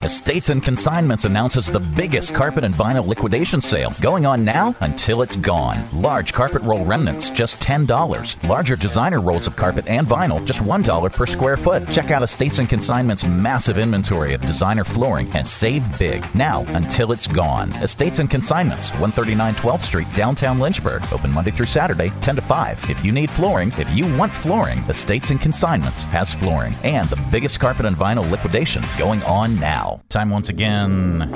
Estates 0.05 0.49
and 0.49 0.63
Consignments 0.63 1.25
announces 1.25 1.67
the 1.67 1.81
biggest 1.81 2.33
carpet 2.33 2.63
and 2.63 2.73
vinyl 2.73 3.05
liquidation 3.05 3.61
sale 3.61 3.93
going 4.01 4.25
on 4.25 4.45
now 4.45 4.73
until 4.81 5.23
it's 5.23 5.37
gone. 5.37 5.77
Large 5.93 6.33
carpet 6.33 6.63
roll 6.63 6.85
remnants 6.85 7.31
just 7.31 7.61
$10. 7.61 8.49
Larger 8.49 8.77
designer 8.77 9.21
rolls 9.21 9.49
of 9.49 9.57
carpet 9.57 9.89
and 9.89 10.07
vinyl 10.07 10.47
just 10.47 10.61
$1 10.61 11.13
per 11.13 11.27
square 11.27 11.57
foot. 11.57 11.87
Check 11.91 12.13
out 12.13 12.23
Estates 12.23 12.61
and 12.61 12.69
Consignments' 12.69 13.25
massive 13.25 13.77
inventory 13.77 14.35
of 14.35 14.41
designer 14.43 14.85
flooring 14.85 15.29
and 15.35 15.45
save 15.45 15.99
big 15.99 16.25
now 16.33 16.65
until 16.69 17.11
it's 17.11 17.27
gone. 17.27 17.73
Estates 17.83 18.21
and 18.21 18.31
Consignments, 18.31 18.93
139 18.93 19.55
12th 19.57 19.81
Street, 19.81 20.07
downtown 20.15 20.61
Lynchburg. 20.61 21.03
Open 21.13 21.33
Monday 21.33 21.51
through 21.51 21.67
Saturday, 21.67 22.13
10 22.21 22.37
to 22.37 22.43
5. 22.43 22.89
If 22.89 23.05
you 23.05 23.11
need 23.11 23.33
flooring, 23.33 23.73
if 23.79 23.91
you 23.97 24.05
want 24.17 24.33
flooring, 24.33 24.79
Estates 24.89 25.31
and 25.31 25.41
Consignments 25.41 26.05
has 26.05 26.33
flooring 26.33 26.75
and 26.85 27.09
the 27.09 27.23
biggest 27.33 27.59
carpet 27.59 27.85
and 27.85 27.97
vinyl 27.97 28.31
liquidation 28.31 28.85
going 28.97 29.21
on 29.25 29.59
now. 29.59 29.88
Time 30.09 30.31
once 30.31 30.49
again 30.49 31.31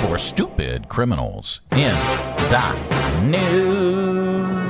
for 0.00 0.18
stupid 0.18 0.88
criminals 0.88 1.60
in 1.72 1.94
the 2.50 2.74
news. 3.24 4.60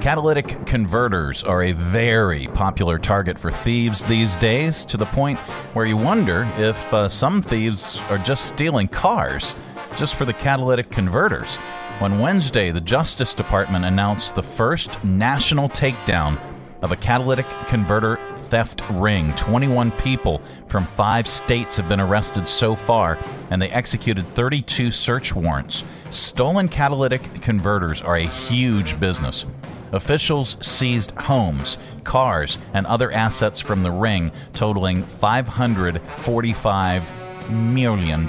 Catalytic 0.00 0.66
converters 0.66 1.42
are 1.42 1.64
a 1.64 1.72
very 1.72 2.46
popular 2.48 2.98
target 2.98 3.38
for 3.38 3.50
thieves 3.50 4.04
these 4.04 4.36
days, 4.36 4.84
to 4.84 4.96
the 4.96 5.06
point 5.06 5.38
where 5.74 5.84
you 5.86 5.96
wonder 5.96 6.48
if 6.58 6.94
uh, 6.94 7.08
some 7.08 7.42
thieves 7.42 7.98
are 8.08 8.18
just 8.18 8.44
stealing 8.46 8.86
cars 8.86 9.56
just 9.96 10.14
for 10.14 10.24
the 10.24 10.32
catalytic 10.32 10.90
converters. 10.90 11.58
On 12.00 12.20
Wednesday, 12.20 12.70
the 12.70 12.80
Justice 12.80 13.34
Department 13.34 13.84
announced 13.84 14.34
the 14.34 14.42
first 14.42 15.02
national 15.02 15.68
takedown 15.68 16.38
of 16.82 16.92
a 16.92 16.96
catalytic 16.96 17.46
converter 17.66 18.18
theft 18.50 18.82
ring. 18.90 19.32
21 19.34 19.90
people 19.92 20.40
from 20.66 20.84
five 20.84 21.26
states 21.26 21.76
have 21.76 21.88
been 21.88 22.00
arrested 22.00 22.48
so 22.48 22.74
far, 22.74 23.18
and 23.50 23.60
they 23.60 23.70
executed 23.70 24.26
32 24.28 24.92
search 24.92 25.34
warrants. 25.34 25.84
Stolen 26.10 26.68
catalytic 26.68 27.42
converters 27.42 28.02
are 28.02 28.16
a 28.16 28.26
huge 28.26 28.98
business. 29.00 29.44
Officials 29.92 30.56
seized 30.60 31.12
homes, 31.12 31.78
cars, 32.04 32.58
and 32.74 32.86
other 32.86 33.10
assets 33.12 33.60
from 33.60 33.82
the 33.82 33.90
ring, 33.90 34.30
totaling 34.52 35.04
$545 35.04 37.50
million. 37.50 38.26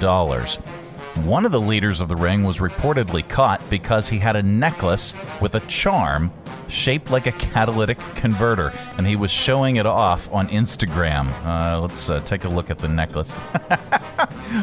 One 1.24 1.44
of 1.44 1.52
the 1.52 1.60
leaders 1.60 2.00
of 2.00 2.08
the 2.08 2.16
ring 2.16 2.44
was 2.44 2.58
reportedly 2.58 3.28
caught 3.28 3.68
because 3.70 4.08
he 4.08 4.18
had 4.18 4.36
a 4.36 4.42
necklace 4.42 5.14
with 5.40 5.54
a 5.54 5.60
charm 5.60 6.32
shaped 6.68 7.10
like 7.10 7.26
a 7.26 7.32
catalytic 7.32 7.98
converter, 8.14 8.72
and 8.96 9.06
he 9.06 9.16
was 9.16 9.30
showing 9.30 9.76
it 9.76 9.86
off 9.86 10.30
on 10.32 10.48
Instagram. 10.48 11.30
Uh, 11.44 11.80
let's 11.80 12.10
uh, 12.10 12.20
take 12.20 12.44
a 12.44 12.48
look 12.48 12.70
at 12.70 12.78
the 12.78 12.88
necklace. 12.88 13.36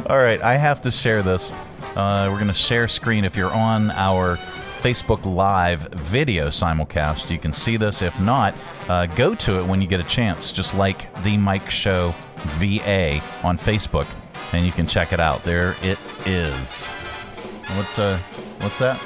All 0.08 0.18
right, 0.18 0.42
I 0.42 0.56
have 0.56 0.82
to 0.82 0.92
share 0.92 1.22
this. 1.22 1.52
Uh, 1.96 2.28
we're 2.30 2.38
going 2.38 2.48
to 2.48 2.54
share 2.54 2.88
screen 2.88 3.26
if 3.26 3.36
you're 3.36 3.54
on 3.54 3.92
our 3.92 4.38
Facebook 4.38 5.26
Live 5.26 5.88
video 5.94 6.50
simulcast. 6.50 7.30
You 7.32 7.40
can 7.40 7.54
see 7.54 7.78
this. 7.78 8.02
If 8.02 8.20
not, 8.20 8.54
uh, 8.88 9.08
go 9.08 9.34
to 9.36 9.60
it 9.60 9.66
when 9.66 9.82
you 9.82 9.88
get 9.88 10.00
a 10.00 10.04
chance, 10.04 10.52
just 10.52 10.76
like 10.76 11.12
The 11.24 11.38
Mike 11.38 11.70
Show 11.70 12.14
VA 12.38 13.22
on 13.44 13.58
Facebook, 13.58 14.08
and 14.56 14.66
you 14.66 14.72
can 14.72 14.88
check 14.88 15.14
it 15.14 15.20
out. 15.20 15.44
There 15.44 15.76
it 15.82 16.00
is. 16.26 16.88
What? 16.88 18.00
Uh, 18.00 18.18
what's 18.60 18.80
that? 18.80 19.00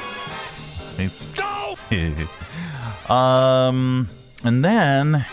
Um, 3.10 4.08
and 4.44 4.64
then 4.64 5.26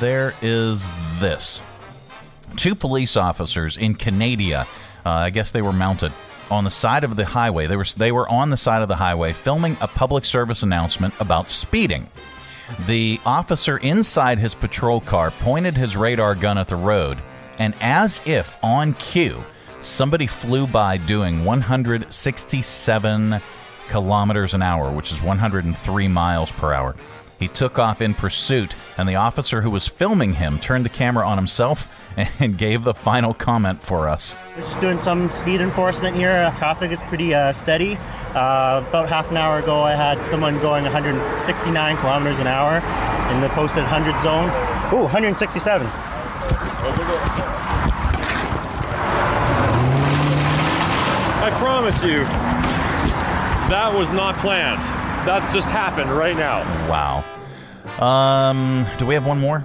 there 0.00 0.34
is 0.42 0.90
this. 1.20 1.62
Two 2.56 2.74
police 2.74 3.16
officers 3.16 3.76
in 3.76 3.94
Canada, 3.94 4.66
uh, 5.04 5.10
I 5.10 5.30
guess 5.30 5.52
they 5.52 5.62
were 5.62 5.72
mounted, 5.72 6.12
on 6.50 6.64
the 6.64 6.70
side 6.70 7.04
of 7.04 7.14
the 7.14 7.24
highway. 7.24 7.68
They 7.68 7.76
were 7.76 7.84
they 7.96 8.10
were 8.10 8.28
on 8.28 8.50
the 8.50 8.56
side 8.56 8.82
of 8.82 8.88
the 8.88 8.96
highway 8.96 9.32
filming 9.32 9.76
a 9.80 9.86
public 9.86 10.24
service 10.24 10.64
announcement 10.64 11.14
about 11.20 11.48
speeding. 11.50 12.08
The 12.86 13.20
officer 13.24 13.76
inside 13.78 14.40
his 14.40 14.54
patrol 14.54 15.00
car 15.00 15.30
pointed 15.30 15.76
his 15.76 15.96
radar 15.96 16.34
gun 16.34 16.58
at 16.58 16.66
the 16.66 16.76
road, 16.76 17.18
and 17.58 17.74
as 17.80 18.20
if 18.26 18.62
on 18.62 18.94
cue, 18.94 19.42
somebody 19.80 20.26
flew 20.26 20.66
by 20.66 20.96
doing 20.96 21.44
167 21.44 23.40
kilometers 23.88 24.54
an 24.54 24.62
hour, 24.62 24.90
which 24.90 25.12
is 25.12 25.22
103 25.22 26.08
miles 26.08 26.50
per 26.52 26.72
hour. 26.72 26.96
He 27.38 27.48
took 27.48 27.78
off 27.78 28.00
in 28.00 28.14
pursuit, 28.14 28.74
and 28.96 29.06
the 29.06 29.16
officer 29.16 29.60
who 29.60 29.70
was 29.70 29.86
filming 29.86 30.32
him 30.34 30.58
turned 30.58 30.86
the 30.86 30.90
camera 30.90 31.26
on 31.26 31.36
himself 31.36 31.86
and 32.40 32.56
gave 32.56 32.82
the 32.82 32.94
final 32.94 33.34
comment 33.34 33.82
for 33.82 34.08
us. 34.08 34.36
We're 34.56 34.62
just 34.62 34.80
doing 34.80 34.98
some 34.98 35.30
speed 35.30 35.60
enforcement 35.60 36.16
here. 36.16 36.30
Uh, 36.30 36.54
traffic 36.56 36.90
is 36.90 37.02
pretty 37.04 37.34
uh, 37.34 37.52
steady. 37.52 37.98
Uh, 38.34 38.82
about 38.88 39.08
half 39.08 39.30
an 39.30 39.36
hour 39.36 39.58
ago, 39.58 39.82
I 39.82 39.94
had 39.94 40.24
someone 40.24 40.58
going 40.60 40.84
169 40.84 41.96
kilometers 41.98 42.38
an 42.38 42.46
hour 42.46 42.76
in 43.34 43.42
the 43.42 43.48
posted 43.50 43.82
100 43.82 44.18
zone. 44.18 44.48
Ooh, 44.94 45.02
167. 45.02 45.86
Promise 51.86 52.02
you, 52.02 52.24
that 53.70 53.92
was 53.94 54.10
not 54.10 54.36
planned. 54.38 54.82
That 55.24 55.48
just 55.52 55.68
happened 55.68 56.10
right 56.10 56.36
now. 56.36 56.62
Wow. 56.90 57.24
Um, 58.04 58.84
do 58.98 59.06
we 59.06 59.14
have 59.14 59.24
one 59.24 59.38
more? 59.38 59.64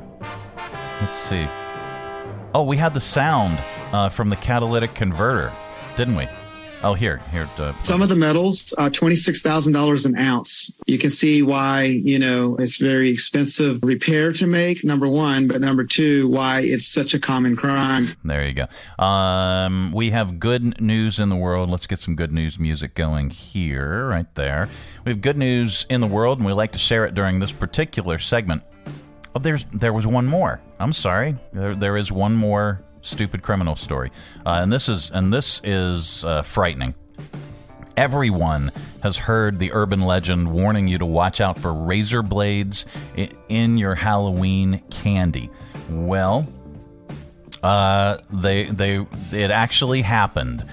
Let's 1.02 1.16
see. 1.16 1.48
Oh, 2.54 2.62
we 2.62 2.78
had 2.78 2.94
the 2.94 3.00
sound 3.00 3.58
uh, 3.92 4.10
from 4.10 4.30
the 4.30 4.36
catalytic 4.36 4.94
converter, 4.94 5.52
didn't 5.98 6.16
we? 6.16 6.28
Oh, 6.84 6.96
here, 6.96 7.18
here. 7.32 7.48
Uh, 7.60 7.74
Some 7.84 8.02
of 8.02 8.10
the 8.10 8.16
metals, 8.16 8.74
uh, 8.80 8.90
twenty-six 8.90 9.44
thousand 9.44 9.74
dollars 9.74 10.08
an 10.08 10.18
ounce. 10.18 10.74
You 10.88 10.98
can 10.98 11.12
see 11.12 11.44
why 11.44 11.84
you 11.84 12.18
know 12.18 12.56
it's 12.58 12.78
very 12.78 13.10
expensive 13.10 13.80
repair 13.84 14.34
to 14.34 14.48
make. 14.48 14.84
Number 14.84 15.08
one, 15.08 15.48
but 15.48 15.62
number 15.62 15.84
two, 15.84 16.28
why 16.28 16.62
it's 16.62 16.88
such 16.88 17.14
a 17.14 17.20
common 17.20 17.56
crime. 17.56 18.16
There 18.24 18.48
you 18.48 18.54
go. 18.54 19.04
Um, 19.04 19.92
we 19.94 20.10
have 20.10 20.40
good 20.40 20.82
news 20.82 21.20
in 21.20 21.30
the 21.30 21.36
world. 21.36 21.70
Let's 21.70 21.86
get 21.86 22.00
some 22.00 22.16
good 22.16 22.32
news 22.32 22.58
music 22.58 22.96
going 22.96 23.30
here, 23.30 24.08
right 24.08 24.34
there. 24.34 24.68
We 25.06 25.12
have 25.12 25.22
good 25.22 25.38
news 25.38 25.86
in 25.88 26.02
the 26.02 26.08
world, 26.08 26.40
and 26.40 26.48
we 26.48 26.54
like 26.54 26.72
to 26.72 26.80
share 26.80 27.06
it 27.06 27.14
during 27.14 27.38
this 27.38 27.52
particular 27.52 28.18
segment. 28.18 28.64
Oh, 29.36 29.40
there's 29.40 29.66
there 29.72 29.94
was 29.94 30.08
one 30.08 30.26
more. 30.26 30.60
I'm 30.80 30.94
sorry. 30.94 31.36
There 31.54 31.76
there 31.76 31.96
is 31.96 32.12
one 32.12 32.36
more 32.36 32.82
stupid 33.02 33.42
criminal 33.42 33.76
story, 33.76 34.12
uh, 34.46 34.60
and 34.62 34.72
this 34.72 34.90
is 34.90 35.12
and 35.12 35.34
this 35.34 35.62
is 35.64 36.24
uh, 36.26 36.42
frightening. 36.42 36.94
Everyone 37.98 38.72
has 39.04 39.18
heard 39.18 39.60
the 39.60 39.74
urban 39.74 40.02
legend 40.02 40.52
warning 40.52 40.88
you 40.88 40.98
to 40.98 41.06
watch 41.06 41.42
out 41.42 41.60
for 41.60 41.74
razor 41.74 42.24
blades 42.24 42.86
in, 43.50 43.78
your 43.78 43.96
Halloween 43.96 44.82
candy. 44.90 45.50
Well, 45.90 46.48
uh, 47.62 48.18
they 48.32 48.66
they 48.66 49.06
it 49.32 49.52
actually 49.52 50.02
happened. 50.02 50.66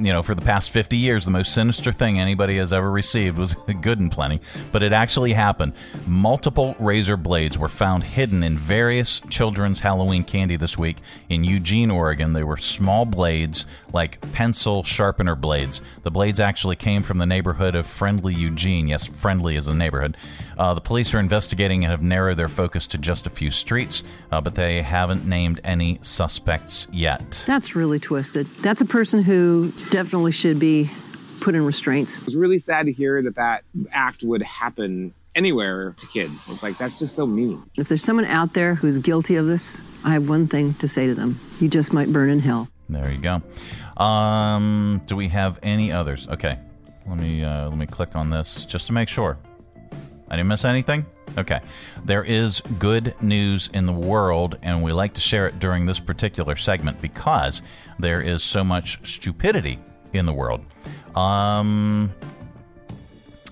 You 0.00 0.12
know, 0.12 0.22
for 0.22 0.34
the 0.34 0.42
past 0.42 0.70
50 0.70 0.96
years, 0.96 1.24
the 1.24 1.30
most 1.30 1.54
sinister 1.54 1.92
thing 1.92 2.18
anybody 2.18 2.56
has 2.56 2.72
ever 2.72 2.90
received 2.90 3.38
was 3.38 3.54
good 3.80 4.00
and 4.00 4.10
plenty, 4.10 4.40
but 4.72 4.82
it 4.82 4.92
actually 4.92 5.32
happened. 5.32 5.72
Multiple 6.06 6.74
razor 6.80 7.16
blades 7.16 7.56
were 7.56 7.68
found 7.68 8.02
hidden 8.02 8.42
in 8.42 8.58
various 8.58 9.20
children's 9.30 9.80
Halloween 9.80 10.24
candy 10.24 10.56
this 10.56 10.76
week 10.76 10.96
in 11.28 11.44
Eugene, 11.44 11.90
Oregon. 11.90 12.32
They 12.32 12.42
were 12.42 12.56
small 12.56 13.04
blades, 13.04 13.66
like 13.92 14.20
pencil 14.32 14.82
sharpener 14.82 15.36
blades. 15.36 15.80
The 16.02 16.10
blades 16.10 16.40
actually 16.40 16.76
came 16.76 17.02
from 17.02 17.18
the 17.18 17.26
neighborhood 17.26 17.76
of 17.76 17.86
Friendly, 17.86 18.34
Eugene. 18.34 18.88
Yes, 18.88 19.06
Friendly 19.06 19.54
is 19.56 19.68
a 19.68 19.74
neighborhood. 19.74 20.16
Uh, 20.58 20.74
the 20.74 20.80
police 20.80 21.14
are 21.14 21.20
investigating 21.20 21.84
and 21.84 21.90
have 21.90 22.02
narrowed 22.02 22.36
their 22.36 22.48
focus 22.48 22.86
to 22.88 22.98
just 22.98 23.26
a 23.26 23.30
few 23.30 23.50
streets, 23.50 24.02
uh, 24.32 24.40
but 24.40 24.54
they 24.56 24.82
haven't 24.82 25.24
named 25.24 25.60
any 25.62 25.98
suspects 26.02 26.88
yet. 26.92 27.44
That's 27.46 27.76
really 27.76 28.00
twisted. 28.00 28.48
That's 28.58 28.80
a 28.80 28.86
person 28.86 29.22
who 29.22 29.72
definitely 29.90 30.32
should 30.32 30.58
be 30.58 30.90
put 31.40 31.54
in 31.54 31.64
restraints. 31.64 32.18
It 32.18 32.26
was 32.26 32.36
really 32.36 32.58
sad 32.58 32.86
to 32.86 32.92
hear 32.92 33.22
that 33.22 33.36
that 33.36 33.64
act 33.92 34.22
would 34.22 34.42
happen 34.42 35.12
anywhere 35.34 35.94
to 35.98 36.06
kids. 36.06 36.46
It's 36.48 36.62
like, 36.62 36.78
that's 36.78 36.98
just 36.98 37.14
so 37.14 37.26
mean. 37.26 37.62
If 37.76 37.88
there's 37.88 38.04
someone 38.04 38.24
out 38.26 38.54
there 38.54 38.74
who's 38.76 38.98
guilty 38.98 39.36
of 39.36 39.46
this, 39.46 39.80
I 40.04 40.12
have 40.12 40.28
one 40.28 40.46
thing 40.46 40.74
to 40.74 40.88
say 40.88 41.06
to 41.06 41.14
them. 41.14 41.40
You 41.60 41.68
just 41.68 41.92
might 41.92 42.12
burn 42.12 42.30
in 42.30 42.38
hell. 42.40 42.68
There 42.88 43.10
you 43.10 43.18
go. 43.18 43.42
Um, 44.02 45.00
do 45.06 45.16
we 45.16 45.28
have 45.28 45.58
any 45.62 45.90
others? 45.90 46.28
Okay, 46.28 46.58
let 47.06 47.18
me 47.18 47.42
uh, 47.42 47.68
let 47.68 47.78
me 47.78 47.86
click 47.86 48.14
on 48.14 48.30
this 48.30 48.64
just 48.66 48.86
to 48.88 48.92
make 48.92 49.08
sure. 49.08 49.38
I 50.34 50.38
didn't 50.38 50.48
miss 50.48 50.64
anything. 50.64 51.06
Okay, 51.38 51.60
there 52.04 52.24
is 52.24 52.60
good 52.80 53.14
news 53.20 53.70
in 53.72 53.86
the 53.86 53.92
world, 53.92 54.58
and 54.62 54.82
we 54.82 54.92
like 54.92 55.14
to 55.14 55.20
share 55.20 55.46
it 55.46 55.60
during 55.60 55.86
this 55.86 56.00
particular 56.00 56.56
segment 56.56 57.00
because 57.00 57.62
there 58.00 58.20
is 58.20 58.42
so 58.42 58.64
much 58.64 58.98
stupidity 59.08 59.78
in 60.12 60.26
the 60.26 60.32
world. 60.32 60.64
Um, 61.14 62.12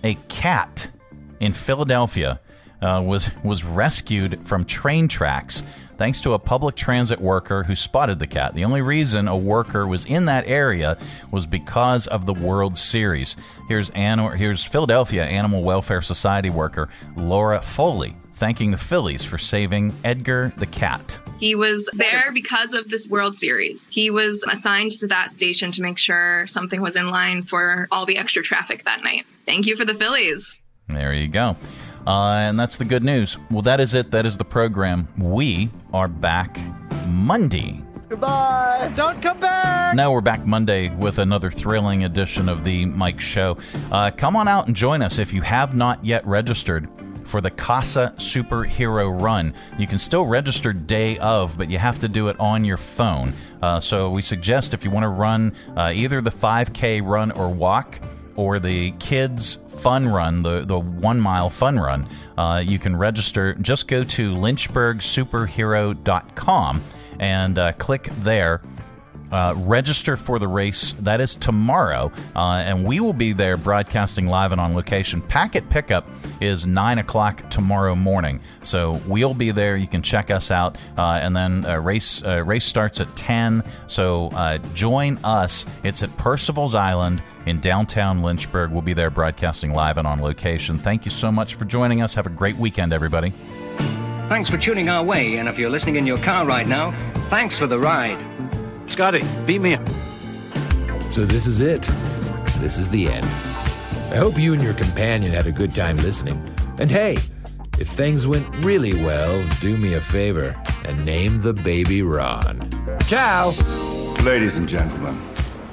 a 0.02 0.14
cat 0.28 0.90
in 1.38 1.52
Philadelphia 1.52 2.40
uh, 2.80 3.00
was 3.06 3.30
was 3.44 3.62
rescued 3.62 4.44
from 4.44 4.64
train 4.64 5.06
tracks 5.06 5.62
thanks 6.02 6.20
to 6.20 6.32
a 6.32 6.38
public 6.40 6.74
transit 6.74 7.20
worker 7.20 7.62
who 7.62 7.76
spotted 7.76 8.18
the 8.18 8.26
cat. 8.26 8.56
The 8.56 8.64
only 8.64 8.82
reason 8.82 9.28
a 9.28 9.36
worker 9.36 9.86
was 9.86 10.04
in 10.04 10.24
that 10.24 10.48
area 10.48 10.98
was 11.30 11.46
because 11.46 12.08
of 12.08 12.26
the 12.26 12.34
World 12.34 12.76
Series. 12.76 13.36
Here's 13.68 13.88
An- 13.90 14.36
here's 14.36 14.64
Philadelphia 14.64 15.24
Animal 15.24 15.62
Welfare 15.62 16.02
Society 16.02 16.50
worker 16.50 16.88
Laura 17.16 17.62
Foley 17.62 18.16
thanking 18.32 18.72
the 18.72 18.78
Phillies 18.78 19.22
for 19.22 19.38
saving 19.38 19.94
Edgar 20.02 20.52
the 20.56 20.66
cat. 20.66 21.20
He 21.38 21.54
was 21.54 21.88
there 21.92 22.32
because 22.32 22.74
of 22.74 22.88
this 22.88 23.08
World 23.08 23.36
Series. 23.36 23.86
He 23.88 24.10
was 24.10 24.44
assigned 24.50 24.90
to 24.98 25.06
that 25.06 25.30
station 25.30 25.70
to 25.70 25.82
make 25.82 25.98
sure 25.98 26.48
something 26.48 26.80
was 26.80 26.96
in 26.96 27.10
line 27.10 27.44
for 27.44 27.86
all 27.92 28.06
the 28.06 28.16
extra 28.16 28.42
traffic 28.42 28.82
that 28.86 29.04
night. 29.04 29.24
Thank 29.46 29.66
you 29.66 29.76
for 29.76 29.84
the 29.84 29.94
Phillies. 29.94 30.60
There 30.88 31.14
you 31.14 31.28
go. 31.28 31.56
Uh, 32.06 32.34
and 32.34 32.58
that's 32.58 32.76
the 32.76 32.84
good 32.84 33.04
news. 33.04 33.38
Well, 33.50 33.62
that 33.62 33.80
is 33.80 33.94
it. 33.94 34.10
That 34.10 34.26
is 34.26 34.38
the 34.38 34.44
program. 34.44 35.08
We 35.18 35.70
are 35.92 36.08
back 36.08 36.58
Monday. 37.08 37.82
Goodbye. 38.08 38.92
Don't 38.94 39.22
come 39.22 39.40
back. 39.40 39.94
No, 39.94 40.12
we're 40.12 40.20
back 40.20 40.44
Monday 40.44 40.94
with 40.96 41.18
another 41.18 41.50
thrilling 41.50 42.04
edition 42.04 42.48
of 42.48 42.62
the 42.64 42.84
Mike 42.86 43.20
Show. 43.20 43.56
Uh, 43.90 44.10
come 44.10 44.36
on 44.36 44.48
out 44.48 44.66
and 44.66 44.76
join 44.76 45.00
us 45.00 45.18
if 45.18 45.32
you 45.32 45.40
have 45.42 45.74
not 45.74 46.04
yet 46.04 46.26
registered 46.26 46.88
for 47.24 47.40
the 47.40 47.50
Casa 47.50 48.12
Superhero 48.18 49.18
Run. 49.18 49.54
You 49.78 49.86
can 49.86 49.98
still 49.98 50.26
register 50.26 50.74
day 50.74 51.16
of, 51.18 51.56
but 51.56 51.70
you 51.70 51.78
have 51.78 52.00
to 52.00 52.08
do 52.08 52.28
it 52.28 52.38
on 52.38 52.64
your 52.64 52.76
phone. 52.76 53.32
Uh, 53.62 53.80
so 53.80 54.10
we 54.10 54.20
suggest 54.20 54.74
if 54.74 54.84
you 54.84 54.90
want 54.90 55.04
to 55.04 55.08
run 55.08 55.54
uh, 55.76 55.92
either 55.94 56.20
the 56.20 56.30
5K 56.30 57.02
run 57.02 57.30
or 57.30 57.48
walk, 57.48 57.98
or 58.36 58.58
the 58.58 58.90
kids 58.92 59.58
fun 59.80 60.08
run, 60.08 60.42
the, 60.42 60.64
the 60.64 60.78
one 60.78 61.20
mile 61.20 61.50
fun 61.50 61.78
run, 61.78 62.08
uh, 62.38 62.62
you 62.64 62.78
can 62.78 62.96
register. 62.96 63.52
Just 63.54 63.88
go 63.88 64.04
to 64.04 64.34
lynchburgsuperhero.com 64.34 66.82
and 67.18 67.58
uh, 67.58 67.72
click 67.72 68.08
there. 68.20 68.62
Uh, 69.30 69.54
register 69.56 70.16
for 70.18 70.38
the 70.38 70.46
race. 70.46 70.92
That 70.98 71.22
is 71.22 71.36
tomorrow, 71.36 72.12
uh, 72.36 72.62
and 72.66 72.84
we 72.84 73.00
will 73.00 73.14
be 73.14 73.32
there 73.32 73.56
broadcasting 73.56 74.26
live 74.26 74.52
and 74.52 74.60
on 74.60 74.74
location. 74.74 75.22
Packet 75.22 75.70
pickup 75.70 76.06
is 76.42 76.66
nine 76.66 76.98
o'clock 76.98 77.48
tomorrow 77.48 77.94
morning, 77.94 78.42
so 78.62 79.00
we'll 79.06 79.32
be 79.32 79.50
there. 79.50 79.74
You 79.74 79.86
can 79.86 80.02
check 80.02 80.30
us 80.30 80.50
out, 80.50 80.76
uh, 80.98 81.18
and 81.22 81.34
then 81.34 81.64
uh, 81.64 81.78
race 81.78 82.22
uh, 82.22 82.44
race 82.44 82.66
starts 82.66 83.00
at 83.00 83.16
ten. 83.16 83.64
So 83.86 84.26
uh, 84.34 84.58
join 84.74 85.16
us. 85.24 85.64
It's 85.82 86.02
at 86.02 86.14
Percival's 86.18 86.74
Island 86.74 87.22
in 87.46 87.60
downtown 87.60 88.22
Lynchburg. 88.22 88.70
We'll 88.70 88.82
be 88.82 88.94
there 88.94 89.10
broadcasting 89.10 89.72
live 89.72 89.98
and 89.98 90.06
on 90.06 90.20
location. 90.20 90.78
Thank 90.78 91.04
you 91.04 91.10
so 91.10 91.32
much 91.32 91.54
for 91.54 91.64
joining 91.64 92.02
us. 92.02 92.14
Have 92.14 92.26
a 92.26 92.30
great 92.30 92.56
weekend, 92.56 92.92
everybody. 92.92 93.32
Thanks 94.28 94.48
for 94.48 94.56
tuning 94.56 94.88
our 94.88 95.04
way, 95.04 95.36
and 95.36 95.48
if 95.48 95.58
you're 95.58 95.70
listening 95.70 95.96
in 95.96 96.06
your 96.06 96.18
car 96.18 96.46
right 96.46 96.66
now, 96.66 96.92
thanks 97.28 97.58
for 97.58 97.66
the 97.66 97.78
ride. 97.78 98.18
Scotty, 98.86 99.24
beat 99.46 99.60
me 99.60 99.74
up. 99.74 99.86
So 101.12 101.26
this 101.26 101.46
is 101.46 101.60
it. 101.60 101.82
This 102.58 102.78
is 102.78 102.88
the 102.90 103.08
end. 103.08 103.26
I 104.12 104.16
hope 104.16 104.38
you 104.38 104.54
and 104.54 104.62
your 104.62 104.74
companion 104.74 105.32
had 105.32 105.46
a 105.46 105.52
good 105.52 105.74
time 105.74 105.96
listening. 105.98 106.42
And 106.78 106.90
hey, 106.90 107.18
if 107.78 107.88
things 107.88 108.26
went 108.26 108.46
really 108.64 108.94
well, 108.94 109.44
do 109.60 109.76
me 109.76 109.94
a 109.94 110.00
favor 110.00 110.54
and 110.84 111.04
name 111.04 111.42
the 111.42 111.52
baby 111.52 112.02
Ron. 112.02 112.68
Ciao! 113.06 113.50
Ladies 114.22 114.56
and 114.56 114.68
gentlemen, 114.68 115.20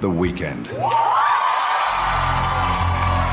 the 0.02 0.10
weekend. 0.10 0.72